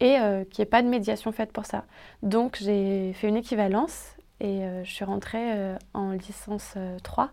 et 0.00 0.18
euh, 0.18 0.44
qu'il 0.44 0.62
n'y 0.62 0.68
ait 0.68 0.70
pas 0.70 0.82
de 0.82 0.88
médiation 0.88 1.32
faite 1.32 1.52
pour 1.52 1.66
ça. 1.66 1.84
Donc 2.22 2.56
j'ai 2.60 3.12
fait 3.14 3.28
une 3.28 3.36
équivalence 3.36 4.14
et 4.40 4.64
euh, 4.64 4.84
je 4.84 4.90
suis 4.90 5.04
rentrée 5.04 5.52
euh, 5.52 5.76
en 5.94 6.12
licence 6.12 6.74
euh, 6.76 6.98
3 7.02 7.30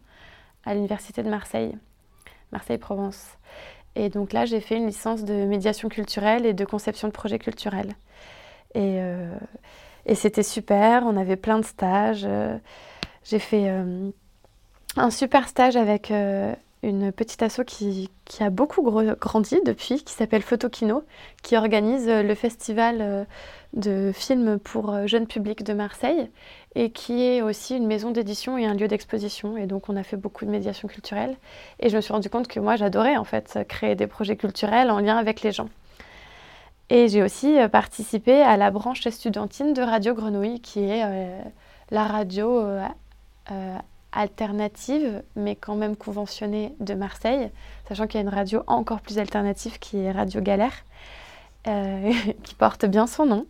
à 0.66 0.74
l'université 0.74 1.24
de 1.24 1.30
Marseille, 1.30 1.78
Marseille-Provence. 2.52 3.38
Et 4.00 4.10
donc 4.10 4.32
là, 4.32 4.46
j'ai 4.46 4.60
fait 4.60 4.78
une 4.78 4.86
licence 4.86 5.24
de 5.24 5.34
médiation 5.46 5.90
culturelle 5.90 6.46
et 6.46 6.54
de 6.54 6.66
conception 6.66 7.08
de 7.08 7.14
projets 7.14 7.40
culturels. 7.40 7.94
Et, 8.76 8.98
euh, 9.00 9.34
c'était 10.14 10.44
super, 10.44 11.04
on 11.06 11.18
avait 11.18 11.36
plein 11.36 11.58
de 11.58 11.66
stages. 11.66 12.24
euh, 12.24 12.58
j'ai 13.24 13.40
fait 13.40 13.70
euh, 13.70 14.12
un 14.98 15.10
super 15.10 15.48
stage 15.48 15.76
avec 15.76 16.14
une 16.84 17.12
petite 17.12 17.42
asso 17.42 17.62
qui, 17.66 18.10
qui 18.26 18.44
a 18.44 18.50
beaucoup 18.50 18.82
grandi 19.20 19.60
depuis, 19.66 20.04
qui 20.04 20.14
s'appelle 20.14 20.42
Photokino, 20.42 21.04
qui 21.42 21.58
organise 21.58 22.08
euh, 22.08 22.22
le 22.22 22.36
festival 22.36 22.98
euh, 23.02 23.24
de 23.74 24.12
films 24.14 24.60
pour 24.60 24.94
euh, 24.94 25.08
jeunes 25.08 25.28
publics 25.28 25.64
de 25.64 25.74
Marseille 25.74 26.30
et 26.76 26.92
qui 26.92 27.24
est 27.24 27.42
aussi 27.42 27.76
une 27.76 27.88
maison 27.88 28.12
d'édition 28.12 28.58
et 28.58 28.66
un 28.66 28.76
lieu 28.76 28.88
d'exposition. 28.88 29.58
Et 29.58 29.66
donc, 29.66 29.90
on 29.90 29.96
a 29.96 30.04
fait 30.04 30.18
beaucoup 30.18 30.46
de 30.46 30.52
médiation 30.52 30.88
culturelle. 30.88 31.36
Et 31.80 31.90
je 31.90 31.96
me 31.96 32.02
suis 32.02 32.14
rendu 32.14 32.30
compte 32.30 32.48
que 32.48 32.60
moi, 32.60 32.76
j'adorais 32.76 33.18
en 33.18 33.24
fait 33.24 33.60
créer 33.68 33.96
des 33.96 34.08
projets 34.08 34.38
culturels 34.38 34.92
en 34.92 35.00
lien 35.00 35.18
avec 35.18 35.42
les 35.42 35.52
gens. 35.52 35.70
Et 36.90 37.08
j'ai 37.08 37.24
aussi 37.24 37.58
participé 37.72 38.42
à 38.44 38.56
la 38.56 38.72
branche 38.72 39.06
estudiantine 39.06 39.74
de 39.74 39.82
Radio 39.82 40.14
Grenouille, 40.14 40.62
qui 40.62 40.82
est 40.82 41.04
la 41.90 42.06
radio 42.06 42.64
alternative, 44.18 45.22
mais 45.36 45.56
quand 45.56 45.76
même 45.76 45.96
conventionnée 45.96 46.74
de 46.80 46.96
Marseille, 46.96 47.52
sachant 47.88 48.08
qu'il 48.08 48.20
y 48.20 48.24
a 48.24 48.28
une 48.28 48.34
radio 48.34 48.64
encore 48.68 49.02
plus 49.02 49.20
alternative 49.20 49.80
qui 49.80 50.00
est 50.00 50.12
Radio 50.12 50.42
Galère. 50.42 50.84
qui 52.44 52.56
porte 52.56 52.86
bien 52.86 53.08
son 53.08 53.26
nom. 53.26 53.46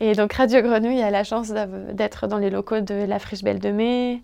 Et 0.00 0.14
donc 0.14 0.32
Radio 0.32 0.62
Grenouille 0.62 1.02
a 1.02 1.10
la 1.10 1.22
chance 1.22 1.52
d'être 1.92 2.26
dans 2.26 2.38
les 2.38 2.48
locaux 2.48 2.80
de 2.80 2.94
la 2.94 3.18
Friche 3.18 3.42
Belle 3.42 3.58
de 3.58 3.70
Mai, 3.70 4.22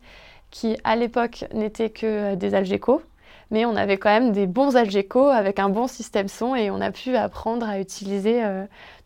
qui 0.51 0.79
à 0.83 0.97
l'époque 0.97 1.45
n'était 1.53 1.91
que 1.91 2.37
des 2.37 2.55
Algeco, 2.55 3.03
mais 3.51 3.67
on 3.67 3.77
avait 3.77 3.99
quand 3.99 4.09
même 4.09 4.33
des 4.33 4.47
bons 4.47 4.77
Algeco 4.77 5.27
avec 5.27 5.59
un 5.59 5.69
bon 5.69 5.89
système 5.89 6.29
son 6.29 6.55
et 6.55 6.71
on 6.71 6.81
a 6.81 6.91
pu 6.91 7.17
apprendre 7.17 7.69
à 7.69 7.79
utiliser 7.81 8.43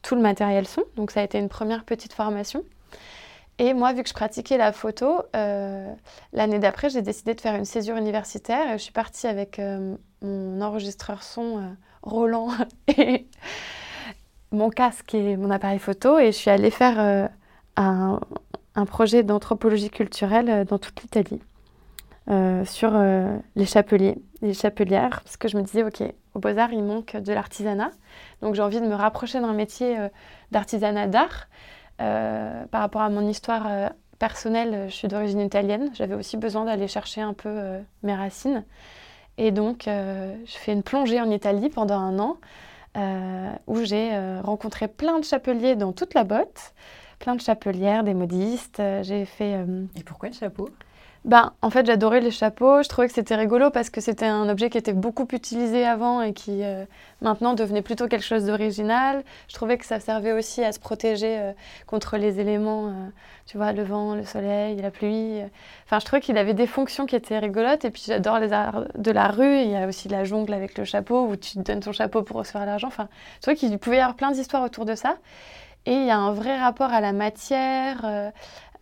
tout 0.03 0.15
le 0.15 0.21
matériel 0.21 0.69
son. 0.69 0.85
Donc 0.95 1.11
ça 1.11 1.21
a 1.21 1.25
été 1.25 1.39
une 1.39 1.49
première 1.49 1.83
petite 1.83 2.13
formation. 2.13 2.63
Et 3.59 3.75
moi, 3.75 3.93
vu 3.93 4.03
que 4.05 4.09
je 4.09 4.15
pratiquais 4.15 4.57
la 4.57 4.73
photo, 4.73 5.23
euh, 5.35 5.93
l'année 6.33 6.61
d'après, 6.61 6.91
j'ai 6.91 7.03
décidé 7.03 7.35
de 7.35 7.41
faire 7.41 7.57
une 7.57 7.65
césure 7.65 7.97
universitaire. 7.97 8.73
je 8.73 8.83
suis 8.83 8.93
partie 8.93 9.27
avec 9.27 9.59
euh, 9.59 9.97
mon 10.23 10.61
enregistreur 10.61 11.25
son 11.25 11.59
euh, 11.59 11.63
Roland 12.03 12.51
et 12.97 13.27
mon 14.53 14.71
casque 14.71 15.13
et 15.15 15.37
mon 15.37 15.51
appareil 15.51 15.81
photo. 15.81 16.21
Et 16.21 16.27
je 16.27 16.37
suis 16.37 16.51
allée 16.51 16.71
faire 16.71 17.31
un, 17.77 18.21
projet 18.87 19.25
d'anthropologie 19.25 19.91
culturelle 19.91 20.65
dans 20.65 20.79
toute 20.79 21.03
l'Italie. 21.03 21.41
sur 22.65 22.93
les 23.57 23.67
chapeliers, 23.67 24.19
les 24.41 24.55
chapelières, 24.55 25.21
parce 25.25 25.37
que 25.37 25.49
je 25.49 25.57
me 25.57 25.63
disais, 25.63 25.83
OK, 25.83 26.01
au 26.35 26.39
Beaux-Arts, 26.39 26.73
il 26.73 26.85
manque 26.85 27.17
de 27.17 27.33
l'artisanat. 27.33 27.91
Donc 28.41 28.55
j'ai 28.55 28.63
envie 28.63 28.81
de 28.81 28.87
me 28.87 28.95
rapprocher 28.95 29.41
d'un 29.41 29.53
métier 29.53 29.99
d'artisanat 30.53 31.09
d'art. 31.09 31.49
Euh, 32.01 32.65
par 32.67 32.81
rapport 32.81 33.03
à 33.03 33.11
mon 33.11 33.27
histoire 33.29 33.67
euh, 33.67 33.89
personnelle, 34.19 34.87
je 34.89 34.95
suis 34.95 35.09
d'origine 35.09 35.41
italienne. 35.41 35.91
J'avais 35.95 36.15
aussi 36.15 36.37
besoin 36.37 36.65
d'aller 36.65 36.89
chercher 36.89 37.21
un 37.21 37.35
peu 37.35 37.49
euh, 37.49 37.81
mes 38.03 38.15
racines. 38.15 38.65
Et 39.37 39.53
donc, 39.53 39.85
je 39.87 40.57
fais 40.57 40.73
une 40.73 40.83
plongée 40.83 41.21
en 41.21 41.31
Italie 41.31 41.69
pendant 41.69 42.01
un 42.01 42.19
an 42.19 42.39
où 43.69 43.85
j'ai 43.85 44.11
rencontré 44.41 44.89
plein 44.89 45.21
de 45.21 45.25
chapeliers 45.25 45.77
dans 45.77 45.93
toute 45.93 46.13
la 46.15 46.25
botte, 46.25 46.75
plein 47.21 47.37
de 47.37 47.41
chapelières, 47.41 48.03
des 48.03 48.15
modistes. 48.15 48.83
j'ai 49.03 49.25
fait. 49.27 49.65
Et 49.95 50.03
pourquoi 50.03 50.31
le 50.31 50.35
chapeau? 50.35 50.69
Ben, 51.29 51.53
en 51.61 51.69
fait, 51.69 51.85
j'adorais 51.85 52.21
les 52.21 52.31
chapeaux. 52.31 52.83
Je 52.83 52.89
trouvais 52.89 53.07
que 53.07 53.13
c'était 53.13 53.35
rigolo 53.35 53.69
parce 53.69 53.91
que 53.91 54.01
c'était 54.01 54.27
un 54.27 54.49
objet 54.49 54.71
qui 54.71 54.79
était 54.79 54.95
beaucoup 54.95 55.29
utilisé 55.33 55.85
avant 55.85 56.23
et 56.23 56.33
qui 56.33 56.65
euh, 56.65 56.87
maintenant 57.21 57.53
devenait 57.53 57.83
plutôt 57.83 58.09
quelque 58.09 58.25
chose 58.25 58.47
d'original. 58.47 59.23
Je 59.47 59.55
trouvais 59.55 59.77
que 59.77 59.85
ça 59.85 60.01
servait 60.01 60.33
aussi 60.33 60.65
à 60.65 60.73
se 60.73 60.81
protéger 60.81 61.39
euh, 61.39 61.53
contre 61.87 62.17
les 62.17 62.41
éléments, 62.41 62.87
euh, 62.87 62.93
tu 63.45 63.59
vois, 63.59 63.73
le 63.73 63.83
vent, 63.83 64.15
le 64.15 64.25
soleil, 64.25 64.81
la 64.81 64.91
pluie. 64.91 65.43
Enfin, 65.85 65.99
je 65.99 66.07
trouvais 66.07 66.23
qu'il 66.23 66.39
avait 66.39 66.55
des 66.55 66.67
fonctions 66.67 67.05
qui 67.05 67.15
étaient 67.15 67.39
rigolotes. 67.39 67.85
Et 67.85 67.91
puis, 67.91 68.05
j'adore 68.07 68.39
les 68.39 68.55
arts 68.55 68.87
de 68.97 69.11
la 69.11 69.29
rue. 69.29 69.61
Il 69.61 69.69
y 69.69 69.77
a 69.77 69.87
aussi 69.87 70.09
la 70.09 70.25
jungle 70.25 70.55
avec 70.55 70.79
le 70.79 70.85
chapeau 70.85 71.27
où 71.27 71.37
tu 71.37 71.59
donnes 71.59 71.81
ton 71.81 71.93
chapeau 71.93 72.23
pour 72.23 72.39
recevoir 72.39 72.65
l'argent. 72.65 72.89
Enfin, 72.89 73.09
je 73.37 73.41
trouvais 73.43 73.57
qu'il 73.57 73.79
pouvait 73.79 73.99
y 73.99 74.01
avoir 74.01 74.17
plein 74.17 74.31
d'histoires 74.31 74.63
autour 74.63 74.87
de 74.87 74.95
ça. 74.95 75.19
Et 75.85 75.93
il 75.93 76.07
y 76.07 76.11
a 76.11 76.17
un 76.17 76.33
vrai 76.33 76.59
rapport 76.59 76.91
à 76.91 77.03
la 77.03 77.13
matière, 77.13 78.33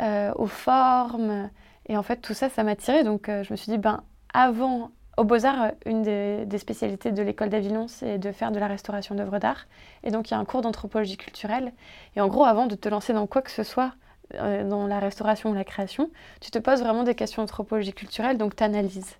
aux 0.00 0.46
formes. 0.46 1.50
Et 1.88 1.96
en 1.96 2.02
fait, 2.02 2.16
tout 2.16 2.34
ça, 2.34 2.48
ça 2.48 2.62
m'a 2.64 2.76
tiré. 2.76 3.04
Donc, 3.04 3.28
euh, 3.28 3.42
je 3.42 3.52
me 3.52 3.56
suis 3.56 3.70
dit, 3.70 3.78
ben, 3.78 4.02
avant, 4.32 4.90
au 5.16 5.24
Beaux-Arts, 5.24 5.62
euh, 5.62 5.70
une 5.86 6.02
des, 6.02 6.58
spécialités 6.58 7.12
de 7.12 7.22
l'école 7.22 7.48
d'Avillon, 7.48 7.88
c'est 7.88 8.18
de 8.18 8.32
faire 8.32 8.50
de 8.50 8.58
la 8.58 8.66
restauration 8.66 9.14
d'œuvres 9.14 9.38
d'art. 9.38 9.66
Et 10.02 10.10
donc, 10.10 10.30
il 10.30 10.32
y 10.32 10.34
a 10.34 10.38
un 10.38 10.44
cours 10.44 10.62
d'anthropologie 10.62 11.16
culturelle. 11.16 11.72
Et 12.16 12.20
en 12.20 12.28
gros, 12.28 12.44
avant 12.44 12.66
de 12.66 12.74
te 12.74 12.88
lancer 12.88 13.12
dans 13.12 13.26
quoi 13.26 13.42
que 13.42 13.50
ce 13.50 13.62
soit, 13.62 13.92
euh, 14.34 14.68
dans 14.68 14.86
la 14.86 14.98
restauration 14.98 15.50
ou 15.50 15.54
la 15.54 15.64
création, 15.64 16.10
tu 16.40 16.50
te 16.50 16.58
poses 16.58 16.82
vraiment 16.82 17.04
des 17.04 17.14
questions 17.14 17.42
d'anthropologie 17.42 17.92
culturelle, 17.92 18.38
donc 18.38 18.56
tu 18.56 18.64
analyses. 18.64 19.16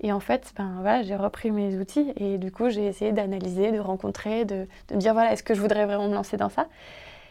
Et 0.00 0.12
en 0.12 0.20
fait, 0.20 0.52
ben, 0.56 0.78
voilà, 0.80 1.02
j'ai 1.02 1.14
repris 1.14 1.50
mes 1.50 1.76
outils 1.78 2.12
et 2.16 2.38
du 2.38 2.50
coup, 2.50 2.68
j'ai 2.70 2.86
essayé 2.86 3.12
d'analyser, 3.12 3.70
de 3.70 3.78
rencontrer, 3.78 4.44
de, 4.44 4.66
de 4.88 4.94
me 4.94 5.00
dire, 5.00 5.12
voilà, 5.12 5.32
est-ce 5.32 5.42
que 5.42 5.54
je 5.54 5.60
voudrais 5.60 5.84
vraiment 5.84 6.08
me 6.08 6.14
lancer 6.14 6.36
dans 6.36 6.48
ça? 6.48 6.66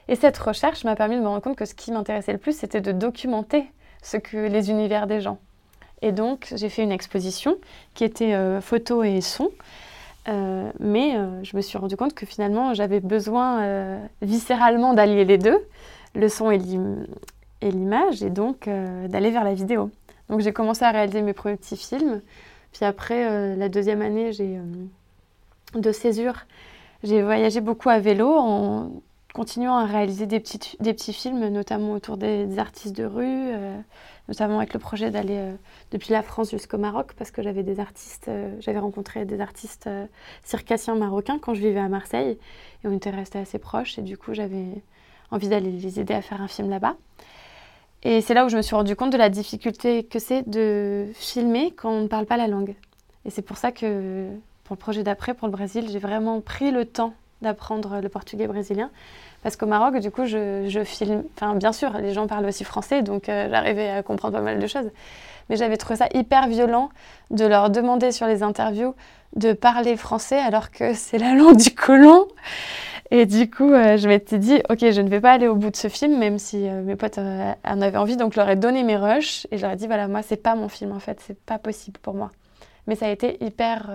Et 0.08 0.16
cette 0.16 0.38
recherche 0.38 0.84
m'a 0.86 0.96
permis 0.96 1.16
de 1.16 1.22
me 1.22 1.28
rendre 1.28 1.42
compte 1.42 1.58
que 1.58 1.66
ce 1.66 1.74
qui 1.74 1.92
m'intéressait 1.92 2.32
le 2.32 2.38
plus, 2.38 2.58
c'était 2.58 2.80
de 2.80 2.92
documenter 2.92 3.72
ce 4.02 4.18
que 4.18 4.38
les 4.38 4.70
univers 4.70 5.08
des 5.08 5.22
gens. 5.22 5.40
Et 6.02 6.12
donc, 6.12 6.54
j'ai 6.56 6.70
fait 6.70 6.84
une 6.84 6.92
exposition 6.92 7.58
qui 7.94 8.04
était 8.04 8.34
euh, 8.34 8.62
photo 8.62 9.04
et 9.04 9.22
son. 9.22 9.50
Euh, 10.28 10.72
mais 10.80 11.16
euh, 11.16 11.44
je 11.44 11.56
me 11.56 11.62
suis 11.62 11.78
rendu 11.78 11.98
compte 11.98 12.14
que 12.14 12.26
finalement, 12.26 12.74
j'avais 12.74 13.00
besoin 13.00 14.00
viscéralement 14.22 14.94
d'allier 14.94 15.26
les 15.26 15.38
deux, 15.38 15.58
le 16.16 16.30
son 16.30 16.52
et 16.52 16.60
l'image, 17.62 18.24
et 18.24 18.30
donc 18.30 18.70
d'aller 19.08 19.32
vers 19.32 19.44
la 19.44 19.54
vidéo. 19.54 19.90
Donc, 20.30 20.42
j'ai 20.42 20.54
commencé 20.54 20.86
à 20.86 20.92
réaliser 20.92 21.22
mes 21.22 21.34
premiers 21.34 21.58
petits 21.58 21.78
films. 21.78 22.22
Puis 22.72 22.86
après, 22.86 23.56
la 23.56 23.68
deuxième 23.68 24.02
année 24.02 24.32
de 25.74 25.92
césure, 25.92 26.46
j'ai 27.04 27.22
voyagé 27.22 27.62
beaucoup 27.62 27.90
à 27.90 28.00
vélo 28.00 28.32
en 28.38 28.92
continuant 29.40 29.78
à 29.78 29.86
réaliser 29.86 30.26
des 30.26 30.42
petits, 30.42 30.76
des 30.82 30.94
petits 30.94 31.14
films, 31.14 31.48
notamment 31.48 31.94
autour 31.94 32.18
des, 32.18 32.60
artistes 32.60 32.94
de 32.94 33.06
rue, 33.06 33.24
euh, 33.24 33.80
notamment 34.28 34.58
avec 34.58 34.74
le 34.74 34.82
projet 34.82 35.12
d'aller 35.12 35.38
euh, 35.38 35.54
depuis 35.92 36.12
la 36.12 36.24
France 36.24 36.52
jusqu'au 36.52 36.78
Maroc, 36.78 37.14
parce 37.18 37.32
que 37.32 37.42
j'avais 37.42 37.64
des 37.64 37.80
artistes, 37.80 38.28
euh, 38.28 38.54
j'avais 38.60 38.80
rencontré 38.80 39.24
des 39.24 39.40
artistes 39.40 39.90
circassiens 40.44 40.96
marocains 40.96 41.40
quand 41.40 41.54
je 41.54 41.62
vivais 41.62 41.80
à 41.80 41.88
Marseille, 41.88 42.38
et 42.84 42.88
on 42.90 42.92
était 42.92 43.12
restés 43.12 43.40
assez 43.40 43.60
proches, 43.60 43.98
et 43.98 44.02
du 44.02 44.18
coup 44.18 44.34
j'avais 44.34 44.84
envie 45.32 45.48
d'aller 45.48 45.72
les 45.72 46.02
aider 46.02 46.14
à 46.14 46.22
faire 46.22 46.42
un 46.42 46.50
film 46.50 46.70
là-bas. 46.70 46.98
Et 48.04 48.20
c'est 48.20 48.34
là 48.34 48.46
où 48.46 48.50
je 48.50 48.58
me 48.58 48.62
suis 48.62 48.76
rendu 48.76 48.98
compte 48.98 49.14
de 49.14 49.18
la 49.18 49.30
difficulté 49.30 50.04
que 50.04 50.20
c'est 50.20 50.50
de 50.50 51.08
filmer 51.14 51.72
quand 51.72 51.92
on 51.92 52.02
ne 52.02 52.08
parle 52.08 52.26
pas 52.26 52.36
la 52.36 52.48
langue. 52.48 52.76
Et 53.24 53.30
c'est 53.30 53.42
pour 53.42 53.56
ça 53.56 53.72
que 53.72 54.28
pour 54.66 54.76
le 54.76 54.80
projet 54.80 55.04
d'après, 55.04 55.34
pour 55.34 55.48
le 55.48 55.54
Brésil, 55.54 55.88
j'ai 55.90 56.00
vraiment 56.00 56.42
pris 56.42 56.72
le 56.72 56.84
temps 56.84 57.14
d'apprendre 57.42 58.02
le 58.02 58.10
portugais 58.10 58.48
brésilien. 58.48 58.92
Parce 59.44 59.56
qu'au 59.56 59.68
Maroc, 59.68 59.98
du 60.00 60.12
coup, 60.12 60.26
je, 60.26 60.82
filme. 60.86 61.24
Enfin, 61.36 61.56
bien 61.56 61.72
sûr, 61.72 61.98
les 61.98 62.14
gens 62.14 62.28
parlent 62.28 62.46
aussi 62.46 62.64
français, 62.64 63.02
donc 63.02 63.30
euh, 63.30 63.48
j'arrivais 63.50 63.90
à 63.90 64.04
comprendre 64.04 64.34
pas 64.36 64.44
mal 64.44 64.60
de 64.60 64.68
choses. 64.68 64.92
Mais 65.50 65.56
j'avais 65.56 65.78
trouvé 65.78 65.96
ça 65.96 66.08
hyper 66.14 66.48
violent 66.48 66.90
de 67.32 67.46
leur 67.46 67.70
demander 67.70 68.12
sur 68.12 68.28
les 68.28 68.44
interviews 68.44 68.94
de 69.36 69.54
parler 69.54 69.96
français 69.96 70.38
alors 70.38 70.72
que 70.72 70.94
c'est 70.94 71.18
la 71.18 71.36
langue 71.36 71.58
du 71.58 71.72
colon. 71.72 72.28
Et 73.12 73.26
du 73.26 73.50
coup, 73.50 73.72
euh, 73.72 73.98
je 73.98 74.08
m'étais 74.08 74.38
dit, 74.38 74.62
ok, 74.70 74.80
je 74.92 75.02
ne 75.02 75.10
vais 75.10 75.22
pas 75.22 75.32
aller 75.32 75.48
au 75.48 75.56
bout 75.56 75.72
de 75.72 75.76
ce 75.76 75.88
film, 75.88 76.20
même 76.20 76.38
si 76.38 76.68
euh, 76.68 76.84
mes 76.84 76.96
potes 76.96 77.18
en 77.18 77.82
avaient 77.82 77.98
envie. 77.98 78.18
Donc, 78.18 78.34
je 78.34 78.40
leur 78.40 78.50
ai 78.50 78.56
donné 78.56 78.84
mes 78.84 78.98
rushs 78.98 79.48
et 79.52 79.58
je 79.58 79.64
leur 79.64 79.72
ai 79.72 79.76
dit, 79.78 79.88
voilà, 79.88 80.08
moi, 80.08 80.22
c'est 80.22 80.38
pas 80.38 80.56
mon 80.56 80.70
film 80.70 80.92
en 80.92 81.00
fait, 81.00 81.20
c'est 81.26 81.40
pas 81.40 81.58
possible 81.58 81.98
pour 82.00 82.14
moi. 82.14 82.30
Mais 82.88 82.96
ça 82.96 83.06
a 83.06 83.10
été 83.10 83.44
hyper 83.44 83.90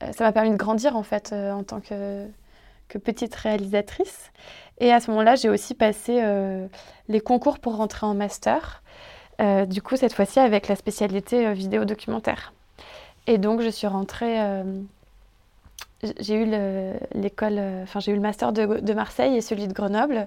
ça 0.00 0.22
m'a 0.22 0.30
permis 0.30 0.50
de 0.50 0.56
grandir 0.56 0.96
en 0.96 1.02
fait 1.02 1.32
en 1.32 1.64
tant 1.64 1.80
que, 1.80 2.24
petite 2.96 3.34
réalisatrice. 3.34 4.30
Et 4.78 4.92
à 4.92 5.00
ce 5.00 5.10
moment-là, 5.10 5.34
j'ai 5.34 5.48
aussi 5.48 5.74
passé 5.74 6.20
euh, 6.22 6.66
les 7.08 7.20
concours 7.20 7.58
pour 7.58 7.76
rentrer 7.76 8.06
en 8.06 8.14
master. 8.14 8.82
du 9.66 9.82
coup, 9.82 9.96
cette 9.96 10.14
fois-ci 10.14 10.40
avec 10.40 10.68
la 10.68 10.76
spécialité 10.76 11.52
vidéo 11.52 11.84
documentaire. 11.84 12.52
Et 13.26 13.38
donc, 13.38 13.60
je 13.60 13.68
suis 13.68 13.86
rentrée. 13.86 14.38
j'ai 16.20 16.34
eu 16.34 16.46
l'école, 17.14 17.60
enfin, 17.82 18.00
j'ai 18.00 18.12
eu 18.12 18.14
le 18.14 18.20
master 18.20 18.52
de, 18.52 18.80
de, 18.80 18.94
Marseille 18.94 19.36
et 19.36 19.40
celui 19.40 19.68
de 19.68 19.72
Grenoble. 19.72 20.26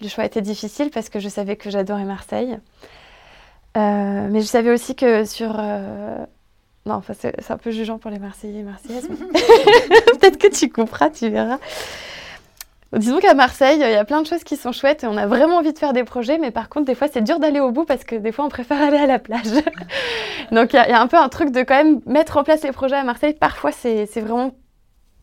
Le 0.00 0.08
choix 0.08 0.24
était 0.24 0.40
difficile 0.40 0.90
parce 0.90 1.08
que 1.08 1.20
je 1.20 1.28
savais 1.28 1.56
que 1.56 1.70
j'adorais 1.70 2.04
Marseille. 2.04 2.58
mais 3.76 4.40
je 4.40 4.46
savais 4.46 4.70
aussi 4.70 4.96
que 4.96 5.24
sur 5.24 5.60
non, 6.84 6.94
enfin, 6.94 7.14
c'est 7.14 7.50
un 7.50 7.58
peu 7.58 7.70
jugeant 7.70 7.98
pour 7.98 8.10
les 8.10 8.18
Marseillais 8.18 8.60
et 8.60 8.62
Marseillaises. 8.64 9.06
Peut-être 10.20 10.38
que 10.38 10.48
tu 10.48 10.68
couperas, 10.68 11.10
tu 11.10 11.28
verras. 11.28 11.58
Disons 12.92 13.20
qu'à 13.20 13.32
Marseille, 13.32 13.78
il 13.80 13.90
y 13.90 13.94
a 13.94 14.04
plein 14.04 14.20
de 14.20 14.26
choses 14.26 14.44
qui 14.44 14.56
sont 14.56 14.72
chouettes 14.72 15.04
et 15.04 15.06
on 15.06 15.16
a 15.16 15.26
vraiment 15.26 15.56
envie 15.56 15.72
de 15.72 15.78
faire 15.78 15.94
des 15.94 16.04
projets, 16.04 16.36
mais 16.38 16.50
par 16.50 16.68
contre, 16.68 16.86
des 16.86 16.94
fois, 16.94 17.08
c'est 17.10 17.22
dur 17.22 17.38
d'aller 17.38 17.60
au 17.60 17.70
bout 17.70 17.84
parce 17.84 18.04
que 18.04 18.16
des 18.16 18.32
fois, 18.32 18.44
on 18.44 18.48
préfère 18.48 18.82
aller 18.82 18.98
à 18.98 19.06
la 19.06 19.18
plage. 19.18 19.46
Donc, 20.50 20.74
il 20.74 20.76
y, 20.76 20.78
a 20.78 21.00
un 21.00 21.06
peu 21.06 21.16
un 21.16 21.28
truc 21.28 21.52
de 21.52 21.62
quand 21.62 21.76
même 21.76 22.00
mettre 22.04 22.36
en 22.36 22.44
place 22.44 22.62
les 22.62 22.72
projets 22.72 22.96
à 22.96 23.04
Marseille. 23.04 23.32
Parfois, 23.32 23.72
c'est 23.72 24.06
vraiment 24.20 24.54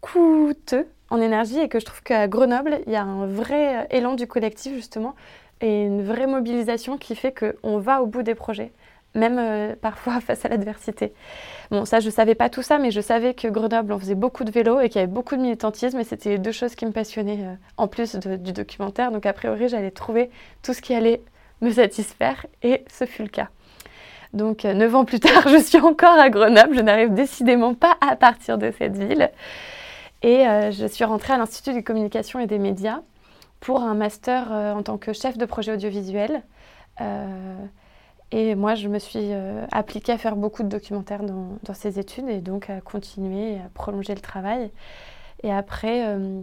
coûteux 0.01 0.87
en 1.11 1.21
énergie 1.21 1.59
et 1.59 1.67
que 1.67 1.79
je 1.79 1.85
trouve 1.85 2.01
qu'à 2.01 2.27
Grenoble, 2.27 2.79
il 2.87 2.93
y 2.93 2.95
a 2.95 3.03
un 3.03 3.27
vrai 3.27 3.87
élan 3.91 4.15
du 4.15 4.27
collectif, 4.27 4.73
justement, 4.73 5.13
et 5.61 5.83
une 5.83 6.03
vraie 6.03 6.27
mobilisation 6.27 6.97
qui 6.97 7.15
fait 7.15 7.33
qu'on 7.33 7.77
va 7.77 8.01
au 8.01 8.07
bout 8.07 8.23
des 8.23 8.35
projets 8.35 8.71
même 9.15 9.37
euh, 9.39 9.75
parfois 9.81 10.19
face 10.21 10.45
à 10.45 10.49
l'adversité. 10.49 11.13
Bon, 11.71 11.85
ça, 11.85 11.99
je 11.99 12.07
ne 12.07 12.11
savais 12.11 12.35
pas 12.35 12.49
tout 12.49 12.61
ça, 12.61 12.77
mais 12.77 12.91
je 12.91 13.01
savais 13.01 13.33
que 13.33 13.47
Grenoble, 13.47 13.93
on 13.93 13.99
faisait 13.99 14.15
beaucoup 14.15 14.43
de 14.43 14.51
vélo 14.51 14.79
et 14.79 14.89
qu'il 14.89 14.99
y 14.99 15.03
avait 15.03 15.11
beaucoup 15.11 15.35
de 15.35 15.41
militantisme, 15.41 15.99
et 15.99 16.03
c'était 16.03 16.37
deux 16.37 16.51
choses 16.51 16.75
qui 16.75 16.85
me 16.85 16.91
passionnaient 16.91 17.43
euh, 17.43 17.55
en 17.77 17.87
plus 17.87 18.15
du 18.15 18.53
documentaire. 18.53 19.11
Donc, 19.11 19.25
a 19.25 19.33
priori, 19.33 19.69
j'allais 19.69 19.91
trouver 19.91 20.29
tout 20.63 20.73
ce 20.73 20.81
qui 20.81 20.93
allait 20.93 21.21
me 21.61 21.71
satisfaire, 21.71 22.45
et 22.63 22.85
ce 22.91 23.05
fut 23.05 23.23
le 23.23 23.29
cas. 23.29 23.49
Donc, 24.33 24.63
euh, 24.63 24.73
neuf 24.73 24.93
ans 24.95 25.05
plus 25.05 25.19
tard, 25.19 25.47
je 25.49 25.57
suis 25.57 25.79
encore 25.79 26.17
à 26.17 26.29
Grenoble. 26.29 26.75
Je 26.75 26.81
n'arrive 26.81 27.13
décidément 27.13 27.73
pas 27.73 27.97
à 28.01 28.15
partir 28.15 28.57
de 28.57 28.71
cette 28.77 28.97
ville. 28.97 29.31
Et 30.21 30.43
je 30.71 30.85
suis 30.85 31.05
rentrée 31.05 31.31
à 31.31 31.37
l'Institut 31.37 31.73
de 31.73 31.79
communication 31.79 32.41
et 32.41 32.45
des 32.45 32.59
médias 32.59 32.99
pour 33.61 33.83
un 33.83 33.93
master 33.93 34.51
en 34.51 34.83
tant 34.83 34.97
que 34.97 35.13
chef 35.13 35.37
de 35.37 35.45
projet 35.45 35.71
audiovisuel. 35.71 36.43
Et 38.31 38.53
moi, 38.53 38.75
je 38.75 38.87
me 38.87 38.99
suis 38.99 39.31
euh, 39.31 39.65
appliquée 39.71 40.11
à 40.11 40.17
faire 40.17 40.35
beaucoup 40.35 40.61
de 40.61 40.67
documentaires 40.67 41.23
dans, 41.23 41.73
ces 41.73 41.99
études 41.99 42.29
et 42.29 42.41
donc 42.41 42.69
à 42.69 42.79
continuer, 42.79 43.55
à 43.57 43.69
prolonger 43.73 44.13
le 44.13 44.21
travail. 44.21 44.69
Et 45.41 45.51
après, 45.51 46.07
euh, 46.07 46.41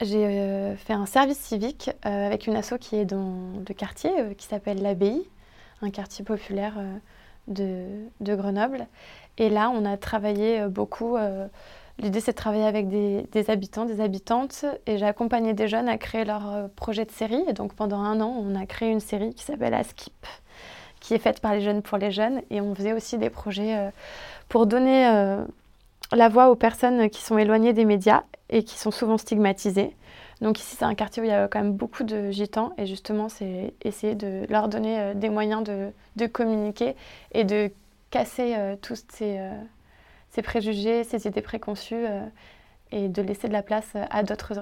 j'ai 0.00 0.26
euh, 0.26 0.76
fait 0.76 0.94
un 0.94 1.06
service 1.06 1.38
civique 1.38 1.90
avec 2.02 2.46
une 2.46 2.56
asso 2.56 2.74
qui 2.80 2.96
est 2.96 3.04
dans 3.04 3.34
le 3.68 3.74
quartier, 3.74 4.10
qui 4.38 4.46
s'appelle 4.46 4.80
l'Abbaye, 4.80 5.22
un 5.82 5.90
quartier 5.90 6.24
populaire 6.24 6.74
de, 7.46 7.84
de, 8.20 8.34
Grenoble. 8.34 8.86
Et 9.36 9.50
là, 9.50 9.70
on 9.74 9.84
a 9.84 9.98
travaillé 9.98 10.66
beaucoup. 10.68 11.16
L'idée, 11.98 12.20
c'est 12.20 12.32
de 12.32 12.36
travailler 12.36 12.64
avec 12.64 12.88
des, 12.88 13.26
des, 13.32 13.50
habitants, 13.50 13.84
des 13.84 14.00
habitantes. 14.00 14.64
Et 14.86 14.96
j'ai 14.96 15.06
accompagné 15.06 15.52
des 15.52 15.68
jeunes 15.68 15.88
à 15.88 15.98
créer 15.98 16.24
leur 16.24 16.68
projet 16.76 17.04
de 17.04 17.10
série. 17.10 17.42
Et 17.48 17.52
donc, 17.52 17.74
pendant 17.74 18.00
un 18.00 18.20
an, 18.20 18.34
on 18.38 18.54
a 18.54 18.66
créé 18.66 18.90
une 18.90 19.00
série 19.00 19.34
qui 19.34 19.44
s'appelle 19.44 19.74
Askip, 19.74 20.26
qui 21.10 21.14
est 21.14 21.18
faite 21.18 21.40
par 21.40 21.54
les 21.54 21.60
jeunes 21.60 21.82
pour 21.82 21.98
les 21.98 22.12
jeunes. 22.12 22.40
Et 22.50 22.60
on 22.60 22.72
faisait 22.72 22.92
aussi 22.92 23.18
des 23.18 23.30
projets 23.30 23.90
pour 24.48 24.66
donner 24.66 25.42
la 26.12 26.28
voix 26.28 26.50
aux 26.50 26.54
personnes 26.54 27.10
qui 27.10 27.20
sont 27.20 27.36
éloignées 27.36 27.72
des 27.72 27.84
médias 27.84 28.22
et 28.48 28.62
qui 28.62 28.78
sont 28.78 28.92
souvent 28.92 29.18
stigmatisées. 29.18 29.96
Donc 30.40 30.60
ici, 30.60 30.76
c'est 30.76 30.84
un 30.84 30.94
quartier 30.94 31.20
où 31.20 31.24
il 31.24 31.30
y 31.30 31.34
a 31.34 31.48
quand 31.48 31.60
même 31.60 31.72
beaucoup 31.72 32.04
de 32.04 32.30
gitans 32.30 32.72
et 32.78 32.86
justement, 32.86 33.28
c'est 33.28 33.74
essayer 33.82 34.14
de 34.14 34.46
leur 34.48 34.68
donner 34.68 35.00
euh, 35.00 35.14
des 35.14 35.30
moyens 35.30 35.64
de, 35.64 35.90
de, 36.14 36.26
communiquer 36.26 36.94
et 37.32 37.42
de 37.42 37.72
casser 38.10 38.54
euh, 38.56 38.76
tous 38.80 39.04
ces, 39.10 39.38
euh, 39.40 39.52
ces, 40.30 40.42
préjugés, 40.42 41.02
ces 41.02 41.26
idées 41.26 41.42
préconçues 41.42 42.06
et 42.92 43.08
de 43.08 43.20
laisser 43.20 43.48
de 43.48 43.52
la 43.52 43.62
place 43.62 43.92
à 44.10 44.22
d'autres 44.22 44.54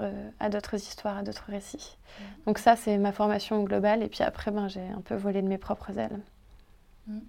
histoires, 0.73 1.19
à 1.19 1.21
d'autres 1.21 1.45
récits. 1.47 1.97
Mmh. 1.97 2.23
Donc 2.47 2.57
ça, 2.57 2.75
c'est 2.75 2.97
ma 2.97 3.11
formation 3.11 3.63
globale 3.63 4.01
et 4.01 4.07
puis 4.07 4.23
après, 4.23 4.51
ben, 4.51 4.67
j'ai 4.67 4.81
un 4.81 5.01
peu 5.01 5.15
volé 5.15 5.43
de 5.43 5.47
mes 5.47 5.59
propres 5.59 5.97
ailes. 5.99 6.19
Mmh. 7.09 7.19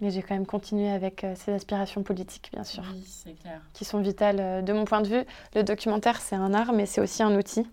Mais 0.00 0.10
j'ai 0.10 0.22
quand 0.22 0.34
même 0.34 0.46
continué 0.46 0.90
avec 0.90 1.24
euh, 1.24 1.34
ces 1.36 1.52
aspirations 1.52 2.02
politiques, 2.02 2.50
bien 2.52 2.64
sûr. 2.64 2.82
Oui, 2.92 3.02
c'est 3.06 3.32
clair. 3.40 3.60
Qui 3.72 3.86
sont 3.86 4.00
vitales. 4.00 4.40
Euh, 4.40 4.60
de 4.60 4.72
mon 4.74 4.84
point 4.84 5.00
de 5.00 5.08
vue, 5.08 5.24
le 5.54 5.62
documentaire, 5.62 6.20
c'est 6.20 6.36
un 6.36 6.52
art, 6.52 6.72
mais 6.74 6.84
c'est 6.84 7.00
aussi 7.00 7.22
un 7.22 7.34
outil. 7.34 7.66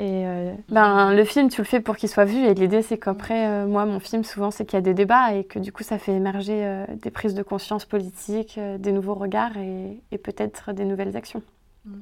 Et 0.00 0.26
euh, 0.26 0.52
ben, 0.70 1.12
le 1.14 1.24
film, 1.24 1.48
tu 1.48 1.60
le 1.60 1.64
fais 1.64 1.80
pour 1.80 1.96
qu'il 1.96 2.08
soit 2.08 2.24
vu. 2.24 2.44
Et 2.44 2.54
l'idée, 2.54 2.82
c'est 2.82 2.98
qu'après, 2.98 3.66
moi, 3.66 3.84
mon 3.84 4.00
film, 4.00 4.24
souvent, 4.24 4.50
c'est 4.50 4.64
qu'il 4.64 4.76
y 4.76 4.78
a 4.78 4.82
des 4.82 4.94
débats 4.94 5.34
et 5.34 5.44
que 5.44 5.58
du 5.58 5.72
coup, 5.72 5.82
ça 5.82 5.98
fait 5.98 6.12
émerger 6.12 6.84
des 7.02 7.10
prises 7.10 7.34
de 7.34 7.42
conscience 7.42 7.84
politiques, 7.84 8.60
des 8.78 8.92
nouveaux 8.92 9.14
regards 9.14 9.56
et, 9.56 10.00
et 10.12 10.18
peut-être 10.18 10.72
des 10.72 10.84
nouvelles 10.84 11.16
actions. 11.16 11.42
Mm. 11.84 11.98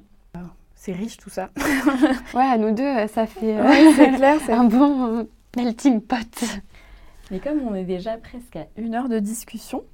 C'est 0.74 0.92
riche 0.92 1.16
tout 1.16 1.30
ça. 1.30 1.48
ouais, 2.34 2.44
à 2.44 2.58
nous 2.58 2.72
deux, 2.72 3.08
ça 3.08 3.26
fait 3.26 3.56
c'est 3.96 4.12
clair, 4.12 4.38
un 4.50 4.64
bon 4.64 5.26
melting 5.56 6.02
pot. 6.02 6.44
Mais 7.30 7.40
comme 7.40 7.60
on 7.62 7.74
est 7.74 7.84
déjà 7.84 8.16
presque 8.18 8.56
à 8.56 8.66
une 8.76 8.94
heure 8.94 9.08
de 9.08 9.18
discussion, 9.18 9.84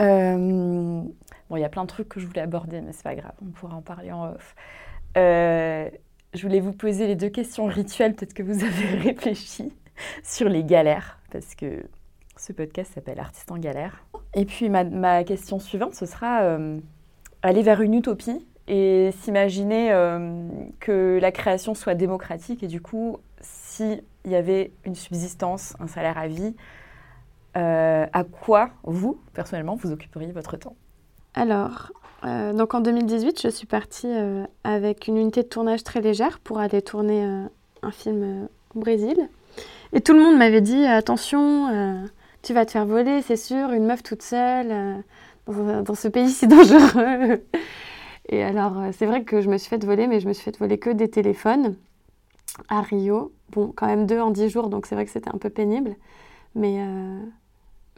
euh, 0.00 1.02
bon, 1.50 1.56
il 1.56 1.60
y 1.60 1.64
a 1.64 1.68
plein 1.68 1.82
de 1.82 1.88
trucs 1.88 2.08
que 2.08 2.20
je 2.20 2.26
voulais 2.26 2.40
aborder, 2.40 2.80
mais 2.80 2.92
c'est 2.92 3.04
pas 3.04 3.14
grave, 3.14 3.34
on 3.42 3.50
pourra 3.50 3.76
en 3.76 3.82
parler 3.82 4.10
en 4.10 4.32
off. 4.32 4.56
Euh, 5.16 5.88
je 6.32 6.42
voulais 6.42 6.60
vous 6.60 6.72
poser 6.72 7.06
les 7.06 7.16
deux 7.16 7.28
questions 7.28 7.66
rituelles, 7.66 8.14
peut-être 8.14 8.34
que 8.34 8.42
vous 8.42 8.64
avez 8.64 8.96
réfléchi 9.02 9.72
sur 10.24 10.48
les 10.48 10.64
galères, 10.64 11.20
parce 11.30 11.54
que 11.54 11.84
ce 12.36 12.52
podcast 12.52 12.94
s'appelle 12.94 13.20
Artiste 13.20 13.50
en 13.52 13.58
galère. 13.58 14.04
Et 14.34 14.44
puis 14.46 14.68
ma, 14.70 15.24
question 15.24 15.58
suivante, 15.58 15.94
ce 15.94 16.06
sera 16.06 16.42
euh, 16.42 16.78
aller 17.42 17.62
vers 17.62 17.82
une 17.82 17.94
utopie 17.94 18.46
et 18.68 19.10
s'imaginer 19.20 19.90
que 20.78 21.18
la 21.20 21.32
création 21.32 21.74
soit 21.74 21.94
démocratique 21.94 22.62
et 22.62 22.68
du 22.68 22.80
coup, 22.80 23.18
s'il 23.40 24.04
y 24.24 24.36
avait 24.36 24.70
une 24.84 24.94
subsistance, 24.94 25.74
un 25.80 25.88
salaire 25.88 26.16
à 26.16 26.28
vie, 26.28 26.54
euh, 27.56 28.06
à 28.12 28.24
quoi 28.24 28.70
vous, 28.84 29.18
personnellement, 29.34 29.74
vous 29.74 29.90
occuperiez 29.90 30.30
votre 30.32 30.56
temps? 30.56 30.76
Alors, 31.34 31.92
euh, 32.24 32.52
donc 32.52 32.74
en 32.74 32.80
2018, 32.80 33.40
je 33.42 33.48
suis 33.48 33.66
partie 33.66 34.06
euh, 34.06 34.44
avec 34.62 35.08
une 35.08 35.16
unité 35.16 35.42
de 35.42 35.48
tournage 35.48 35.82
très 35.82 36.00
légère 36.00 36.38
pour 36.38 36.60
aller 36.60 36.80
tourner 36.80 37.22
un 37.82 37.90
film 37.90 38.48
au 38.74 38.80
Brésil. 38.80 39.16
Et 39.92 40.00
tout 40.00 40.12
le 40.12 40.20
monde 40.20 40.36
m'avait 40.38 40.60
dit 40.60 40.86
attention, 40.86 42.08
tu 42.42 42.54
vas 42.54 42.64
te 42.64 42.70
faire 42.70 42.86
voler, 42.86 43.20
c'est 43.22 43.36
sûr, 43.36 43.72
une 43.72 43.84
meuf 43.84 44.04
toute 44.04 44.22
seule 44.22 45.02
dans, 45.48 45.94
ce 45.94 46.06
pays 46.06 46.30
si 46.30 46.46
dangereux. 46.46 47.42
Et 48.28 48.44
alors, 48.44 48.74
c'est 48.92 49.06
vrai 49.06 49.24
que 49.24 49.40
je 49.40 49.48
me 49.48 49.58
suis 49.58 49.68
fait 49.68 49.84
voler, 49.84 50.06
mais 50.06 50.20
je 50.20 50.28
me 50.28 50.32
suis 50.32 50.44
fait 50.44 50.56
voler 50.56 50.78
que 50.78 50.90
des 50.90 51.10
téléphones 51.10 51.74
à 52.68 52.80
Rio. 52.80 53.32
Bon, 53.50 53.72
quand 53.74 53.86
même 53.86 54.06
deux 54.06 54.20
en 54.20 54.30
dix 54.30 54.48
jours, 54.48 54.68
donc 54.68 54.86
c'est 54.86 54.94
vrai 54.94 55.04
que 55.04 55.10
c'était 55.10 55.34
un 55.34 55.38
peu 55.38 55.50
pénible. 55.50 55.96
Mais, 56.54 56.78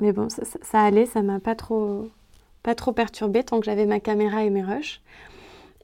mais 0.03 0.11
bon, 0.13 0.27
ça, 0.29 0.81
allait, 0.81 1.07
ça 1.07 1.23
m'a 1.23 1.39
pas 1.39 1.55
trop, 1.55 2.09
pas 2.65 2.75
trop 2.75 2.93
perturbée 2.93 3.45
tant 3.45 3.61
que 3.61 3.67
j'avais 3.67 3.87
ma 3.87 4.01
caméra 4.01 4.43
et 4.43 4.51
mes 4.51 4.65
rushs. 4.65 5.01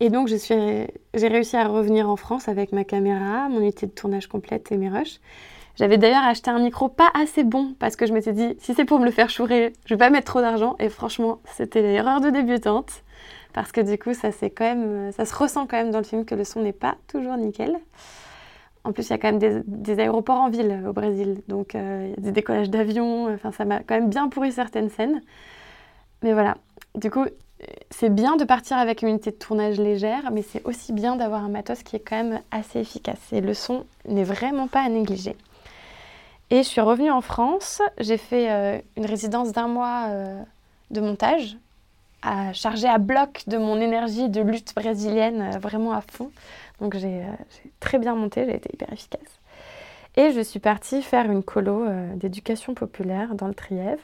Et 0.01 0.11
donc, 0.11 0.27
j'ai 0.27 0.89
réussi 1.15 1.57
à 1.57 1.69
revenir 1.69 2.11
en 2.11 2.17
France 2.17 2.49
avec 2.49 2.73
ma 2.73 2.83
caméra, 2.83 3.49
mon 3.49 3.61
unité 3.61 3.87
de 3.87 3.93
tournage 3.93 4.27
complète 4.27 4.73
et 4.73 4.77
mes 4.77 4.89
rushs. 4.89 5.21
J'avais 5.77 5.99
d'ailleurs 5.99 6.25
acheté 6.25 6.51
un 6.51 6.59
micro 6.59 6.89
pas 6.89 7.11
assez 7.15 7.45
bon 7.45 7.75
parce 7.79 7.95
que 7.95 8.07
je 8.07 8.13
m'étais 8.13 8.33
dit, 8.33 8.57
si 8.59 8.75
c'est 8.75 8.85
pour 8.85 8.99
me 8.99 9.05
le 9.05 9.13
faire 9.13 9.31
chourer, 9.31 9.73
je 9.87 9.95
vais 9.95 9.99
pas 9.99 10.11
mettre 10.11 10.27
trop 10.27 10.41
d'argent. 10.41 10.75
Et 10.81 10.89
franchement, 10.89 11.39
c'était 11.57 11.81
l'erreur 11.83 12.21
de 12.21 12.31
débutante 12.31 13.05
parce 13.53 13.71
que 13.71 13.81
du 13.81 13.99
coup, 13.99 14.15
ça, 14.15 14.31
quand 14.43 14.65
même, 14.65 15.13
ça 15.13 15.27
se 15.27 15.35
ressent 15.37 15.69
quand 15.69 15.77
même 15.77 15.93
dans 15.93 15.99
le 15.99 16.05
film 16.05 16.25
que 16.25 16.35
le 16.35 16.43
son 16.43 16.61
n'est 16.61 16.73
pas 16.73 16.97
toujours 17.07 17.37
nickel. 17.37 17.79
En 18.85 18.93
plus, 18.93 19.07
il 19.07 19.11
y 19.11 19.13
a 19.13 19.19
quand 19.19 19.33
même 19.33 19.63
des, 19.65 20.01
aéroports 20.01 20.39
en 20.39 20.49
ville 20.49 20.85
au 20.89 20.93
Brésil, 20.93 21.43
donc 21.49 21.75
euh, 21.75 22.07
il 22.07 22.11
y 22.11 22.19
a 22.19 22.23
des 22.27 22.33
décollages 22.33 22.71
d'avions. 22.71 23.33
Enfin, 23.35 23.53
ça 23.53 23.65
m'a 23.65 23.81
quand 23.81 23.95
même 23.95 24.09
bien 24.09 24.29
pourri 24.29 24.53
certaines 24.53 24.91
scènes. 24.91 25.21
Mais 26.23 26.33
voilà. 26.33 26.57
Du 26.95 27.11
coup, 27.11 27.25
c'est 27.91 28.09
bien 28.09 28.37
de 28.37 28.45
partir 28.45 28.79
avec 28.79 29.03
une 29.03 29.09
unité 29.09 29.31
de 29.31 29.37
tournage 29.37 29.79
légère, 29.79 30.31
mais 30.33 30.43
c'est 30.43 30.65
aussi 30.65 30.93
bien 30.93 31.17
d'avoir 31.17 31.45
un 31.45 31.49
matos 31.49 31.83
qui 31.83 31.97
est 31.97 32.01
quand 32.01 32.17
même 32.17 32.41
assez 32.51 32.81
efficace. 32.81 33.21
Et 33.33 33.41
le 33.41 33.55
son 33.55 33.85
n'est 34.07 34.25
vraiment 34.25 34.69
pas 34.69 34.81
à 34.81 34.89
négliger. 34.89 35.37
Et 36.51 36.59
je 36.59 36.69
suis 36.69 36.81
revenue 36.81 37.11
en 37.11 37.21
France. 37.21 37.83
J'ai 37.99 38.17
fait 38.17 38.51
euh, 38.51 38.79
une 38.97 39.07
résidence 39.07 39.53
d'un 39.53 39.69
mois 39.69 40.07
euh, 40.09 40.43
de 40.91 41.01
montage, 41.01 41.57
à 42.23 42.53
charger 42.53 42.89
à 42.89 42.99
bloc 42.99 43.45
de 43.47 43.59
mon 43.59 43.81
énergie 43.81 44.29
de 44.29 44.41
lutte 44.41 44.75
brésilienne, 44.75 45.51
vraiment 45.61 45.93
à 45.93 46.01
fond. 46.01 46.31
Donc 46.81 46.95
euh, 46.95 46.99
j'ai 46.99 47.25
très 47.81 47.99
bien 47.99 48.15
monté, 48.15 48.45
j'ai 48.47 48.57
été 48.57 48.71
hyper 48.73 48.93
efficace. 48.93 49.41
Et 50.17 50.33
je 50.33 50.41
suis 50.41 50.61
partie 50.61 51.03
faire 51.03 51.31
une 51.31 51.43
colo 51.43 51.85
euh, 51.85 52.15
d'éducation 52.17 52.75
populaire 52.75 53.35
dans 53.35 53.47
le 53.47 53.55
Trièvre. 53.55 54.03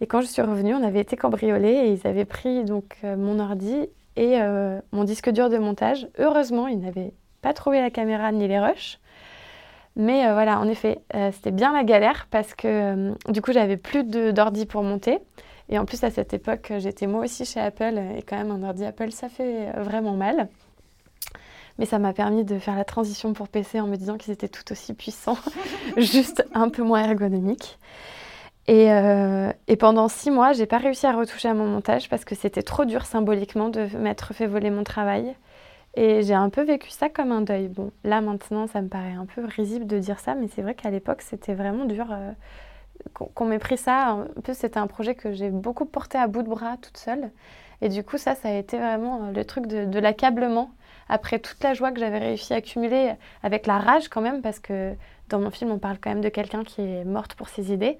Et 0.00 0.06
quand 0.06 0.20
je 0.20 0.26
suis 0.26 0.42
revenue, 0.42 0.74
on 0.74 0.82
avait 0.82 1.00
été 1.00 1.16
cambriolés 1.16 1.68
et 1.68 1.92
ils 1.92 2.06
avaient 2.06 2.26
pris 2.26 2.64
donc 2.64 2.96
euh, 3.04 3.16
mon 3.16 3.38
ordi 3.38 3.88
et 4.18 4.38
mon 4.92 5.04
disque 5.04 5.28
dur 5.28 5.50
de 5.50 5.58
montage. 5.58 6.08
Heureusement, 6.18 6.68
ils 6.68 6.80
n'avaient 6.80 7.12
pas 7.42 7.52
trouvé 7.52 7.82
la 7.82 7.90
caméra 7.90 8.32
ni 8.32 8.48
les 8.48 8.58
rushs. 8.58 8.98
Mais 9.94 10.32
voilà, 10.32 10.58
en 10.58 10.66
effet, 10.68 11.00
c'était 11.32 11.50
bien 11.50 11.70
la 11.74 11.84
galère 11.84 12.26
parce 12.30 12.54
que 12.54 13.12
du 13.30 13.42
coup, 13.42 13.52
j'avais 13.52 13.76
plus 13.76 14.04
d'ordi 14.04 14.64
pour 14.64 14.82
monter. 14.82 15.18
Et 15.68 15.78
en 15.78 15.84
plus, 15.84 16.02
à 16.02 16.08
cette 16.08 16.32
époque, 16.32 16.72
j'étais 16.78 17.06
moi 17.06 17.24
aussi 17.24 17.44
chez 17.44 17.60
Apple. 17.60 18.00
Et 18.16 18.22
quand 18.22 18.38
même, 18.38 18.52
un 18.52 18.66
ordi 18.66 18.86
Apple, 18.86 19.10
ça 19.10 19.28
fait 19.28 19.70
vraiment 19.82 20.14
mal. 20.14 20.48
Mais 21.78 21.86
ça 21.86 21.98
m'a 21.98 22.12
permis 22.12 22.44
de 22.44 22.58
faire 22.58 22.76
la 22.76 22.84
transition 22.84 23.32
pour 23.32 23.48
PC 23.48 23.80
en 23.80 23.86
me 23.86 23.96
disant 23.96 24.16
qu'ils 24.16 24.32
étaient 24.32 24.48
tout 24.48 24.72
aussi 24.72 24.94
puissants, 24.94 25.38
juste 25.96 26.44
un 26.54 26.68
peu 26.68 26.82
moins 26.82 27.02
ergonomiques. 27.02 27.78
Et, 28.68 28.90
euh, 28.92 29.52
et, 29.68 29.76
pendant 29.76 30.08
six 30.08 30.30
mois, 30.30 30.52
j'ai 30.52 30.66
pas 30.66 30.78
réussi 30.78 31.06
à 31.06 31.12
retoucher 31.12 31.48
à 31.48 31.54
mon 31.54 31.66
montage 31.66 32.08
parce 32.08 32.24
que 32.24 32.34
c'était 32.34 32.62
trop 32.62 32.84
dur 32.84 33.06
symboliquement 33.06 33.68
de 33.68 33.86
m'être 33.96 34.34
fait 34.34 34.46
voler 34.46 34.70
mon 34.70 34.82
travail. 34.82 35.36
Et 35.94 36.22
j'ai 36.22 36.34
un 36.34 36.50
peu 36.50 36.62
vécu 36.62 36.90
ça 36.90 37.08
comme 37.08 37.32
un 37.32 37.42
deuil. 37.42 37.68
Bon, 37.68 37.92
là 38.04 38.20
maintenant, 38.20 38.66
ça 38.66 38.82
me 38.82 38.88
paraît 38.88 39.12
un 39.12 39.24
peu 39.26 39.44
risible 39.44 39.86
de 39.86 39.98
dire 39.98 40.18
ça, 40.18 40.34
mais 40.34 40.48
c'est 40.48 40.62
vrai 40.62 40.74
qu'à 40.74 40.90
l'époque, 40.90 41.22
c'était 41.22 41.54
vraiment 41.54 41.84
dur 41.84 42.06
euh, 42.10 42.32
qu'on 43.14 43.46
m'ait 43.46 43.58
pris 43.58 43.78
ça. 43.78 44.14
En 44.36 44.40
plus, 44.42 44.54
c'était 44.54 44.78
un 44.78 44.88
projet 44.88 45.14
que 45.14 45.32
j'ai 45.32 45.50
beaucoup 45.50 45.86
porté 45.86 46.18
à 46.18 46.26
bout 46.26 46.42
de 46.42 46.48
bras 46.48 46.76
toute 46.82 46.96
seule. 46.98 47.30
Et 47.82 47.88
du 47.88 48.02
coup, 48.02 48.18
ça, 48.18 48.34
ça 48.34 48.48
a 48.48 48.52
été 48.52 48.78
vraiment 48.78 49.30
le 49.30 49.44
truc 49.44 49.66
de 49.66 49.98
l'accablement 49.98 50.70
après 51.08 51.38
toute 51.38 51.62
la 51.62 51.74
joie 51.74 51.92
que 51.92 52.00
j'avais 52.00 52.18
réussi 52.18 52.52
à 52.52 52.56
accumuler 52.56 53.12
avec 53.42 53.66
la 53.66 53.78
rage 53.78 54.08
quand 54.08 54.20
même, 54.20 54.42
parce 54.42 54.58
que 54.58 54.94
dans 55.28 55.40
mon 55.40 55.50
film, 55.50 55.70
on 55.70 55.78
parle 55.78 55.98
quand 56.00 56.10
même 56.10 56.20
de 56.20 56.28
quelqu'un 56.28 56.64
qui 56.64 56.82
est 56.82 57.04
morte 57.04 57.34
pour 57.34 57.48
ses 57.48 57.72
idées. 57.72 57.98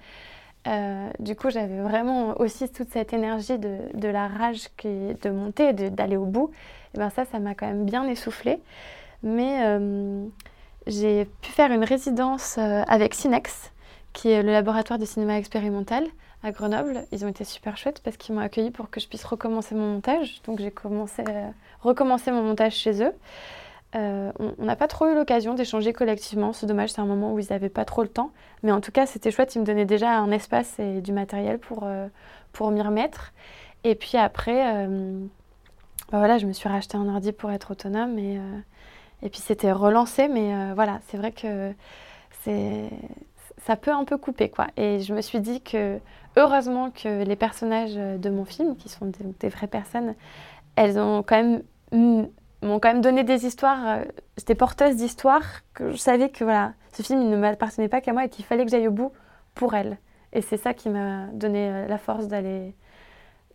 Euh, 0.67 1.09
du 1.21 1.37
coup, 1.37 1.51
j'avais 1.51 1.81
vraiment 1.81 2.41
aussi 2.41 2.69
toute 2.69 2.89
cette 2.91 3.13
énergie 3.13 3.59
de, 3.59 4.09
la 4.09 4.27
rage 4.27 4.69
qui, 4.77 4.89
de 4.89 5.31
monter, 5.31 5.73
d'aller 5.73 6.17
au 6.17 6.25
bout. 6.25 6.51
Et 6.95 6.99
ben 6.99 7.11
ça, 7.11 7.25
ça 7.25 7.39
m'a 7.39 7.55
quand 7.55 7.67
même 7.67 7.85
bien 7.85 8.07
essoufflé. 8.09 8.59
Mais 9.23 9.65
euh, 9.65 10.27
j'ai 10.87 11.27
pu 11.41 11.51
faire 11.51 11.71
une 11.71 11.85
résidence 11.85 12.57
euh, 12.59 12.83
avec 12.89 13.15
Cinex, 13.15 13.73
qui 14.13 14.31
est 14.31 14.43
le 14.43 14.53
laboratoire 14.53 14.99
de 14.99 15.05
cinéma 15.05 15.39
expérimental 15.39 16.05
à 16.43 16.53
Grenoble. 16.53 17.05
Ils 17.13 17.25
ont 17.25 17.29
été 17.29 17.45
super 17.45 17.77
chouettes 17.77 18.01
parce 18.03 18.17
qu'ils 18.17 18.35
m'ont 18.35 18.41
accueilli 18.41 18.71
pour 18.71 18.91
que 18.91 19.01
je 19.01 19.09
puisse 19.09 19.25
recommencer 19.25 19.75
mon 19.75 19.95
montage. 19.95 20.41
Donc 20.45 20.61
j'ai 20.61 20.71
commencé, 20.71 21.25
euh, 21.29 21.49
recommencé 21.81 22.31
mon 22.31 22.43
montage 22.43 22.75
chez 22.75 23.03
eux. 23.03 23.13
Euh, 23.95 24.33
on 24.39 24.65
n'a 24.65 24.77
pas 24.77 24.89
trop 24.89 25.07
eu 25.09 25.15
l'occasion 25.15 25.55
d'échanger 25.55 25.93
collectivement. 25.93 26.53
C'est 26.53 26.67
dommage, 26.67 26.91
c'est 26.91 27.01
un 27.01 27.07
moment 27.07 27.33
où 27.33 27.39
ils 27.39 27.47
n'avaient 27.51 27.69
pas 27.69 27.85
trop 27.85 28.03
le 28.03 28.09
temps. 28.09 28.31
Mais 28.63 28.73
en 28.73 28.81
tout 28.81 28.93
cas, 28.93 29.07
c'était 29.07 29.31
chouette. 29.31 29.55
Ils 29.55 29.61
me 29.61 29.65
donnaient 29.65 29.87
déjà 29.87 30.19
un 30.19 30.31
espace 30.31 30.79
et 30.79 31.01
du 31.01 31.13
matériel 31.13 31.59
pour, 31.59 31.85
euh, 31.85 32.09
pour 32.53 32.71
m'y 32.71 32.83
remettre. 32.83 33.33
Et 33.85 33.95
puis 33.95 34.19
après, 34.19 34.89
bah 36.11 36.19
voilà, 36.19 36.39
je 36.39 36.47
me 36.47 36.53
suis 36.53 36.69
racheté 36.69 36.97
un 36.97 37.09
ordi 37.09 37.31
pour 37.31 37.53
être 37.53 37.71
autonome 37.71 38.19
et, 38.19 38.41
et 39.23 39.29
puis 39.29 39.39
c'était 39.39 39.71
relancé, 39.71 40.27
mais 40.27 40.73
voilà, 40.75 40.99
c'est 41.07 41.19
vrai 41.19 41.31
que 41.31 41.73
c'est 42.43 42.91
ça 43.67 43.77
peut 43.77 43.93
un 43.93 44.05
peu 44.05 44.17
couper 44.17 44.49
quoi. 44.49 44.69
Et 44.77 45.01
je 45.01 45.13
me 45.13 45.21
suis 45.21 45.41
dit 45.41 45.61
que 45.61 45.99
heureusement 46.37 46.91
que 46.91 47.25
les 47.25 47.37
personnages 47.37 47.95
de 47.95 48.31
mon 48.31 48.45
film, 48.45 48.77
qui 48.77 48.89
sont 48.89 49.13
des, 49.41 49.49
vraies 49.49 49.67
personnes, 49.67 50.15
elles 50.77 50.99
ont 50.99 51.23
quand 51.23 51.37
même 51.37 51.63
m'ont 52.63 52.81
quand 52.81 52.89
même 52.89 53.01
donné 53.01 53.23
des 53.23 53.47
histoires. 53.47 54.01
J'étais 54.37 54.55
porteuse 54.55 54.97
d'histoires 54.97 55.63
que 55.75 55.93
je 55.93 55.97
savais 55.97 56.31
que 56.31 56.43
voilà, 56.43 56.75
ce 56.93 57.03
film 57.03 57.23
il 57.23 57.31
ne 57.31 57.37
m'appartenait 57.37 57.89
pas 57.89 58.01
qu'à 58.01 58.13
moi 58.13 58.25
et 58.25 58.29
qu'il 58.29 58.45
fallait 58.45 58.65
que 58.65 58.71
j'aille 58.71 58.89
au 58.89 58.93
bout 58.93 59.13
pour 59.55 59.75
elle. 59.75 59.99
Et 60.33 60.43
c'est 60.43 60.57
ça 60.57 60.75
qui 60.75 60.89
m'a 60.89 61.27
donné 61.29 61.87
la 61.87 61.99
force 61.99 62.29
d'aller 62.29 62.75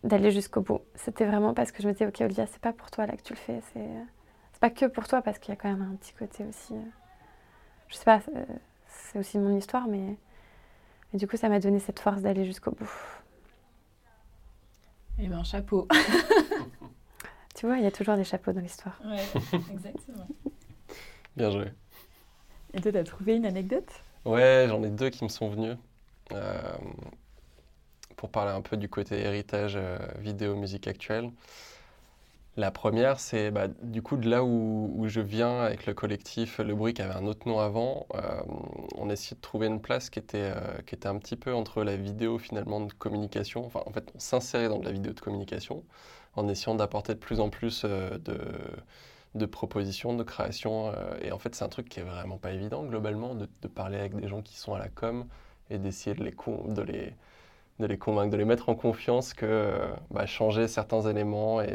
d'aller 0.02 0.30
jusqu'au 0.30 0.62
bout. 0.62 0.80
C'était 0.94 1.26
vraiment 1.26 1.54
parce 1.54 1.70
que 1.72 1.82
je 1.82 1.88
me 1.88 1.92
disais 1.92 2.06
ok 2.06 2.20
Olivia, 2.22 2.46
c'est 2.46 2.60
pas 2.60 2.72
pour 2.72 2.90
toi 2.90 3.06
là 3.06 3.16
que 3.16 3.22
tu 3.22 3.34
le 3.34 3.38
fais, 3.38 3.60
c'est 3.72 4.60
pas 4.60 4.70
que 4.70 4.86
pour 4.86 5.06
toi 5.06 5.22
parce 5.22 5.38
qu'il 5.38 5.52
y 5.52 5.56
a 5.56 5.60
quand 5.60 5.68
même 5.68 5.82
un 5.82 5.96
petit 5.96 6.14
côté 6.14 6.44
aussi. 6.48 6.74
je 7.88 7.96
sais 7.96 8.04
pas 8.04 8.20
c'est 8.92 9.18
aussi 9.18 9.38
mon 9.38 9.56
histoire, 9.56 9.86
mais, 9.88 10.16
du 11.14 11.26
coup, 11.26 11.36
ça 11.36 11.48
m'a 11.48 11.60
donné 11.60 11.78
cette 11.78 12.00
force 12.00 12.22
d'aller 12.22 12.44
jusqu'au 12.44 12.70
bout. 12.70 12.90
Eh 15.18 15.28
bien, 15.28 15.42
chapeau. 15.44 15.86
tu 17.54 17.66
vois, 17.66 17.76
il 17.76 17.84
y 17.84 17.86
a 17.86 17.90
toujours 17.90 18.16
des 18.16 18.24
chapeaux 18.24 18.52
dans 18.52 18.60
l'histoire. 18.60 18.98
Ouais, 19.04 19.22
exactement. 19.72 20.26
Bien 21.36 21.50
joué. 21.50 21.66
Et 22.74 22.80
toi, 22.80 22.92
t'as 22.92 23.04
trouvé 23.04 23.36
une 23.36 23.46
anecdote? 23.46 23.90
Ouais, 24.24 24.66
j'en 24.68 24.82
ai 24.82 24.90
deux 24.90 25.10
qui 25.10 25.24
me 25.24 25.28
sont 25.28 25.48
venus. 25.50 25.76
Euh, 26.32 26.60
pour 28.16 28.30
parler 28.30 28.52
un 28.52 28.62
peu 28.62 28.76
du 28.76 28.88
côté 28.88 29.18
héritage 29.18 29.74
euh, 29.76 29.98
vidéo 30.18 30.56
musique 30.56 30.86
actuelle. 30.86 31.30
La 32.58 32.70
première, 32.70 33.18
c'est 33.18 33.50
bah, 33.50 33.68
du 33.82 34.02
coup 34.02 34.18
de 34.18 34.28
là 34.28 34.44
où, 34.44 35.04
je 35.06 35.20
viens 35.22 35.60
avec 35.60 35.86
le 35.86 35.94
collectif 35.94 36.58
Le 36.58 36.74
Bruit 36.74 36.92
qui 36.92 37.00
avait 37.00 37.14
un 37.14 37.24
autre 37.26 37.48
nom 37.48 37.60
avant. 37.60 38.06
Euh, 38.14 38.42
on 38.98 39.08
essayait 39.08 39.36
de 39.36 39.40
trouver 39.40 39.68
une 39.68 39.80
place 39.80 40.10
qui 40.10 40.18
était, 40.18 40.52
euh, 40.54 40.82
qui 40.86 40.94
était 40.94 41.06
un 41.08 41.16
petit 41.16 41.36
peu 41.36 41.54
entre 41.54 41.82
la 41.82 41.96
vidéo 41.96 42.36
finalement 42.38 42.80
de 42.80 42.92
communication. 42.92 43.64
Enfin, 43.64 43.80
en 43.86 43.90
fait, 43.92 44.12
on 44.14 44.18
s'insérait 44.18 44.68
dans 44.68 44.78
de 44.78 44.84
la 44.84 44.92
vidéo 44.92 45.14
de 45.14 45.20
communication 45.20 45.82
en 46.36 46.46
essayant 46.48 46.74
d'apporter 46.74 47.14
de 47.14 47.18
plus 47.18 47.40
en 47.40 47.48
plus 47.48 47.84
euh, 47.86 48.18
de, 49.34 49.46
propositions, 49.46 50.14
de 50.14 50.22
créations. 50.22 50.92
et 51.22 51.32
en 51.32 51.38
fait, 51.38 51.54
c'est 51.54 51.64
un 51.64 51.68
truc 51.68 51.88
qui 51.88 52.00
est 52.00 52.04
vraiment 52.04 52.36
pas 52.36 52.52
évident 52.52 52.84
globalement 52.84 53.34
de, 53.34 53.46
parler 53.68 53.98
avec 53.98 54.14
des 54.14 54.28
gens 54.28 54.42
qui 54.42 54.58
sont 54.58 54.74
à 54.74 54.78
la 54.78 54.88
com 54.88 55.26
et 55.70 55.78
d'essayer 55.78 56.14
de 56.14 56.22
les, 56.22 56.32
convaincre, 57.96 58.30
de 58.30 58.36
les 58.36 58.44
mettre 58.44 58.68
en 58.68 58.74
confiance 58.74 59.32
que 59.32 59.72
bah, 60.10 60.26
changer 60.26 60.68
certains 60.68 61.00
éléments 61.08 61.62
et 61.62 61.72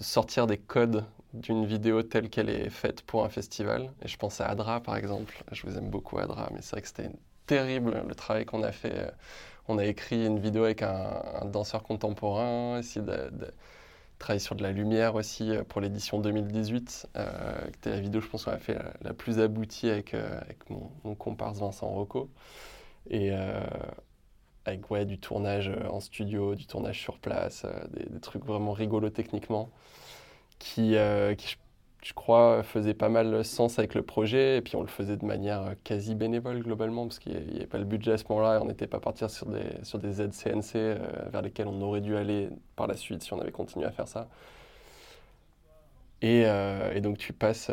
sortir 0.00 0.46
des 0.46 0.58
codes 0.58 1.04
d'une 1.32 1.64
vidéo 1.64 2.02
telle 2.02 2.28
qu'elle 2.28 2.50
est 2.50 2.70
faite 2.70 3.02
pour 3.02 3.24
un 3.24 3.28
festival. 3.28 3.90
Et 4.02 4.08
je 4.08 4.16
pense 4.16 4.40
à 4.40 4.46
Adra, 4.46 4.80
par 4.80 4.96
exemple. 4.96 5.42
Je 5.52 5.66
vous 5.66 5.76
aime 5.76 5.88
beaucoup, 5.88 6.18
Adra, 6.18 6.48
mais 6.52 6.60
c'est 6.62 6.72
vrai 6.72 6.82
que 6.82 6.88
c'était 6.88 7.10
terrible 7.46 8.02
le 8.06 8.14
travail 8.14 8.44
qu'on 8.44 8.62
a 8.62 8.72
fait. 8.72 9.12
On 9.68 9.78
a 9.78 9.84
écrit 9.84 10.26
une 10.26 10.40
vidéo 10.40 10.64
avec 10.64 10.82
un, 10.82 11.44
danseur 11.44 11.82
contemporain, 11.82 12.78
essayé 12.78 13.04
de, 13.04 13.30
travailler 14.18 14.40
sur 14.40 14.54
de 14.54 14.62
la 14.62 14.72
lumière 14.72 15.14
aussi 15.14 15.50
euh, 15.50 15.64
pour 15.64 15.80
l'édition 15.80 16.20
2018. 16.20 17.08
Euh, 17.16 17.60
C'était 17.66 17.90
la 17.90 18.00
vidéo, 18.00 18.20
je 18.20 18.28
pense, 18.28 18.44
qu'on 18.44 18.52
a 18.52 18.58
fait 18.58 18.78
la, 19.02 19.14
plus 19.14 19.40
aboutie 19.40 19.88
avec, 19.88 20.14
euh, 20.14 20.40
mon, 21.04 21.14
comparse 21.14 21.58
Vincent 21.58 21.88
Rocco. 21.88 22.28
Euh, 23.12 23.64
avec 24.64 24.90
ouais, 24.90 25.04
du 25.04 25.18
tournage 25.18 25.68
euh, 25.68 25.88
en 25.88 26.00
studio, 26.00 26.54
du 26.54 26.66
tournage 26.66 27.00
sur 27.00 27.18
place, 27.18 27.64
euh, 27.64 27.70
des, 28.10 28.20
trucs 28.20 28.44
vraiment 28.44 28.72
rigolos 28.72 29.10
techniquement, 29.10 29.70
qui, 30.58 30.96
euh, 30.96 31.34
qui 31.34 31.56
je, 32.02 32.12
crois, 32.14 32.62
faisaient 32.62 32.94
pas 32.94 33.08
mal 33.08 33.44
sens 33.44 33.78
avec 33.78 33.94
le 33.94 34.02
projet, 34.02 34.58
et 34.58 34.62
puis 34.62 34.76
on 34.76 34.82
le 34.82 34.88
faisait 34.88 35.16
de 35.16 35.24
manière 35.24 35.74
quasi 35.84 36.14
bénévole 36.14 36.60
globalement, 36.62 37.06
parce 37.06 37.18
qu'il 37.18 37.32
n'y 37.32 37.56
avait 37.56 37.66
pas 37.66 37.78
le 37.78 37.84
budget 37.84 38.12
à 38.12 38.18
ce 38.18 38.24
moment-là, 38.30 38.56
et 38.56 38.58
on 38.58 38.66
n'était 38.66 38.86
pas 38.86 39.00
parti 39.00 39.28
sur 39.28 39.46
des, 39.46 39.64
sur 39.82 39.98
des 39.98 40.22
aides 40.22 40.32
CNC 40.32 40.98
vers 41.30 41.42
lesquelles 41.42 41.68
on 41.68 41.80
aurait 41.82 42.00
dû 42.00 42.16
aller 42.16 42.48
par 42.76 42.86
la 42.86 42.96
suite 42.96 43.22
si 43.22 43.32
on 43.32 43.40
avait 43.40 43.52
continué 43.52 43.86
à 43.86 43.90
faire 43.90 44.08
ça. 44.08 44.28
Et, 46.22 46.44
donc 47.00 47.18
tu 47.18 47.32
passes 47.32 47.70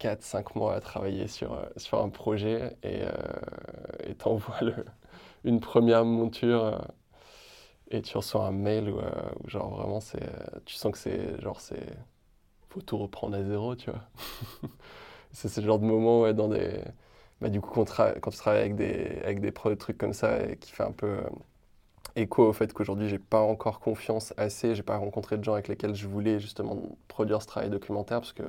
4-5 0.00 0.58
mois 0.58 0.74
à 0.74 0.80
travailler 0.80 1.26
sur, 1.26 1.58
sur 1.76 2.02
un 2.02 2.08
projet, 2.08 2.76
et 2.82 4.14
t'envoies 4.14 4.60
le 4.62 4.74
une 5.48 5.60
première 5.60 6.04
monture 6.04 6.64
euh, 6.64 6.78
et 7.90 8.02
tu 8.02 8.16
reçois 8.16 8.46
un 8.46 8.52
mail 8.52 8.90
où, 8.90 8.98
euh, 8.98 9.10
genre 9.46 9.70
vraiment 9.70 10.00
c'est 10.00 10.22
tu 10.66 10.74
sens 10.76 10.92
que 10.92 10.98
c'est 10.98 11.40
genre 11.40 11.60
c'est 11.60 11.86
faut 12.68 12.82
tout 12.82 12.98
reprendre 12.98 13.36
à 13.36 13.42
zéro 13.42 13.74
tu 13.76 13.90
vois. 13.90 14.02
C'est 15.32 15.48
ce 15.48 15.60
genre 15.60 15.78
de 15.78 15.84
moment 15.84 16.22
ouais, 16.22 16.32
dans 16.34 16.48
des 16.48 16.80
bah, 17.40 17.50
du 17.50 17.60
coup 17.60 17.70
quand, 17.70 17.84
tu 17.84 18.36
travailles 18.38 18.60
avec 18.60 18.76
des 18.76 19.20
avec 19.24 19.40
des 19.40 19.52
trucs 19.52 19.98
comme 19.98 20.14
ça 20.14 20.42
et 20.46 20.56
qui 20.56 20.72
fait 20.72 20.82
un 20.82 20.92
peu 20.92 21.06
euh, 21.06 21.22
écho 22.16 22.48
au 22.48 22.52
fait 22.52 22.72
qu'aujourd'hui 22.72 23.08
j'ai 23.08 23.18
pas 23.18 23.40
encore 23.40 23.80
confiance 23.80 24.34
assez 24.38 24.74
j'ai 24.74 24.82
pas 24.82 24.96
rencontré 24.96 25.38
de 25.38 25.44
gens 25.44 25.52
avec 25.54 25.68
lesquels 25.68 25.94
je 25.94 26.08
voulais 26.08 26.40
justement 26.40 26.76
produire 27.08 27.42
ce 27.42 27.46
travail 27.46 27.70
documentaire 27.70 28.20
parce 28.20 28.32
que 28.32 28.42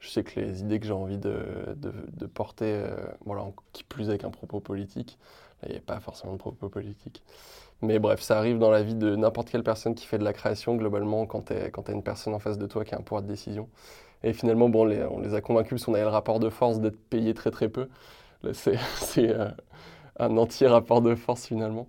je 0.00 0.08
sais 0.10 0.24
que 0.24 0.40
les 0.40 0.60
idées 0.62 0.80
que 0.80 0.86
j'ai 0.86 0.92
envie 0.92 1.18
de, 1.18 1.76
de, 1.76 2.26
porter, 2.26 2.84
voilà, 3.24 3.46
qui 3.72 3.82
plus 3.82 4.10
avec 4.10 4.24
un 4.24 4.30
propos 4.30 4.60
politique, 4.60 5.18
il 5.64 5.72
n'y 5.72 5.78
a 5.78 5.80
pas 5.80 6.00
forcément 6.00 6.32
de 6.34 6.38
propos 6.38 6.68
politiques. 6.68 7.22
Mais 7.82 7.98
bref, 7.98 8.20
ça 8.22 8.38
arrive 8.38 8.58
dans 8.58 8.70
la 8.70 8.82
vie 8.82 8.94
de 8.94 9.16
n'importe 9.16 9.50
quelle 9.50 9.62
personne 9.62 9.94
qui 9.94 10.06
fait 10.06 10.18
de 10.18 10.24
la 10.24 10.32
création, 10.32 10.76
globalement, 10.76 11.26
quand 11.26 11.46
tu 11.46 11.52
as 11.52 11.92
une 11.92 12.02
personne 12.02 12.34
en 12.34 12.38
face 12.38 12.58
de 12.58 12.66
toi 12.66 12.84
qui 12.84 12.94
a 12.94 12.98
un 12.98 13.02
pouvoir 13.02 13.22
de 13.22 13.28
décision. 13.28 13.68
Et 14.22 14.32
finalement, 14.32 14.68
bon, 14.68 14.90
on 15.10 15.20
les 15.20 15.34
a 15.34 15.40
convaincus 15.40 15.70
parce 15.70 15.84
qu'on 15.84 15.94
avait 15.94 16.02
le 16.02 16.08
rapport 16.08 16.40
de 16.40 16.48
force 16.48 16.80
d'être 16.80 16.98
payé 17.10 17.34
très 17.34 17.50
très 17.50 17.68
peu. 17.68 17.88
C'est 18.52 18.78
euh, 19.30 19.48
un 20.18 20.36
anti-rapport 20.36 21.02
de 21.02 21.14
force 21.14 21.46
finalement. 21.46 21.88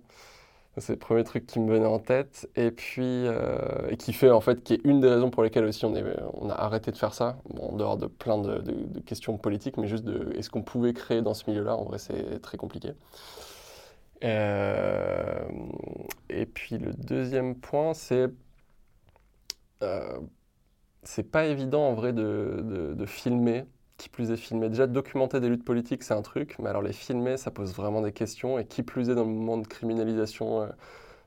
C'est 0.76 0.92
le 0.92 0.98
premier 0.98 1.24
truc 1.24 1.46
qui 1.46 1.58
me 1.58 1.72
venait 1.72 1.86
en 1.86 1.98
tête. 1.98 2.48
Et 2.54 2.70
puis, 2.70 3.02
euh, 3.02 3.94
qui 3.98 4.12
fait 4.12 4.30
en 4.30 4.40
fait, 4.40 4.62
qui 4.62 4.74
est 4.74 4.80
une 4.84 5.00
des 5.00 5.08
raisons 5.08 5.30
pour 5.30 5.42
lesquelles 5.42 5.64
aussi 5.64 5.84
on, 5.84 6.50
a 6.50 6.54
arrêté 6.54 6.92
de 6.92 6.96
faire 6.96 7.14
ça, 7.14 7.38
en 7.60 7.74
dehors 7.74 7.96
de 7.96 8.06
plein 8.06 8.38
de 8.38 9.00
questions 9.00 9.36
politiques, 9.38 9.76
mais 9.76 9.88
juste 9.88 10.04
de 10.04 10.32
est-ce 10.36 10.50
qu'on 10.50 10.62
pouvait 10.62 10.92
créer 10.92 11.22
dans 11.22 11.34
ce 11.34 11.50
milieu-là? 11.50 11.76
En 11.76 11.84
vrai, 11.84 11.98
c'est 11.98 12.40
très 12.42 12.58
compliqué. 12.58 12.92
Euh, 14.24 15.48
et 16.28 16.46
puis 16.46 16.78
le 16.78 16.92
deuxième 16.92 17.54
point, 17.56 17.94
c'est 17.94 18.28
euh, 19.82 20.18
c'est 21.04 21.30
pas 21.30 21.46
évident 21.46 21.88
en 21.88 21.94
vrai 21.94 22.12
de, 22.12 22.94
de, 22.96 23.06
filmer, 23.06 23.64
qui 23.96 24.08
plus 24.08 24.30
est 24.30 24.36
filmer. 24.36 24.68
Déjà, 24.68 24.86
documenter 24.86 25.40
des 25.40 25.48
luttes 25.48 25.64
politiques, 25.64 26.02
c'est 26.02 26.14
un 26.14 26.22
truc, 26.22 26.56
mais 26.58 26.68
alors 26.68 26.82
les 26.82 26.92
filmer, 26.92 27.36
ça 27.36 27.50
pose 27.50 27.74
vraiment 27.74 28.02
des 28.02 28.12
questions. 28.12 28.58
Et 28.58 28.66
qui 28.66 28.82
plus 28.82 29.10
est 29.10 29.14
dans 29.14 29.24
le 29.24 29.30
moment 29.30 29.58
de 29.58 29.66
criminalisation 29.66 30.62
euh, 30.62 30.68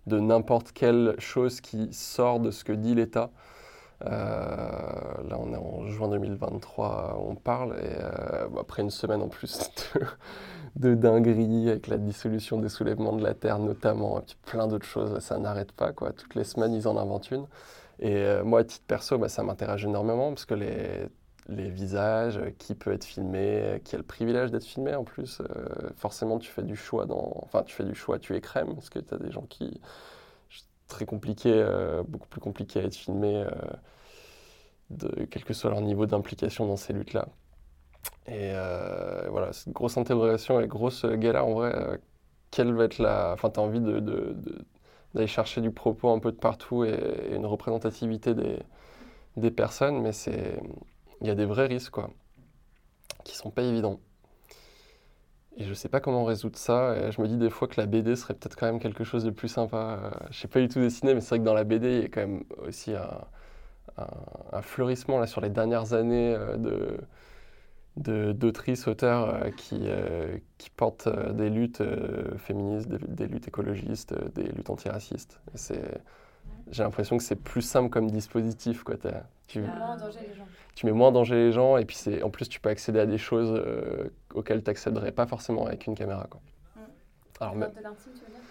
de 0.07 0.19
n'importe 0.19 0.71
quelle 0.73 1.15
chose 1.19 1.61
qui 1.61 1.93
sort 1.93 2.39
de 2.39 2.51
ce 2.51 2.63
que 2.63 2.73
dit 2.73 2.95
l'État. 2.95 3.31
Là, 4.05 5.37
on 5.39 5.53
est 5.53 5.57
en 5.57 5.87
juin 5.87 6.09
2023, 6.09 7.23
on 7.27 7.35
parle, 7.35 7.75
et 7.79 8.59
après 8.59 8.81
une 8.81 8.89
semaine 8.89 9.21
en 9.21 9.29
plus 9.29 9.69
de 10.75 10.95
dingueries, 10.95 11.69
avec 11.69 11.87
la 11.87 11.97
dissolution 11.97 12.59
des 12.59 12.69
soulèvements 12.69 13.13
de 13.13 13.23
la 13.23 13.33
Terre 13.33 13.59
notamment, 13.59 14.19
et 14.19 14.23
puis 14.23 14.37
plein 14.45 14.67
d'autres 14.67 14.85
choses. 14.85 15.19
Ça 15.19 15.37
n'arrête 15.37 15.71
pas, 15.71 15.91
quoi. 15.91 16.13
Toutes 16.13 16.35
les 16.35 16.43
semaines, 16.43 16.73
ils 16.73 16.87
en 16.87 16.97
inventent 16.97 17.31
une. 17.31 17.45
Et 17.99 18.15
euh, 18.15 18.43
moi, 18.43 18.61
à 18.61 18.63
titre 18.63 18.85
perso, 18.87 19.17
bah, 19.17 19.29
ça 19.29 19.43
m'intéresse 19.43 19.83
énormément 19.83 20.29
parce 20.29 20.45
que 20.45 20.55
les, 20.55 21.09
visages, 21.69 22.37
euh, 22.37 22.51
qui 22.57 22.75
peut 22.75 22.91
être 22.91 23.03
filmé, 23.03 23.81
qui 23.83 23.95
a 23.95 23.97
le 23.97 24.03
privilège 24.03 24.51
d'être 24.51 24.65
filmé 24.65 24.95
en 24.95 25.03
plus, 25.03 25.41
euh, 25.41 25.89
forcément, 25.97 26.39
tu 26.39 26.49
fais 26.49 26.63
du 26.63 26.75
choix 26.75 27.05
dans... 27.05 27.31
Enfin, 27.43 27.63
tu 27.63 27.75
fais 27.75 27.83
du 27.83 27.93
choix, 27.95 28.17
tu 28.19 28.35
es 28.35 28.41
crème, 28.41 28.73
parce 28.73 28.89
que 28.89 28.99
tu 28.99 29.13
as 29.13 29.17
des 29.17 29.31
gens 29.31 29.45
qui... 29.49 29.79
Très 30.91 31.05
compliqué, 31.05 31.65
beaucoup 32.09 32.27
plus 32.27 32.41
compliqué 32.41 32.81
à 32.81 32.83
être 32.83 32.95
filmé, 32.95 33.45
de, 34.91 35.25
quel 35.29 35.45
que 35.45 35.53
soit 35.53 35.69
leur 35.69 35.79
niveau 35.79 36.05
d'implication 36.05 36.67
dans 36.67 36.75
ces 36.75 36.91
luttes-là. 36.91 37.27
Et 38.27 38.51
euh, 38.53 39.27
voilà, 39.29 39.53
c'est 39.53 39.67
une 39.67 39.73
grosse 39.73 39.97
interrogation 39.97 40.59
et 40.59 40.67
grosse 40.67 41.05
galère 41.05 41.45
en 41.45 41.53
vrai. 41.53 41.73
Euh, 41.75 41.97
quelle 42.51 42.73
va 42.73 42.85
être 42.85 42.99
la. 42.99 43.31
Enfin, 43.33 43.49
tu 43.49 43.59
as 43.59 43.63
envie 43.63 43.79
d'aller 43.79 45.27
chercher 45.27 45.61
du 45.61 45.71
propos 45.71 46.11
un 46.11 46.19
peu 46.19 46.31
de 46.31 46.37
partout 46.37 46.83
et, 46.83 47.33
une 47.33 47.45
représentativité 47.45 48.33
des, 48.33 48.59
des 49.37 49.51
personnes, 49.51 50.01
mais 50.01 50.11
c'est 50.11 50.61
il 51.21 51.27
y 51.27 51.29
a 51.29 51.35
des 51.35 51.45
vrais 51.45 51.67
risques, 51.67 51.91
quoi, 51.91 52.09
qui 53.23 53.35
sont 53.35 53.51
pas 53.51 53.63
évidents. 53.63 53.99
Et 55.57 55.65
je 55.65 55.73
sais 55.73 55.89
pas 55.89 55.99
comment 55.99 56.23
résoudre 56.23 56.57
ça. 56.57 57.11
Je 57.11 57.21
me 57.21 57.27
dis 57.27 57.37
des 57.37 57.49
fois 57.49 57.67
que 57.67 57.79
la 57.79 57.85
BD 57.85 58.15
serait 58.15 58.33
peut-être 58.33 58.55
quand 58.55 58.65
même 58.67 58.79
quelque 58.79 59.03
chose 59.03 59.23
de 59.23 59.31
plus 59.31 59.49
sympa. 59.49 59.99
Euh, 60.03 60.09
je 60.31 60.39
sais 60.39 60.47
pas 60.47 60.61
du 60.61 60.69
tout 60.69 60.79
dessiner, 60.79 61.13
mais 61.13 61.21
c'est 61.21 61.29
vrai 61.29 61.39
que 61.39 61.43
dans 61.43 61.53
la 61.53 61.65
BD, 61.65 61.97
il 61.97 62.01
y 62.01 62.05
a 62.05 62.09
quand 62.09 62.21
même 62.21 62.43
aussi 62.65 62.93
un, 62.93 63.25
un, 64.53 64.61
fleurissement 64.61 65.19
là, 65.19 65.27
sur 65.27 65.41
les 65.41 65.49
dernières 65.49 65.93
années 65.93 66.37
de 66.57 66.97
d'autrices, 67.97 68.87
auteurs 68.87 69.35
euh, 69.35 69.49
qui, 69.51 69.79
euh, 69.83 70.37
qui 70.57 70.69
portent 70.69 71.07
euh, 71.07 71.33
des 71.33 71.49
luttes 71.49 71.83
féministes, 72.37 72.89
des, 72.89 73.27
luttes 73.27 73.47
écologistes, 73.47 74.13
des 74.33 74.43
luttes 74.43 74.69
antiracistes. 74.69 75.39
J'ai 76.69 76.83
l'impression 76.83 77.17
que 77.17 77.23
c'est 77.23 77.35
plus 77.35 77.61
simple 77.61 77.89
comme 77.89 78.09
dispositif. 78.09 78.83
Quoi. 78.83 78.95
Tu, 79.51 79.59
mets 79.59 79.67
moins 79.67 79.95
en 79.95 79.97
danger 79.97 80.19
les 80.25 80.33
gens. 80.33 80.47
Tu 80.75 80.85
mets 80.85 80.91
moins 80.93 81.07
en 81.09 81.11
danger 81.11 81.35
les 81.35 81.51
gens 81.51 81.77
et 81.77 81.83
puis 81.83 81.97
en 82.23 82.29
plus 82.29 82.47
tu 82.47 82.61
peux 82.61 82.69
accéder 82.69 82.99
à 82.99 83.05
des 83.05 83.17
choses 83.17 83.51
euh, 83.53 84.09
auxquelles 84.33 84.63
tu 84.63 84.69
n'accéderais 84.69 85.11
pas 85.11 85.25
forcément 85.25 85.65
avec 85.65 85.87
une 85.87 85.95
caméra. 85.95 86.25
Quoi. 86.29 86.39
Mm. 86.75 86.79
Alors, 87.41 87.55
de 87.55 87.59
l'intime, 87.59 88.13
tu 88.13 88.21
veux 88.21 88.31
dire? 88.31 88.41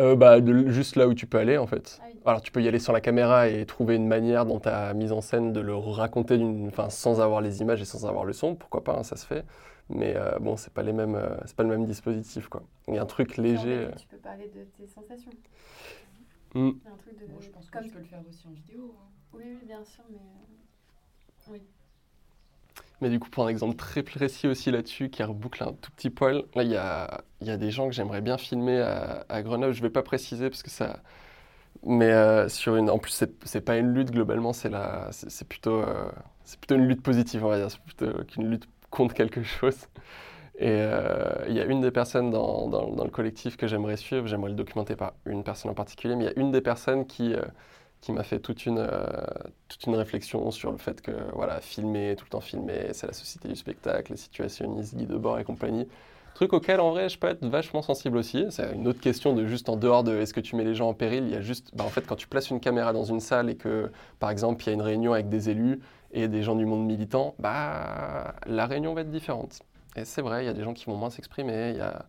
Euh, 0.00 0.16
bah, 0.16 0.38
juste 0.70 0.96
là 0.96 1.06
où 1.06 1.12
tu 1.12 1.26
peux 1.26 1.36
aller 1.38 1.58
en 1.58 1.66
fait. 1.66 2.00
Ah 2.00 2.30
Alors 2.30 2.40
tu 2.40 2.50
peux 2.50 2.62
y 2.62 2.68
aller 2.68 2.78
sans 2.78 2.92
la 2.92 3.02
caméra 3.02 3.48
et 3.48 3.66
trouver 3.66 3.96
une 3.96 4.06
manière 4.06 4.46
dans 4.46 4.58
ta 4.58 4.94
mise 4.94 5.12
en 5.12 5.20
scène 5.20 5.52
de 5.52 5.60
le 5.60 5.74
raconter 5.74 6.40
sans 6.88 7.20
avoir 7.20 7.42
les 7.42 7.60
images 7.60 7.82
et 7.82 7.84
sans 7.84 8.06
avoir 8.06 8.24
le 8.24 8.32
son, 8.32 8.54
pourquoi 8.54 8.84
pas, 8.84 8.96
hein, 8.96 9.02
ça 9.02 9.16
se 9.16 9.26
fait. 9.26 9.44
Mais 9.90 10.14
euh, 10.16 10.38
bon, 10.38 10.56
c'est 10.56 10.72
pas 10.72 10.82
les 10.82 10.92
mêmes, 10.92 11.20
c'est 11.44 11.56
pas 11.56 11.62
le 11.62 11.68
même 11.68 11.84
dispositif 11.84 12.48
quoi. 12.48 12.62
Il 12.86 12.94
y 12.94 12.98
a 12.98 13.02
un 13.02 13.06
truc 13.06 13.36
léger. 13.36 13.88
tu 13.98 14.06
peux 14.06 14.16
parler 14.16 14.48
de 14.48 14.64
tes 14.78 14.86
sensations. 14.86 15.32
Mm. 16.54 16.68
Un 16.86 16.96
truc 16.96 17.18
de... 17.18 17.26
je 17.40 17.50
pense 17.50 17.68
que 17.68 17.82
tu 17.82 17.90
peux 17.90 17.98
le 17.98 18.04
faire 18.04 18.22
aussi 18.26 18.46
en 18.46 18.52
vidéo. 18.52 18.94
Hein. 18.98 19.17
Oui, 19.32 19.42
oui, 19.46 19.66
bien 19.66 19.84
sûr, 19.84 20.04
mais 20.10 20.18
euh, 20.18 21.52
oui. 21.52 21.62
Mais 23.00 23.10
du 23.10 23.20
coup, 23.20 23.30
pour 23.30 23.44
un 23.44 23.48
exemple 23.48 23.76
très 23.76 24.02
précis 24.02 24.48
aussi 24.48 24.70
là-dessus, 24.70 25.08
qui 25.10 25.22
reboucle 25.22 25.62
un 25.62 25.72
tout 25.72 25.90
petit 25.92 26.10
poil, 26.10 26.44
là, 26.54 26.62
il 26.64 26.70
y 26.70 26.76
a, 26.76 27.56
des 27.56 27.70
gens 27.70 27.88
que 27.88 27.94
j'aimerais 27.94 28.20
bien 28.20 28.38
filmer 28.38 28.80
à, 28.80 29.42
Grenoble. 29.42 29.72
Je 29.72 29.80
ne 29.80 29.86
vais 29.86 29.92
pas 29.92 30.02
préciser 30.02 30.50
parce 30.50 30.62
que 30.62 30.70
ça. 30.70 31.00
Mais 31.84 32.10
euh, 32.10 32.48
sur 32.48 32.76
une. 32.76 32.90
En 32.90 32.98
plus, 32.98 33.24
c'est 33.44 33.60
pas 33.60 33.76
une 33.76 33.94
lutte 33.94 34.10
globalement, 34.10 34.52
c'est 34.52 34.70
plutôt, 35.48 35.80
euh, 35.80 36.10
c'est 36.44 36.58
plutôt 36.58 36.74
une 36.74 36.88
lutte 36.88 37.02
positive, 37.02 37.44
on 37.44 37.48
va 37.48 37.58
dire. 37.58 37.70
C'est 37.70 37.80
plutôt 37.80 38.24
qu'une 38.24 38.50
lutte 38.50 38.68
contre 38.90 39.14
quelque 39.14 39.42
chose. 39.44 39.76
Et 40.58 40.80
il 41.48 41.54
y 41.54 41.60
a 41.60 41.64
une 41.66 41.80
des 41.82 41.92
personnes 41.92 42.30
dans, 42.30 42.68
dans, 42.68 43.04
le 43.04 43.10
collectif 43.10 43.56
que 43.56 43.68
j'aimerais 43.68 43.96
suivre, 43.96 44.26
j'aimerais 44.26 44.50
le 44.50 44.56
documenter 44.56 44.96
par 44.96 45.14
une 45.24 45.44
personne 45.44 45.70
en 45.70 45.74
particulier, 45.74 46.16
mais 46.16 46.24
il 46.24 46.26
y 46.26 46.30
a 46.30 46.38
une 46.40 46.50
des 46.50 46.60
personnes 46.60 47.06
qui, 47.06 47.36
qui 48.00 48.12
m'a 48.12 48.22
fait 48.22 48.38
toute 48.38 48.66
une, 48.66 48.78
euh, 48.78 49.06
toute 49.68 49.84
une 49.86 49.96
réflexion 49.96 50.50
sur 50.50 50.70
le 50.70 50.78
fait 50.78 51.00
que 51.00 51.12
voilà, 51.34 51.60
filmer, 51.60 52.14
tout 52.16 52.24
le 52.24 52.30
temps 52.30 52.40
filmer, 52.40 52.90
c'est 52.92 53.06
la 53.06 53.12
société 53.12 53.48
du 53.48 53.56
spectacle, 53.56 54.12
les 54.12 54.18
situationnistes, 54.18 54.94
guide 54.94 55.08
de 55.08 55.16
bord 55.16 55.38
et 55.38 55.44
compagnie. 55.44 55.86
Truc 56.34 56.52
auquel 56.52 56.78
en 56.78 56.90
vrai 56.90 57.08
je 57.08 57.18
peux 57.18 57.26
être 57.26 57.44
vachement 57.44 57.82
sensible 57.82 58.16
aussi. 58.16 58.46
C'est 58.50 58.72
une 58.72 58.86
autre 58.86 59.00
question 59.00 59.34
de 59.34 59.44
juste 59.44 59.68
en 59.68 59.76
dehors 59.76 60.04
de 60.04 60.16
est-ce 60.16 60.32
que 60.32 60.40
tu 60.40 60.54
mets 60.54 60.62
les 60.62 60.74
gens 60.74 60.88
en 60.88 60.94
péril. 60.94 61.24
Il 61.24 61.32
y 61.32 61.36
a 61.36 61.40
juste, 61.40 61.72
bah, 61.74 61.82
en 61.84 61.88
fait, 61.88 62.06
quand 62.06 62.14
tu 62.14 62.28
places 62.28 62.50
une 62.50 62.60
caméra 62.60 62.92
dans 62.92 63.02
une 63.02 63.18
salle 63.18 63.50
et 63.50 63.56
que 63.56 63.90
par 64.20 64.30
exemple 64.30 64.62
il 64.62 64.66
y 64.68 64.70
a 64.70 64.72
une 64.74 64.82
réunion 64.82 65.12
avec 65.12 65.28
des 65.28 65.50
élus 65.50 65.80
et 66.12 66.28
des 66.28 66.44
gens 66.44 66.54
du 66.54 66.64
monde 66.64 66.86
militant, 66.86 67.34
bah 67.40 68.34
la 68.46 68.66
réunion 68.66 68.94
va 68.94 69.00
être 69.00 69.10
différente. 69.10 69.60
Et 69.96 70.04
c'est 70.04 70.22
vrai, 70.22 70.44
il 70.44 70.46
y 70.46 70.50
a 70.50 70.52
des 70.52 70.62
gens 70.62 70.74
qui 70.74 70.86
vont 70.86 70.96
moins 70.96 71.10
s'exprimer. 71.10 71.72
Y 71.72 71.80
a... 71.80 72.06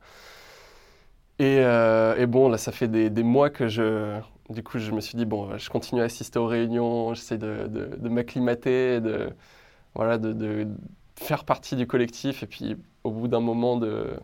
et, 1.40 1.60
euh, 1.62 2.16
et, 2.18 2.26
bon, 2.28 2.50
là, 2.50 2.58
ça 2.58 2.72
fait 2.72 2.88
des, 2.88 3.10
des, 3.10 3.24
mois 3.24 3.50
que 3.50 3.68
je. 3.68 4.20
Du 4.50 4.64
coup, 4.64 4.80
je 4.80 4.92
me 4.92 5.02
suis 5.02 5.16
dit, 5.18 5.26
bon, 5.26 5.58
je 5.58 5.70
continue 5.70 6.02
à 6.02 6.06
assister 6.06 6.40
aux 6.40 6.48
réunions, 6.48 7.14
j'essaie 7.14 7.38
de, 7.38 7.68
de, 7.68 8.10
m'acclimater, 8.10 9.00
de, 9.00 9.30
voilà, 9.94 10.18
de, 10.18 10.68
faire 11.16 11.46
partie 11.46 11.76
du 11.76 11.86
collectif. 11.86 12.44
Et 12.44 12.48
puis, 12.48 12.76
au 13.04 13.12
bout 13.12 13.28
d'un 13.28 13.42
moment, 13.42 13.78
de 13.78 14.16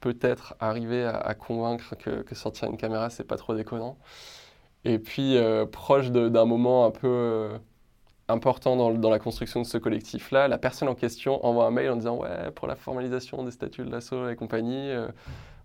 peut-être 0.00 0.54
arriver 0.60 1.04
à, 1.04 1.34
convaincre 1.34 1.96
que, 1.96 2.22
que, 2.22 2.34
sortir 2.34 2.68
une 2.70 2.76
caméra, 2.76 3.10
c'est 3.10 3.24
pas 3.24 3.36
trop 3.36 3.54
déconnant. 3.54 3.98
Et 4.84 4.98
puis, 4.98 5.36
euh, 5.36 5.66
proche 5.66 6.10
d'un 6.10 6.44
moment 6.44 6.86
un 6.86 6.90
peu. 6.90 7.08
Euh, 7.08 7.58
important 8.28 8.76
dans, 8.76 9.10
la 9.10 9.18
construction 9.18 9.62
de 9.62 9.66
ce 9.66 9.78
collectif-là, 9.78 10.48
la 10.48 10.58
personne 10.58 10.88
en 10.88 10.94
question 10.94 11.44
envoie 11.44 11.66
un 11.66 11.70
mail 11.70 11.90
en 11.90 11.96
disant 11.96 12.16
ouais 12.18 12.50
pour 12.54 12.68
la 12.68 12.76
formalisation 12.76 13.42
des 13.42 13.50
statuts 13.50 13.84
de 13.84 13.90
l'assaut 13.90 14.28
et 14.28 14.36
compagnie, 14.36 14.90
euh, 14.90 15.08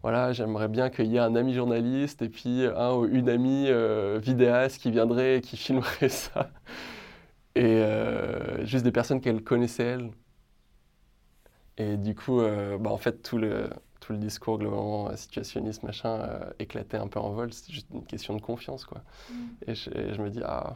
voilà 0.04 0.34
j'aimerais 0.34 0.68
bien 0.68 0.90
qu'il 0.90 1.08
y 1.08 1.16
ait 1.16 1.20
un 1.20 1.36
ami 1.36 1.54
journaliste 1.54 2.22
et 2.22 2.30
puis 2.30 2.66
un 2.66 2.94
ou 2.94 3.06
une 3.06 3.30
amie 3.30 3.68
euh, 3.70 4.20
vidéaste 4.22 4.82
qui 4.82 4.92
viendrait 4.92 5.38
et 5.38 5.42
qui 5.42 5.58
filmerait 5.58 6.10
ça 6.10 6.52
et 7.56 7.64
euh, 7.66 8.66
juste 8.66 8.84
des 8.84 8.92
personnes 8.92 9.22
qu'elle 9.22 9.44
connaissait 9.44 9.84
elle. 9.84 10.12
Et 11.78 11.98
du 11.98 12.16
coup, 12.16 12.42
bah, 12.80 12.92
en 12.92 12.98
fait 12.98 13.22
tout 13.24 13.38
le 13.38 13.70
tout 14.00 14.14
le 14.14 14.20
discours 14.20 14.60
globalement 14.60 15.16
situationniste 15.16 15.84
machin 15.84 16.28
éclatait 16.60 16.98
un 16.98 17.08
peu 17.08 17.20
en 17.20 17.32
vol. 17.32 17.54
C'était 17.54 17.74
juste 17.74 17.88
une 17.94 18.06
question 18.06 18.36
de 18.36 18.42
confiance 18.42 18.86
quoi. 18.86 19.04
Mmh. 19.30 19.34
Et, 19.68 19.76
je, 19.76 19.90
et 19.92 20.14
je 20.14 20.22
me 20.22 20.30
dis 20.30 20.42
ah 20.44 20.76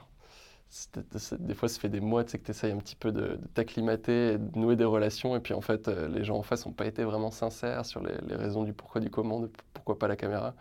des 1.40 1.54
fois, 1.54 1.70
ça 1.70 1.80
fait 1.80 1.90
des 1.90 2.02
mois 2.02 2.24
que 2.24 2.38
tu 2.38 2.52
essayes 2.52 2.72
un 2.72 2.78
petit 2.78 2.96
peu 2.96 3.12
de, 3.12 3.40
t'acclimater, 3.54 4.38
de 4.38 4.60
nouer 4.60 4.76
des 4.76 4.84
relations, 4.84 5.36
et 5.36 5.40
puis 5.40 5.54
en 5.54 5.62
fait, 5.62 5.88
euh, 5.88 6.08
les 6.10 6.24
gens 6.24 6.38
en 6.38 6.44
face 6.44 6.66
n'ont 6.66 6.74
pas 6.74 6.86
été 6.86 7.04
vraiment 7.04 7.32
sincères 7.32 7.86
sur 7.86 8.02
les, 8.02 8.36
raisons 8.36 8.64
du 8.64 8.74
pourquoi 8.74 9.00
du 9.02 9.10
comment, 9.10 9.40
de 9.40 9.50
pourquoi 9.74 9.98
pas 9.98 10.08
la 10.08 10.16
caméra. 10.16 10.54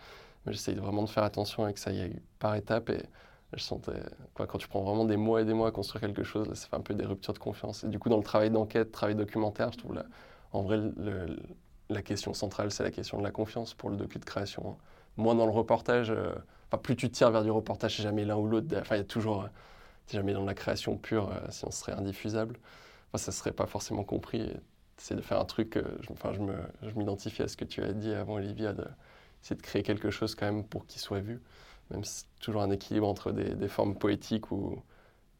Mais 0.44 0.52
j'essaye 0.52 0.76
vraiment 0.76 1.02
de 1.02 1.08
faire 1.08 1.24
attention 1.24 1.66
et 1.66 1.72
que 1.72 1.80
ça 1.80 1.90
y 1.90 2.00
aille 2.00 2.20
par 2.38 2.54
étapes. 2.54 2.90
Et 2.90 3.02
je 3.52 3.62
sentais, 3.62 4.00
quand 4.34 4.58
tu 4.58 4.68
prends 4.68 4.82
vraiment 4.82 5.04
des 5.04 5.16
mois 5.16 5.42
et 5.42 5.44
des 5.44 5.54
mois 5.54 5.68
à 5.68 5.70
construire 5.72 6.00
quelque 6.00 6.22
chose, 6.22 6.52
ça 6.54 6.68
fait 6.68 6.76
un 6.76 6.80
peu 6.80 6.94
des 6.94 7.04
ruptures 7.04 7.32
de 7.32 7.38
confiance. 7.38 7.82
Et 7.82 7.88
du 7.88 7.98
coup, 7.98 8.08
dans 8.08 8.18
le 8.18 8.22
travail 8.22 8.50
d'enquête, 8.50 8.92
travail 8.92 9.16
documentaire, 9.16 9.72
je 9.72 9.78
trouve 9.78 9.94
là, 9.94 10.06
en 10.52 10.62
vrai, 10.62 10.80
la 11.90 12.02
question 12.02 12.32
centrale, 12.32 12.70
c'est 12.70 12.84
la 12.84 12.92
question 12.92 13.18
de 13.18 13.24
la 13.24 13.32
confiance 13.32 13.74
pour 13.74 13.90
le 13.90 13.96
docu 13.96 14.18
de 14.18 14.24
création. 14.24 14.76
Moins 15.16 15.34
dans 15.34 15.46
le 15.46 15.52
reportage, 15.52 16.10
euh, 16.10 16.32
plus 16.82 16.94
tu 16.94 17.10
tires 17.10 17.30
vers 17.30 17.42
du 17.42 17.50
reportage, 17.50 17.96
c'est 17.96 18.02
jamais 18.02 18.24
l'un 18.24 18.36
ou 18.36 18.46
l'autre. 18.46 18.66
Enfin, 18.78 18.96
il 18.96 18.98
y 18.98 19.00
a 19.00 19.04
toujours 19.04 19.48
si 20.06 20.16
jamais 20.16 20.32
dans 20.32 20.44
la 20.44 20.54
création 20.54 20.96
pure, 20.96 21.30
euh, 21.30 21.40
si 21.50 21.64
on 21.64 21.70
serait 21.70 21.92
indiffusable, 21.92 22.58
ça 23.14 23.30
ne 23.30 23.34
serait 23.34 23.52
pas 23.52 23.66
forcément 23.66 24.04
compris. 24.04 24.52
C'est 24.98 25.14
de 25.14 25.20
faire 25.20 25.40
un 25.40 25.44
truc, 25.44 25.76
euh, 25.76 25.84
je, 26.00 26.12
enfin, 26.12 26.32
je 26.32 26.94
m'identifie 26.94 27.42
à 27.42 27.48
ce 27.48 27.56
que 27.56 27.64
tu 27.64 27.82
as 27.82 27.92
dit 27.92 28.12
avant, 28.12 28.34
Olivia, 28.34 28.72
d'essayer 28.72 29.56
de, 29.56 29.62
créer 29.62 29.82
quelque 29.82 30.10
chose 30.10 30.34
quand 30.34 30.46
même 30.46 30.64
pour 30.64 30.86
qu'il 30.86 31.00
soit 31.00 31.20
vu, 31.20 31.40
même 31.90 32.04
si 32.04 32.20
c'est 32.20 32.40
toujours 32.40 32.62
un 32.62 32.70
équilibre 32.70 33.06
entre 33.06 33.32
des, 33.32 33.68
formes 33.68 33.96
poétiques 33.96 34.50
ou 34.52 34.82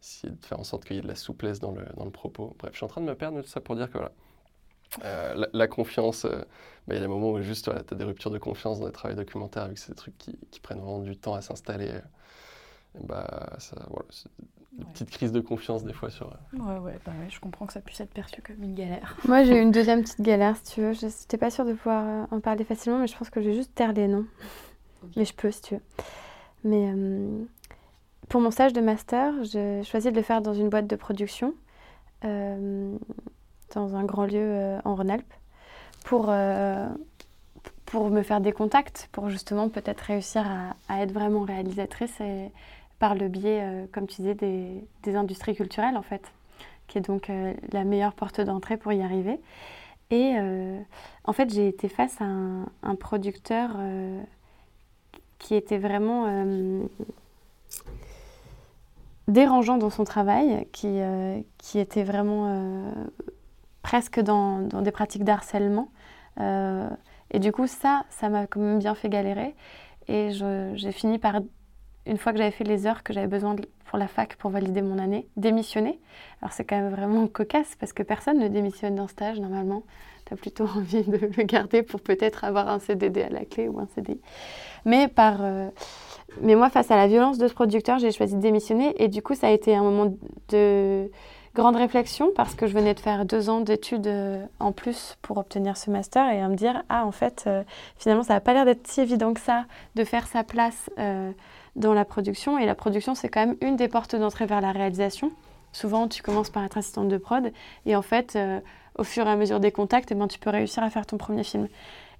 essayer 0.02 0.32
de 0.32 0.44
faire 0.44 0.60
en 0.60 0.64
sorte 0.64 0.84
qu'il 0.84 0.97
y 0.97 0.98
ait 0.98 1.02
de 1.02 1.09
la 1.09 1.14
souplesse 1.14 1.60
dans 1.60 1.72
le, 1.72 1.84
dans 1.97 2.05
le 2.05 2.10
propos. 2.10 2.55
Bref, 2.59 2.72
je 2.72 2.78
suis 2.78 2.84
en 2.84 2.88
train 2.88 3.01
de 3.01 3.06
me 3.06 3.14
perdre 3.14 3.40
tout 3.40 3.48
ça 3.48 3.60
pour 3.60 3.76
dire 3.76 3.90
que 3.90 3.98
voilà, 3.98 4.12
euh, 5.05 5.47
la, 5.52 5.66
confiance, 5.68 6.24
bah, 6.24 6.44
il 6.88 6.94
y 6.94 6.98
a 6.98 7.01
des 7.01 7.09
moments 7.09 7.32
où 7.32 7.40
juste 7.43 7.64
tu 7.64 7.70
as 7.70 7.97
des 7.97 8.05
ruptures 8.05 8.30
de 8.30 8.38
confiance 8.38 8.80
dans 8.80 8.86
les 8.86 8.93
travaux 8.93 9.14
documentaires, 9.14 9.68
c'est 9.74 9.90
des 9.90 9.97
trucs 9.97 10.16
qui, 10.18 10.60
prennent 10.62 10.78
vraiment 10.78 11.01
du 11.01 11.16
temps 11.16 11.34
à 11.34 11.43
s'installer. 11.43 12.01
Bah, 13.05 13.55
ça, 13.59 13.77
voilà, 13.89 14.06
des 14.77 14.85
petites 14.85 15.10
crises 15.10 15.32
de 15.32 15.40
confiance 15.40 15.85
des 15.85 15.93
fois 15.93 16.10
sur. 16.10 16.27
Euh, 16.28 16.59
ouais, 16.59 16.78
ouais, 16.78 16.98
bah 17.05 17.12
ouais, 17.20 17.28
je 17.31 17.40
comprends 17.40 17.66
que 17.66 17.73
ça 17.73 17.81
puisse 17.81 18.01
être 18.01 18.12
perçu 18.12 18.43
comme 18.43 18.62
une 18.62 18.74
galère. 18.74 19.16
Moi, 19.27 19.43
j'ai 19.44 19.60
une 19.60 19.70
deuxième 19.70 20.02
petite 20.02 20.20
galère, 20.20 20.56
si 20.56 20.74
tu 20.74 20.81
veux. 20.82 20.93
Je 20.93 21.06
n'étais 21.06 21.39
pas 21.39 21.51
sûre 21.51 21.64
de 21.64 21.73
pouvoir 21.73 22.05
euh, 22.05 22.36
en 22.36 22.40
parler 22.40 22.64
facilement, 22.64 22.98
mais 22.98 23.06
je 23.06 23.16
pense 23.16 23.31
que 23.31 23.40
je 23.40 23.48
vais 23.48 23.55
juste 23.55 23.74
taire 23.74 23.93
les 23.93 24.09
noms. 24.09 24.27
Mais 25.16 25.24
je 25.24 25.35
peux, 25.35 25.51
si 25.51 25.62
tu 25.62 25.74
veux. 25.74 25.81
Mais 26.64 26.93
euh, 26.94 27.44
pour 28.28 28.40
mon 28.40 28.51
stage 28.51 28.73
de 28.73 28.81
master, 28.81 29.32
j'ai 29.44 29.82
choisi 29.85 30.10
de 30.10 30.16
le 30.16 30.23
faire 30.23 30.43
dans 30.43 30.55
une 30.55 30.68
boîte 30.68 30.86
de 30.86 30.97
production, 30.97 31.55
dans 32.23 32.97
un 33.94 34.05
grand 34.05 34.27
lieu 34.27 34.78
en 34.85 34.97
Rhône-Alpes, 34.97 35.32
pour, 36.05 36.32
pour 37.85 38.10
me 38.10 38.23
faire 38.23 38.40
des 38.40 38.51
contacts, 38.51 39.09
pour 39.12 39.31
justement 39.31 39.68
peut-être 39.68 40.01
réussir 40.01 40.44
à, 40.44 40.74
à, 40.93 41.02
être 41.02 41.12
vraiment 41.12 41.43
réalisatrice 41.43 42.20
et 42.20 42.51
par 42.98 43.14
le 43.14 43.28
biais, 43.28 43.60
euh, 43.62 43.86
comme 43.93 44.06
tu 44.06 44.23
disais, 44.23 44.35
des, 44.35 45.16
industries 45.16 45.55
culturelles, 45.55 45.97
en 45.97 46.02
fait, 46.02 46.32
qui 46.86 46.98
est 46.98 47.02
donc 47.02 47.31
euh, 47.31 47.55
la 47.73 47.85
meilleure 47.85 48.14
porte 48.14 48.40
d'entrée 48.40 48.77
pour 48.77 48.93
y 48.93 49.02
arriver. 49.02 49.40
Et 50.10 50.35
euh, 50.39 50.81
en 51.24 51.32
fait, 51.32 51.52
j'ai 51.52 51.68
été 51.68 51.89
face 51.89 52.20
à 52.20 52.24
un, 52.24 52.94
producteur 52.98 53.77
qui 55.39 55.55
était 55.55 55.78
vraiment 55.78 56.27
dérangeant 59.27 59.78
dans 59.78 59.90
son 59.90 60.05
travail, 60.05 60.66
qui, 60.73 61.01
qui 61.59 61.81
était 61.81 62.05
vraiment 62.05 62.93
presque 63.82 64.20
dans, 64.20 64.60
dans, 64.60 64.81
des 64.81 64.93
pratiques 64.93 65.24
d'harcèlement. 65.24 65.89
et 66.39 67.39
du 67.40 67.51
coup, 67.51 67.66
ça, 67.66 68.05
ça 68.10 68.28
m'a 68.28 68.47
quand 68.47 68.60
même 68.60 68.78
bien 68.78 68.94
fait 68.94 69.09
galérer. 69.09 69.56
Et 70.06 70.31
j'ai 70.31 70.93
fini 70.93 71.18
par 71.18 71.40
une 72.07 72.19
fois 72.19 72.33
que 72.33 72.39
j'avais 72.39 72.51
fait 72.51 72.65
les 72.65 72.87
heures 72.87 73.03
que 73.03 73.12
j'avais 73.12 73.27
besoin 73.27 73.57
pour 73.87 73.99
la 73.99 74.09
fac 74.09 74.37
pour 74.37 74.51
valider 74.51 74.83
mon 74.83 74.99
année, 74.99 75.27
démissionner. 75.37 75.99
Alors 76.43 76.53
c'est 76.53 76.65
quand 76.65 76.77
même 76.77 76.93
vraiment 76.93 77.27
cocasse 77.27 77.77
parce 77.78 77.93
que 77.93 78.03
personne 78.03 78.39
ne 78.39 78.49
démissionne 78.49 78.97
d'un 78.97 79.09
stage 79.09 79.41
normalement. 79.41 79.83
Tu 80.27 80.35
as 80.35 80.37
plutôt 80.37 80.65
envie 80.77 81.05
de 81.05 81.31
le 81.37 81.43
garder 81.45 81.83
pour 81.83 82.01
peut-être 82.01 82.45
avoir 82.45 82.69
un 82.69 82.78
CDD 82.78 83.23
à 83.23 83.28
la 83.28 83.45
clé 83.45 83.69
ou 83.69 83.78
un 83.81 83.89
CDI. 83.95 84.20
Mais, 84.85 85.09
par, 85.09 85.39
euh, 85.41 85.69
mais 86.41 86.55
moi, 86.55 86.70
face 86.70 86.91
à 86.91 86.97
la 86.97 87.07
violence 87.07 87.39
de 87.39 87.49
ce 87.49 87.55
producteur, 87.55 87.99
j'ai 87.99 88.12
choisi 88.12 88.35
de 88.35 88.41
démissionner 88.41 88.95
et 89.03 89.09
du 89.09 89.23
coup, 89.23 89.35
ça 89.35 89.49
a 89.49 89.51
été 89.51 89.74
un 89.74 89.83
moment 89.83 90.15
de 90.49 91.11
grande 91.55 91.77
réflexion 91.77 92.31
parce 92.37 92.55
que 92.55 92.66
je 92.66 92.74
venais 92.74 92.93
de 92.93 93.01
faire 93.01 93.24
deux 93.24 93.49
ans 93.49 93.61
d'études 93.61 94.07
euh, 94.09 94.45
en 94.61 94.73
plus 94.73 95.16
pour 95.23 95.39
obtenir 95.39 95.77
ce 95.77 95.91
master 95.91 96.28
et 96.31 96.41
à 96.41 96.49
me 96.49 96.55
dire, 96.55 96.83
ah 96.89 97.07
en 97.07 97.12
fait, 97.12 97.45
euh, 97.47 97.62
finalement, 97.97 98.23
ça 98.23 98.35
n'a 98.35 98.41
pas 98.41 98.53
l'air 98.53 98.65
d'être 98.65 98.87
si 98.87 99.01
évident 99.01 99.33
que 99.33 99.41
ça 99.41 99.65
de 99.95 100.05
faire 100.05 100.27
sa 100.27 100.45
place 100.45 100.91
dans 101.77 101.94
la 101.94 102.05
production. 102.05 102.59
Et 102.59 102.66
la 102.66 102.74
production, 102.74 103.15
c'est 103.15 103.28
quand 103.28 103.40
même 103.40 103.57
une 103.61 103.77
des 103.77 103.89
portes 103.89 104.16
d'entrée 104.16 104.47
vers 104.47 104.61
la 104.61 104.73
réalisation. 104.73 105.31
Souvent, 105.73 106.09
tu 106.09 106.23
commences 106.23 106.51
par 106.51 106.65
être 106.65 106.78
assistante 106.78 107.09
de 107.09 107.19
prod. 107.19 107.53
Et 107.85 107.94
en 107.94 108.03
fait, 108.03 108.35
euh, 108.35 108.61
au 108.97 109.05
fur 109.05 109.27
et 109.27 109.31
à 109.31 109.36
mesure 109.36 109.61
des 109.61 109.73
contacts, 109.73 110.11
eh 110.11 110.15
ben, 110.15 110.27
tu 110.27 110.39
peux 110.39 110.51
réussir 110.51 110.82
à 110.82 110.90
faire 110.90 111.07
ton 111.07 111.19
premier 111.19 111.44
film. 111.44 111.69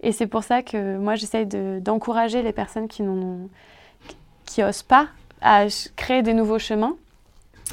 Et 0.03 0.12
c'est 0.12 0.27
pour 0.27 0.45
ça 0.45 0.62
que 0.62 0.99
moi, 0.99 1.15
j'essaye 1.15 1.47
d'encourager 1.47 2.43
les 2.43 2.53
personnes 2.53 2.87
qui 2.87 3.03
n'osent 3.03 4.83
pas 4.83 5.09
à 5.41 5.66
créer 5.97 6.23
des 6.23 6.35
nouveaux 6.35 6.59
chemins, 6.59 6.97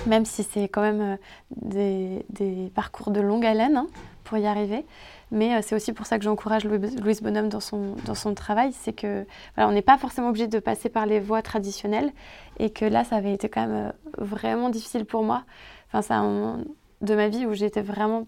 même 0.07 0.25
si 0.25 0.43
c'est 0.43 0.69
quand 0.69 0.81
même 0.81 1.17
des, 1.55 2.25
des, 2.29 2.71
parcours 2.73 3.11
de 3.11 3.19
longue 3.19 3.45
haleine 3.45 3.77
hein, 3.77 3.87
pour 4.23 4.37
y 4.37 4.45
arriver. 4.45 4.85
Mais 5.33 5.59
c'est 5.63 5.75
aussi 5.75 5.93
pour 5.93 6.05
ça 6.05 6.19
que 6.19 6.23
j'encourage 6.23 6.63
Louise 6.63 7.21
Bonhomme 7.23 7.49
dans 7.49 7.59
son, 7.59 7.95
dans 8.05 8.13
son 8.13 8.35
travail, 8.35 8.71
c'est 8.71 8.93
que 8.93 9.25
on 9.57 9.71
n'est 9.71 9.81
pas 9.81 9.97
forcément 9.97 10.29
obligé 10.29 10.47
de 10.47 10.59
passer 10.59 10.89
par 10.89 11.07
les 11.07 11.19
voies 11.19 11.41
traditionnelles 11.41 12.11
et 12.59 12.69
que 12.69 12.85
là, 12.85 13.03
ça 13.03 13.15
avait 13.15 13.33
été 13.33 13.49
quand 13.49 13.65
même 13.65 13.93
vraiment 14.19 14.69
difficile 14.69 15.05
pour 15.05 15.23
moi. 15.23 15.43
Enfin, 15.87 16.03
c'est 16.03 16.13
un 16.13 16.23
moment 16.23 16.63
de 17.01 17.15
ma 17.15 17.29
vie 17.29 17.47
où 17.47 17.53
j'étais 17.53 17.81
vraiment 17.81 18.27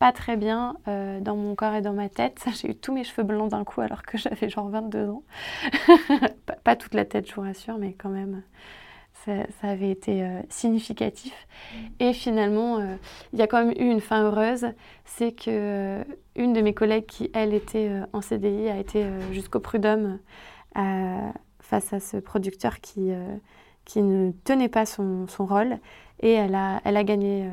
pas 0.00 0.10
très 0.10 0.36
bien 0.36 0.76
euh, 0.88 1.20
dans 1.20 1.36
mon 1.36 1.54
corps 1.54 1.74
et 1.74 1.82
dans 1.82 1.92
ma 1.92 2.08
tête. 2.08 2.44
J'ai 2.60 2.70
eu 2.70 2.74
tous 2.74 2.92
mes 2.92 3.04
cheveux 3.04 3.22
blancs 3.22 3.52
d'un 3.52 3.62
coup 3.62 3.80
alors 3.80 4.02
que 4.02 4.18
j'avais 4.18 4.48
genre 4.48 4.68
22 4.68 5.08
ans. 5.08 5.22
pas, 6.64 6.74
toute 6.74 6.94
la 6.94 7.04
tête, 7.04 7.28
je 7.28 7.34
vous 7.34 7.42
rassure, 7.42 7.78
mais 7.78 7.92
quand 7.94 8.08
même, 8.08 8.42
ça, 9.24 9.68
avait 9.68 9.90
été 9.90 10.22
euh, 10.22 10.40
significatif. 10.48 11.34
Et 12.00 12.12
finalement, 12.12 12.78
euh, 12.78 12.96
il 13.32 13.38
y 13.38 13.42
a 13.42 13.46
quand 13.46 13.64
même 13.64 13.74
eu 13.76 13.90
une 13.90 14.00
fin 14.00 14.22
heureuse. 14.22 14.66
C'est 15.04 15.32
que 15.32 16.04
une 16.36 16.52
de 16.52 16.60
mes 16.60 16.74
collègues 16.74 17.06
qui, 17.06 17.30
elle, 17.34 17.54
était 17.54 17.90
en 18.12 18.20
CDI, 18.20 18.68
a 18.68 18.78
été 18.78 19.04
jusqu'au 19.32 19.60
prud'homme 19.60 20.18
face 21.60 21.92
à 21.92 22.00
ce 22.00 22.16
producteur 22.16 22.80
qui, 22.80 23.12
qui 23.84 24.02
ne 24.02 24.32
tenait 24.44 24.68
pas 24.68 24.86
son, 24.86 25.26
son, 25.28 25.46
rôle. 25.46 25.78
Et 26.20 26.32
elle 26.32 26.54
a, 26.54 26.80
elle 26.84 26.96
a 26.96 27.04
gagné. 27.04 27.48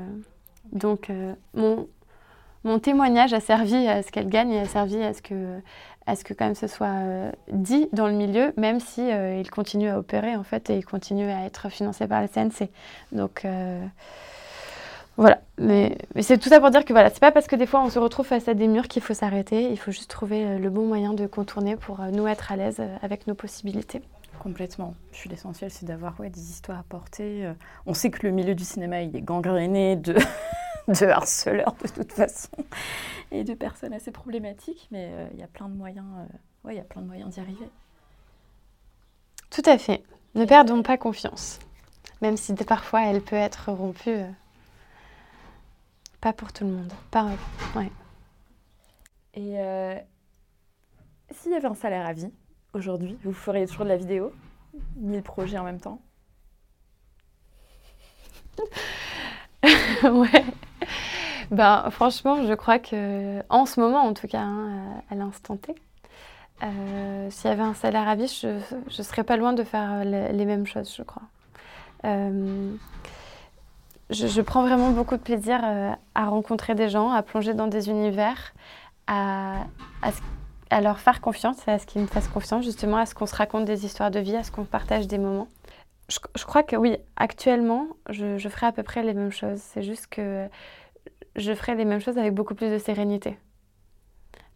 donc, 0.72 1.12
mon, 1.54 1.88
mon 2.64 2.80
témoignage 2.80 3.34
a 3.34 3.40
servi 3.40 3.88
à 3.88 4.04
ce 4.04 4.12
qu'elle 4.12 4.30
gagne 4.30 4.52
et 4.52 4.60
a 4.60 4.66
servi 4.66 5.02
à 5.02 5.14
ce 5.14 5.22
que, 5.22 5.60
à 6.06 6.16
ce 6.16 6.24
que 6.24 6.34
quand 6.34 6.46
même 6.46 6.56
ce 6.56 6.68
soit 6.68 6.88
euh, 6.88 7.32
dit 7.52 7.88
dans 7.94 8.08
le 8.08 8.14
milieu, 8.14 8.54
même 8.58 8.80
si 8.80 9.02
euh, 9.02 9.40
il 9.40 9.50
continue 9.50 9.90
à 9.90 10.00
opérer 10.00 10.36
en 10.36 10.44
fait 10.44 10.70
et 10.70 10.78
il 10.78 10.86
continue 10.86 11.30
à 11.30 11.46
être 11.46 11.70
financé 11.70 12.08
par 12.08 12.22
la 12.22 12.28
CNC. 12.28 12.70
Donc 13.12 13.46
euh, 13.46 13.84
voilà, 15.18 15.42
mais, 15.58 15.98
c'est 16.22 16.38
tout 16.38 16.50
ça 16.50 16.60
pour 16.60 16.72
dire 16.72 16.86
que 16.86 16.94
voilà, 16.94 17.10
c'est 17.10 17.20
pas 17.20 17.32
parce 17.32 17.48
que 17.48 17.56
des 17.56 17.66
fois 17.66 17.84
on 17.84 17.90
se 17.90 18.00
retrouve 18.00 18.26
face 18.26 18.48
à 18.48 18.54
des 18.54 18.68
murs 18.68 18.88
qu'il 18.88 19.02
faut 19.02 19.14
s'arrêter. 19.14 19.70
Il 19.70 19.78
faut 19.78 19.92
juste 19.92 20.10
trouver 20.10 20.58
le 20.58 20.70
bon 20.70 20.88
moyen 20.88 21.14
de 21.14 21.28
contourner 21.28 21.76
pour 21.76 22.00
nous 22.12 22.28
être 22.28 22.52
à 22.52 22.56
l'aise 22.56 22.82
avec 23.02 23.28
nos 23.28 23.36
possibilités. 23.36 24.02
Complètement. 24.40 24.96
Je 25.12 25.18
suis 25.18 25.30
l'essentiel, 25.30 25.70
c'est 25.70 25.86
d'avoir 25.86 26.20
ouais, 26.20 26.32
des 26.32 26.50
histoires 26.50 26.80
à 26.80 26.84
porter. 26.84 27.48
On 27.86 27.94
sait 27.94 28.10
que 28.10 28.26
le 28.26 28.34
milieu 28.34 28.56
du 28.56 28.64
cinéma, 28.64 29.02
il 29.02 29.16
est 29.16 29.22
gangréné 29.22 29.96
de 29.96 30.16
de 30.88 31.06
harceleurs 31.06 31.76
de 31.84 31.88
toute 31.88 32.12
façon 32.12 32.50
et 33.32 33.44
de 33.44 33.54
personnes 33.54 33.94
assez 33.94 34.12
problématiques, 34.12 34.88
mais 34.92 35.10
euh, 35.14 35.28
il 35.34 35.40
y 35.40 35.44
a 35.44 35.48
plein 35.48 35.70
de 35.70 35.76
moyens, 35.76 36.06
euh, 36.18 36.26
ouais, 36.68 36.76
il 36.76 36.78
y 36.78 36.82
a 36.82 36.84
plein 36.84 37.02
de 37.02 37.08
moyens 37.08 37.34
d'y 37.34 37.40
arriver. 37.40 37.70
Tout 39.50 39.64
à 39.66 39.78
fait. 39.78 40.04
Ne 40.36 40.46
perdons 40.46 40.84
pas 40.84 40.98
confiance, 40.98 41.60
même 42.22 42.38
si 42.38 42.54
parfois 42.54 43.04
elle 43.04 43.22
peut 43.22 43.36
être 43.36 43.72
rompue. 43.72 44.10
Euh, 44.10 44.30
pas 46.20 46.34
pour 46.34 46.54
tout 46.54 46.66
le 46.66 46.72
monde. 46.72 46.94
Pas, 47.10 47.28
ouais. 47.76 47.92
Et 49.34 49.56
s'il 51.34 51.52
y 51.52 51.56
avait 51.56 51.68
un 51.68 51.74
salaire 51.74 52.06
à 52.06 52.14
vie 52.14 52.32
aujourd'hui, 52.74 53.18
vous 53.24 53.34
feriez 53.34 53.66
toujours 53.66 53.86
de 53.86 53.90
la 53.90 53.98
vidéo, 53.98 54.32
mille 54.98 55.24
projets 55.24 55.58
en 55.58 55.64
même 55.64 55.80
temps? 55.80 56.02
Ouais. 60.04 60.44
Ben, 61.52 61.90
franchement, 61.92 62.46
je 62.48 62.54
crois 62.54 62.80
que, 62.80 63.44
en 63.50 63.66
ce 63.66 63.82
moment 63.82 64.00
en 64.06 64.14
tout 64.14 64.28
cas, 64.28 64.40
hein, 64.40 65.02
à 65.10 65.16
l'instant 65.16 65.58
T, 65.58 65.76
euh, 66.64 67.28
s'il 67.30 67.50
y 67.50 67.54
avait 67.54 67.62
un 67.62 67.74
salaire 67.74 68.08
à 68.08 68.16
vie, 68.16 68.28
je 68.42 68.48
ne 68.48 69.04
serais 69.04 69.26
pas 69.26 69.36
loin 69.36 69.52
de 69.52 69.64
faire 69.64 70.06
les, 70.06 70.46
mêmes 70.46 70.66
choses, 70.66 70.94
je 70.96 71.04
crois. 71.04 71.24
Euh, 72.06 72.72
je, 74.10 74.42
prends 74.42 74.62
vraiment 74.62 74.92
beaucoup 74.92 75.18
de 75.18 75.22
plaisir 75.22 75.60
euh, 75.64 75.92
à 76.16 76.26
rencontrer 76.26 76.74
des 76.74 76.88
gens, 76.88 77.12
à 77.12 77.22
plonger 77.22 77.54
dans 77.54 77.68
des 77.68 77.90
univers, 77.90 78.54
à, 79.08 79.66
leur 80.82 81.00
faire 81.00 81.20
confiance, 81.20 81.68
à 81.68 81.80
ce 81.80 81.86
qu'ils 81.86 82.02
me 82.02 82.08
fassent 82.08 82.30
confiance, 82.30 82.64
justement, 82.64 82.98
à 82.98 83.06
ce 83.06 83.14
qu'on 83.14 83.26
se 83.26 83.36
raconte 83.36 83.66
des 83.66 83.86
histoires 83.86 84.10
de 84.10 84.20
vie, 84.20 84.38
à 84.38 84.44
ce 84.44 84.52
qu'on 84.52 84.64
partage 84.64 85.06
des 85.06 85.18
moments. 85.18 85.50
Je, 86.08 86.20
je, 86.36 86.46
crois 86.46 86.64
que 86.64 86.78
oui, 86.78 86.96
actuellement, 87.18 87.88
je, 88.10 88.38
je 88.38 88.50
ferai 88.50 88.68
à 88.68 88.72
peu 88.72 88.84
près 88.84 89.04
les 89.04 89.14
mêmes 89.14 89.32
choses. 89.32 89.60
C'est 89.60 89.84
juste 89.84 90.08
que 90.08 90.48
je 91.36 91.54
ferai 91.54 91.76
les 91.76 91.86
mêmes 91.86 92.02
choses 92.02 92.18
avec 92.18 92.34
beaucoup 92.34 92.56
plus 92.56 92.70
de 92.70 92.78
sérénité. 92.78 93.38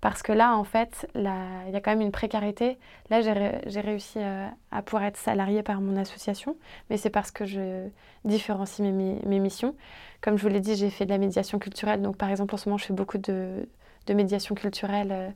Parce 0.05 0.21
que 0.21 0.31
là, 0.31 0.55
en 0.55 0.63
fait, 0.63 1.07
il 1.15 1.23
y 1.23 1.27
a 1.75 1.81
quand 1.81 1.89
même 1.89 2.01
une 2.01 2.11
précarité. 2.11 2.77
Là, 3.09 3.21
j'ai 3.21 3.79
réussi 3.81 4.19
euh, 4.19 4.47
à, 4.69 4.83
pouvoir 4.83 5.05
être 5.05 5.17
salariée 5.17 5.63
par 5.63 5.81
mon 5.81 5.97
association, 5.97 6.57
mais 6.91 6.97
c'est 6.97 7.09
parce 7.09 7.31
que 7.31 7.43
je 7.45 7.87
différencie 8.23 8.87
mes, 8.87 9.39
missions. 9.39 9.75
Comme 10.21 10.37
je 10.37 10.43
vous 10.43 10.49
l'ai 10.49 10.59
dit, 10.59 10.75
j'ai 10.75 10.91
fait 10.91 11.05
de 11.05 11.09
la 11.09 11.17
médiation 11.17 11.57
culturelle. 11.57 12.03
Donc, 12.03 12.17
par 12.17 12.29
exemple, 12.29 12.53
en 12.53 12.57
ce 12.57 12.69
moment, 12.69 12.77
je 12.77 12.85
fais 12.85 12.93
beaucoup 12.93 13.17
de, 13.17 13.67
médiation 14.07 14.53
culturelle 14.53 15.11
euh, 15.11 15.29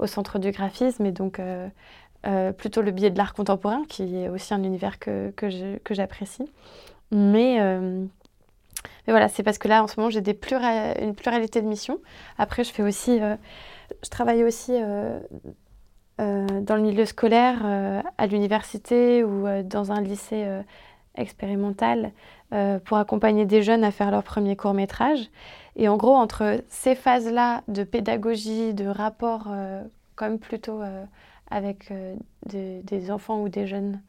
au 0.00 0.08
centre 0.08 0.40
du 0.40 0.50
graphisme 0.50 1.06
et 1.06 1.12
donc 1.12 1.38
euh, 1.38 2.52
plutôt 2.52 2.82
le 2.82 2.90
biais 2.90 3.10
de 3.10 3.18
l'art 3.18 3.32
contemporain, 3.32 3.84
qui 3.88 4.16
est 4.16 4.28
aussi 4.28 4.52
un 4.54 4.64
univers 4.64 4.98
que, 4.98 5.30
que 5.36 5.94
j'apprécie. 5.94 6.50
Mais 7.12 7.60
mais 9.06 9.12
voilà, 9.12 9.28
c'est 9.28 9.42
parce 9.42 9.58
que 9.58 9.68
là, 9.68 9.82
en 9.82 9.86
ce 9.86 9.98
moment, 9.98 10.10
j'ai 10.10 10.20
une 10.20 11.14
pluralité 11.14 11.62
de 11.62 11.66
missions. 11.66 12.00
Après, 12.38 12.64
je 12.64 12.72
fais 12.72 12.82
aussi, 12.82 13.20
euh, 13.20 13.36
je 14.02 14.10
travaille 14.10 14.44
aussi 14.44 14.72
euh, 14.74 15.18
euh, 16.20 16.46
dans 16.60 16.76
le 16.76 16.82
milieu 16.82 17.04
scolaire, 17.04 17.64
à 18.18 18.26
l'université 18.26 19.22
ou 19.22 19.46
dans 19.64 19.92
un 19.92 20.00
lycée 20.00 20.46
expérimental 21.14 22.12
pour 22.84 22.96
accompagner 22.96 23.46
des 23.46 23.62
jeunes 23.62 23.84
à 23.84 23.90
faire 23.90 24.10
leur 24.10 24.22
premier 24.22 24.56
court 24.56 24.74
métrage. 24.74 25.30
Et 25.76 25.88
en 25.88 25.96
gros, 25.96 26.14
entre 26.14 26.62
ces 26.68 26.94
phases-là 26.94 27.62
de 27.68 27.84
pédagogie, 27.84 28.72
de 28.72 28.86
rapport, 28.86 29.48
comme 30.14 30.38
plutôt 30.38 30.80
avec 31.50 31.92
des 32.46 33.10
enfants 33.10 33.42
ou 33.42 33.48
des 33.48 33.66
jeunes, 33.66 34.00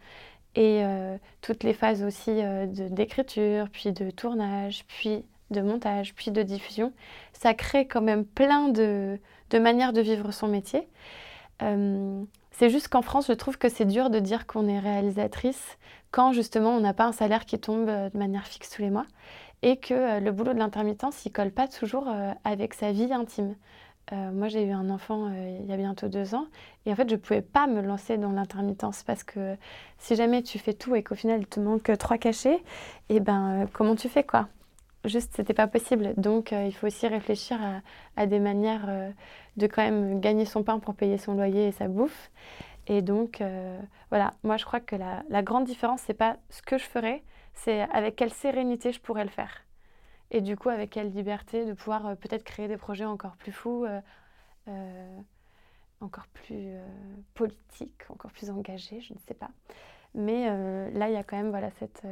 et 0.55 0.83
euh, 0.83 1.17
toutes 1.41 1.63
les 1.63 1.73
phases 1.73 2.03
aussi 2.03 2.31
euh, 2.31 2.65
d'écriture, 2.67 3.67
puis 3.71 3.91
de 3.91 4.09
tournage, 4.09 4.85
puis 4.87 5.23
de 5.51 5.61
montage, 5.61 6.13
puis 6.15 6.31
de 6.31 6.43
diffusion. 6.43 6.93
Ça 7.33 7.53
crée 7.53 7.87
quand 7.87 8.01
même 8.01 8.25
plein 8.25 8.69
de, 8.69 9.19
de 9.49 9.59
manières 9.59 9.93
de 9.93 10.01
vivre 10.01 10.31
son 10.31 10.47
métier. 10.47 10.87
Euh, 11.61 12.23
c'est 12.51 12.69
juste 12.69 12.87
qu'en 12.87 13.01
France, 13.01 13.27
je 13.27 13.33
trouve 13.33 13.57
que 13.57 13.69
c'est 13.69 13.85
dur 13.85 14.09
de 14.09 14.19
dire 14.19 14.47
qu'on 14.47 14.67
est 14.67 14.79
réalisatrice 14.79 15.77
quand 16.09 16.33
justement 16.33 16.71
on 16.71 16.79
n'a 16.79 16.93
pas 16.93 17.05
un 17.05 17.11
salaire 17.11 17.45
qui 17.45 17.59
tombe 17.59 17.85
de 17.85 18.17
manière 18.17 18.47
fixe 18.47 18.71
tous 18.71 18.81
les 18.81 18.89
mois 18.89 19.05
et 19.61 19.77
que 19.77 20.19
le 20.19 20.31
boulot 20.31 20.53
de 20.53 20.59
l'intermittence, 20.59 21.25
il 21.25 21.31
colle 21.31 21.51
pas 21.51 21.67
toujours 21.67 22.07
avec 22.43 22.73
sa 22.73 22.91
vie 22.91 23.11
intime. 23.11 23.55
Euh, 24.13 24.31
moi, 24.31 24.47
j'ai 24.47 24.63
eu 24.63 24.71
un 24.71 24.89
enfant 24.89 25.27
euh, 25.27 25.59
il 25.61 25.65
y 25.65 25.73
a 25.73 25.77
bientôt 25.77 26.07
deux 26.07 26.33
ans 26.33 26.47
et 26.85 26.91
en 26.93 26.95
fait, 26.95 27.09
je 27.09 27.15
ne 27.15 27.19
pouvais 27.19 27.41
pas 27.41 27.67
me 27.67 27.81
lancer 27.81 28.17
dans 28.17 28.31
l'intermittence 28.31 29.03
parce 29.03 29.23
que 29.23 29.57
si 29.97 30.15
jamais 30.15 30.43
tu 30.43 30.59
fais 30.59 30.73
tout 30.73 30.95
et 30.95 31.03
qu'au 31.03 31.15
final, 31.15 31.41
il 31.41 31.47
te 31.47 31.59
manque 31.59 31.91
trois 31.97 32.17
cachets, 32.17 32.55
et 33.09 33.17
eh 33.17 33.19
ben, 33.19 33.63
euh, 33.63 33.65
comment 33.73 33.95
tu 33.95 34.07
fais 34.07 34.23
quoi? 34.23 34.47
Juste, 35.05 35.33
c'était 35.35 35.53
pas 35.53 35.67
possible. 35.67 36.13
Donc, 36.17 36.51
il 36.51 36.73
faut 36.73 36.87
aussi 36.87 37.07
réfléchir 37.07 37.57
à, 38.17 38.25
des 38.25 38.39
manières 38.39 39.13
de 39.55 39.67
quand 39.67 39.83
même 39.83 40.19
gagner 40.19 40.43
son 40.43 40.63
pain 40.63 40.79
pour 40.79 40.95
payer 40.95 41.17
son 41.17 41.35
loyer 41.35 41.67
et 41.67 41.71
sa 41.71 41.87
bouffe. 41.87 42.29
Et 42.87 43.01
donc, 43.01 43.41
voilà, 44.09 44.33
moi, 44.43 44.57
je 44.57 44.65
crois 44.65 44.81
que 44.81 44.97
la, 44.97 45.23
la 45.29 45.43
grande 45.43 45.63
différence, 45.63 46.01
c'est 46.05 46.13
pas 46.13 46.35
ce 46.49 46.61
que 46.61 46.77
je 46.77 46.83
ferais, 46.83 47.23
c'est 47.53 47.81
avec 47.93 48.17
quelle 48.17 48.33
sérénité 48.33 48.91
je 48.91 48.99
pourrais 48.99 49.23
le 49.23 49.29
faire 49.29 49.66
et 50.31 50.41
du 50.41 50.57
coup 50.57 50.69
avec 50.69 50.91
quelle 50.91 51.11
liberté 51.11 51.65
de 51.65 51.73
pouvoir 51.73 52.07
euh, 52.07 52.15
peut-être 52.15 52.43
créer 52.43 52.67
des 52.67 52.77
projets 52.77 53.05
encore 53.05 53.37
plus 53.37 53.51
fous, 53.51 53.85
euh, 53.85 54.01
euh, 54.67 55.19
encore 56.01 56.27
plus 56.27 56.75
politiques, 57.33 58.03
encore 58.09 58.31
plus 58.31 58.51
engagés, 58.51 59.01
je 59.01 59.13
ne 59.13 59.19
sais 59.27 59.33
pas. 59.33 59.49
Mais 60.13 60.45
là, 60.91 61.09
il 61.09 61.13
y 61.13 61.17
a 61.17 61.23
quand 61.23 61.37
même 61.37 61.49
voilà, 61.49 61.71
cette, 61.71 62.03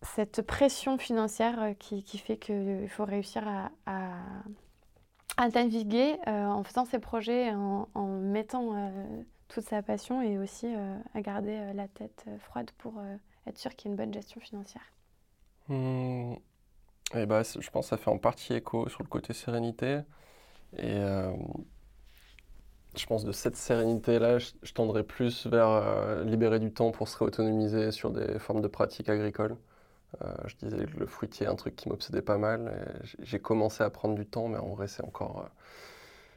cette 0.00 0.40
pression 0.40 0.96
financière 0.96 1.74
qui, 1.78 2.02
fait 2.16 2.38
qu'il 2.38 2.88
faut 2.88 3.04
réussir 3.04 3.46
à, 3.46 3.70
à, 5.36 5.48
naviguer 5.50 6.16
en 6.26 6.64
faisant 6.64 6.86
ces 6.86 7.00
projets, 7.00 7.52
en, 7.52 7.86
en 7.94 8.06
mettant 8.06 8.90
toute 9.48 9.64
sa 9.64 9.82
passion 9.82 10.22
et 10.22 10.38
aussi 10.38 10.68
à 11.14 11.20
garder 11.20 11.74
la 11.74 11.86
tête 11.86 12.24
froide 12.38 12.70
pour 12.78 12.94
être 13.46 13.58
sûr 13.58 13.76
qu'il 13.76 13.90
y 13.90 13.92
ait 13.92 13.92
une 13.92 14.02
bonne 14.02 14.14
gestion 14.14 14.40
financière. 14.40 14.90
Et 15.70 17.26
bah, 17.26 17.42
je 17.42 17.70
pense 17.70 17.86
que 17.86 17.90
ça 17.90 17.96
fait 17.96 18.10
en 18.10 18.18
partie 18.18 18.54
écho 18.54 18.88
sur 18.88 19.02
le 19.02 19.08
côté 19.08 19.32
sérénité. 19.32 20.00
Et 20.76 20.82
euh, 20.84 21.32
je 22.96 23.06
pense 23.06 23.24
de 23.24 23.32
cette 23.32 23.56
sérénité-là, 23.56 24.38
je, 24.38 24.72
tendrais 24.74 25.04
plus 25.04 25.46
vers 25.46 25.68
euh, 25.68 26.24
libérer 26.24 26.60
du 26.60 26.72
temps 26.72 26.90
pour 26.92 27.08
se 27.08 27.18
réautonomiser 27.18 27.90
sur 27.92 28.10
des 28.10 28.38
formes 28.38 28.60
de 28.60 28.68
pratiques 28.68 29.08
agricoles. 29.08 29.56
Euh, 30.22 30.34
je 30.46 30.56
disais 30.56 30.86
que 30.86 30.98
le 30.98 31.06
fruitier 31.06 31.46
est 31.46 31.48
un 31.50 31.56
truc 31.56 31.76
qui 31.76 31.88
m'obsédait 31.88 32.22
pas 32.22 32.38
mal. 32.38 33.00
J'ai 33.20 33.40
commencé 33.40 33.82
à 33.84 33.90
prendre 33.90 34.14
du 34.14 34.26
temps, 34.26 34.48
mais 34.48 34.58
en 34.58 34.74
vrai, 34.74 34.88
c'est 34.88 35.04
encore. 35.04 35.48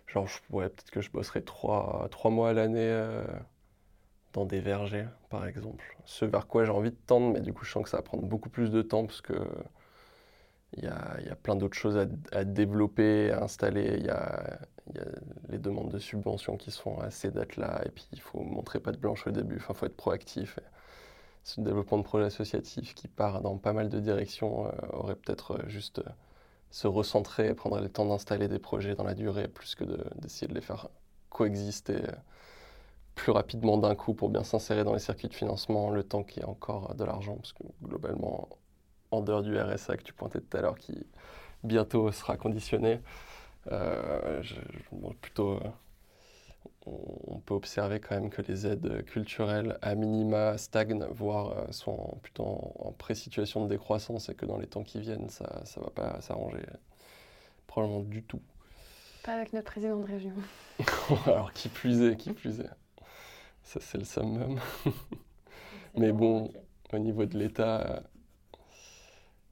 genre, 0.07 0.27
je, 0.27 0.39
pourrais 0.49 0.69
peut-être 0.69 0.91
que 0.91 1.01
je 1.01 1.11
bosserai 1.11 1.43
trois, 1.43 2.07
trois 2.11 2.31
mois 2.31 2.49
à 2.49 2.53
l'année 2.53 3.23
dans 4.33 4.45
des 4.45 4.59
vergers, 4.59 5.07
par 5.29 5.45
exemple. 5.47 5.97
Ce 6.05 6.25
vers 6.25 6.47
quoi 6.47 6.65
j'ai 6.65 6.71
envie 6.71 6.91
de 6.91 6.97
tendre, 7.07 7.31
mais 7.33 7.41
du 7.41 7.53
coup, 7.53 7.65
je 7.65 7.71
sens 7.71 7.83
que 7.83 7.89
ça 7.89 7.97
va 7.97 8.03
prendre 8.03 8.23
beaucoup 8.23 8.49
plus 8.49 8.71
de 8.71 8.81
temps 8.81 9.05
parce 9.05 9.21
que 9.21 9.33
il 10.77 10.83
y 10.83 10.87
a, 10.87 11.21
y 11.21 11.29
a, 11.29 11.35
plein 11.35 11.55
d'autres 11.55 11.77
choses 11.77 11.97
à, 11.97 12.05
à, 12.31 12.43
développer, 12.43 13.31
à 13.31 13.43
installer. 13.43 13.95
Il 13.99 14.05
y 14.05 14.09
a, 14.09 14.59
y 14.95 14.99
a, 14.99 15.05
les 15.49 15.59
demandes 15.59 15.91
de 15.91 15.99
subventions 15.99 16.57
qui 16.57 16.71
sont 16.71 16.97
à 16.99 17.11
ces 17.11 17.31
dates-là, 17.31 17.81
et 17.85 17.89
puis 17.89 18.07
il 18.11 18.19
faut 18.19 18.41
montrer 18.41 18.79
pas 18.79 18.91
de 18.91 18.97
blanche 18.97 19.27
au 19.27 19.31
début. 19.31 19.57
Enfin, 19.57 19.73
faut 19.73 19.85
être 19.85 19.95
proactif. 19.95 20.59
ce 21.43 21.61
développement 21.61 21.97
de 21.97 22.03
projet 22.03 22.25
associatif 22.25 22.95
qui 22.95 23.07
part 23.07 23.41
dans 23.41 23.57
pas 23.57 23.73
mal 23.73 23.89
de 23.89 23.99
directions 23.99 24.67
euh, 24.67 24.71
aurait 24.91 25.15
peut-être 25.15 25.59
euh, 25.59 25.69
juste 25.69 25.99
euh, 25.99 26.09
se 26.71 26.87
recentrer 26.87 27.53
prendre 27.53 27.79
le 27.79 27.89
temps 27.89 28.05
d'installer 28.05 28.47
des 28.47 28.59
projets 28.59 28.95
dans 28.95 29.03
la 29.03 29.13
durée 29.13 29.47
plus 29.47 29.75
que 29.75 29.83
d'essayer 30.15 30.47
de, 30.47 30.53
de, 30.53 30.59
les 30.59 30.65
faire 30.65 30.89
coexister 31.29 32.01
plus 33.15 33.31
rapidement 33.31 33.77
d'un 33.77 33.95
coup 33.95 34.13
pour 34.13 34.29
bien 34.29 34.43
s'insérer 34.43 34.83
dans 34.83 34.93
les 34.93 34.99
circuits 34.99 35.27
de 35.27 35.33
financement, 35.33 35.89
le 35.89 36.03
temps 36.03 36.23
qu'il 36.23 36.41
y 36.41 36.45
a 36.45 36.49
encore 36.49 36.95
de 36.95 37.03
l'argent, 37.03 37.35
parce 37.35 37.53
que 37.53 37.63
globalement, 37.83 38.49
en 39.11 39.21
dehors 39.21 39.43
du 39.43 39.57
RSA 39.59 39.97
que 39.97 40.03
tu 40.03 40.13
pointais 40.13 40.39
tout 40.39 40.57
à 40.57 40.61
l'heure, 40.61 40.77
qui 40.77 41.05
bientôt 41.63 42.11
sera 42.11 42.37
conditionné, 42.37 42.99
euh, 43.71 44.41
je, 44.41 44.55
bon, 44.91 45.13
plutôt, 45.21 45.53
euh, 45.53 45.59
on, 46.85 47.39
peut 47.39 47.53
observer 47.53 47.99
quand 47.99 48.15
même 48.15 48.29
que 48.29 48.41
les 48.41 48.67
aides 48.67 49.05
culturelles 49.05 49.77
à 49.81 49.95
minima 49.95 50.57
stagnent, 50.57 51.05
voire 51.11 51.57
euh, 51.57 51.71
sont 51.71 52.17
plutôt 52.23 52.43
en, 52.43 52.73
en 52.87 52.91
pré-situation 52.91 53.63
de 53.63 53.69
décroissance 53.69 54.29
et 54.29 54.35
que 54.35 54.45
dans 54.45 54.57
les 54.57 54.67
temps 54.67 54.83
qui 54.83 54.99
viennent, 54.99 55.29
ça 55.29 55.63
ne 55.77 55.83
va 55.83 55.89
pas 55.91 56.21
s'arranger 56.21 56.63
probablement 57.67 58.01
du 58.01 58.23
tout. 58.23 58.41
Pas 59.23 59.33
avec 59.33 59.53
notre 59.53 59.71
président 59.71 59.97
de 59.97 60.05
région. 60.05 60.33
Alors 61.25 61.53
qui 61.53 61.69
plus 61.69 62.01
est, 62.01 62.17
qui 62.17 62.33
plus 62.33 62.59
est. 62.59 62.69
Ça 63.63 63.79
c'est 63.79 63.97
le 63.97 64.05
summum. 64.05 64.59
Mais 65.95 66.11
bon, 66.11 66.51
au 66.91 66.99
niveau 66.99 67.25
de 67.25 67.37
l'État, 67.37 68.03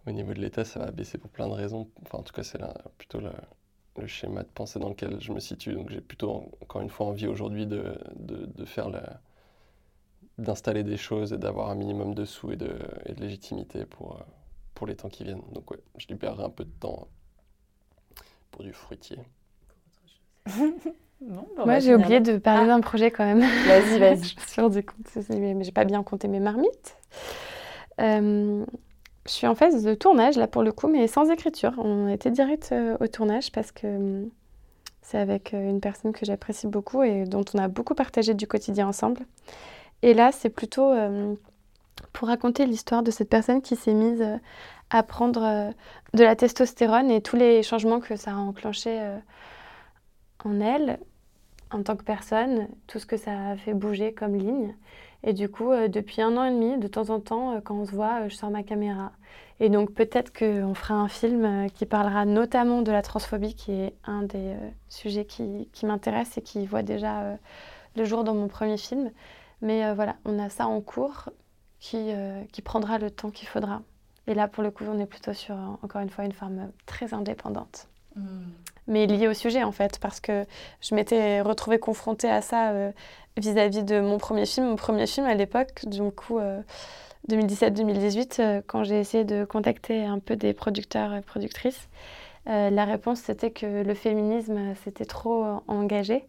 au 0.07 0.11
niveau 0.11 0.33
de 0.33 0.39
l'État, 0.39 0.65
ça 0.65 0.79
va 0.79 0.91
baisser 0.91 1.17
pour 1.17 1.29
plein 1.29 1.47
de 1.47 1.53
raisons. 1.53 1.89
Enfin, 2.01 2.19
en 2.19 2.23
tout 2.23 2.33
cas, 2.33 2.43
c'est 2.43 2.59
plutôt 2.97 3.19
le, 3.19 3.31
le, 3.97 4.07
schéma 4.07 4.43
de 4.43 4.49
pensée 4.49 4.79
dans 4.79 4.89
lequel 4.89 5.21
je 5.21 5.31
me 5.31 5.39
situe. 5.39 5.73
Donc, 5.73 5.89
j'ai 5.91 6.01
plutôt, 6.01 6.51
encore 6.61 6.81
une 6.81 6.89
fois, 6.89 7.05
envie 7.05 7.27
aujourd'hui 7.27 7.67
de, 7.67 7.97
de, 8.15 8.47
de, 8.47 8.65
faire 8.65 8.89
la, 8.89 9.21
d'installer 10.39 10.83
des 10.83 10.97
choses 10.97 11.33
et 11.33 11.37
d'avoir 11.37 11.69
un 11.69 11.75
minimum 11.75 12.15
de 12.15 12.25
sous 12.25 12.51
et 12.51 12.55
de, 12.55 12.79
et 13.05 13.13
de 13.13 13.21
légitimité 13.21 13.85
pour, 13.85 14.19
pour 14.73 14.87
les 14.87 14.95
temps 14.95 15.09
qui 15.09 15.23
viennent. 15.23 15.43
Donc, 15.51 15.69
ouais, 15.69 15.79
je 15.97 16.07
libérerai 16.07 16.43
un 16.43 16.49
peu 16.49 16.65
de 16.65 16.73
temps 16.79 17.07
pour 18.49 18.63
du 18.63 18.73
fruitier. 18.73 19.19
Non, 20.57 20.73
bon, 21.21 21.65
Moi, 21.65 21.79
j'ai 21.79 21.95
oublié 21.95 22.19
de 22.19 22.37
parler 22.37 22.63
ah. 22.65 22.75
d'un 22.75 22.81
projet 22.81 23.11
quand 23.11 23.25
même. 23.25 23.39
Vas-y, 23.67 23.99
vas-y. 23.99 24.23
je 24.23 24.35
me 24.35 24.45
suis 24.47 24.61
rendu 24.61 24.83
compte, 24.83 25.29
mais 25.29 25.63
j'ai 25.63 25.71
pas 25.71 25.85
bien 25.85 26.03
compté 26.03 26.27
mes 26.27 26.39
marmites. 26.39 26.97
Euh, 27.99 28.65
je 29.25 29.31
suis 29.31 29.47
en 29.47 29.55
phase 29.55 29.83
de 29.83 29.93
tournage, 29.93 30.37
là, 30.37 30.47
pour 30.47 30.63
le 30.63 30.71
coup, 30.71 30.87
mais 30.87 31.07
sans 31.07 31.29
écriture. 31.29 31.73
On 31.77 32.07
était 32.07 32.31
direct 32.31 32.69
euh, 32.71 32.97
au 32.99 33.07
tournage 33.07 33.51
parce 33.51 33.71
que 33.71 33.85
euh, 33.85 34.25
c'est 35.01 35.19
avec 35.19 35.53
euh, 35.53 35.69
une 35.69 35.79
personne 35.79 36.11
que 36.11 36.25
j'apprécie 36.25 36.67
beaucoup 36.67 37.03
et 37.03 37.25
dont 37.25 37.45
on 37.53 37.59
a 37.59 37.67
beaucoup 37.67 37.93
partagé 37.93 38.33
du 38.33 38.47
quotidien 38.47 38.87
ensemble. 38.87 39.21
Et 40.01 40.13
là, 40.15 40.31
c'est 40.31 40.49
plutôt 40.49 40.91
euh, 40.91 41.35
pour 42.13 42.29
raconter 42.29 42.65
l'histoire 42.65 43.03
de 43.03 43.11
cette 43.11 43.29
personne 43.29 43.61
qui 43.61 43.75
s'est 43.75 43.93
mise 43.93 44.25
à 44.89 45.03
prendre 45.03 45.71
de 46.13 46.23
la 46.23 46.35
testostérone 46.35 47.11
et 47.11 47.21
tous 47.21 47.35
les 47.35 47.61
changements 47.61 47.99
que 47.99 48.15
ça 48.15 48.31
a 48.31 48.35
enclenché 48.35 48.99
en 50.43 50.59
elle, 50.59 50.99
en 51.71 51.83
tant 51.83 51.95
que 51.95 52.03
personne, 52.03 52.67
tout 52.87 52.99
ce 52.99 53.05
que 53.05 53.17
ça 53.17 53.49
a 53.49 53.55
fait 53.55 53.73
bouger 53.73 54.13
comme 54.13 54.35
ligne. 54.35 54.75
Et 55.23 55.33
du 55.33 55.49
coup, 55.49 55.71
euh, 55.71 55.87
depuis 55.87 56.21
un 56.21 56.35
an 56.37 56.45
et 56.45 56.51
demi, 56.51 56.77
de 56.79 56.87
temps 56.87 57.09
en 57.09 57.19
temps, 57.19 57.55
euh, 57.55 57.61
quand 57.61 57.75
on 57.75 57.85
se 57.85 57.91
voit, 57.91 58.21
euh, 58.21 58.29
je 58.29 58.35
sors 58.35 58.49
ma 58.49 58.63
caméra. 58.63 59.11
Et 59.59 59.69
donc 59.69 59.93
peut-être 59.93 60.33
qu'on 60.37 60.73
fera 60.73 60.95
un 60.95 61.07
film 61.07 61.69
qui 61.69 61.85
parlera 61.85 62.25
notamment 62.25 62.81
de 62.81 62.91
la 62.91 63.03
transphobie, 63.03 63.53
qui 63.53 63.71
est 63.71 63.93
un 64.05 64.23
des 64.23 64.55
sujets 64.89 65.25
qui, 65.25 65.69
m'intéresse 65.83 66.35
et 66.39 66.41
qui 66.41 66.65
voit 66.65 66.81
déjà 66.81 67.37
le 67.95 68.03
jour 68.03 68.23
dans 68.23 68.33
mon 68.33 68.47
premier 68.47 68.77
film. 68.77 69.11
Mais 69.61 69.93
voilà, 69.93 70.15
on 70.25 70.39
a 70.39 70.49
ça 70.49 70.65
en 70.65 70.81
cours 70.81 71.29
qui, 71.79 72.09
qui 72.51 72.63
prendra 72.63 72.97
le 72.97 73.11
temps 73.11 73.29
qu'il 73.29 73.47
faudra. 73.47 73.83
Et 74.25 74.33
là, 74.33 74.47
pour 74.47 74.63
le 74.63 74.71
coup, 74.71 74.83
on 74.89 74.97
est 74.97 75.05
plutôt 75.05 75.33
sur, 75.33 75.55
encore 75.83 76.01
une 76.01 76.09
fois, 76.09 76.25
une 76.25 76.31
forme 76.31 76.71
très 76.87 77.13
indépendante. 77.13 77.87
Mmh. 78.15 78.21
Mais 78.87 79.05
liée 79.05 79.27
au 79.27 79.33
sujet, 79.33 79.63
en 79.63 79.71
fait, 79.71 79.99
parce 79.99 80.19
que 80.19 80.45
je 80.81 80.95
m'étais 80.95 81.41
retrouvée 81.41 81.79
confrontée 81.79 82.29
à 82.29 82.41
ça 82.41 82.73
vis-à-vis 83.37 83.83
de 83.83 83.99
mon 83.99 84.17
premier 84.17 84.45
film. 84.45 84.67
Mon 84.67 84.75
premier 84.75 85.07
film 85.07 85.25
à 85.25 85.35
l'époque, 85.35 85.85
du 85.85 86.01
coup, 86.11 86.39
2017-2018, 87.29 88.41
euh, 88.41 88.43
euh, 88.43 88.61
quand 88.65 88.83
j'ai 88.83 88.99
essayé 88.99 89.23
de 89.23 89.45
contacter 89.45 90.05
un 90.05 90.19
peu 90.19 90.35
des 90.35 90.53
producteurs 90.53 91.13
et 91.13 91.21
productrices, 91.21 91.89
euh, 92.49 92.69
la 92.69 92.85
réponse 92.85 93.19
c'était 93.19 93.51
que 93.51 93.83
le 93.83 93.93
féminisme 93.93 94.73
c'était 94.83 95.05
trop 95.05 95.45
engagé 95.67 96.25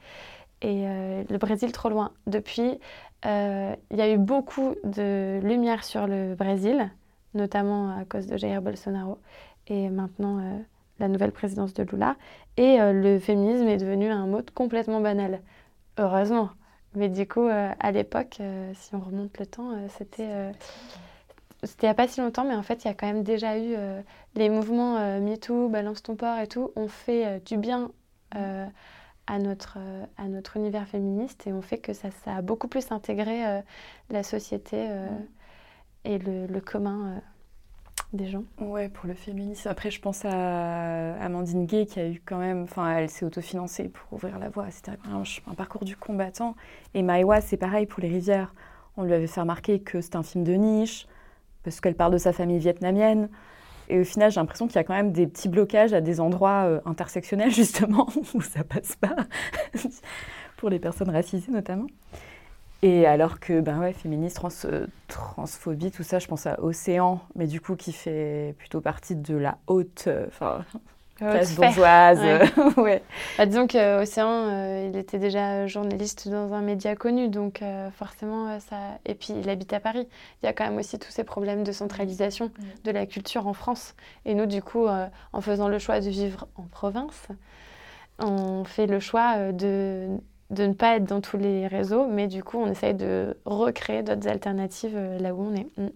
et 0.61 0.85
le 0.85 1.39
Brésil 1.39 1.73
trop 1.73 1.89
loin. 1.89 2.12
Depuis, 2.29 2.79
il 3.24 3.97
y 3.97 4.01
a 4.01 4.09
eu 4.09 4.16
beaucoup 4.16 4.77
de 4.85 5.41
lumière 5.43 5.83
sur 5.83 6.07
le 6.07 6.37
Brésil, 6.37 6.89
notamment 7.35 7.99
à 7.99 8.05
cause 8.05 8.29
de 8.29 8.37
Jair 8.37 8.62
Bolsonaro 8.62 9.19
et 9.66 9.89
maintenant 9.89 10.41
la 11.03 11.09
nouvelle 11.09 11.33
présidence 11.33 11.74
de 11.74 11.83
Lula. 11.83 12.16
Et 12.57 12.79
le 12.79 13.19
féminisme 13.19 13.66
est 13.66 13.77
devenu 13.77 14.11
un 14.11 14.27
mot 14.27 14.41
complètement 14.55 15.01
banal. 15.01 15.41
Heureusement. 15.99 16.51
Mais 16.95 17.09
du 17.09 17.27
coup, 17.27 17.47
euh, 17.47 17.70
à 17.81 17.91
l'époque, 17.91 18.39
euh, 18.41 18.73
si 18.74 18.95
on 18.95 19.01
remonte 19.01 19.39
le 19.39 19.47
temps, 19.47 19.70
euh, 19.73 19.87
c'était 19.97 20.53
c'était 21.62 21.87
il 21.87 21.91
n'y 21.91 21.91
a 21.91 21.95
pas 21.95 22.09
si 22.09 22.20
longtemps, 22.20 22.45
mais 22.45 22.57
en 22.57 22.62
fait, 22.62 22.85
il 22.85 22.89
y 22.89 22.91
a 22.91 22.95
quand 22.95 23.07
même 23.07 23.23
déjà 23.23 23.57
eu 23.57 23.77
les 24.35 24.49
mouvements 24.49 24.99
MeToo, 25.20 25.69
Balance 25.69 26.03
ton 26.03 26.16
port 26.16 26.39
et 26.41 26.49
tout, 26.49 26.73
ont 26.74 26.89
fait 26.89 27.41
du 27.45 27.57
bien 27.57 27.93
à, 28.33 29.39
notre, 29.39 29.79
à 30.19 30.27
notre 30.27 30.57
univers 30.57 30.89
féministe 30.89 31.47
et 31.47 31.53
ont 31.53 31.62
fait 31.62 31.79
que 31.79 31.93
ça, 31.93 32.09
ça 32.24 32.35
a 32.35 32.43
beaucoup 32.43 32.66
plus 32.66 32.91
intégré 32.91 33.62
la 34.11 34.23
société 34.24 34.89
et 36.05 36.19
le, 36.19 36.49
le 36.49 36.61
commun 36.61 37.23
des 38.12 38.26
gens. 38.26 38.44
Ouais, 38.60 38.89
pour 38.89 39.06
le 39.06 39.14
féminisme. 39.14 39.68
Après, 39.68 39.90
je 39.90 40.01
pense 40.01 40.24
à 40.24 41.14
Amandine 41.14 41.66
Gay 41.66 41.86
qui 41.86 42.01
a 42.01 42.09
eu 42.09 42.20
quand 42.24 42.39
même, 42.39 42.62
enfin, 42.64 42.97
elle 42.97 43.09
s'est 43.09 43.24
autofinancée 43.24 43.89
pour 43.89 44.12
ouvrir 44.12 44.39
la 44.39 44.48
voie. 44.48 44.70
C'était 44.70 44.93
un, 45.10 45.22
un, 45.51 45.55
parcours 45.55 45.84
du 45.84 45.97
combattant. 45.97 46.55
Et 46.94 47.02
Maïwa, 47.02 47.40
c'est 47.40 47.56
pareil 47.56 47.86
pour 47.86 48.01
Les 48.01 48.09
Rivières. 48.09 48.55
On 48.97 49.05
lui 49.05 49.14
avait 49.14 49.26
fait 49.26 49.40
remarquer 49.40 49.80
que 49.80 50.01
c'était 50.01 50.16
un 50.16 50.22
film 50.22 50.44
de 50.44 50.52
niche 50.52 51.06
parce 51.62 51.80
qu'elle 51.80 51.94
parle 51.94 52.12
de 52.12 52.18
sa 52.18 52.32
famille 52.32 52.59
vietnamienne. 52.59 53.28
Et 53.89 54.01
au 54.01 54.05
final, 54.05 54.30
j'ai 54.30 54.40
l'impression 54.40 54.66
qu'il 54.66 54.76
y 54.76 54.78
a 54.78 54.84
quand 54.84 54.94
même 54.94 55.12
des 55.12 55.26
petits 55.26 55.48
blocages 55.48 55.93
à 55.93 56.01
des 56.01 56.20
endroits 56.20 56.64
euh, 56.64 56.80
intersectionnels, 56.84 57.51
justement, 57.55 58.09
où 58.34 58.40
ça 58.40 58.64
passe 58.64 58.97
pas, 58.97 59.16
pour 60.56 60.70
les 60.70 60.78
personnes 60.78 61.10
racisées 61.10 61.52
notamment. 61.52 61.86
Et 62.85 63.07
alors 63.07 63.39
que, 63.39 63.61
ben 63.61 63.79
ouais, 63.79 63.93
féministe, 63.93 64.37
trans, 64.37 64.49
euh, 64.65 64.87
transphobie, 65.07 65.93
tout 65.93 66.03
ça, 66.03 66.19
je 66.19 66.27
pense 66.27 66.47
à 66.47 66.61
Océan, 66.61 67.21
mais 67.37 67.47
du 67.47 67.61
coup 67.61 67.77
qui 67.77 67.93
fait 67.93 68.57
plutôt 68.59 68.81
partie 68.81 69.15
de 69.15 69.37
la 69.37 69.59
haute, 69.69 70.09
euh, 70.09 70.27
classe 71.17 71.55
bourgeoise. 71.55 72.19
Ouais. 72.19 72.77
ouais. 72.83 73.03
Bah, 73.39 73.47
disons 73.47 73.69
qu'Océan, 73.69 74.49
euh, 74.49 74.89
il 74.91 74.99
était 74.99 75.21
déjà 75.21 75.69
journaliste 75.69 76.29
dans 76.29 76.53
un 76.55 76.61
média 76.61 76.97
connu, 76.97 77.29
donc 77.29 77.63
forcément 77.97 78.59
ça. 78.59 78.99
Et 79.07 79.15
puis 79.15 79.33
il 79.41 79.49
habite 79.49 79.73
à 79.73 79.79
Paris. 79.79 80.09
Il 80.43 80.47
y 80.47 80.49
a 80.49 80.53
quand 80.53 80.65
même 80.65 80.79
aussi 80.79 80.99
tous 80.99 81.13
ces 81.13 81.23
problèmes 81.23 81.63
de 81.63 81.71
centralisation 81.71 82.51
de 82.83 82.91
la 82.91 83.07
culture 83.07 83.47
en 83.47 83.53
France. 83.53 83.95
Et 84.25 84.35
nous, 84.35 84.47
du 84.47 84.61
coup, 84.61 84.89
en 84.89 85.41
faisant 85.41 85.69
le 85.69 85.79
choix 85.79 86.01
de 86.01 86.11
vivre 86.11 86.49
en 86.57 86.65
province, 86.65 87.29
on 88.19 88.65
fait 88.65 88.89
le 88.89 88.99
choix 88.99 89.53
de 89.53 90.19
de 90.53 90.66
ne 90.66 90.74
pas 90.74 90.97
être 90.97 91.05
dans 91.05 91.20
tous 91.23 91.39
les 91.39 91.66
réseaux, 91.66 92.07
mais 92.07 92.29
du 92.29 92.45
coup, 92.45 92.59
on 92.59 92.70
essaye 92.70 92.95
de 92.95 93.37
recréer 93.47 94.03
d'autres 94.03 94.29
alternatives 94.29 94.95
euh, 94.95 95.19
là 95.19 95.35
où 95.35 95.43
on 95.43 95.55
est. 95.55 95.66
Mm. 95.79 95.89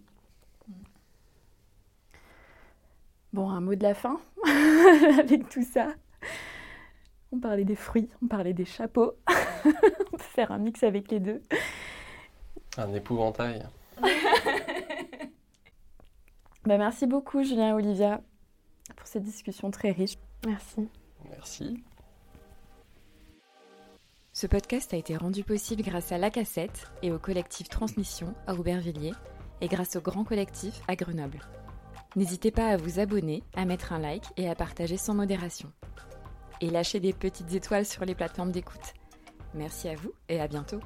Bon, 3.34 3.50
un 3.50 3.60
mot 3.60 3.74
de 3.74 3.82
la 3.82 3.92
fin 3.92 4.18
avec 5.18 5.48
tout 5.50 5.62
ça. 5.62 5.88
On 7.32 7.38
parlait 7.38 7.64
des 7.64 7.74
fruits, 7.74 8.08
on 8.22 8.28
parlait 8.28 8.54
des 8.54 8.64
chapeaux. 8.64 9.12
on 9.66 10.16
peut 10.16 10.18
faire 10.18 10.52
un 10.52 10.58
mix 10.58 10.82
avec 10.82 11.10
les 11.10 11.20
deux. 11.20 11.42
Un 12.78 12.94
épouvantail. 12.94 13.66
bah, 16.64 16.78
merci 16.78 17.06
beaucoup, 17.06 17.42
Julien 17.42 17.68
et 17.68 17.72
Olivia, 17.72 18.22
pour 18.96 19.06
cette 19.06 19.24
discussion 19.24 19.70
très 19.70 19.90
riche. 19.90 20.16
Merci. 20.46 20.88
Merci. 21.28 21.84
Ce 24.36 24.46
podcast 24.46 24.92
a 24.92 24.98
été 24.98 25.16
rendu 25.16 25.44
possible 25.44 25.82
grâce 25.82 26.12
à 26.12 26.18
La 26.18 26.30
Cassette 26.30 26.92
et 27.00 27.10
au 27.10 27.18
collectif 27.18 27.70
Transmission 27.70 28.34
à 28.46 28.52
Aubervilliers 28.52 29.14
et 29.62 29.66
grâce 29.66 29.96
au 29.96 30.02
Grand 30.02 30.24
Collectif 30.24 30.82
à 30.88 30.94
Grenoble. 30.94 31.40
N'hésitez 32.16 32.50
pas 32.50 32.66
à 32.66 32.76
vous 32.76 33.00
abonner, 33.00 33.42
à 33.54 33.64
mettre 33.64 33.94
un 33.94 33.98
like 33.98 34.26
et 34.36 34.50
à 34.50 34.54
partager 34.54 34.98
sans 34.98 35.14
modération. 35.14 35.72
Et 36.60 36.68
lâchez 36.68 37.00
des 37.00 37.14
petites 37.14 37.54
étoiles 37.54 37.86
sur 37.86 38.04
les 38.04 38.14
plateformes 38.14 38.52
d'écoute. 38.52 38.92
Merci 39.54 39.88
à 39.88 39.94
vous 39.94 40.12
et 40.28 40.38
à 40.38 40.48
bientôt. 40.48 40.80